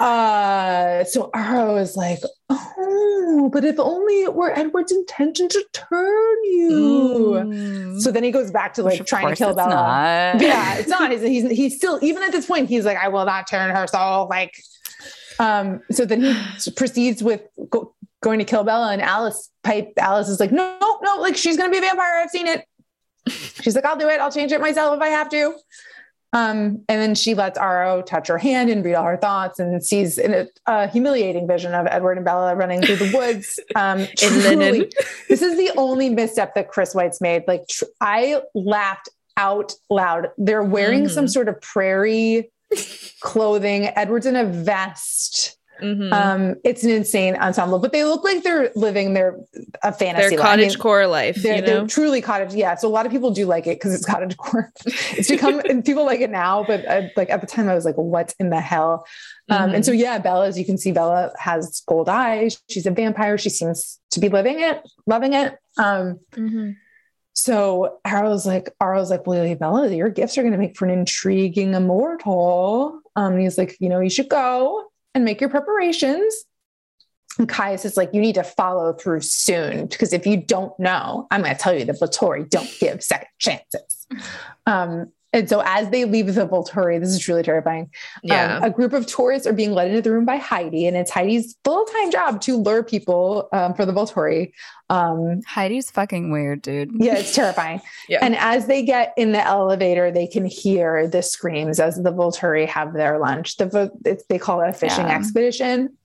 uh, 0.00 1.04
so 1.04 1.30
Aro 1.34 1.80
is 1.80 1.96
like, 1.96 2.20
oh, 2.50 3.50
but 3.52 3.64
if 3.64 3.78
only 3.78 4.22
it 4.22 4.34
were 4.34 4.56
Edward's 4.56 4.92
intention 4.92 5.48
to 5.48 5.64
turn 5.72 6.36
you. 6.44 7.96
So 7.98 8.12
then 8.12 8.22
he 8.22 8.30
goes 8.30 8.50
back 8.50 8.74
to 8.74 8.82
like 8.82 9.00
of 9.00 9.06
trying 9.06 9.28
to 9.28 9.34
kill 9.34 9.54
Bella. 9.54 9.70
not. 9.70 10.40
yeah, 10.40 10.74
it's 10.78 10.88
not. 10.88 11.10
He's, 11.10 11.22
he's 11.22 11.50
he's 11.50 11.76
still 11.76 11.98
even 12.02 12.22
at 12.22 12.30
this 12.30 12.46
point. 12.46 12.68
He's 12.68 12.84
like, 12.84 12.98
I 12.98 13.08
will 13.08 13.24
not 13.24 13.48
turn 13.48 13.74
her 13.74 13.86
soul. 13.86 14.28
Like, 14.28 14.54
um. 15.40 15.80
So 15.90 16.04
then 16.04 16.20
he 16.22 16.70
proceeds 16.76 17.22
with 17.22 17.42
go, 17.70 17.94
going 18.22 18.38
to 18.38 18.44
kill 18.44 18.64
Bella, 18.64 18.92
and 18.92 19.00
Alice 19.02 19.50
pipe. 19.62 19.92
Alice 19.98 20.28
is 20.28 20.40
like, 20.40 20.52
no, 20.52 20.76
no, 20.80 20.98
no. 21.02 21.16
Like 21.20 21.36
she's 21.36 21.56
gonna 21.56 21.70
be 21.70 21.78
a 21.78 21.82
vampire. 21.82 22.20
I've 22.22 22.30
seen 22.30 22.46
it. 22.46 22.64
She's 23.28 23.74
like, 23.74 23.84
I'll 23.84 23.96
do 23.98 24.08
it. 24.08 24.20
I'll 24.20 24.32
change 24.32 24.52
it 24.52 24.60
myself 24.60 24.96
if 24.96 25.02
I 25.02 25.08
have 25.08 25.28
to. 25.30 25.52
Um, 26.32 26.84
and 26.88 27.00
then 27.00 27.14
she 27.14 27.34
lets 27.34 27.58
Aro 27.58 28.04
touch 28.04 28.28
her 28.28 28.38
hand 28.38 28.70
and 28.70 28.82
read 28.84 28.94
all 28.94 29.04
her 29.04 29.16
thoughts 29.18 29.58
and 29.58 29.84
sees 29.84 30.16
in 30.18 30.32
a, 30.32 30.46
a 30.66 30.86
humiliating 30.88 31.46
vision 31.46 31.74
of 31.74 31.86
Edward 31.86 32.16
and 32.16 32.24
Bella 32.24 32.54
running 32.56 32.80
through 32.82 32.96
the 32.96 33.16
woods. 33.16 33.60
Um, 33.74 34.00
In 34.22 34.38
linen. 34.42 34.88
this 35.28 35.42
is 35.42 35.58
the 35.58 35.70
only 35.76 36.08
misstep 36.08 36.54
that 36.54 36.68
Chris 36.70 36.94
Weitz 36.94 37.20
made. 37.20 37.44
Like 37.46 37.66
tr- 37.68 37.84
I 38.00 38.40
laughed 38.54 39.10
out 39.36 39.74
loud. 39.90 40.28
They're 40.38 40.62
wearing 40.62 41.04
Mhm. 41.04 41.10
some 41.10 41.28
sort 41.28 41.48
of 41.48 41.60
prairie 41.60 42.50
clothing. 43.20 43.86
Edward's 43.88 44.26
in 44.26 44.36
a 44.36 44.44
vest. 44.44 45.57
Mhm. 45.80 46.12
Um, 46.12 46.54
it's 46.64 46.84
an 46.84 46.90
insane 46.90 47.36
ensemble, 47.36 47.78
but 47.78 47.92
they 47.92 48.04
look 48.04 48.24
like 48.24 48.42
they're 48.42 48.70
living 48.74 49.14
their 49.14 49.38
a 49.82 49.92
fantasy. 49.92 50.36
Their. 50.36 50.40
I 50.44 50.48
cottage 50.50 50.70
mean, 50.70 50.78
core 50.78 51.06
life, 51.06 51.36
they're, 51.36 51.56
you 51.56 51.62
they're 51.62 51.86
truly 51.86 52.20
cottage. 52.20 52.54
Yeah. 52.54 52.74
So 52.74 52.88
a 52.88 52.90
lot 52.90 53.06
of 53.06 53.12
people 53.12 53.30
do 53.30 53.46
like 53.46 53.66
it 53.66 53.76
because 53.78 53.94
it's 53.94 54.04
cottage 54.04 54.36
core. 54.36 54.72
it's 54.86 55.28
become, 55.28 55.60
and 55.60 55.84
people 55.84 56.04
like 56.04 56.20
it 56.20 56.30
now, 56.30 56.64
but 56.64 56.88
I, 56.88 57.10
like 57.16 57.30
at 57.30 57.40
the 57.40 57.46
time 57.46 57.68
I 57.68 57.74
was 57.74 57.84
like, 57.84 57.96
what 57.96 58.34
in 58.38 58.50
the 58.50 58.60
hell? 58.60 59.06
Um, 59.50 59.70
and 59.74 59.84
so, 59.84 59.92
yeah, 59.92 60.18
Bella, 60.18 60.46
as 60.46 60.58
you 60.58 60.64
can 60.66 60.76
see, 60.76 60.92
Bella 60.92 61.32
has 61.38 61.82
gold 61.86 62.08
eyes. 62.08 62.60
She's 62.68 62.84
a 62.84 62.90
vampire. 62.90 63.38
She 63.38 63.48
seems 63.48 63.98
to 64.10 64.20
be 64.20 64.28
living 64.28 64.60
it, 64.60 64.86
loving 65.06 65.32
it. 65.32 65.56
Um, 65.78 66.20
Mhm. 66.32 66.76
so 67.32 67.98
Aro's 68.04 68.44
like, 68.44 68.70
Aro's 68.80 69.10
like, 69.10 69.26
well, 69.26 69.54
Bella, 69.54 69.88
your 69.88 70.10
gifts 70.10 70.36
are 70.36 70.42
going 70.42 70.52
to 70.52 70.58
make 70.58 70.76
for 70.76 70.84
an 70.84 70.90
intriguing 70.90 71.72
immortal. 71.74 73.00
Um, 73.16 73.34
and 73.34 73.42
he's 73.42 73.56
like, 73.56 73.76
you 73.80 73.88
know, 73.88 74.00
you 74.00 74.10
should 74.10 74.28
go 74.28 74.84
and 75.18 75.24
make 75.24 75.40
your 75.40 75.50
preparations. 75.50 76.44
And 77.38 77.48
Caius 77.48 77.84
is 77.84 77.96
like, 77.96 78.10
you 78.14 78.20
need 78.20 78.36
to 78.36 78.44
follow 78.44 78.92
through 78.94 79.20
soon 79.20 79.86
because 79.86 80.12
if 80.12 80.26
you 80.26 80.36
don't 80.36 80.78
know, 80.78 81.26
I'm 81.30 81.42
going 81.42 81.54
to 81.54 81.60
tell 81.60 81.76
you 81.76 81.84
the 81.84 81.92
Volturi 81.92 82.48
don't 82.48 82.72
give 82.80 83.02
second 83.02 83.28
chances. 83.38 84.06
Um, 84.66 85.12
and 85.32 85.48
so 85.48 85.62
as 85.64 85.90
they 85.90 86.04
leave 86.04 86.32
the 86.34 86.46
Volturi, 86.46 86.98
this 86.98 87.10
is 87.10 87.18
truly 87.20 87.42
terrifying. 87.42 87.90
Yeah. 88.22 88.56
Um, 88.56 88.62
a 88.64 88.70
group 88.70 88.92
of 88.92 89.06
tourists 89.06 89.46
are 89.46 89.52
being 89.52 89.72
led 89.72 89.88
into 89.88 90.00
the 90.02 90.10
room 90.12 90.24
by 90.24 90.36
Heidi, 90.36 90.86
and 90.86 90.96
it's 90.96 91.10
Heidi's 91.10 91.56
full-time 91.64 92.10
job 92.10 92.40
to 92.42 92.56
lure 92.56 92.82
people 92.82 93.48
um, 93.52 93.74
for 93.74 93.84
the 93.84 93.92
Volturi. 93.92 94.52
Um, 94.90 95.42
Heidi's 95.46 95.90
fucking 95.90 96.30
weird, 96.30 96.62
dude. 96.62 96.90
yeah, 96.94 97.18
it's 97.18 97.34
terrifying. 97.34 97.80
Yeah. 98.08 98.20
And 98.22 98.36
as 98.36 98.66
they 98.66 98.82
get 98.84 99.12
in 99.18 99.32
the 99.32 99.44
elevator, 99.46 100.10
they 100.10 100.26
can 100.26 100.46
hear 100.46 101.06
the 101.06 101.20
screams 101.22 101.78
as 101.78 101.96
the 101.96 102.10
Volturi 102.12 102.66
have 102.66 102.94
their 102.94 103.18
lunch. 103.18 103.58
The 103.58 103.66
vo- 103.66 103.90
it's, 104.06 104.24
they 104.30 104.38
call 104.38 104.62
it 104.62 104.70
a 104.70 104.72
fishing 104.72 105.06
Yeah. 105.06 105.16
expedition. 105.16 105.96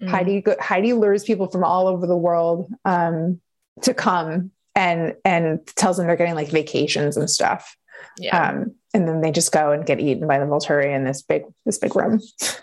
Mhm. 0.00 0.08
Heidi 0.08 0.40
go- 0.42 0.54
Heidi 0.60 0.92
lures 0.92 1.24
people 1.24 1.48
from 1.48 1.64
all 1.64 1.88
over 1.88 2.06
the 2.06 2.16
world 2.16 2.72
um, 2.84 3.40
to 3.82 3.92
come 3.92 4.52
and 4.76 5.16
and 5.24 5.66
tells 5.74 5.96
them 5.96 6.06
they're 6.06 6.14
getting 6.14 6.36
like 6.36 6.50
vacations 6.50 7.16
and 7.16 7.28
stuff. 7.28 7.76
Yeah. 8.18 8.50
Um, 8.50 8.74
and 8.94 9.06
then 9.06 9.20
they 9.20 9.30
just 9.30 9.52
go 9.52 9.70
and 9.70 9.84
get 9.84 10.00
eaten 10.00 10.26
by 10.26 10.38
the 10.38 10.46
Volturi 10.46 10.94
in 10.94 11.04
this 11.04 11.22
big 11.22 11.44
this 11.64 11.78
big 11.78 11.94
room. 11.94 12.20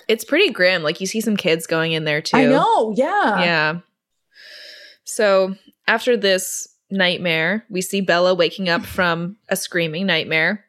it's 0.07 0.25
pretty 0.25 0.51
grim. 0.51 0.83
Like 0.83 0.99
you 0.99 1.07
see 1.07 1.21
some 1.21 1.37
kids 1.37 1.67
going 1.67 1.91
in 1.91 2.03
there 2.03 2.21
too. 2.21 2.37
I 2.37 2.45
know, 2.45 2.93
yeah. 2.95 3.43
Yeah. 3.43 3.79
So 5.03 5.55
after 5.87 6.17
this 6.17 6.67
nightmare, 6.89 7.65
we 7.69 7.81
see 7.81 8.01
Bella 8.01 8.33
waking 8.33 8.69
up 8.69 8.85
from 8.85 9.37
a 9.49 9.55
screaming 9.55 10.07
nightmare 10.07 10.65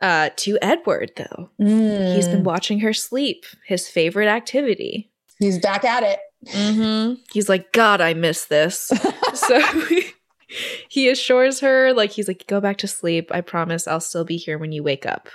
uh, 0.00 0.30
to 0.36 0.58
Edward, 0.62 1.12
though. 1.16 1.50
Mm. 1.60 2.14
He's 2.14 2.28
been 2.28 2.44
watching 2.44 2.80
her 2.80 2.92
sleep, 2.92 3.44
his 3.64 3.88
favorite 3.88 4.28
activity. 4.28 5.10
he's 5.38 5.58
back 5.58 5.84
at 5.84 6.02
it. 6.02 6.20
Mm-hmm. 6.46 7.14
He's 7.32 7.48
like, 7.48 7.72
God, 7.72 8.00
I 8.00 8.14
miss 8.14 8.44
this. 8.44 8.92
so 9.34 9.60
he 10.88 11.08
assures 11.08 11.60
her, 11.60 11.92
like, 11.92 12.12
he's 12.12 12.28
like, 12.28 12.46
go 12.46 12.60
back 12.60 12.78
to 12.78 12.88
sleep. 12.88 13.30
I 13.32 13.40
promise 13.40 13.86
I'll 13.86 14.00
still 14.00 14.24
be 14.24 14.36
here 14.36 14.58
when 14.58 14.72
you 14.72 14.82
wake 14.82 15.06
up. 15.06 15.28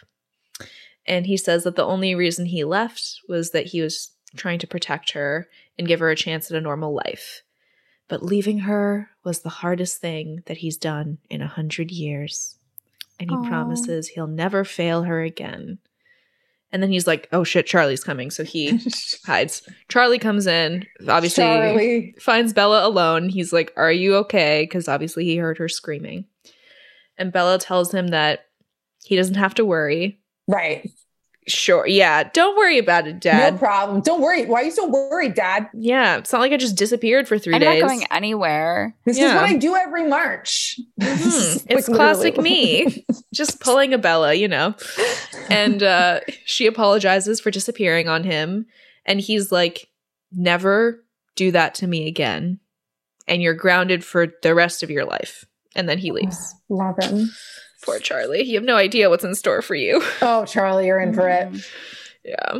And 1.06 1.26
he 1.26 1.38
says 1.38 1.64
that 1.64 1.76
the 1.76 1.86
only 1.86 2.16
reason 2.16 2.46
he 2.46 2.64
left 2.64 3.20
was 3.28 3.52
that 3.52 3.68
he 3.68 3.82
was 3.82 4.12
trying 4.36 4.60
to 4.60 4.68
protect 4.68 5.12
her 5.12 5.48
and 5.78 5.88
give 5.88 6.00
her 6.00 6.10
a 6.10 6.16
chance 6.16 6.50
at 6.50 6.58
a 6.58 6.62
normal 6.62 6.94
life. 6.94 7.44
But 8.08 8.24
leaving 8.24 8.60
her 8.60 9.10
was 9.24 9.42
the 9.42 9.50
hardest 9.50 10.00
thing 10.00 10.44
that 10.46 10.58
he's 10.58 10.78
done 10.78 11.20
in 11.30 11.42
a 11.42 11.48
hundred 11.48 11.92
years. 11.92 12.58
And 13.20 13.30
he 13.30 13.36
Aw. 13.38 13.48
promises 13.48 14.10
he'll 14.10 14.28
never 14.28 14.64
fail 14.64 15.04
her 15.04 15.22
again. 15.22 15.80
And 16.74 16.82
then 16.82 16.92
he's 16.92 17.06
like, 17.08 17.30
oh 17.32 17.44
shit, 17.44 17.68
Charlie's 17.68 18.04
coming. 18.04 18.32
So 18.32 18.44
he 18.44 18.80
hides. 19.26 19.62
Charlie 19.90 20.20
comes 20.20 20.48
in, 20.48 20.86
obviously 21.08 21.44
Charlie. 21.44 22.16
finds 22.20 22.52
Bella 22.52 22.86
alone. 22.86 23.30
He's 23.30 23.54
like, 23.54 23.72
Are 23.78 23.92
you 23.92 24.16
okay? 24.18 24.64
Because 24.64 24.88
obviously 24.88 25.24
he 25.24 25.38
heard 25.38 25.60
her 25.60 25.70
screaming. 25.70 26.26
And 27.18 27.32
Bella 27.32 27.60
tells 27.60 27.94
him 27.94 28.08
that 28.08 28.48
he 29.06 29.16
doesn't 29.16 29.36
have 29.36 29.54
to 29.56 29.66
worry. 29.66 30.20
Right. 30.48 30.90
Sure. 31.48 31.86
Yeah. 31.86 32.30
Don't 32.34 32.56
worry 32.58 32.78
about 32.78 33.08
it, 33.08 33.20
Dad. 33.20 33.54
No 33.54 33.60
problem. 33.60 34.02
Don't 34.02 34.22
worry. 34.22 34.46
Why 34.46 34.62
are 34.62 34.64
you 34.66 34.72
so 34.72 34.88
worried, 34.88 35.34
Dad? 35.36 35.68
yeah. 35.74 36.18
It's 36.18 36.32
not 36.32 36.40
like 36.40 36.52
I 36.54 36.58
just 36.58 36.76
disappeared 36.78 37.28
for 37.28 37.38
3 37.38 37.56
I'm 37.56 37.60
days. 37.62 37.82
not 37.82 37.88
going 37.88 38.04
anywhere. 38.12 38.96
This 39.06 39.18
is 39.18 39.34
what 39.34 39.44
I 39.44 39.56
do 39.58 39.76
every 39.76 40.08
March. 40.08 40.80
Mhm. 41.02 41.56
Like, 41.70 41.78
It's 41.80 41.88
classic 41.88 42.38
me. 42.38 43.06
just 43.34 43.60
pulling 43.60 43.94
a 43.94 43.98
Bella, 43.98 44.34
you 44.34 44.48
know. 44.48 44.76
And 45.50 45.84
uh, 45.84 46.22
she 46.46 46.66
apologizes 46.68 47.40
for 47.42 47.52
disappearing 47.52 48.08
on 48.08 48.24
him. 48.24 48.66
And 49.06 49.20
he's 49.20 49.52
like, 49.52 49.90
Never 50.32 51.04
do 51.36 51.52
that 51.52 51.76
to 51.76 51.88
me 51.88 52.08
again. 52.08 52.60
And 53.28 53.42
you're 53.42 53.54
grounded 53.54 54.04
for 54.04 54.28
the 54.42 54.56
rest 54.56 54.82
of 54.84 54.90
your 54.90 55.06
life. 55.06 55.46
And 55.76 55.90
then 55.90 55.98
he 55.98 56.12
leaves. 56.12 56.56
Love 56.70 56.96
him. 57.02 57.30
Poor 57.84 58.00
Charlie. 58.00 58.44
You 58.44 58.56
have 58.56 58.64
no 58.64 58.76
idea 58.76 59.10
what's 59.10 59.24
in 59.24 59.36
store 59.36 59.62
for 59.62 59.76
you. 59.76 60.02
Oh, 60.22 60.46
Charlie, 60.46 60.88
you're 60.88 61.00
in 61.00 61.14
for 61.14 61.28
it. 61.30 61.50
Mhm. 61.50 61.66
Yeah. 62.24 62.60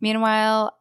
Meanwhile, 0.00 0.76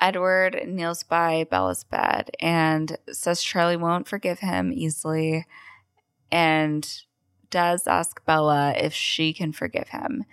Edward 0.00 0.60
kneels 0.66 1.02
by 1.02 1.44
Bella's 1.50 1.84
bed 1.84 2.30
and 2.40 2.96
says 3.10 3.42
Charlie 3.42 3.76
won't 3.76 4.08
forgive 4.08 4.40
him 4.40 4.72
easily 4.72 5.46
and 6.30 6.88
does 7.50 7.86
ask 7.86 8.24
Bella 8.24 8.72
if 8.76 8.92
she 8.94 9.32
can 9.32 9.52
forgive 9.52 9.88
him 9.88 10.24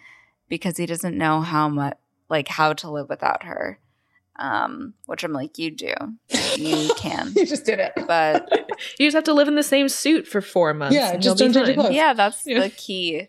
because 0.47 0.77
he 0.77 0.85
doesn't 0.85 1.17
know 1.17 1.41
how 1.41 1.67
much 1.69 1.97
like 2.29 2.47
how 2.47 2.73
to 2.73 2.89
live 2.89 3.09
without 3.09 3.43
her. 3.43 3.79
Um, 4.39 4.93
which 5.05 5.25
I'm 5.25 5.33
like, 5.33 5.57
you 5.59 5.69
do. 5.69 5.93
You 6.55 6.89
can. 6.97 7.33
You 7.35 7.45
just 7.45 7.65
did 7.65 7.79
it. 7.79 7.91
But 8.07 8.49
You 8.97 9.05
just 9.07 9.15
have 9.15 9.25
to 9.25 9.33
live 9.33 9.49
in 9.49 9.55
the 9.55 9.63
same 9.63 9.89
suit 9.89 10.25
for 10.27 10.39
four 10.39 10.73
months. 10.73 10.95
Yeah, 10.95 11.11
and 11.11 11.21
just 11.21 11.37
don't 11.37 11.51
change 11.53 11.67
your 11.67 11.75
clothes. 11.75 11.93
yeah, 11.93 12.13
that's 12.13 12.47
Yeah. 12.47 12.61
the 12.61 12.69
key. 12.69 13.27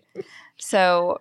So 0.59 1.21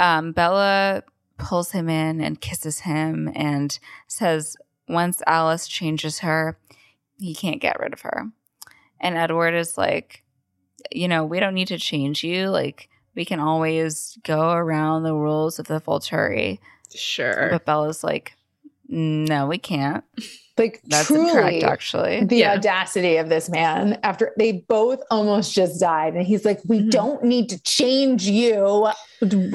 um, 0.00 0.32
Bella 0.32 1.04
pulls 1.38 1.70
him 1.70 1.88
in 1.88 2.20
and 2.20 2.40
kisses 2.40 2.80
him 2.80 3.30
and 3.36 3.78
says 4.08 4.56
once 4.88 5.22
Alice 5.28 5.68
changes 5.68 6.18
her, 6.20 6.58
he 7.18 7.34
can't 7.34 7.60
get 7.60 7.78
rid 7.78 7.92
of 7.92 8.00
her. 8.00 8.26
And 9.00 9.16
Edward 9.16 9.54
is 9.54 9.78
like, 9.78 10.24
you 10.90 11.06
know, 11.08 11.24
we 11.24 11.38
don't 11.40 11.54
need 11.54 11.68
to 11.68 11.78
change 11.78 12.24
you. 12.24 12.48
Like, 12.48 12.88
we 13.14 13.24
can 13.24 13.38
always 13.38 14.18
go 14.24 14.50
around 14.50 15.04
the 15.04 15.14
rules 15.14 15.58
of 15.60 15.66
the 15.66 15.80
Volturi. 15.80 16.58
Sure. 16.94 17.48
But 17.52 17.64
Bella's 17.64 18.02
like, 18.02 18.32
no, 18.94 19.46
we 19.46 19.58
can't. 19.58 20.04
Like 20.56 20.80
That's 20.86 21.08
truly, 21.08 21.28
incorrect, 21.30 21.62
actually. 21.64 22.24
the 22.24 22.36
Yeah. 22.36 22.52
audacity 22.52 23.16
of 23.16 23.28
this 23.28 23.48
man 23.50 23.98
after 24.04 24.32
they 24.38 24.64
both 24.68 25.00
almost 25.10 25.52
just 25.52 25.80
died, 25.80 26.14
and 26.14 26.24
he's 26.24 26.44
like, 26.44 26.60
"We 26.68 26.78
Mhm. 26.80 26.90
don't 26.90 27.24
need 27.24 27.48
to 27.48 27.60
change 27.62 28.24
you. 28.28 28.88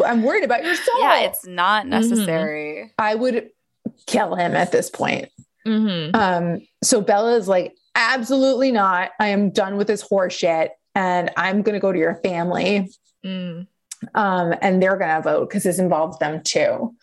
I'm 0.06 0.24
worried 0.24 0.44
about 0.44 0.64
your 0.66 0.76
soul." 0.76 0.99
Yeah, 0.99 1.20
it's 1.22 1.45
not 1.48 1.88
necessary. 1.88 2.91
I 2.99 3.16
would 3.16 3.49
kill 4.07 4.36
him 4.36 4.56
at 4.56 4.72
this 4.74 4.90
point. 4.90 5.30
hmm 5.66 6.10
Um, 6.14 6.61
so 6.84 6.99
Bella 7.02 7.36
is 7.38 7.48
like 7.48 7.74
absolutely 7.95 8.72
not. 8.72 9.11
I 9.22 9.28
am 9.30 9.52
done 9.52 9.78
with 9.78 9.88
this 9.88 10.02
horse 10.02 10.34
shit 10.34 10.72
and 10.95 11.32
I'm 11.38 11.61
going 11.61 11.74
to 11.74 11.80
go 11.80 11.91
to 11.94 11.99
your 11.99 12.16
family. 12.24 12.90
Mm. 13.26 13.68
Um, 14.16 14.53
and 14.61 14.82
they're 14.82 14.95
going 14.98 15.14
to 15.16 15.22
vote 15.22 15.49
because 15.49 15.64
this 15.64 15.78
involves 15.80 16.18
them 16.20 16.41
too. 16.44 16.95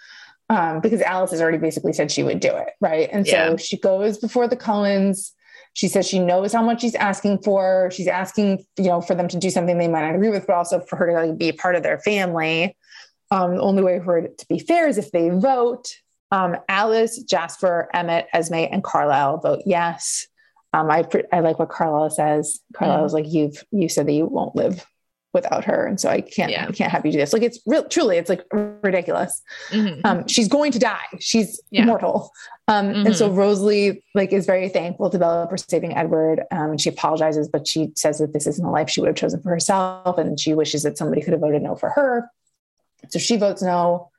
Um, 0.49 0.81
because 0.81 1.03
Alice 1.03 1.33
has 1.33 1.41
already 1.41 1.59
basically 1.59 1.93
said 1.93 2.11
she 2.11 2.23
would 2.23 2.39
do 2.41 2.55
it. 2.55 2.71
Right. 2.81 3.09
And 3.13 3.27
so 3.27 3.33
Yeah. 3.37 3.57
she 3.57 3.77
goes 3.79 4.19
before 4.19 4.47
the 4.47 4.57
Cullens. 4.57 5.33
She 5.75 5.89
says 5.89 6.07
she 6.07 6.21
knows 6.21 6.53
how 6.53 6.63
much 6.63 6.81
she's 6.83 6.95
asking 6.95 7.43
for. 7.43 7.91
She's 7.93 8.07
asking, 8.07 8.65
you 8.79 8.85
know, 8.85 9.01
for 9.01 9.15
them 9.15 9.29
to 9.29 9.37
do 9.39 9.51
something 9.51 9.77
they 9.77 9.89
might 9.89 10.03
not 10.07 10.15
agree 10.15 10.31
with, 10.31 10.47
but 10.47 10.55
also 10.57 10.81
for 10.81 10.97
her 10.97 11.07
to 11.09 11.13
like, 11.27 11.39
be 11.39 11.49
a 11.49 11.53
part 11.53 11.75
of 11.75 11.83
their 11.83 11.99
family. 11.99 12.77
Um, 13.31 13.57
the 13.57 13.61
only 13.61 13.83
way 13.83 14.01
for 14.03 14.19
it 14.19 14.39
to 14.39 14.47
be 14.49 14.59
fair 14.61 14.87
is 14.89 14.99
if 14.99 15.11
they 15.11 15.31
vote. 15.31 15.89
Um, 16.31 16.57
Alice, 16.69 17.19
Jasper, 17.23 17.89
Emmett, 17.93 18.27
Esme, 18.33 18.55
and 18.55 18.83
Carlisle 18.83 19.39
vote 19.39 19.63
yes. 19.67 20.27
Um, 20.73 20.91
I 20.91 21.05
I 21.33 21.41
like 21.41 21.59
what 21.59 21.69
Carlisle 21.71 22.11
says. 22.11 22.61
Carlisle's 22.75 23.15
like 23.15 23.27
you've 23.29 23.65
you 23.71 23.89
said 23.89 24.07
that 24.07 24.13
you 24.13 24.27
won't 24.27 24.55
live 24.57 24.85
without 25.35 25.65
her, 25.65 25.85
and 25.87 26.01
so 26.01 26.09
I 26.09 26.21
can't 26.23 26.51
Yeah. 26.51 26.67
I 26.69 26.73
can't 26.73 26.91
have 26.91 27.05
you 27.05 27.13
do 27.13 27.19
this. 27.19 27.33
Like 27.33 27.43
it's 27.43 27.59
real, 27.67 27.85
truly, 27.89 28.17
it's 28.17 28.31
like 28.31 28.43
ridiculous. 28.53 29.43
Mhm. 29.71 30.01
Um, 30.05 30.27
she's 30.29 30.49
going 30.49 30.73
to 30.73 30.79
die. 30.79 31.05
She's 31.21 31.61
Yeah. 31.71 31.85
mortal. 31.85 32.31
Um, 32.69 32.89
and 32.89 33.15
so 33.15 33.31
Rosalie 33.31 34.03
like 34.15 34.33
is 34.33 34.47
very 34.47 34.69
thankful 34.69 35.11
to 35.11 35.19
Bella 35.19 35.47
for 35.49 35.57
saving 35.57 35.95
Edward. 35.97 36.41
Um, 36.51 36.71
and 36.71 36.81
she 36.81 36.89
apologizes, 36.89 37.49
but 37.49 37.69
she 37.69 37.93
says 37.97 38.19
that 38.19 38.33
this 38.33 38.47
isn't 38.47 38.65
a 38.65 38.71
life 38.71 38.89
she 38.91 39.01
would 39.01 39.09
have 39.09 39.17
chosen 39.17 39.41
for 39.43 39.51
herself, 39.51 40.17
and 40.19 40.41
she 40.41 40.55
wishes 40.55 40.83
that 40.85 40.97
somebody 40.99 41.21
could 41.21 41.33
have 41.33 41.41
voted 41.43 41.63
no 41.63 41.77
for 41.77 41.91
her. 41.91 42.31
So 43.11 43.19
she 43.19 43.37
votes 43.37 43.63
no. 43.63 44.11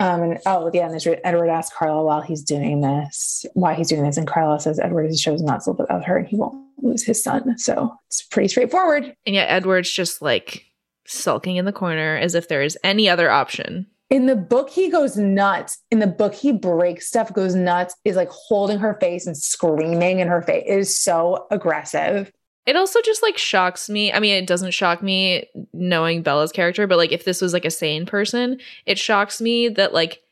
Um, 0.00 0.22
and 0.22 0.38
oh 0.46 0.70
yeah, 0.72 0.86
and 0.86 0.92
there's 0.92 1.06
Edward 1.24 1.50
asks 1.50 1.76
Carlisle 1.76 2.06
while 2.06 2.22
he's 2.22 2.42
doing 2.42 2.80
this, 2.80 3.44
why 3.52 3.74
he's 3.74 3.88
doing 3.88 4.02
this, 4.02 4.16
and 4.16 4.26
Carlisle 4.26 4.60
says 4.60 4.80
Edward 4.80 5.06
has 5.06 5.20
chosen 5.20 5.46
not 5.46 5.62
to 5.62 5.70
live 5.70 5.78
without 5.78 6.04
her, 6.06 6.16
and 6.16 6.26
he 6.26 6.36
won't 6.36 6.56
lose 6.78 7.04
his 7.04 7.22
son. 7.22 7.56
So 7.58 7.94
it's 8.08 8.22
pretty 8.22 8.48
straightforward. 8.48 9.14
And 9.26 9.34
yet 9.34 9.50
Edward's 9.50 9.92
just 9.92 10.22
like 10.22 10.64
sulking 11.06 11.56
in 11.56 11.66
the 11.66 11.72
corner 11.72 12.16
as 12.16 12.34
if 12.34 12.48
there 12.48 12.62
is 12.62 12.78
any 12.82 13.08
other 13.08 13.30
option. 13.30 13.86
In 14.08 14.26
the 14.26 14.36
book, 14.36 14.70
he 14.70 14.88
goes 14.88 15.16
nuts. 15.16 15.78
In 15.90 16.00
the 16.00 16.06
book, 16.06 16.34
he 16.34 16.50
breaks 16.50 17.06
stuff, 17.06 17.32
goes 17.32 17.54
nuts, 17.54 17.94
is 18.04 18.16
like 18.16 18.30
holding 18.30 18.78
her 18.78 18.94
face 19.00 19.26
and 19.26 19.36
screaming 19.36 20.18
in 20.18 20.26
her 20.28 20.42
face. 20.42 20.64
It 20.66 20.78
is 20.78 20.96
so 20.96 21.46
aggressive. 21.50 22.32
It 22.66 22.76
also 22.76 23.00
just 23.02 23.22
like 23.22 23.38
shocks 23.38 23.88
me. 23.88 24.12
I 24.12 24.20
mean, 24.20 24.34
it 24.42 24.46
doesn't 24.46 24.72
shock 24.72 25.02
me 25.02 25.48
knowing 25.72 26.22
Bella's 26.22 26.52
character, 26.52 26.86
but 26.86 26.98
like 26.98 27.12
if 27.12 27.24
this 27.24 27.40
was 27.40 27.52
like 27.52 27.64
a 27.64 27.70
sane 27.70 28.06
person, 28.06 28.60
it 28.86 28.98
shocks 28.98 29.40
me 29.40 29.68
that 29.68 29.92
like 29.94 30.22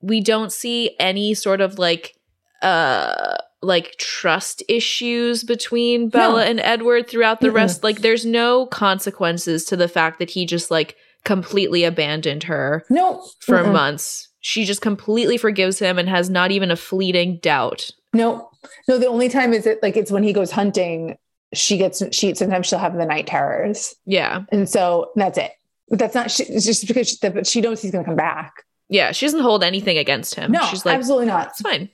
we 0.00 0.20
don't 0.20 0.52
see 0.52 0.96
any 0.98 1.34
sort 1.34 1.60
of 1.60 1.78
like 1.78 2.14
uh 2.62 3.36
like 3.62 3.96
trust 3.98 4.62
issues 4.68 5.42
between 5.44 6.08
Bella 6.08 6.44
and 6.44 6.60
Edward 6.60 7.08
throughout 7.08 7.40
the 7.40 7.48
Mm-mm. 7.48 7.54
rest. 7.54 7.82
Like 7.84 8.00
there's 8.00 8.24
no 8.24 8.66
consequences 8.66 9.64
to 9.66 9.76
the 9.76 9.88
fact 9.88 10.18
that 10.18 10.30
he 10.30 10.46
just 10.46 10.70
like 10.70 10.96
completely 11.24 11.82
abandoned 11.84 12.44
her 12.44 12.84
No, 12.90 13.24
for 13.40 13.58
Mm-mm. 13.64 13.72
months. 13.72 14.28
She 14.40 14.64
just 14.64 14.80
completely 14.80 15.36
forgives 15.36 15.78
him 15.80 15.98
and 15.98 16.08
has 16.08 16.30
not 16.30 16.52
even 16.52 16.70
a 16.70 16.76
fleeting 16.76 17.38
doubt. 17.42 17.90
no, 18.12 18.48
no. 18.88 18.98
The 18.98 19.08
only 19.08 19.28
time 19.28 19.52
is 19.52 19.66
it 19.66 19.82
like 19.82 19.96
it's 19.96 20.10
when 20.12 20.22
he 20.22 20.32
goes 20.32 20.52
hunting. 20.52 21.16
She 21.54 21.78
gets 21.78 22.02
she 22.14 22.34
sometimes 22.34 22.66
she'll 22.66 22.78
have 22.78 22.96
the 22.96 23.06
night 23.06 23.26
terrors, 23.26 23.94
Yeah. 24.04 24.42
and 24.50 24.68
so 24.68 25.10
that's 25.16 25.38
it. 25.38 25.52
But 25.88 25.98
that's 26.00 26.14
not. 26.14 26.30
She, 26.30 26.42
it's 26.44 26.66
just 26.66 26.86
because 26.88 27.08
she, 27.10 27.16
but 27.28 27.46
she 27.46 27.60
knows 27.60 27.80
he's 27.80 27.92
going 27.92 28.04
to 28.04 28.08
come 28.08 28.16
back. 28.16 28.52
Yeah. 28.88 29.12
She 29.12 29.26
doesn't 29.26 29.40
hold 29.40 29.62
anything 29.64 29.96
against 29.98 30.34
him. 30.34 30.50
No, 30.52 30.64
She's 30.66 30.84
like, 30.84 30.96
absolutely 30.98 31.26
not. 31.26 31.48
it's 31.48 31.60
fine 31.60 31.88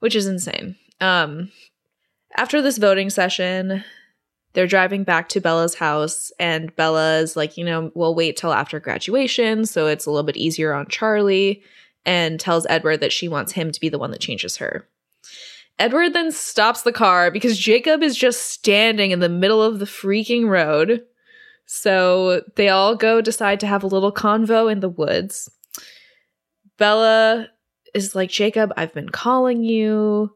which 0.00 0.14
is 0.14 0.26
insane 0.26 0.76
um 1.00 1.50
after 2.36 2.60
this 2.60 2.76
voting 2.76 3.08
session 3.08 3.82
they're 4.52 4.66
driving 4.66 5.04
back 5.04 5.26
to 5.28 5.40
bella's 5.40 5.74
house 5.74 6.30
and 6.38 6.74
bella's 6.76 7.34
like 7.34 7.56
you 7.56 7.64
know 7.64 7.90
we'll 7.94 8.14
wait 8.14 8.36
till 8.36 8.52
after 8.52 8.78
graduation 8.78 9.64
so 9.64 9.86
it's 9.86 10.04
a 10.04 10.10
little 10.10 10.22
bit 10.26 10.36
easier 10.36 10.74
on 10.74 10.86
charlie 10.88 11.62
and 12.04 12.38
tells 12.38 12.66
edward 12.68 12.98
that 13.00 13.12
she 13.12 13.26
wants 13.26 13.52
him 13.52 13.72
to 13.72 13.80
be 13.80 13.88
the 13.88 13.98
one 13.98 14.10
that 14.10 14.20
changes 14.20 14.58
her 14.58 14.86
edward 15.78 16.12
then 16.12 16.32
stops 16.32 16.82
the 16.82 16.92
car 16.92 17.30
because 17.30 17.58
jacob 17.58 18.02
is 18.02 18.16
just 18.16 18.50
standing 18.50 19.10
in 19.10 19.20
the 19.20 19.28
middle 19.28 19.62
of 19.62 19.78
the 19.78 19.84
freaking 19.84 20.48
road 20.48 21.02
so 21.66 22.42
they 22.54 22.68
all 22.68 22.94
go 22.94 23.20
decide 23.20 23.58
to 23.58 23.66
have 23.66 23.82
a 23.82 23.88
little 23.88 24.12
convo 24.12 24.70
in 24.70 24.80
the 24.80 24.88
woods 24.88 25.50
bella 26.78 27.48
is 27.96 28.14
like, 28.14 28.30
Jacob, 28.30 28.72
I've 28.76 28.92
been 28.94 29.08
calling 29.08 29.64
you. 29.64 30.34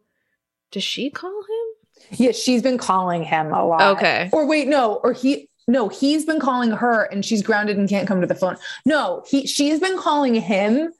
Does 0.70 0.82
she 0.82 1.10
call 1.10 1.30
him? 1.30 2.18
Yeah, 2.18 2.32
she's 2.32 2.62
been 2.62 2.78
calling 2.78 3.22
him 3.22 3.52
a 3.52 3.64
lot. 3.64 3.96
Okay. 3.96 4.30
Or 4.32 4.46
wait, 4.46 4.66
no, 4.66 4.94
or 5.04 5.12
he 5.12 5.48
no, 5.68 5.88
he's 5.88 6.24
been 6.24 6.40
calling 6.40 6.70
her 6.72 7.04
and 7.12 7.24
she's 7.24 7.42
grounded 7.42 7.76
and 7.76 7.88
can't 7.88 8.08
come 8.08 8.20
to 8.20 8.26
the 8.26 8.34
phone. 8.34 8.56
No, 8.84 9.22
he 9.28 9.46
she's 9.46 9.78
been 9.78 9.98
calling 9.98 10.34
him, 10.34 10.92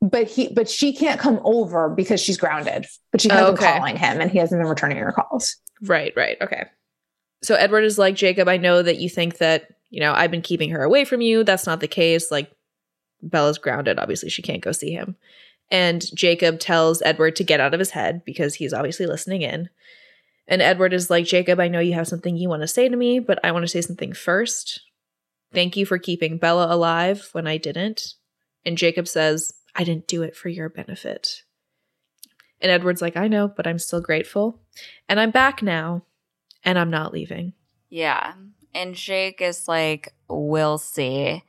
but 0.00 0.28
he 0.28 0.48
but 0.48 0.68
she 0.68 0.92
can't 0.92 1.20
come 1.20 1.40
over 1.44 1.88
because 1.88 2.20
she's 2.20 2.36
grounded. 2.36 2.86
But 3.10 3.20
she 3.20 3.28
has 3.30 3.42
Oh, 3.42 3.52
been 3.52 3.56
calling 3.56 3.96
him 3.96 4.20
and 4.20 4.30
he 4.30 4.38
hasn't 4.38 4.60
been 4.60 4.68
returning 4.68 4.98
her 4.98 5.12
calls. 5.12 5.56
Right, 5.82 6.12
right. 6.16 6.36
Okay. 6.40 6.64
So 7.42 7.54
Edward 7.54 7.84
is 7.84 7.98
like, 7.98 8.16
Jacob, 8.16 8.48
I 8.48 8.56
know 8.56 8.82
that 8.82 8.98
you 8.98 9.08
think 9.08 9.38
that, 9.38 9.68
you 9.90 10.00
know, 10.00 10.12
I've 10.12 10.30
been 10.30 10.42
keeping 10.42 10.70
her 10.70 10.82
away 10.82 11.04
from 11.04 11.20
you. 11.20 11.44
That's 11.44 11.66
not 11.66 11.80
the 11.80 11.88
case. 11.88 12.30
Like, 12.30 12.50
Bella's 13.22 13.58
grounded. 13.58 13.98
Obviously, 13.98 14.28
she 14.28 14.42
can't 14.42 14.62
go 14.62 14.72
see 14.72 14.90
him. 14.90 15.16
And 15.70 16.04
Jacob 16.16 16.58
tells 16.58 17.02
Edward 17.02 17.36
to 17.36 17.44
get 17.44 17.60
out 17.60 17.74
of 17.74 17.78
his 17.80 17.90
head 17.90 18.24
because 18.24 18.54
he's 18.56 18.72
obviously 18.72 19.06
listening 19.06 19.42
in. 19.42 19.68
And 20.48 20.62
Edward 20.62 20.92
is 20.92 21.10
like, 21.10 21.26
Jacob, 21.26 21.60
I 21.60 21.68
know 21.68 21.78
you 21.78 21.92
have 21.92 22.08
something 22.08 22.36
you 22.36 22.48
want 22.48 22.62
to 22.62 22.68
say 22.68 22.88
to 22.88 22.96
me, 22.96 23.18
but 23.18 23.38
I 23.44 23.52
want 23.52 23.64
to 23.64 23.68
say 23.68 23.82
something 23.82 24.14
first. 24.14 24.80
Thank 25.52 25.76
you 25.76 25.84
for 25.86 25.98
keeping 25.98 26.38
Bella 26.38 26.74
alive 26.74 27.28
when 27.32 27.46
I 27.46 27.58
didn't. 27.58 28.14
And 28.64 28.78
Jacob 28.78 29.06
says, 29.06 29.52
I 29.78 29.84
didn't 29.84 30.08
do 30.08 30.22
it 30.22 30.36
for 30.36 30.48
your 30.48 30.68
benefit. 30.68 31.44
And 32.60 32.72
Edward's 32.72 33.00
like, 33.00 33.16
I 33.16 33.28
know, 33.28 33.46
but 33.46 33.66
I'm 33.66 33.78
still 33.78 34.00
grateful. 34.00 34.60
And 35.08 35.20
I'm 35.20 35.30
back 35.30 35.62
now, 35.62 36.04
and 36.64 36.76
I'm 36.76 36.90
not 36.90 37.12
leaving. 37.12 37.52
Yeah. 37.88 38.34
And 38.74 38.96
Jake 38.96 39.40
is 39.40 39.68
like, 39.68 40.12
we'll 40.28 40.78
see. 40.78 41.44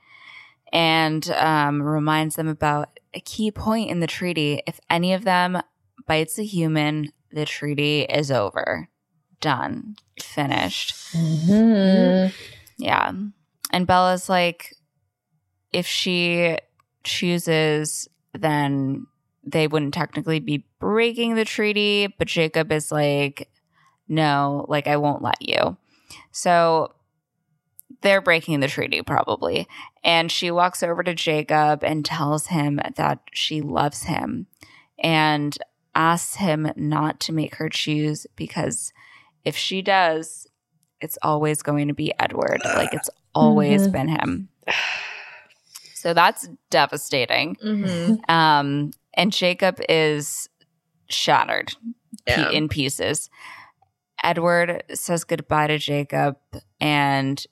And 0.72 1.28
um, 1.32 1.82
reminds 1.82 2.36
them 2.36 2.48
about 2.48 3.00
a 3.16 3.20
key 3.20 3.50
point 3.50 3.90
in 3.90 4.00
the 4.00 4.08
treaty. 4.08 4.62
If 4.68 4.80
any 4.88 5.14
of 5.14 5.24
them 5.24 5.60
bites 6.06 6.38
a 6.38 6.44
human, 6.44 7.12
the 7.32 7.46
treaty 7.46 8.02
is 8.02 8.30
over. 8.30 8.90
Done. 9.42 9.96
Finished. 10.22 10.96
Yeah. 12.78 13.12
And 13.72 13.88
Bella's 13.88 14.30
like, 14.30 14.76
if 15.74 15.88
she 15.88 16.58
chooses, 17.04 18.08
then 18.34 19.08
they 19.44 19.68
wouldn't 19.68 19.94
technically 19.94 20.40
be 20.40 20.66
breaking 20.80 21.36
the 21.36 21.46
treaty. 21.46 22.08
But 22.08 22.28
Jacob 22.28 22.72
is 22.72 22.92
like, 22.92 23.50
no, 24.08 24.66
like, 24.68 24.88
I 24.88 24.98
won't 24.98 25.22
let 25.22 25.42
you. 25.42 25.78
So 26.32 26.94
they're 28.02 28.22
breaking 28.22 28.60
the 28.60 28.68
treaty 28.68 29.02
probably. 29.02 29.68
And 30.04 30.32
she 30.32 30.52
walks 30.52 30.84
over 30.84 31.04
to 31.04 31.14
Jacob 31.14 31.84
and 31.84 32.06
tells 32.06 32.48
him 32.48 32.80
that 32.96 33.20
she 33.34 33.62
loves 33.62 34.04
him 34.04 34.48
and 35.02 35.58
asks 35.96 36.36
him 36.36 36.72
not 36.76 37.20
to 37.22 37.34
make 37.34 37.56
her 37.56 37.68
choose 37.70 38.28
because 38.36 38.94
if 39.44 39.58
she 39.58 39.82
does, 39.82 40.48
it's 41.02 41.18
always 41.22 41.62
going 41.62 41.88
to 41.88 41.94
be 41.94 42.14
Edward. 42.20 42.62
Like 42.76 42.94
it's 42.94 43.10
always 43.34 43.88
Mhm. 43.88 43.92
been 43.92 44.08
him. 44.10 44.50
So 46.00 46.14
that's 46.14 46.48
devastating. 46.70 47.56
Mm-hmm. 47.64 48.16
Um, 48.34 48.92
and 49.16 49.32
Jacob 49.34 49.80
is 49.90 50.48
shattered 51.10 51.74
pe- 52.26 52.42
Yeah. 52.42 52.50
in 52.52 52.70
pieces. 52.70 53.30
Edward 54.24 54.84
says 54.94 55.24
goodbye 55.24 55.68
to 55.68 55.78
Jacob, 55.78 56.38
and 56.80 57.44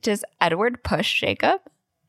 does 0.00 0.24
Edward 0.40 0.82
push 0.82 1.20
Jacob? 1.20 1.60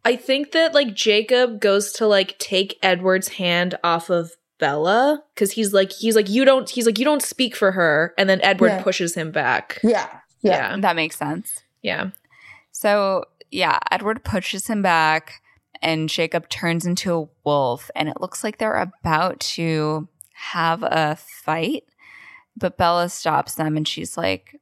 I 0.06 0.16
think 0.16 0.52
that 0.52 0.74
like 0.74 0.94
Jacob 0.94 1.60
goes 1.60 1.92
to 1.94 2.08
like 2.08 2.38
take 2.40 2.78
Edward's 2.84 3.30
hand 3.30 3.76
off 3.84 4.10
of 4.10 4.32
Bella 4.60 5.24
because 5.34 5.52
he's 5.52 5.74
like 5.74 5.92
he's 5.92 6.16
like 6.16 6.30
you 6.30 6.46
don't 6.46 6.70
he's 6.70 6.86
like 6.86 6.98
you 7.00 7.06
don't 7.06 7.22
speak 7.24 7.56
for 7.56 7.72
her, 7.74 8.14
and 8.18 8.30
then 8.30 8.40
Edward 8.44 8.68
Yeah. 8.70 8.84
pushes 8.84 9.16
him 9.16 9.32
back. 9.32 9.80
Yeah. 9.84 10.08
Yeah. 10.42 10.72
Yeah, 10.74 10.78
That 10.82 10.96
makes 10.96 11.16
sense. 11.18 11.64
yeah. 11.82 12.10
So, 12.72 13.26
yeah, 13.52 13.78
Edward 13.92 14.24
pushes 14.24 14.68
him 14.68 14.82
back, 14.82 15.42
and 15.84 16.10
Jacob 16.10 16.50
turns 16.50 16.86
into 16.86 17.14
a 17.14 17.28
wolf, 17.44 17.92
and 17.96 18.10
it 18.10 18.20
looks 18.20 18.44
like 18.44 18.58
they're 18.58 18.78
about 18.78 19.40
to 19.42 20.08
have 20.34 20.82
a 20.84 21.18
fight. 21.20 21.84
But 22.56 22.78
Bella 22.78 23.10
stops 23.10 23.56
them, 23.56 23.78
and 23.78 23.88
she's 23.88 24.18
like, 24.18 24.60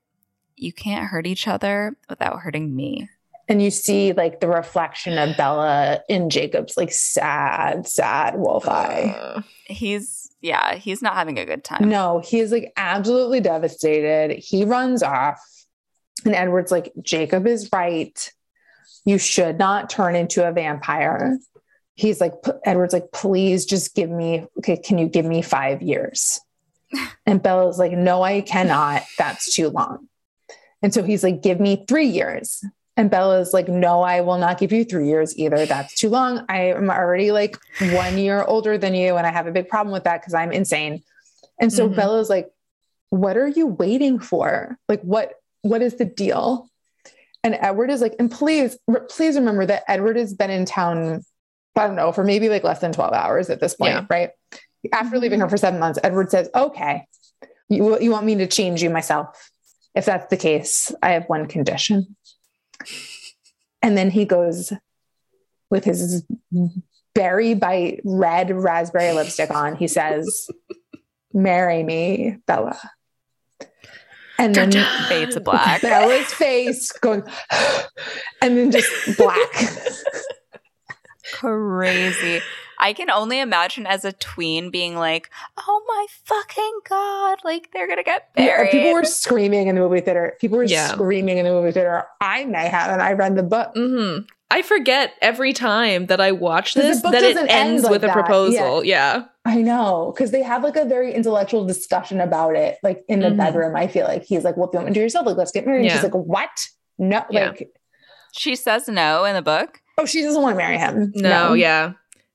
You 0.55 0.73
can't 0.73 1.09
hurt 1.09 1.27
each 1.27 1.47
other 1.47 1.95
without 2.09 2.39
hurting 2.39 2.75
me. 2.75 3.09
And 3.47 3.61
you 3.61 3.69
see 3.69 4.13
like 4.13 4.39
the 4.39 4.47
reflection 4.47 5.17
of 5.17 5.35
Bella 5.35 5.99
in 6.07 6.29
Jacob's 6.29 6.77
like 6.77 6.91
sad, 6.91 7.85
sad 7.85 8.35
wolf 8.37 8.67
eye. 8.67 9.15
Uh, 9.17 9.41
He's 9.65 10.33
yeah, 10.41 10.75
he's 10.75 11.01
not 11.01 11.15
having 11.15 11.37
a 11.37 11.45
good 11.45 11.63
time. 11.63 11.89
No, 11.89 12.19
he 12.19 12.39
is 12.39 12.51
like 12.51 12.71
absolutely 12.77 13.41
devastated. 13.41 14.37
He 14.37 14.65
runs 14.65 15.03
off. 15.03 15.39
And 16.25 16.35
Edward's 16.35 16.71
like, 16.71 16.91
Jacob 17.01 17.45
is 17.47 17.69
right. 17.73 18.31
You 19.05 19.17
should 19.17 19.57
not 19.57 19.89
turn 19.89 20.15
into 20.15 20.47
a 20.47 20.51
vampire. 20.51 21.37
He's 21.95 22.21
like, 22.21 22.33
Edward's 22.65 22.93
like, 22.93 23.11
please 23.11 23.65
just 23.65 23.95
give 23.95 24.09
me, 24.09 24.45
okay, 24.59 24.77
can 24.77 24.97
you 24.97 25.07
give 25.07 25.25
me 25.25 25.41
five 25.41 25.81
years? 25.81 26.39
And 27.25 27.41
Bella's 27.41 27.79
like, 27.79 27.93
no, 27.93 28.21
I 28.21 28.41
cannot. 28.41 29.03
That's 29.17 29.53
too 29.53 29.69
long. 29.69 30.07
And 30.81 30.93
so 30.93 31.03
he's 31.03 31.23
like, 31.23 31.41
give 31.41 31.59
me 31.59 31.85
three 31.87 32.07
years. 32.07 32.65
And 32.97 33.09
Bella's 33.09 33.53
like, 33.53 33.69
no, 33.69 34.01
I 34.01 34.19
will 34.21 34.37
not 34.37 34.57
give 34.57 34.73
you 34.73 34.83
three 34.83 35.07
years 35.07 35.37
either. 35.37 35.65
That's 35.65 35.95
too 35.95 36.09
long. 36.09 36.45
I 36.49 36.71
am 36.71 36.89
already 36.89 37.31
like 37.31 37.57
one 37.79 38.17
year 38.17 38.43
older 38.43 38.77
than 38.77 38.93
you. 38.93 39.15
And 39.15 39.25
I 39.25 39.31
have 39.31 39.47
a 39.47 39.51
big 39.51 39.69
problem 39.69 39.93
with 39.93 40.03
that 40.03 40.19
because 40.21 40.33
I'm 40.33 40.51
insane. 40.51 41.03
And 41.59 41.71
so 41.71 41.87
Mhm. 41.87 41.95
Bella's 41.95 42.29
like, 42.29 42.51
what 43.09 43.37
are 43.37 43.47
you 43.47 43.67
waiting 43.67 44.19
for? 44.19 44.77
Like, 44.89 45.01
what, 45.01 45.35
what 45.61 45.81
is 45.81 45.95
the 45.95 46.05
deal? 46.05 46.67
And 47.43 47.55
Edward 47.59 47.89
is 47.89 48.01
like, 48.01 48.15
and 48.19 48.29
please, 48.31 48.77
please 49.09 49.35
remember 49.35 49.65
that 49.65 49.83
Edward 49.87 50.15
has 50.17 50.33
been 50.33 50.51
in 50.51 50.65
town, 50.65 51.23
I 51.75 51.87
don't 51.87 51.95
know, 51.95 52.11
for 52.11 52.23
maybe 52.23 52.49
like 52.49 52.63
less 52.63 52.79
than 52.79 52.91
12 52.91 53.13
hours 53.13 53.49
at 53.49 53.59
this 53.59 53.73
point, 53.75 53.93
Yeah. 53.93 54.05
right? 54.09 54.29
After 54.93 55.17
leaving 55.17 55.39
her 55.39 55.49
for 55.49 55.57
seven 55.57 55.79
months, 55.79 55.99
Edward 56.03 56.29
says, 56.29 56.49
okay, 56.53 57.05
you, 57.69 57.99
you 57.99 58.11
want 58.11 58.25
me 58.25 58.35
to 58.35 58.47
change 58.47 58.83
you 58.83 58.89
myself? 58.89 59.49
If 59.95 60.05
that's 60.05 60.29
the 60.29 60.37
case, 60.37 60.93
I 61.01 61.11
have 61.11 61.25
one 61.27 61.47
condition. 61.47 62.15
And 63.81 63.97
then 63.97 64.11
he 64.11 64.25
goes 64.25 64.71
with 65.69 65.83
his 65.83 66.23
berry 67.15 67.53
bite 67.55 68.01
red 68.03 68.51
raspberry 68.51 69.13
lipstick 69.13 69.49
on. 69.51 69.75
He 69.75 69.87
says, 69.87 70.47
Marry 71.33 71.81
me, 71.83 72.37
Bella. 72.45 72.77
And 74.37 74.55
then 74.55 74.71
Fade 75.07 75.31
to 75.31 75.39
black. 75.41 75.81
Bella's 75.81 76.33
face 76.33 76.91
going, 76.93 77.23
and 78.41 78.57
then 78.57 78.71
just 78.71 78.89
black. 79.17 79.37
Crazy. 81.33 82.41
I 82.79 82.93
can 82.93 83.11
only 83.11 83.39
imagine 83.39 83.85
as 83.85 84.03
a 84.03 84.11
tween 84.11 84.71
being 84.71 84.95
like, 84.95 85.29
"Oh 85.57 85.83
my 85.87 86.05
fucking 86.23 86.79
god!" 86.89 87.37
Like 87.43 87.69
they're 87.73 87.87
gonna 87.87 88.03
get 88.03 88.29
Yeah, 88.35 88.69
people 88.71 88.91
were 88.93 89.03
screaming 89.03 89.67
in 89.67 89.75
the 89.75 89.81
movie 89.81 90.01
theater. 90.01 90.35
People 90.41 90.57
were 90.57 90.63
Yeah. 90.63 90.87
screaming 90.87 91.37
in 91.37 91.45
the 91.45 91.51
movie 91.51 91.71
theater. 91.71 92.05
I 92.19 92.45
may 92.45 92.67
have, 92.67 92.89
and 92.91 93.01
I 93.01 93.13
read 93.13 93.35
the 93.35 93.43
book. 93.43 93.71
hmm 93.75 94.19
I 94.49 94.63
forget 94.63 95.13
every 95.21 95.53
time 95.53 96.07
that 96.07 96.19
I 96.19 96.31
watch 96.33 96.73
this 96.73 97.01
book 97.01 97.13
that 97.13 97.23
it 97.23 97.35
doesn't 97.35 97.49
ends 97.49 97.83
like 97.83 97.91
with 97.91 98.03
a 98.03 98.07
that. 98.07 98.13
proposal. 98.13 98.83
Yeah. 98.83 99.25
I 99.43 99.61
know 99.63 100.11
because 100.15 100.31
they 100.31 100.43
have 100.43 100.63
like 100.63 100.75
a 100.75 100.85
very 100.85 101.13
intellectual 101.13 101.65
discussion 101.65 102.21
about 102.21 102.55
it, 102.55 102.77
like 102.83 103.03
in 103.07 103.19
the 103.21 103.29
Mhm. 103.29 103.37
bedroom. 103.37 103.75
I 103.75 103.87
feel 103.87 104.05
like 104.05 104.23
he's 104.23 104.43
like, 104.43 104.55
"Well, 104.55 104.67
if 104.69 104.73
you 104.73 104.79
want 104.79 104.89
to 104.89 104.93
do 104.93 104.99
yourself, 104.99 105.25
like 105.25 105.37
let's 105.37 105.51
get 105.51 105.65
married." 105.65 105.85
Yeah. 105.85 105.93
She's 105.93 106.03
like, 106.03 106.13
"What? 106.13 106.49
No, 106.99 107.23
Yeah. 107.31 107.47
like, 107.49 107.69
she 108.33 108.55
says 108.55 108.87
no 108.87 109.25
in 109.25 109.33
the 109.35 109.41
book. 109.41 109.79
oh, 109.97 110.05
she 110.05 110.21
doesn't 110.21 110.41
want 110.41 110.53
to 110.53 110.57
marry 110.57 110.77
him." 110.77 111.11
No, 111.15 111.53
yeah. 111.53 111.93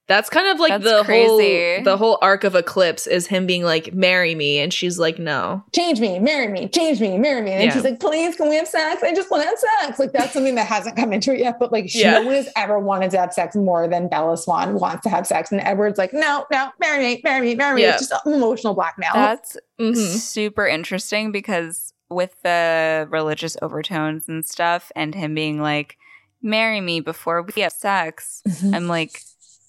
That's 0.09 0.31
kind 0.31 0.47
of 0.47 0.61
like 0.61 0.70
That's 0.70 0.85
the 0.85 1.03
crazy. 1.05 1.74
whole 1.74 1.85
the 1.85 1.97
whole 1.97 2.19
arc 2.23 2.45
of 2.45 2.55
Eclipse 2.55 3.09
is 3.09 3.27
him 3.27 3.45
being 3.45 3.65
like, 3.65 3.93
"Marry 3.93 4.37
me," 4.37 4.59
and 4.61 4.73
she's 4.73 4.99
like, 5.01 5.19
"No." 5.19 5.65
change 5.74 6.01
me, 6.01 6.19
marry 6.20 6.47
me, 6.49 6.69
change 6.69 7.01
me, 7.01 7.19
marry 7.19 7.43
me. 7.43 7.51
And 7.53 7.65
Yeah. 7.65 7.73
she's 7.74 7.83
like, 7.85 7.99
please, 8.01 8.37
can 8.37 8.49
we 8.49 8.55
have 8.57 8.69
sex? 8.69 9.03
I 9.03 9.12
just 9.15 9.31
want 9.31 9.43
to 9.43 9.49
have 9.49 9.59
sex. 9.59 9.99
Like 9.99 10.12
that's 10.12 10.33
something 10.33 10.55
that 10.55 10.66
hasn't 10.66 10.97
come 10.97 11.12
into 11.12 11.33
it 11.35 11.41
yet. 11.41 11.59
But 11.59 11.73
like 11.73 11.91
she 11.91 12.01
Yeah. 12.03 12.12
no 12.15 12.23
one 12.23 12.35
has 12.35 12.49
ever 12.57 12.78
wanted 12.78 13.11
to 13.11 13.19
have 13.19 13.33
sex 13.33 13.55
more 13.57 13.87
than 13.89 14.09
Bella 14.09 14.37
Swan 14.39 14.78
wants 14.81 15.03
to 15.03 15.11
have 15.11 15.27
sex. 15.27 15.51
And 15.53 15.61
Edward's 15.61 15.99
like, 15.99 16.12
no, 16.15 16.47
no, 16.53 16.70
marry 16.81 17.03
me, 17.05 17.20
marry 17.24 17.41
me, 17.49 17.55
marry 17.57 17.77
me. 17.77 17.83
It's 17.85 18.09
just 18.09 18.27
emotional 18.27 18.74
blackmail. 18.74 19.11
That's 19.12 19.57
hmm 19.78 19.93
super 19.95 20.66
interesting 20.66 21.33
because 21.33 21.93
with 22.09 22.41
the 22.43 23.07
religious 23.11 23.57
overtones 23.61 24.28
and 24.28 24.47
stuff, 24.47 24.93
and 24.95 25.15
him 25.15 25.35
being 25.35 25.61
like, 25.61 25.99
"Marry 26.41 26.81
me 26.81 27.01
before 27.01 27.43
we 27.43 27.61
have 27.62 27.73
sex," 27.73 28.43
Mhm. 28.49 28.74
I'm 28.74 28.87
like, 28.89 29.20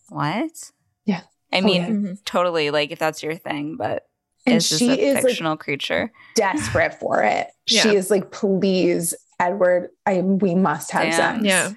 "What?" 0.10 0.72
Yeah. 1.06 1.22
I 1.54 1.60
Oh, 1.60 1.62
mean, 1.62 1.82
yeah. 1.82 1.90
Mhm. 1.90 2.24
totally. 2.26 2.72
Like 2.72 2.92
if 2.92 3.00
that's 3.00 3.24
your 3.24 3.36
thing, 3.36 3.76
but 3.78 4.04
and 4.46 4.56
it's 4.56 4.70
just 4.70 4.80
she 4.80 4.90
a 4.92 4.96
is 4.96 5.16
like 5.16 5.24
fictional 5.26 5.58
creature. 5.58 6.12
desperate 6.36 6.94
for 7.00 7.24
it. 7.24 7.48
Yeah. 7.70 7.82
She 7.82 7.96
is 7.96 8.10
like, 8.10 8.32
please, 8.32 9.14
Edward, 9.42 9.90
I 10.06 10.22
we 10.22 10.56
must 10.56 10.92
have 10.92 11.04
Damn. 11.04 11.14
sex. 11.14 11.44
Yeah. 11.44 11.72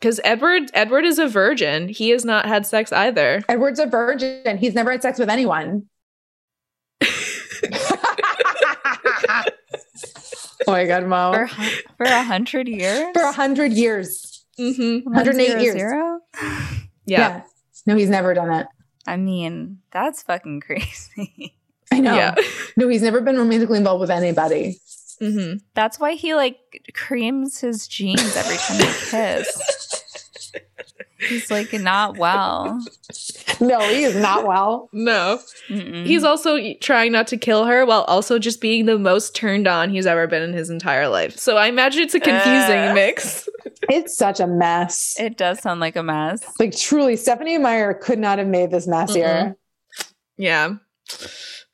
Because 0.00 0.20
Edward 0.24 0.70
Edward 0.74 1.04
is 1.04 1.18
a 1.18 1.28
virgin. 1.28 1.88
He 1.88 2.10
has 2.10 2.24
not 2.24 2.46
had 2.46 2.66
sex 2.66 2.92
either. 2.92 3.42
Edward's 3.48 3.78
a 3.78 3.86
virgin. 3.86 4.56
He's 4.58 4.74
never 4.74 4.90
had 4.90 5.02
sex 5.02 5.18
with 5.18 5.28
anyone. 5.30 5.84
oh 7.02 7.08
my 10.66 10.84
god, 10.86 11.02
For 11.02 11.08
Mo. 11.08 11.46
for 11.96 12.04
a 12.04 12.22
hundred 12.22 12.68
years. 12.68 13.06
For 13.14 13.22
a 13.22 13.32
hundred 13.32 13.72
years. 13.72 14.44
Mm-hmm. 14.58 15.10
108 15.10 15.14
One 15.14 15.34
zero 15.34 15.60
years. 15.62 15.74
zero? 15.76 16.20
Yeah. 17.06 17.42
No, 17.86 17.96
he's 17.96 18.08
never 18.10 18.34
done 18.34 18.52
it. 18.52 18.66
I 19.06 19.16
mean, 19.16 19.78
that's 19.90 20.22
fucking 20.22 20.60
crazy. 20.60 21.56
I 21.92 22.00
know. 22.00 22.14
Yeah. 22.16 22.34
No, 22.76 22.88
he's 22.88 23.02
never 23.02 23.20
been 23.20 23.36
romantically 23.38 23.78
involved 23.78 24.00
with 24.00 24.10
anybody. 24.10 24.80
hmm 25.20 25.54
That's 25.74 26.00
why 26.00 26.14
he 26.14 26.34
like 26.34 26.58
creams 26.92 27.60
his 27.60 27.86
jeans 27.86 28.34
every 28.36 28.56
time 28.56 28.78
he 28.78 28.84
kiss. 29.10 30.50
He's 31.28 31.50
like 31.50 31.72
not 31.72 32.16
well. 32.18 32.80
No, 33.60 33.78
he 33.80 34.02
is 34.02 34.16
not 34.16 34.44
well. 34.46 34.88
No. 34.92 35.38
Mm-mm. 35.68 36.04
He's 36.06 36.24
also 36.24 36.58
trying 36.80 37.12
not 37.12 37.28
to 37.28 37.36
kill 37.36 37.64
her 37.66 37.86
while 37.86 38.02
also 38.02 38.38
just 38.40 38.60
being 38.60 38.86
the 38.86 38.98
most 38.98 39.36
turned 39.36 39.68
on 39.68 39.90
he's 39.90 40.06
ever 40.06 40.26
been 40.26 40.42
in 40.42 40.52
his 40.52 40.70
entire 40.70 41.06
life. 41.08 41.36
So 41.38 41.56
I 41.56 41.68
imagine 41.68 42.02
it's 42.02 42.14
a 42.14 42.20
confusing 42.20 42.80
Uh. 42.90 42.92
mix. 42.94 43.48
It's 43.88 44.16
such 44.16 44.40
a 44.40 44.46
mess. 44.48 45.14
it 45.20 45.36
does 45.36 45.60
sound 45.60 45.78
like 45.78 45.94
a 45.94 46.02
mess. 46.02 46.42
Like 46.58 46.76
truly, 46.76 47.14
Stephenie 47.16 47.58
Meyer 47.58 47.94
could 47.94 48.18
not 48.18 48.38
have 48.38 48.48
made 48.48 48.72
this 48.72 48.88
messier. 48.88 49.56
Yeah. 50.36 50.74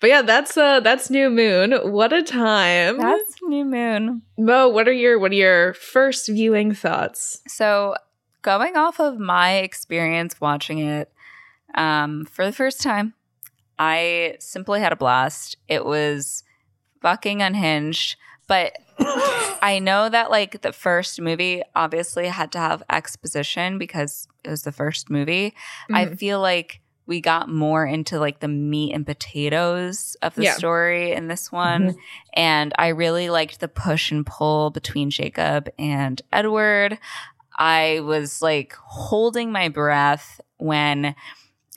But 0.01 0.11
yeah, 0.11 0.23
that's 0.23 0.57
uh 0.57 0.81
that's 0.81 1.09
New 1.11 1.31
Moon. 1.31 1.73
What 1.93 2.13
a 2.13 2.23
time. 2.23 2.99
That's 2.99 3.35
New 3.43 3.65
Moon. 3.65 4.23
Mo, 4.39 4.69
what 4.69 4.87
are 4.89 4.93
your 4.93 5.19
what 5.19 5.31
are 5.33 5.37
your 5.37 5.73
first 5.75 6.29
viewing 6.29 6.75
thoughts? 6.75 7.41
So, 7.49 7.95
going 8.43 8.77
off 8.77 8.99
of 9.01 9.19
my 9.19 9.57
experience 9.59 10.41
watching 10.41 10.79
it 10.79 11.13
um, 11.75 12.25
for 12.25 12.45
the 12.45 12.53
first 12.53 12.81
time, 12.83 13.15
I 13.79 14.37
simply 14.41 14.81
had 14.81 14.93
a 14.93 14.97
blast. 14.97 15.57
It 15.69 15.85
was 15.85 16.43
fucking 17.01 17.43
unhinged, 17.43 18.17
but 18.47 18.77
I 19.63 19.79
know 19.83 20.09
that 20.09 20.31
like 20.31 20.63
the 20.63 20.73
first 20.73 21.21
movie 21.21 21.63
obviously 21.75 22.27
had 22.27 22.53
to 22.53 22.59
have 22.59 22.83
exposition 22.91 23.79
because 23.79 24.27
it 24.45 24.51
was 24.51 24.63
the 24.63 24.73
first 24.73 25.09
movie. 25.11 25.55
I 25.91 26.07
Mhm. 26.07 26.19
feel 26.19 26.41
like 26.41 26.81
we 27.07 27.21
got 27.21 27.49
more 27.49 27.85
into 27.87 28.21
like 28.21 28.39
the 28.39 28.47
meat 28.47 28.93
and 28.95 29.05
potatoes 29.05 30.17
of 30.23 30.35
the 30.37 30.45
Yeah. 30.45 30.55
story 30.55 31.11
in 31.13 31.27
this 31.27 31.51
one. 31.51 31.97
And 32.35 32.73
I 32.79 32.89
really 32.89 33.31
liked 33.31 33.59
the 33.59 33.67
push 33.67 34.13
and 34.13 34.25
pull 34.25 34.71
between 34.71 35.11
Jacob 35.11 35.69
and 35.77 36.23
Edward. 36.33 36.99
I 37.61 38.01
was 38.01 38.41
like 38.41 38.73
holding 38.83 39.53
my 39.53 39.69
breath 39.69 40.41
when 40.57 41.15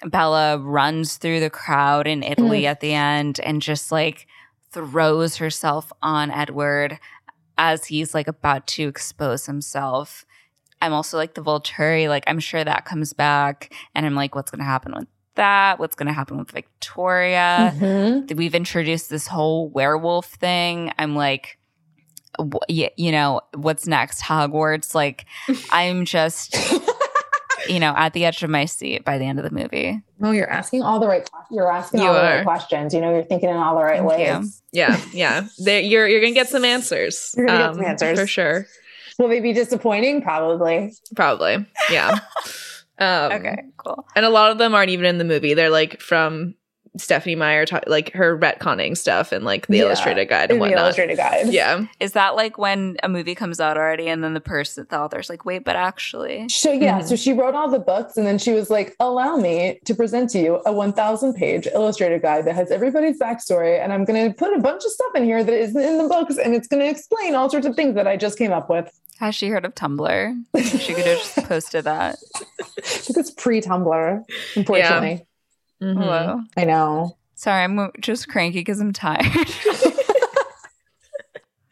Bella 0.05 0.57
runs 0.57 1.17
through 1.17 1.41
the 1.41 1.49
crowd 1.49 2.07
in 2.07 2.23
Italy 2.23 2.65
at 2.65 2.79
the 2.79 2.93
end 2.93 3.39
and 3.41 3.61
just 3.61 3.91
like 3.91 4.25
throws 4.71 5.35
herself 5.37 5.91
on 6.01 6.31
Edward 6.31 6.99
as 7.57 7.85
he's 7.85 8.13
like 8.13 8.27
about 8.27 8.65
to 8.67 8.87
expose 8.87 9.45
himself. 9.45 10.25
I'm 10.81 10.93
also 10.93 11.17
like 11.17 11.35
the 11.35 11.43
Volturi, 11.43 12.07
like 12.09 12.23
I'm 12.27 12.39
sure 12.39 12.63
that 12.63 12.85
comes 12.85 13.13
back 13.13 13.73
and 13.93 14.05
I'm 14.05 14.15
like, 14.15 14.35
what's 14.35 14.51
gonna 14.51 14.63
happen 14.63 14.93
with 14.95 15.07
that? 15.35 15.79
What's 15.79 15.95
gonna 15.95 16.13
happen 16.13 16.37
with 16.37 16.51
Victoria? 16.51 17.73
Mhm. 17.75 18.35
we've 18.35 18.55
introduced 18.55 19.09
this 19.09 19.27
whole 19.27 19.69
werewolf 19.69 20.27
thing. 20.27 20.93
I'm 20.97 21.15
like, 21.15 21.57
you 22.67 23.11
know, 23.11 23.41
what's 23.55 23.87
next? 23.87 24.21
Hogwarts. 24.21 24.93
Like, 24.95 25.25
I'm 25.71 26.05
just, 26.05 26.55
you 27.67 27.79
know, 27.79 27.93
at 27.95 28.13
the 28.13 28.25
edge 28.25 28.43
of 28.43 28.49
my 28.49 28.65
seat 28.65 29.05
by 29.05 29.17
the 29.17 29.25
end 29.25 29.39
of 29.39 29.45
the 29.45 29.51
movie. 29.51 30.01
No, 30.19 30.31
you're 30.31 30.49
asking 30.49 30.81
all 30.83 30.99
the 30.99 31.07
right. 31.07 31.29
You're 31.51 31.71
asking 31.71 32.01
You 32.01 32.07
all 32.07 32.13
the 32.13 32.19
right 32.21 32.43
questions. 32.43 32.93
You 32.93 33.01
know, 33.01 33.13
you're 33.13 33.23
thinking 33.23 33.49
in 33.49 33.57
all 33.57 33.75
the 33.75 33.83
right 33.83 33.97
Thank 33.97 34.09
ways. 34.41 34.61
you. 34.71 34.79
Yeah, 34.79 35.01
yeah. 35.11 35.47
There, 35.59 35.79
you're 35.81 36.07
you're 36.07 36.21
gonna 36.21 36.33
get 36.33 36.49
some 36.49 36.63
answers. 36.65 37.35
Um, 37.37 37.43
You're 37.47 37.57
gonna 37.57 37.73
get 37.81 37.99
some 37.99 38.07
answers. 38.07 38.19
for 38.19 38.27
sure. 38.27 38.65
Will 39.19 39.27
they 39.27 39.41
be 39.41 39.53
disappointing? 39.53 40.21
Probably. 40.21 40.93
Probably. 41.15 41.65
Yeah. 41.91 42.19
Um, 42.99 43.31
Okay, 43.31 43.55
cool. 43.77 44.05
And 44.15 44.23
a 44.23 44.29
lot 44.29 44.51
of 44.51 44.59
them 44.59 44.75
aren't 44.75 44.91
even 44.91 45.07
in 45.07 45.17
the 45.17 45.23
movie. 45.23 45.55
They're 45.55 45.71
like 45.71 45.99
from 45.99 46.53
Stephenie 46.97 47.35
Meyer, 47.35 47.65
ta- 47.65 47.81
like 47.87 48.11
her 48.13 48.37
retconning 48.37 48.95
stuff 48.95 49.31
and 49.31 49.43
like 49.43 49.65
the 49.67 49.77
Yeah, 49.77 49.83
illustrated 49.85 50.25
guide 50.29 50.51
In 50.51 50.57
and 50.57 50.61
the 50.61 50.61
whatnot. 50.61 50.79
illustrated 50.83 51.17
guide. 51.17 51.47
Yeah. 51.47 51.85
Is 51.99 52.11
that 52.11 52.35
like 52.35 52.57
when 52.57 52.97
a 53.01 53.09
movie 53.09 53.33
comes 53.35 53.59
out 53.59 53.77
already 53.77 54.07
and 54.07 54.23
then 54.23 54.33
the 54.35 54.39
person, 54.41 54.85
the 54.89 54.99
author's 54.99 55.29
like, 55.29 55.43
wait, 55.43 55.63
but 55.65 55.75
actually. 55.75 56.47
So 56.49 56.71
yeah, 56.71 56.99
Mhm. 57.01 57.07
so 57.07 57.15
she 57.15 57.33
wrote 57.33 57.55
all 57.55 57.69
the 57.69 57.79
books 57.79 58.15
and 58.15 58.27
then 58.27 58.37
she 58.37 58.51
was 58.53 58.69
like, 58.69 58.95
allow 58.99 59.35
me 59.37 59.79
to 59.85 59.95
present 59.95 60.29
to 60.31 60.39
you 60.39 60.61
a 60.65 60.71
1000 60.71 61.33
page 61.33 61.67
illustrated 61.73 62.21
guide 62.21 62.45
that 62.45 62.53
has 62.55 62.69
everybody's 62.69 63.19
backstory. 63.19 63.79
And 63.83 63.91
I'm 63.91 64.05
going 64.05 64.27
to 64.29 64.33
put 64.35 64.53
a 64.55 64.59
bunch 64.59 64.83
of 64.85 64.91
stuff 64.91 65.15
in 65.15 65.23
here 65.23 65.43
that 65.43 65.53
isn't 65.53 65.81
in 65.81 65.97
the 65.97 66.07
books 66.07 66.37
and 66.37 66.53
it's 66.53 66.67
going 66.67 66.81
to 66.83 66.89
explain 66.89 67.33
all 67.33 67.49
sorts 67.49 67.65
of 67.65 67.75
things 67.75 67.95
that 67.95 68.07
I 68.07 68.17
just 68.17 68.37
came 68.37 68.51
up 68.51 68.69
with. 68.69 68.91
Has 69.19 69.33
she 69.35 69.47
heard 69.47 69.63
of 69.65 69.73
Tumblr? 69.73 70.43
She 70.79 70.93
could 70.93 71.05
have 71.05 71.17
just 71.17 71.35
posted 71.47 71.85
that. 71.85 72.17
Because 72.75 73.17
it's 73.17 73.31
pre 73.31 73.61
Tumblr, 73.61 74.23
unfortunately. 74.55 75.25
Mhm. 75.83 75.97
Whoa. 75.97 76.41
I 76.55 76.65
know. 76.65 77.17
Sorry, 77.35 77.63
I'm 77.63 77.91
just 77.99 78.29
cranky 78.29 78.59
because 78.59 78.79
I'm 78.79 78.93
tired. 78.93 79.25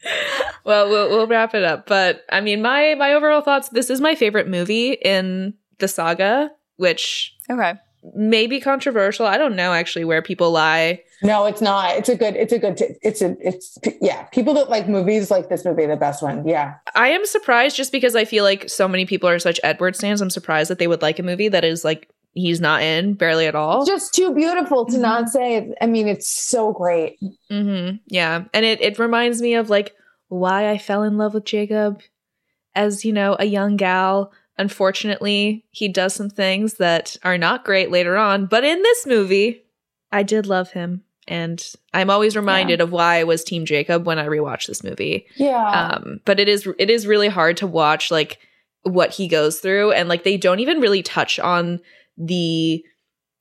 Well, 0.63 0.89
we'll 0.89 1.09
we'll 1.09 1.27
wrap 1.27 1.55
it 1.55 1.63
up. 1.63 1.87
But 1.87 2.23
I 2.29 2.41
mean, 2.41 2.61
my 2.61 2.95
my 2.95 3.13
overall 3.13 3.41
thoughts. 3.41 3.69
This 3.69 3.89
is 3.89 3.99
my 3.99 4.15
favorite 4.15 4.47
movie 4.47 4.91
in 4.93 5.53
the 5.79 5.87
saga, 5.87 6.51
which 6.77 7.35
okay. 7.49 7.73
may 8.15 8.47
be 8.47 8.59
controversial. 8.61 9.25
I 9.25 9.37
don't 9.37 9.55
know 9.55 9.73
actually 9.73 10.05
where 10.05 10.21
people 10.21 10.51
lie. 10.51 11.01
No, 11.23 11.45
it's 11.45 11.61
not. 11.61 11.95
It's 11.97 12.09
a 12.09 12.15
good, 12.15 12.35
it's 12.35 12.51
a 12.51 12.57
good, 12.57 12.77
t- 12.77 12.95
it's 13.03 13.21
a, 13.21 13.35
it's, 13.39 13.77
yeah. 14.01 14.23
People 14.25 14.55
that 14.55 14.71
like 14.71 14.87
movies 14.89 15.29
like 15.29 15.49
this 15.49 15.63
movie, 15.63 15.85
the 15.85 15.95
best 15.95 16.23
one. 16.23 16.47
Yeah. 16.47 16.75
I 16.95 17.09
am 17.09 17.25
surprised 17.27 17.75
just 17.75 17.91
because 17.91 18.15
I 18.15 18.25
feel 18.25 18.43
like 18.43 18.67
so 18.69 18.87
many 18.87 19.05
people 19.05 19.29
are 19.29 19.37
such 19.37 19.59
Edward 19.63 19.95
stands. 19.95 20.19
I'm 20.19 20.31
surprised 20.31 20.71
that 20.71 20.79
they 20.79 20.87
would 20.87 21.03
like 21.03 21.19
a 21.19 21.23
movie 21.23 21.47
that 21.49 21.63
is 21.63 21.85
like 21.85 22.09
he's 22.33 22.61
not 22.61 22.81
in 22.81 23.13
barely 23.13 23.47
at 23.47 23.55
all. 23.55 23.85
Just 23.85 24.13
too 24.13 24.33
beautiful 24.33 24.85
to 24.85 24.97
not 24.97 25.29
say. 25.29 25.73
I 25.81 25.85
mean, 25.85 26.07
it's 26.07 26.27
so 26.27 26.71
great. 26.71 27.17
Mm-hmm. 27.51 27.97
Yeah, 28.07 28.45
and 28.53 28.65
it 28.65 28.81
it 28.81 28.99
reminds 28.99 29.41
me 29.41 29.55
of 29.55 29.69
like 29.69 29.93
why 30.27 30.69
I 30.69 30.77
fell 30.77 31.03
in 31.03 31.17
love 31.17 31.33
with 31.33 31.45
Jacob 31.45 32.01
as 32.75 33.03
you 33.05 33.13
know 33.13 33.35
a 33.39 33.45
young 33.45 33.75
gal. 33.75 34.31
Unfortunately, 34.57 35.65
he 35.71 35.87
does 35.87 36.13
some 36.13 36.29
things 36.29 36.75
that 36.75 37.17
are 37.23 37.37
not 37.37 37.65
great 37.65 37.89
later 37.89 38.17
on, 38.17 38.45
but 38.45 38.63
in 38.63 38.81
this 38.83 39.07
movie, 39.07 39.63
I 40.11 40.23
did 40.23 40.45
love 40.45 40.71
him, 40.71 41.03
and 41.27 41.65
I'm 41.93 42.09
always 42.09 42.35
reminded 42.35 42.81
of 42.81 42.91
why 42.91 43.19
I 43.19 43.23
was 43.23 43.43
Team 43.43 43.65
Jacob 43.65 44.05
when 44.05 44.19
I 44.19 44.27
rewatch 44.27 44.67
this 44.67 44.83
movie. 44.83 45.25
Yeah. 45.35 45.91
Um, 45.95 46.19
but 46.25 46.39
it 46.39 46.47
is 46.47 46.67
it 46.77 46.89
is 46.89 47.07
really 47.07 47.29
hard 47.29 47.57
to 47.57 47.67
watch 47.67 48.11
like 48.11 48.39
what 48.83 49.11
he 49.11 49.27
goes 49.27 49.59
through, 49.59 49.91
and 49.93 50.07
like 50.07 50.23
they 50.23 50.37
don't 50.37 50.59
even 50.59 50.79
really 50.79 51.01
touch 51.01 51.39
on 51.39 51.79
the 52.17 52.83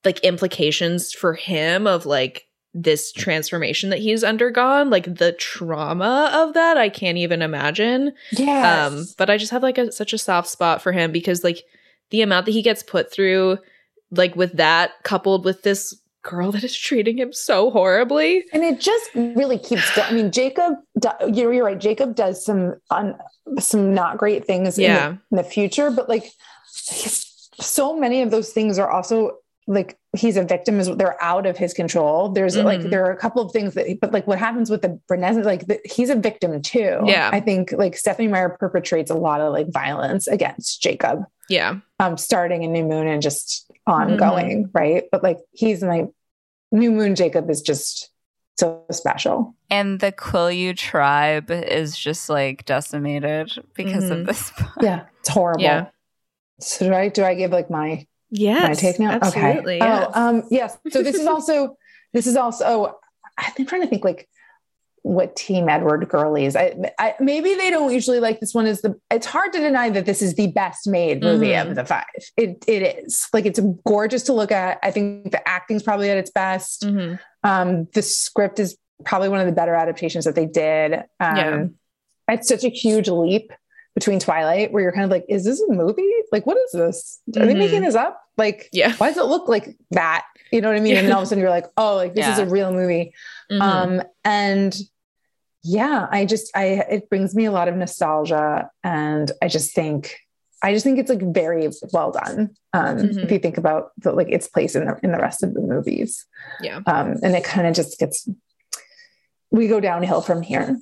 like 0.04 0.20
implications 0.20 1.12
for 1.12 1.34
him 1.34 1.86
of 1.86 2.06
like 2.06 2.44
this 2.72 3.12
transformation 3.12 3.90
that 3.90 3.98
he's 3.98 4.22
undergone 4.22 4.90
like 4.90 5.16
the 5.16 5.32
trauma 5.32 6.30
of 6.32 6.54
that 6.54 6.76
i 6.76 6.88
can't 6.88 7.18
even 7.18 7.42
imagine 7.42 8.12
yeah. 8.30 8.86
um 8.86 9.04
but 9.18 9.28
i 9.28 9.36
just 9.36 9.50
have 9.50 9.62
like 9.62 9.76
a, 9.76 9.90
such 9.90 10.12
a 10.12 10.18
soft 10.18 10.48
spot 10.48 10.80
for 10.80 10.92
him 10.92 11.10
because 11.10 11.42
like 11.42 11.64
the 12.10 12.22
amount 12.22 12.46
that 12.46 12.52
he 12.52 12.62
gets 12.62 12.82
put 12.84 13.12
through 13.12 13.58
like 14.12 14.36
with 14.36 14.52
that 14.56 14.92
coupled 15.02 15.44
with 15.44 15.62
this 15.62 15.96
girl 16.22 16.52
that 16.52 16.62
is 16.62 16.76
treating 16.76 17.18
him 17.18 17.32
so 17.32 17.70
horribly 17.70 18.44
and 18.52 18.62
it 18.62 18.78
just 18.78 19.10
really 19.14 19.58
keeps. 19.58 19.96
I 19.98 20.12
mean, 20.12 20.30
Jacob, 20.30 20.74
you're, 21.32 21.52
you're 21.52 21.64
right. 21.64 21.80
Jacob 21.80 22.14
does 22.14 22.44
some 22.44 22.74
on 22.90 23.18
some 23.58 23.94
not 23.94 24.18
great 24.18 24.46
things 24.46 24.78
Yeah. 24.78 25.08
in, 25.08 25.14
the, 25.14 25.20
in 25.30 25.36
the 25.38 25.50
future, 25.50 25.90
but 25.90 26.10
like 26.10 26.30
so 27.60 27.96
many 27.98 28.22
of 28.22 28.30
those 28.30 28.50
things 28.52 28.78
are 28.78 28.90
also 28.90 29.36
like 29.66 29.96
he's 30.16 30.36
a 30.36 30.42
victim 30.42 30.80
is 30.80 30.88
they're 30.96 31.22
out 31.22 31.46
of 31.46 31.56
his 31.56 31.72
control. 31.72 32.30
There's 32.30 32.56
like 32.56 32.80
Mhm. 32.80 32.90
there 32.90 33.04
are 33.04 33.12
a 33.12 33.16
couple 33.16 33.40
of 33.42 33.52
things 33.52 33.74
that, 33.74 33.86
but 34.00 34.10
like 34.12 34.26
what 34.26 34.38
happens 34.38 34.68
with 34.70 34.82
the 34.82 34.98
Renesmee, 35.08 35.44
like 35.44 35.66
the, 35.66 35.78
he's 35.84 36.10
a 36.10 36.16
victim 36.16 36.60
too. 36.60 36.98
Yeah. 37.04 37.30
I 37.32 37.38
think 37.38 37.70
like 37.72 37.96
Stephenie 37.96 38.26
Meyer 38.28 38.48
perpetrates 38.48 39.10
a 39.12 39.14
lot 39.14 39.40
of 39.40 39.52
like 39.52 39.68
violence 39.70 40.26
against 40.26 40.82
Jacob. 40.82 41.24
yeah 41.48 41.76
um, 42.00 42.16
starting 42.16 42.62
in 42.64 42.72
New 42.72 42.84
Moon 42.84 43.06
and 43.06 43.22
just 43.22 43.70
ongoing, 43.86 44.70
right? 44.72 45.04
But 45.12 45.22
like 45.22 45.38
he's 45.52 45.82
my 45.84 46.06
New 46.72 46.90
Moon 46.90 47.14
Jacob 47.14 47.48
is 47.50 47.60
just 47.62 48.10
so 48.58 48.82
special. 48.90 49.54
And 49.70 50.00
the 50.00 50.10
Quileute 50.12 50.76
tribe 50.78 51.50
is 51.50 51.96
just 51.96 52.28
like 52.28 52.64
decimated 52.64 53.52
because 53.74 54.04
Mhm. 54.04 54.20
of 54.22 54.26
this 54.26 54.50
book. 54.58 54.68
Yeah, 54.80 55.02
it's 55.20 55.28
horrible. 55.28 55.62
Yeah. 55.62 55.86
So 56.60 56.86
do 56.88 56.94
I 56.94 57.08
do 57.08 57.24
I 57.24 57.34
give 57.34 57.50
like 57.50 57.70
my 57.70 58.06
yes 58.30 58.68
my 58.68 58.74
take 58.74 58.98
now? 59.00 59.10
absolutely 59.12 59.76
Okay. 59.76 59.86
yes. 59.88 60.10
Oh, 60.14 60.20
um, 60.28 60.42
yes. 60.50 60.78
So 60.90 61.02
this 61.02 61.16
is 61.16 61.26
also 61.34 61.76
this 62.12 62.26
is 62.26 62.36
also. 62.36 62.64
Oh, 62.66 62.98
I'm 63.38 63.66
trying 63.66 63.82
to 63.82 63.86
think 63.86 64.04
like 64.04 64.28
what 65.02 65.34
Team 65.34 65.68
Edward 65.70 66.06
girlies. 66.10 66.54
I, 66.56 66.74
I 66.98 67.14
maybe 67.20 67.54
they 67.54 67.70
don't 67.70 67.90
usually 67.92 68.20
like 68.20 68.38
this 68.40 68.52
one. 68.52 68.66
Is 68.66 68.82
the 68.82 69.00
it's 69.10 69.26
hard 69.26 69.52
to 69.54 69.58
deny 69.58 69.88
that 69.90 70.04
this 70.04 70.20
is 70.20 70.34
the 70.34 70.48
best 70.48 70.86
made 70.86 71.22
movie 71.22 71.48
Mhm. 71.48 71.70
of 71.70 71.74
the 71.76 71.84
five. 71.86 72.04
It 72.36 72.62
it 72.66 72.82
is 73.04 73.26
like 73.32 73.46
it's 73.46 73.60
gorgeous 73.86 74.24
to 74.24 74.32
look 74.34 74.52
at. 74.52 74.78
I 74.82 74.90
think 74.90 75.32
the 75.32 75.48
acting's 75.48 75.82
probably 75.82 76.10
at 76.10 76.18
its 76.18 76.30
best. 76.30 76.82
Mhm. 76.82 77.18
Um, 77.44 77.88
the 77.94 78.02
script 78.02 78.58
is 78.60 78.76
probably 79.04 79.30
one 79.30 79.40
of 79.40 79.46
the 79.46 79.52
better 79.52 79.74
adaptations 79.74 80.26
that 80.26 80.34
they 80.34 80.44
did. 80.46 80.92
Um, 81.18 81.36
Yeah. 81.36 81.64
It's 82.28 82.46
such 82.48 82.62
a 82.64 82.68
huge 82.68 83.08
leap 83.08 83.52
between 83.94 84.18
Twilight, 84.20 84.72
where 84.72 84.82
you're 84.82 84.92
kind 84.92 85.04
of 85.04 85.10
like, 85.10 85.24
is 85.28 85.44
this 85.44 85.60
a 85.60 85.72
movie? 85.72 86.08
Like, 86.32 86.46
what 86.46 86.56
is 86.56 86.70
this? 86.72 87.20
Are 87.36 87.44
they 87.46 87.54
Mhm. 87.54 87.58
making 87.58 87.82
this 87.82 87.94
up? 87.94 88.20
Like, 88.36 88.68
Yeah. 88.72 88.94
why 88.96 89.08
does 89.08 89.16
it 89.18 89.24
look 89.24 89.48
like 89.48 89.76
that? 89.90 90.24
You 90.52 90.60
know 90.60 90.68
what 90.68 90.76
I 90.76 90.80
mean? 90.80 90.96
And 90.96 91.06
then 91.06 91.12
all 91.12 91.20
of 91.22 91.26
a 91.26 91.26
sudden 91.28 91.42
you're 91.42 91.50
like, 91.50 91.66
oh, 91.76 91.96
like 91.96 92.14
this 92.14 92.26
is 92.28 92.38
a 92.38 92.46
real 92.46 92.72
movie. 92.72 93.12
Mhm. 93.50 93.60
Um, 93.60 94.02
and 94.24 94.78
yeah, 95.62 96.06
I 96.10 96.24
just, 96.24 96.56
I, 96.56 96.64
it 96.88 97.10
brings 97.10 97.34
me 97.34 97.44
a 97.44 97.52
lot 97.52 97.68
of 97.68 97.76
nostalgia. 97.76 98.70
And 98.84 99.30
I 99.42 99.48
just 99.48 99.74
think, 99.74 100.16
I 100.62 100.72
just 100.72 100.84
think 100.84 100.98
it's 100.98 101.10
like 101.10 101.22
very 101.34 101.68
well 101.92 102.12
done. 102.12 102.50
Um, 102.72 102.96
Mhm. 102.98 103.24
if 103.24 103.30
you 103.32 103.38
think 103.38 103.58
about 103.58 103.90
the, 103.98 104.12
like 104.12 104.28
its 104.30 104.46
place 104.48 104.74
in 104.76 104.86
the, 104.86 104.98
in 105.02 105.10
the 105.12 105.18
rest 105.18 105.42
of 105.42 105.52
the 105.52 105.60
movies. 105.60 106.26
Yeah. 106.62 106.80
Um, 106.86 107.16
and 107.22 107.34
it 107.34 107.44
kind 107.44 107.66
of 107.66 107.74
just 107.74 107.98
gets, 107.98 108.28
we 109.50 109.66
go 109.68 109.80
downhill 109.80 110.20
from 110.20 110.42
here, 110.42 110.76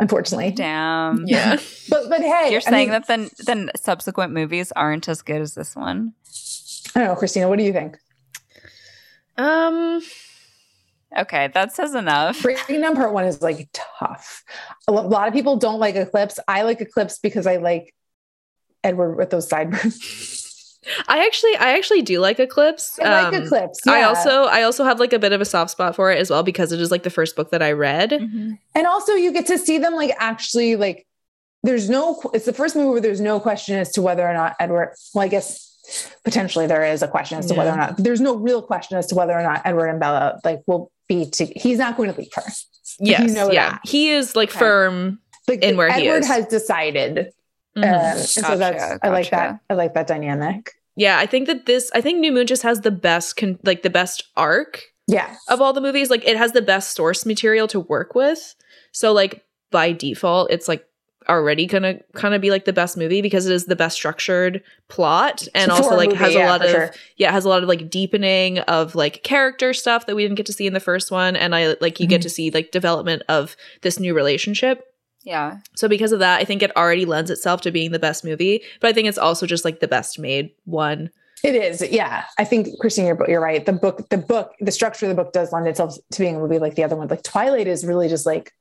unfortunately. 0.00 0.50
Damn. 0.50 1.24
yeah 1.26 1.56
But, 1.88 2.08
but 2.08 2.20
hey, 2.20 2.48
You're 2.50 2.60
I 2.66 2.70
saying 2.70 2.90
mean, 2.90 3.02
that 3.02 3.06
the, 3.06 3.30
the 3.44 3.70
subsequent 3.76 4.32
movies 4.32 4.72
aren't 4.72 5.08
as 5.08 5.22
good 5.22 5.40
as 5.40 5.54
this 5.54 5.76
one? 5.76 6.14
I 6.94 7.00
don't 7.00 7.08
know, 7.08 7.16
Christina, 7.16 7.48
what 7.48 7.58
do 7.58 7.64
you 7.64 7.72
think? 7.72 7.98
um 9.36 10.02
Okay, 11.16 11.48
that 11.54 11.72
says 11.72 11.94
enough. 11.94 12.40
Breaking 12.42 12.80
Dawn 12.80 12.94
part 12.94 13.12
one 13.12 13.24
is 13.24 13.42
like 13.42 13.68
tough. 13.72 14.44
A 14.86 14.92
lot 14.92 15.26
of 15.26 15.34
people 15.34 15.56
don't 15.56 15.80
like 15.80 15.96
Eclipse. 15.96 16.38
I 16.46 16.62
like 16.62 16.80
Eclipse 16.80 17.18
because 17.18 17.46
I 17.48 17.56
like 17.56 17.94
Edward 18.84 19.16
with 19.16 19.30
those 19.30 19.48
sideburns. 19.48 19.98
I 21.08 21.24
actually 21.26 21.54
I 21.56 21.76
actually 21.76 22.02
do 22.02 22.20
like 22.20 22.38
Eclipse. 22.40 22.98
I 23.00 23.22
like 23.24 23.34
Um, 23.34 23.42
Eclipse. 23.44 23.86
I 23.86 24.02
also 24.02 24.44
I 24.44 24.62
also 24.62 24.84
have 24.84 24.98
like 24.98 25.12
a 25.12 25.18
bit 25.18 25.32
of 25.32 25.40
a 25.40 25.44
soft 25.44 25.70
spot 25.72 25.94
for 25.94 26.10
it 26.10 26.18
as 26.18 26.30
well 26.30 26.42
because 26.42 26.72
it 26.72 26.80
is 26.80 26.90
like 26.90 27.02
the 27.02 27.10
first 27.10 27.36
book 27.36 27.50
that 27.50 27.62
I 27.62 27.72
read. 27.72 28.10
Mhm. 28.10 28.58
and 28.74 28.86
also 28.86 29.12
you 29.14 29.30
get 29.32 29.46
to 29.46 29.58
see 29.58 29.76
them 29.78 29.94
like 29.94 30.12
actually 30.18 30.76
like 30.76 31.06
there's 31.62 31.90
no 31.90 32.20
it's 32.32 32.46
the 32.46 32.52
first 32.54 32.74
movie 32.76 32.88
where 32.90 33.00
there's 33.00 33.20
no 33.20 33.38
question 33.40 33.76
as 33.76 33.92
to 33.92 34.00
whether 34.02 34.26
or 34.26 34.32
not 34.32 34.56
Edward 34.58 34.94
well 35.14 35.24
I 35.24 35.28
guess 35.28 35.66
potentially 36.24 36.66
there 36.66 36.84
is 36.84 37.02
a 37.02 37.08
question 37.08 37.38
as 37.38 37.46
to 37.46 37.54
whether 37.54 37.70
or 37.72 37.76
not 37.76 37.96
there's 37.98 38.20
no 38.20 38.36
real 38.36 38.62
question 38.62 38.96
as 38.96 39.06
to 39.08 39.14
whether 39.14 39.32
or 39.32 39.42
not 39.42 39.60
Edward 39.66 39.88
and 39.88 40.00
Bella 40.00 40.40
like 40.44 40.62
will 40.66 40.90
be 41.08 41.26
to 41.30 41.44
he's 41.44 41.78
not 41.78 41.96
going 41.98 42.10
to 42.12 42.18
leave 42.18 42.32
her. 42.34 42.42
Yes, 42.98 43.28
You 43.28 43.34
know 43.34 43.50
yeah, 43.50 43.70
that. 43.72 43.80
he 43.84 44.10
is 44.10 44.34
like 44.34 44.48
Okay. 44.50 44.58
firm. 44.60 45.20
Like 45.48 45.62
In 45.62 45.76
where 45.76 45.92
he 45.92 46.08
Edward 46.08 46.24
has 46.26 46.46
decided. 46.46 47.32
Mhm. 47.76 47.84
Um, 47.84 47.94
and 47.94 48.18
so 48.20 48.40
Gotcha, 48.42 48.56
that's 48.58 48.98
I 49.02 49.08
like 49.08 49.30
that. 49.30 49.60
I 49.70 49.74
like 49.74 49.94
that 49.94 50.06
dynamic. 50.06 50.72
yeah, 50.96 51.18
I 51.18 51.26
think 51.26 51.46
that 51.46 51.66
this 51.66 51.90
I 51.94 52.00
think 52.00 52.18
New 52.18 52.32
Moon 52.32 52.46
just 52.46 52.62
has 52.62 52.80
the 52.80 52.90
best 52.90 53.36
con- 53.36 53.58
like 53.64 53.82
the 53.82 53.90
best 53.90 54.24
arc 54.36 54.82
Yeah. 55.06 55.34
of 55.48 55.60
all 55.60 55.72
the 55.72 55.80
movies. 55.80 56.10
Like 56.10 56.26
it 56.26 56.36
has 56.36 56.52
the 56.52 56.62
best 56.62 56.96
source 56.96 57.24
material 57.24 57.68
to 57.68 57.80
work 57.80 58.14
with. 58.14 58.54
So 58.92 59.12
like 59.12 59.44
by 59.70 59.92
default, 59.92 60.50
it's 60.50 60.66
like 60.68 60.84
already 61.28 61.66
gonna 61.66 62.00
kind 62.14 62.34
of 62.34 62.40
be 62.40 62.50
like 62.50 62.64
the 62.64 62.72
best 62.72 62.96
movie 62.96 63.22
because 63.22 63.46
it 63.46 63.52
is 63.52 63.66
the 63.66 63.76
best 63.76 63.94
structured 63.94 64.62
plot 64.88 65.46
and 65.54 65.70
also 65.70 65.94
like 65.94 66.08
movie, 66.08 66.18
has 66.18 66.34
a 66.34 66.38
yeah, 66.38 66.50
lot 66.50 66.64
of 66.64 66.70
sure. 66.70 66.90
yeah 67.18 67.30
has 67.30 67.44
a 67.44 67.48
lot 67.48 67.62
of 67.62 67.68
like 67.68 67.88
deepening 67.90 68.58
of 68.60 68.94
like 68.96 69.22
character 69.22 69.72
stuff 69.72 70.06
that 70.06 70.16
we 70.16 70.22
didn't 70.22 70.36
get 70.38 70.46
to 70.46 70.52
see 70.52 70.66
in 70.66 70.72
the 70.72 70.80
first 70.80 71.12
one 71.12 71.36
and 71.36 71.54
i 71.54 71.76
like 71.82 72.00
you 72.00 72.06
get 72.08 72.20
Mhm. 72.20 72.24
to 72.24 72.30
see 72.30 72.50
like 72.50 72.72
development 72.72 73.22
of 73.28 73.54
this 73.82 74.00
new 74.00 74.12
relationship 74.14 74.89
Yeah. 75.24 75.58
so 75.76 75.88
because 75.88 76.12
of 76.12 76.18
that 76.20 76.40
i 76.40 76.44
think 76.44 76.62
it 76.62 76.74
already 76.76 77.04
lends 77.04 77.30
itself 77.30 77.60
to 77.62 77.70
being 77.70 77.92
the 77.92 77.98
best 77.98 78.24
movie 78.24 78.62
but 78.80 78.88
i 78.88 78.92
think 78.92 79.06
it's 79.08 79.18
also 79.18 79.46
just 79.46 79.64
like 79.64 79.80
the 79.80 79.88
best 79.88 80.18
made 80.18 80.50
one 80.64 81.10
It 81.42 81.54
is, 81.54 81.80
yeah. 81.90 82.24
I 82.38 82.44
think 82.44 82.68
Christine, 82.80 83.06
you're, 83.06 83.18
you're 83.30 83.40
right. 83.40 83.64
The 83.64 83.72
book, 83.72 84.06
the 84.10 84.18
book, 84.18 84.52
the 84.60 84.70
structure 84.72 85.06
of 85.06 85.16
the 85.16 85.22
book 85.22 85.32
does 85.32 85.52
lend 85.52 85.66
itself 85.68 85.96
to 86.12 86.18
being 86.20 86.36
a 86.36 86.38
movie 86.38 86.58
like 86.58 86.74
the 86.74 86.84
other 86.84 86.96
one. 86.96 87.08
Like 87.08 87.22
Twilight 87.22 87.66
is 87.66 87.82
really 87.82 88.08
just 88.10 88.26
like 88.26 88.52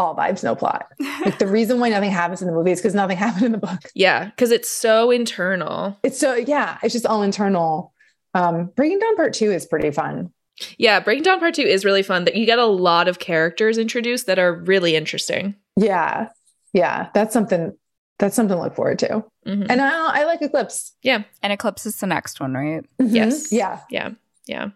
all 0.00 0.16
vibes, 0.16 0.42
no 0.42 0.56
plot. 0.56 0.86
Like 1.24 1.38
the 1.38 1.46
reason 1.46 1.78
why 1.78 1.90
nothing 1.90 2.10
happens 2.10 2.42
in 2.42 2.48
the 2.48 2.52
movie 2.52 2.72
is 2.72 2.80
because 2.80 2.92
nothing 2.94 3.16
happened 3.26 3.46
in 3.46 3.52
the 3.52 3.58
book. 3.58 3.78
yeah 3.94 4.24
because 4.30 4.50
it's 4.50 4.68
so 4.68 5.12
internal 5.12 5.96
It's 6.02 6.18
so 6.18 6.34
yeah, 6.34 6.78
it's 6.82 6.92
just 6.92 7.06
all 7.06 7.22
internal. 7.22 7.92
Um, 8.34 8.72
Breaking 8.74 8.98
Dawn 8.98 9.14
Part 9.14 9.32
Two 9.32 9.52
is 9.52 9.64
pretty 9.64 9.92
fun. 9.92 10.32
Yeah, 10.76 10.98
Breaking 10.98 11.22
Dawn 11.24 11.38
Part 11.40 11.54
2 11.54 11.62
is 11.62 11.84
really 11.84 12.02
fun. 12.04 12.24
That 12.24 12.36
you 12.36 12.46
get 12.46 12.58
a 12.60 12.66
lot 12.66 13.08
of 13.08 13.18
characters 13.18 13.76
introduced 13.78 14.26
that 14.26 14.38
are 14.38 14.52
really 14.54 14.94
interesting. 14.96 15.54
Yeah. 15.76 16.28
Yeah. 16.72 17.08
That's 17.14 17.32
something 17.32 17.76
that's 18.18 18.36
something 18.36 18.56
to 18.56 18.62
look 18.62 18.76
forward 18.76 18.98
to. 19.00 19.24
Mhm. 19.46 19.66
And 19.68 19.80
I 19.80 20.20
I 20.20 20.24
like 20.24 20.40
Eclipse. 20.42 20.94
Yeah. 21.02 21.24
And 21.42 21.52
Eclipse 21.52 21.84
is 21.86 21.96
the 21.98 22.06
next 22.06 22.40
one, 22.40 22.54
right? 22.54 22.84
Mhm. 23.00 23.08
Yes. 23.12 23.52
Yeah. 23.52 23.80
yeah, 23.90 24.10
yeah. 24.46 24.68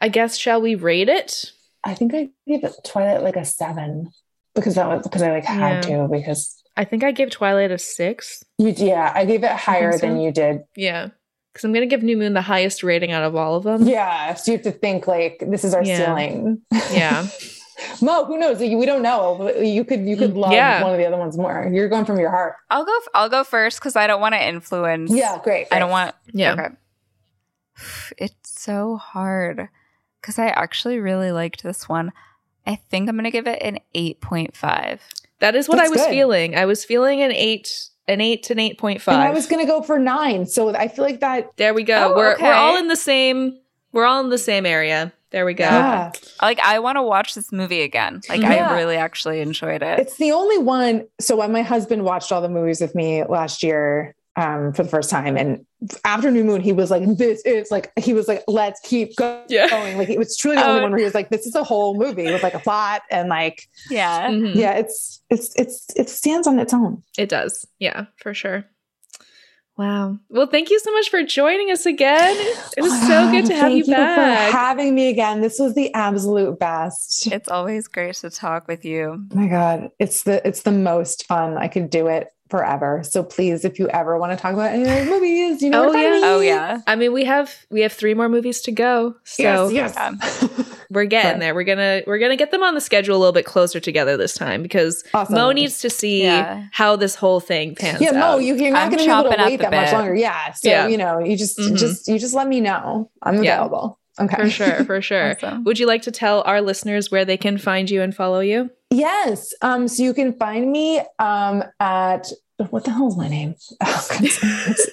I 0.00 0.08
guess 0.08 0.36
shall 0.36 0.60
we 0.60 0.74
rate 0.74 1.08
it? 1.08 1.52
I 1.84 1.94
think 1.94 2.14
I 2.14 2.28
gave 2.46 2.64
it 2.64 2.72
Twilight 2.84 3.22
like 3.22 3.36
a 3.36 3.44
seven 3.44 4.10
because 4.54 4.74
that 4.76 4.88
was 4.88 5.02
because 5.02 5.22
I 5.22 5.30
like 5.30 5.44
had 5.44 5.84
Yeah. 5.88 5.98
to 6.02 6.08
because 6.08 6.62
I 6.76 6.84
think 6.84 7.04
I 7.04 7.12
gave 7.12 7.30
Twilight 7.30 7.70
a 7.70 7.78
six. 7.78 8.44
you 8.58 8.68
yeah 8.76 9.12
I 9.14 9.24
gave 9.24 9.44
it 9.44 9.50
higher 9.52 9.92
so? 9.92 9.98
than 9.98 10.20
you 10.20 10.32
did. 10.32 10.62
Yeah, 10.76 11.08
because 11.52 11.64
I'm 11.64 11.72
gonna 11.72 11.86
give 11.86 12.02
New 12.02 12.16
Moon 12.16 12.32
the 12.34 12.40
highest 12.42 12.82
rating 12.82 13.12
out 13.12 13.24
of 13.24 13.34
all 13.36 13.56
of 13.56 13.64
them. 13.64 13.86
Yeah, 13.86 14.34
so 14.34 14.52
you 14.52 14.58
have 14.58 14.64
to 14.64 14.72
think 14.72 15.06
like 15.06 15.42
this 15.46 15.64
is 15.64 15.74
our 15.74 15.84
Yeah. 15.84 15.98
ceiling. 16.06 16.62
Yeah. 16.92 17.26
Mo, 18.02 18.24
who 18.24 18.38
knows? 18.38 18.58
We 18.58 18.84
don't 18.86 19.02
know. 19.02 19.50
You 19.58 19.84
could 19.84 20.00
you 20.00 20.16
could 20.16 20.32
mm, 20.34 20.38
love 20.38 20.52
Yeah. 20.52 20.82
one 20.82 20.92
of 20.92 20.98
the 20.98 21.06
other 21.06 21.16
ones 21.16 21.36
more. 21.36 21.68
You're 21.72 21.88
going 21.88 22.04
from 22.04 22.18
your 22.18 22.30
heart. 22.30 22.54
I'll 22.70 22.84
go. 22.84 22.98
I'll 23.14 23.28
go 23.28 23.44
first 23.44 23.78
because 23.78 23.96
I 23.96 24.06
don't 24.06 24.20
want 24.20 24.34
to 24.34 24.46
influence. 24.48 25.10
Yeah, 25.12 25.38
great. 25.42 25.66
I 25.70 25.78
don't 25.78 25.90
want. 25.90 26.14
yeah. 26.32 26.52
Okay. 26.52 26.68
It's 28.18 28.60
so 28.60 28.96
hard 28.96 29.68
because 30.20 30.38
I 30.38 30.46
actually 30.48 30.98
really 30.98 31.30
liked 31.32 31.62
this 31.62 31.88
one. 31.88 32.12
I 32.66 32.74
think 32.74 33.08
I'm 33.08 33.16
gonna 33.16 33.30
give 33.30 33.46
it 33.46 33.62
an 33.62 33.78
eight 33.94 34.20
point 34.20 34.56
five. 34.56 35.00
That 35.40 35.54
is 35.54 35.68
what 35.68 35.76
That's 35.76 35.88
I 35.88 35.90
was 35.92 36.00
good. 36.02 36.10
feeling. 36.10 36.56
I 36.56 36.64
was 36.66 36.84
feeling 36.84 37.22
an 37.22 37.30
eight, 37.32 37.88
an 38.08 38.20
eight 38.20 38.42
to 38.44 38.52
an 38.54 38.58
eight 38.58 38.78
point 38.78 39.06
And 39.06 39.16
I 39.16 39.30
was 39.30 39.46
gonna 39.46 39.66
go 39.66 39.82
for 39.82 39.98
nine. 39.98 40.46
So 40.46 40.74
I 40.74 40.88
feel 40.88 41.04
like 41.04 41.20
that. 41.20 41.56
there 41.56 41.72
we 41.72 41.84
go. 41.84 42.12
Oh, 42.12 42.16
we're 42.16 42.34
okay. 42.34 42.42
we're 42.42 42.52
all 42.52 42.76
in 42.76 42.88
the 42.88 42.96
same. 42.96 43.58
We're 43.92 44.04
all 44.04 44.20
in 44.20 44.28
the 44.30 44.38
same 44.38 44.66
area. 44.66 45.12
There 45.30 45.44
we 45.44 45.54
go. 45.54 45.64
Yeah. 45.64 46.12
Like 46.40 46.58
I 46.60 46.78
want 46.78 46.96
to 46.96 47.02
watch 47.02 47.34
this 47.34 47.52
movie 47.52 47.82
again. 47.82 48.20
Like 48.28 48.40
Yeah. 48.40 48.70
I 48.70 48.76
really 48.76 48.96
actually 48.96 49.40
enjoyed 49.40 49.82
it. 49.82 49.98
It's 49.98 50.16
the 50.16 50.32
only 50.32 50.58
one. 50.58 51.06
So 51.20 51.36
when 51.36 51.52
my 51.52 51.62
husband 51.62 52.04
watched 52.04 52.32
all 52.32 52.40
the 52.40 52.48
movies 52.48 52.80
with 52.80 52.94
me 52.94 53.24
last 53.24 53.62
year 53.62 54.14
um, 54.36 54.72
for 54.72 54.84
the 54.84 54.88
first 54.88 55.10
time, 55.10 55.36
and 55.36 55.66
after 56.04 56.30
New 56.30 56.44
Moon, 56.44 56.60
he 56.60 56.72
was 56.72 56.92
like, 56.92 57.02
"This 57.16 57.42
is 57.44 57.72
like," 57.72 57.90
he 57.98 58.14
was 58.14 58.28
like, 58.28 58.44
"Let's 58.46 58.78
keep 58.80 59.16
go- 59.16 59.42
Yeah. 59.48 59.68
going." 59.68 59.98
Like 59.98 60.08
it 60.10 60.16
was 60.18 60.36
truly 60.36 60.56
the 60.56 60.64
Oh. 60.64 60.68
only 60.70 60.82
one 60.82 60.92
where 60.92 60.98
he 60.98 61.04
was 61.04 61.14
like, 61.14 61.28
"This 61.30 61.44
is 61.44 61.56
a 61.56 61.64
whole 61.64 61.96
movie 61.96 62.30
with 62.30 62.42
like 62.44 62.54
a 62.54 62.60
plot 62.60 63.02
and 63.10 63.28
like, 63.28 63.68
yeah. 63.90 64.28
Mhm. 64.30 64.54
yeah, 64.54 64.74
it's 64.74 65.20
it's 65.28 65.52
it's 65.56 65.86
it 65.96 66.08
stands 66.08 66.46
on 66.46 66.60
its 66.60 66.72
own." 66.72 67.02
It 67.18 67.28
does. 67.28 67.66
Yeah, 67.80 68.06
for 68.16 68.32
sure. 68.32 68.64
Wow. 69.78 70.18
Well, 70.28 70.48
thank 70.48 70.70
you 70.70 70.80
so 70.80 70.92
much 70.92 71.08
for 71.08 71.22
joining 71.22 71.70
us 71.70 71.86
again. 71.86 72.34
It 72.76 72.82
was 72.82 72.92
so 73.06 73.30
good 73.30 73.46
to 73.46 73.54
have 73.54 73.70
Thank 73.70 73.86
you 73.86 73.94
back. 73.94 74.50
for 74.50 74.56
having 74.56 74.92
me 74.92 75.08
again. 75.08 75.40
This 75.40 75.60
was 75.60 75.74
the 75.74 75.94
absolute 75.94 76.58
best. 76.58 77.28
It's 77.28 77.48
always 77.48 77.86
great 77.86 78.16
to 78.16 78.30
talk 78.30 78.66
with 78.66 78.84
you. 78.84 79.24
Oh 79.32 79.36
my 79.36 79.46
god, 79.46 79.90
it's 80.00 80.24
the 80.24 80.46
it's 80.46 80.62
the 80.62 80.72
most 80.72 81.26
fun. 81.26 81.56
I 81.56 81.68
could 81.68 81.90
do 81.90 82.08
it 82.08 82.28
forever. 82.50 83.02
So 83.04 83.22
please, 83.22 83.64
if 83.64 83.78
you 83.78 83.88
ever 83.88 84.18
want 84.18 84.32
to 84.32 84.38
talk 84.40 84.52
about 84.54 84.72
any 84.72 84.82
of 84.82 84.88
the 84.88 85.10
movies, 85.10 85.62
you 85.62 85.70
know, 85.70 85.90
Oh, 85.90 85.92
yeah. 85.92 86.10
me. 86.10 86.20
Oh 86.24 86.40
yeah. 86.40 86.80
I 86.86 86.96
mean, 86.96 87.12
we 87.12 87.24
have 87.24 87.54
we 87.70 87.80
have 87.82 87.92
three 87.92 88.14
more 88.14 88.28
movies 88.28 88.60
to 88.62 88.72
go, 88.72 89.14
so 89.24 89.68
yes, 89.68 89.94
yes. 89.96 90.48
we're 90.90 91.04
getting 91.04 91.32
Right. 91.32 91.40
there. 91.40 91.54
We're 91.54 91.64
gonna 91.64 92.02
we're 92.06 92.18
gonna 92.18 92.36
get 92.36 92.50
them 92.50 92.62
on 92.62 92.74
the 92.74 92.80
schedule 92.80 93.16
a 93.16 93.18
little 93.18 93.32
bit 93.32 93.44
closer 93.44 93.80
together 93.80 94.16
this 94.16 94.34
time 94.34 94.62
because 94.62 95.04
Awesome. 95.14 95.34
Mo 95.34 95.52
needs 95.52 95.80
to 95.80 95.90
see 95.90 96.22
Yeah. 96.22 96.66
how 96.72 96.96
this 96.96 97.14
whole 97.14 97.40
thing 97.40 97.74
pans 97.74 98.00
yeah, 98.00 98.08
out. 98.10 98.14
Mo, 98.14 98.38
you, 98.38 98.54
you're 98.54 98.72
not 98.72 98.82
I'm 98.84 98.88
going 98.90 98.98
to 99.00 99.04
be 99.04 99.10
able 99.10 99.22
to 99.24 99.44
wait 99.44 99.56
the 99.58 99.62
that 99.64 99.70
much 99.70 99.92
longer. 99.92 100.14
Yeah. 100.14 100.52
So 100.52 100.68
Yeah. 100.68 100.86
you 100.88 100.96
know, 100.96 101.18
you 101.18 101.36
just 101.36 101.58
Mhm. 101.58 101.76
just 101.76 102.08
you 102.08 102.18
just 102.18 102.34
let 102.34 102.48
me 102.48 102.60
know. 102.60 103.10
I'm 103.22 103.42
Yeah. 103.42 103.56
available. 103.56 103.98
Okay. 104.20 104.34
for 104.36 104.50
sure, 104.50 104.84
for 104.84 105.00
sure. 105.10 105.30
Awesome. 105.36 105.62
Would 105.64 105.78
you 105.78 105.86
like 105.86 106.02
to 106.02 106.10
tell 106.10 106.42
our 106.42 106.60
listeners 106.60 107.08
where 107.10 107.24
they 107.24 107.36
can 107.36 107.56
find 107.56 107.88
you 107.88 108.02
and 108.02 108.12
follow 108.14 108.40
you? 108.40 108.70
Yes. 108.90 109.52
Um, 109.62 109.88
so 109.88 110.02
you 110.02 110.14
can 110.14 110.32
find 110.32 110.72
me 110.72 111.00
um 111.18 111.62
at 111.80 112.30
what 112.70 112.84
the 112.84 112.90
hell 112.90 113.08
is 113.08 113.16
my 113.16 113.28
name? 113.28 113.54
Oh, 113.82 114.08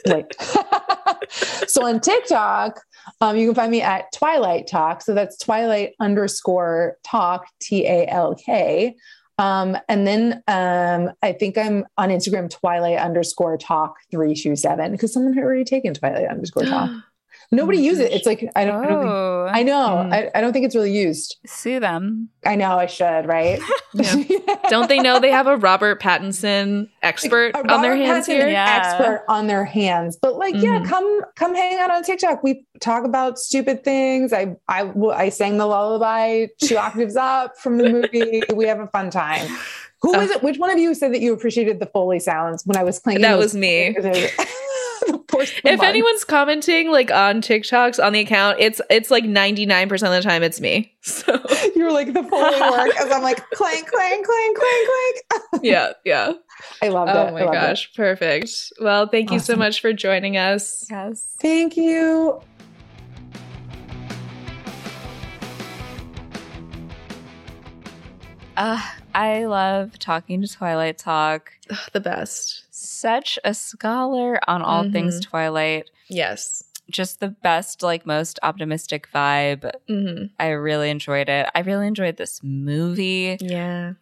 like 0.05 0.35
so 1.67 1.85
on 1.85 1.99
TikTok, 1.99 2.79
um, 3.21 3.35
you 3.35 3.47
can 3.47 3.55
find 3.55 3.71
me 3.71 3.81
at 3.81 4.11
Twilight 4.13 4.67
Talk. 4.67 5.01
So 5.01 5.13
that's 5.13 5.37
Twilight 5.37 5.93
underscore 5.99 6.97
talk, 7.03 7.47
T 7.59 7.87
A 7.87 8.07
L 8.07 8.35
K. 8.35 8.95
Um, 9.37 9.77
and 9.89 10.07
then 10.07 10.43
um, 10.47 11.11
I 11.21 11.33
think 11.33 11.57
I'm 11.57 11.85
on 11.97 12.09
Instagram, 12.09 12.49
Twilight 12.49 12.99
underscore 12.99 13.57
talk 13.57 13.95
three 14.11 14.35
two 14.35 14.55
seven, 14.55 14.91
because 14.91 15.13
someone 15.13 15.33
had 15.33 15.43
already 15.43 15.65
taken 15.65 15.93
Twilight 15.93 16.27
underscore 16.27 16.63
talk. 16.65 16.91
Nobody 17.51 17.77
Oh 17.79 17.81
uses 17.81 18.05
it. 18.05 18.11
It's 18.13 18.25
like 18.25 18.49
I 18.55 18.65
don't, 18.65 18.83
I 18.83 18.87
don't 18.87 18.99
think 19.01 19.11
Oh, 19.11 19.47
I 19.51 19.63
know. 19.63 19.87
Mm. 20.09 20.13
I, 20.13 20.31
I 20.35 20.41
don't 20.41 20.51
think 20.53 20.65
it's 20.65 20.75
really 20.75 20.91
used. 20.97 21.37
sue 21.45 21.79
them. 21.79 22.29
I 22.45 22.55
know 22.55 22.77
I 22.77 22.85
should, 22.87 23.25
right? 23.27 23.59
Don't 24.69 24.89
they 24.89 24.99
know 24.99 25.19
they 25.19 25.31
have 25.31 25.47
a 25.47 25.57
Robert 25.57 26.01
Pattinson 26.01 26.89
expert 27.01 27.55
A 27.55 27.71
on 27.71 27.81
their 27.81 27.95
hands 27.95 28.27
Pattinson 28.27 28.31
here? 28.33 28.47
Yeah. 28.49 28.81
Expert 28.83 29.23
on 29.29 29.47
their 29.47 29.63
hands, 29.63 30.17
but 30.21 30.35
like, 30.37 30.55
yeah, 30.55 30.79
Mhm. 30.79 30.87
come 30.89 31.21
come 31.35 31.55
hang 31.55 31.79
out 31.79 31.91
on 31.91 32.03
TikTok. 32.03 32.43
We 32.43 32.65
talk 32.81 33.03
about 33.05 33.37
stupid 33.39 33.83
things. 33.83 34.33
I 34.33 34.55
I 34.67 34.91
I 35.13 35.29
sang 35.29 35.57
the 35.57 35.65
lullaby 35.65 36.47
two 36.61 36.77
octaves 36.85 37.15
up 37.15 37.57
from 37.57 37.77
the 37.77 37.89
movie. 37.89 38.43
We 38.53 38.65
have 38.65 38.79
a 38.79 38.87
fun 38.87 39.09
time. 39.11 39.47
Who 40.01 40.11
was 40.11 40.29
it? 40.29 40.43
Which 40.43 40.57
one 40.57 40.69
of 40.69 40.77
you 40.77 40.93
said 40.93 41.13
that 41.13 41.21
you 41.21 41.33
appreciated 41.33 41.79
the 41.79 41.85
Foley 41.87 42.19
sounds 42.19 42.63
when 42.65 42.75
I 42.77 42.83
was 42.83 42.99
playing? 42.99 43.21
That 43.21 43.37
was 43.37 43.55
me. 43.55 43.95
The 45.07 45.17
porcelain 45.19 45.61
If 45.73 45.77
mugs. 45.79 45.87
anyone's 45.89 46.23
commenting 46.23 46.91
like 46.91 47.11
on 47.11 47.41
TikToks 47.41 48.03
on 48.03 48.13
the 48.13 48.19
account, 48.21 48.57
it's 48.59 48.79
it's 48.89 49.11
like 49.11 49.23
99% 49.23 49.91
of 49.93 49.99
the 49.99 50.21
time 50.21 50.43
it's 50.43 50.59
me. 50.61 50.91
So 51.05 51.39
you're 51.75 51.91
like 51.91 52.13
the 52.13 52.23
Foley 52.23 52.59
work, 52.71 52.95
as 52.99 53.11
I'm 53.11 53.21
like 53.21 53.37
clank 53.51 53.87
clank 53.91 54.25
clank 54.25 54.57
clank 54.57 54.87
clank. 55.29 55.63
yeah, 55.63 55.93
yeah. 56.03 56.33
I 56.81 56.87
love 56.87 57.09
it. 57.09 57.11
Oh 57.11 57.25
I 57.25 57.31
my 57.31 57.41
loved 57.43 57.55
it. 57.55 57.59
gosh, 57.59 57.93
perfect. 57.93 58.73
Well, 58.81 59.07
thank 59.07 59.29
you 59.31 59.37
so 59.39 59.55
much 59.55 59.81
for 59.81 59.93
joining 59.93 60.37
us. 60.37 60.87
Yes. 60.89 61.35
Thank 61.39 61.77
you. 61.77 62.41
Uh, 68.57 68.81
I 69.13 69.45
love 69.45 69.99
talking 69.99 70.41
to 70.41 70.47
Twilight 70.47 70.97
Talk. 70.97 71.51
Ugh, 71.69 71.77
the 71.91 71.99
best. 71.99 72.64
Such 72.99 73.37
a 73.43 73.53
scholar 73.53 74.39
on 74.47 74.61
all 74.61 74.89
things 74.89 75.19
Twilight. 75.19 75.89
Yes. 76.07 76.63
Just 76.89 77.19
the 77.19 77.29
best, 77.29 77.81
like 77.81 78.05
most 78.05 78.39
optimistic 78.43 79.07
vibe. 79.13 79.71
hmm 79.87 80.25
I 80.39 80.49
really 80.49 80.89
enjoyed 80.89 81.29
it. 81.29 81.49
I 81.55 81.59
really 81.61 81.87
enjoyed 81.87 82.17
this 82.17 82.41
movie. 82.43 83.37
Yeah. 83.41 83.93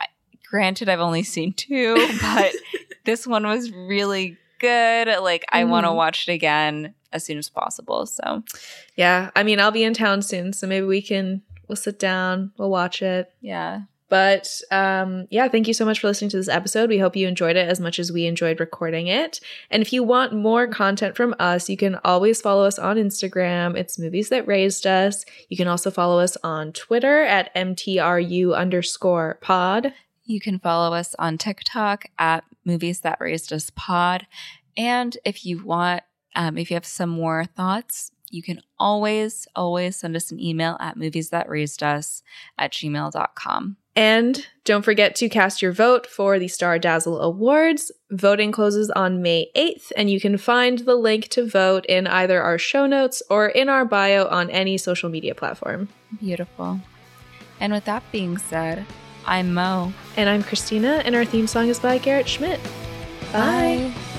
Granted, 0.49 0.89
I've 0.89 0.99
only 0.99 1.23
seen 1.23 1.53
two, 1.53 1.95
but 2.21 2.51
this 3.05 3.25
one 3.25 3.45
was 3.47 3.71
really 3.71 4.37
good. 4.59 5.07
Like, 5.21 5.45
I 5.51 5.63
want 5.63 5.85
to 5.85 5.89
Mhm. 5.89 5.95
watch 5.95 6.27
it 6.27 6.33
again 6.33 6.93
as 7.11 7.23
soon 7.25 7.37
as 7.37 7.49
possible. 7.49 8.05
So, 8.05 8.43
Yeah. 8.95 9.31
I 9.35 9.43
mean, 9.43 9.59
I'll 9.59 9.71
be 9.71 9.83
in 9.83 9.93
town 9.93 10.21
soon, 10.21 10.53
so 10.53 10.67
maybe 10.67 10.85
we 10.85 11.01
can 11.01 11.41
we'll 11.67 11.75
sit 11.77 11.97
down, 11.97 12.51
we'll 12.57 12.69
watch 12.69 13.01
it. 13.01 13.31
yeah. 13.41 13.81
But 14.09 14.61
um, 14.69 15.27
yeah, 15.31 15.47
thank 15.47 15.67
you 15.67 15.73
so 15.73 15.85
much 15.85 15.99
for 15.99 16.07
listening 16.07 16.29
to 16.31 16.37
this 16.37 16.49
episode. 16.49 16.89
We 16.89 16.99
hope 16.99 17.15
you 17.15 17.27
enjoyed 17.27 17.55
it 17.55 17.67
as 17.67 17.79
much 17.79 17.99
as 17.99 18.11
we 18.11 18.25
enjoyed 18.25 18.59
recording 18.59 19.07
it. 19.07 19.39
And 19.71 19.81
if 19.81 19.91
you 19.91 20.03
want 20.03 20.33
more 20.33 20.67
content 20.67 21.15
from 21.15 21.35
us, 21.39 21.69
you 21.69 21.77
can 21.77 21.99
always 22.03 22.41
follow 22.41 22.65
us 22.65 22.77
on 22.77 22.97
Instagram. 22.97 23.75
It's 23.75 23.97
Movies 23.97 24.29
That 24.29 24.47
Raised 24.47 24.85
Us. 24.85 25.25
You 25.49 25.57
can 25.57 25.67
also 25.67 25.89
follow 25.89 26.19
us 26.19 26.37
on 26.43 26.73
Twitter 26.73 27.23
at 27.23 27.53
MTRU 27.55 28.55
underscore 28.55 29.39
pod. 29.41 29.93
You 30.25 30.39
can 30.39 30.59
follow 30.59 30.95
us 30.95 31.15
on 31.19 31.37
TikTok 31.37 32.05
at 32.17 32.43
Movies 32.65 33.01
That 33.01 33.17
Raised 33.19 33.51
Us 33.51 33.71
Pod. 33.75 34.27
And 34.77 35.17
if 35.25 35.45
you 35.45 35.63
want, 35.63 36.03
um, 36.35 36.57
if 36.57 36.69
you 36.69 36.75
have 36.75 36.85
some 36.85 37.09
more 37.09 37.45
thoughts, 37.45 38.11
you 38.33 38.41
can 38.41 38.61
always, 38.79 39.47
always 39.55 39.95
send 39.95 40.15
us 40.15 40.31
an 40.31 40.39
email 40.39 40.75
at 40.79 40.97
movies 40.97 41.29
that 41.29 41.47
raised 41.47 41.83
us 41.83 42.23
at 42.57 42.71
gmail.com. 42.71 43.77
And 43.95 44.47
don't 44.65 44.83
forget 44.83 45.15
to 45.17 45.29
cast 45.29 45.61
your 45.61 45.71
vote 45.71 46.07
for 46.07 46.39
the 46.39 46.47
Star 46.47 46.79
Dazzle 46.79 47.21
Awards. 47.21 47.91
Voting 48.09 48.51
closes 48.51 48.89
on 48.89 49.21
May 49.21 49.51
8th, 49.55 49.91
and 49.95 50.09
you 50.09 50.19
can 50.19 50.37
find 50.37 50.79
the 50.79 50.95
link 50.95 51.27
to 51.29 51.47
vote 51.47 51.85
in 51.87 52.07
either 52.07 52.41
our 52.41 52.57
show 52.57 52.87
notes 52.87 53.21
or 53.29 53.47
in 53.47 53.69
our 53.69 53.85
bio 53.85 54.25
on 54.27 54.49
any 54.49 54.77
social 54.77 55.09
media 55.09 55.35
platform. 55.35 55.89
Beautiful. 56.19 56.79
And 57.59 57.71
with 57.71 57.85
that 57.85 58.03
being 58.11 58.37
said, 58.37 58.85
I'm 59.25 59.53
Mo. 59.53 59.93
And 60.17 60.29
I'm 60.29 60.43
Christina, 60.43 61.01
and 61.05 61.15
our 61.15 61.25
theme 61.25 61.47
song 61.47 61.67
is 61.67 61.79
by 61.79 61.97
Garrett 61.97 62.27
Schmidt. 62.27 62.59
Bye. 63.31 63.91
Bye. 63.95 64.12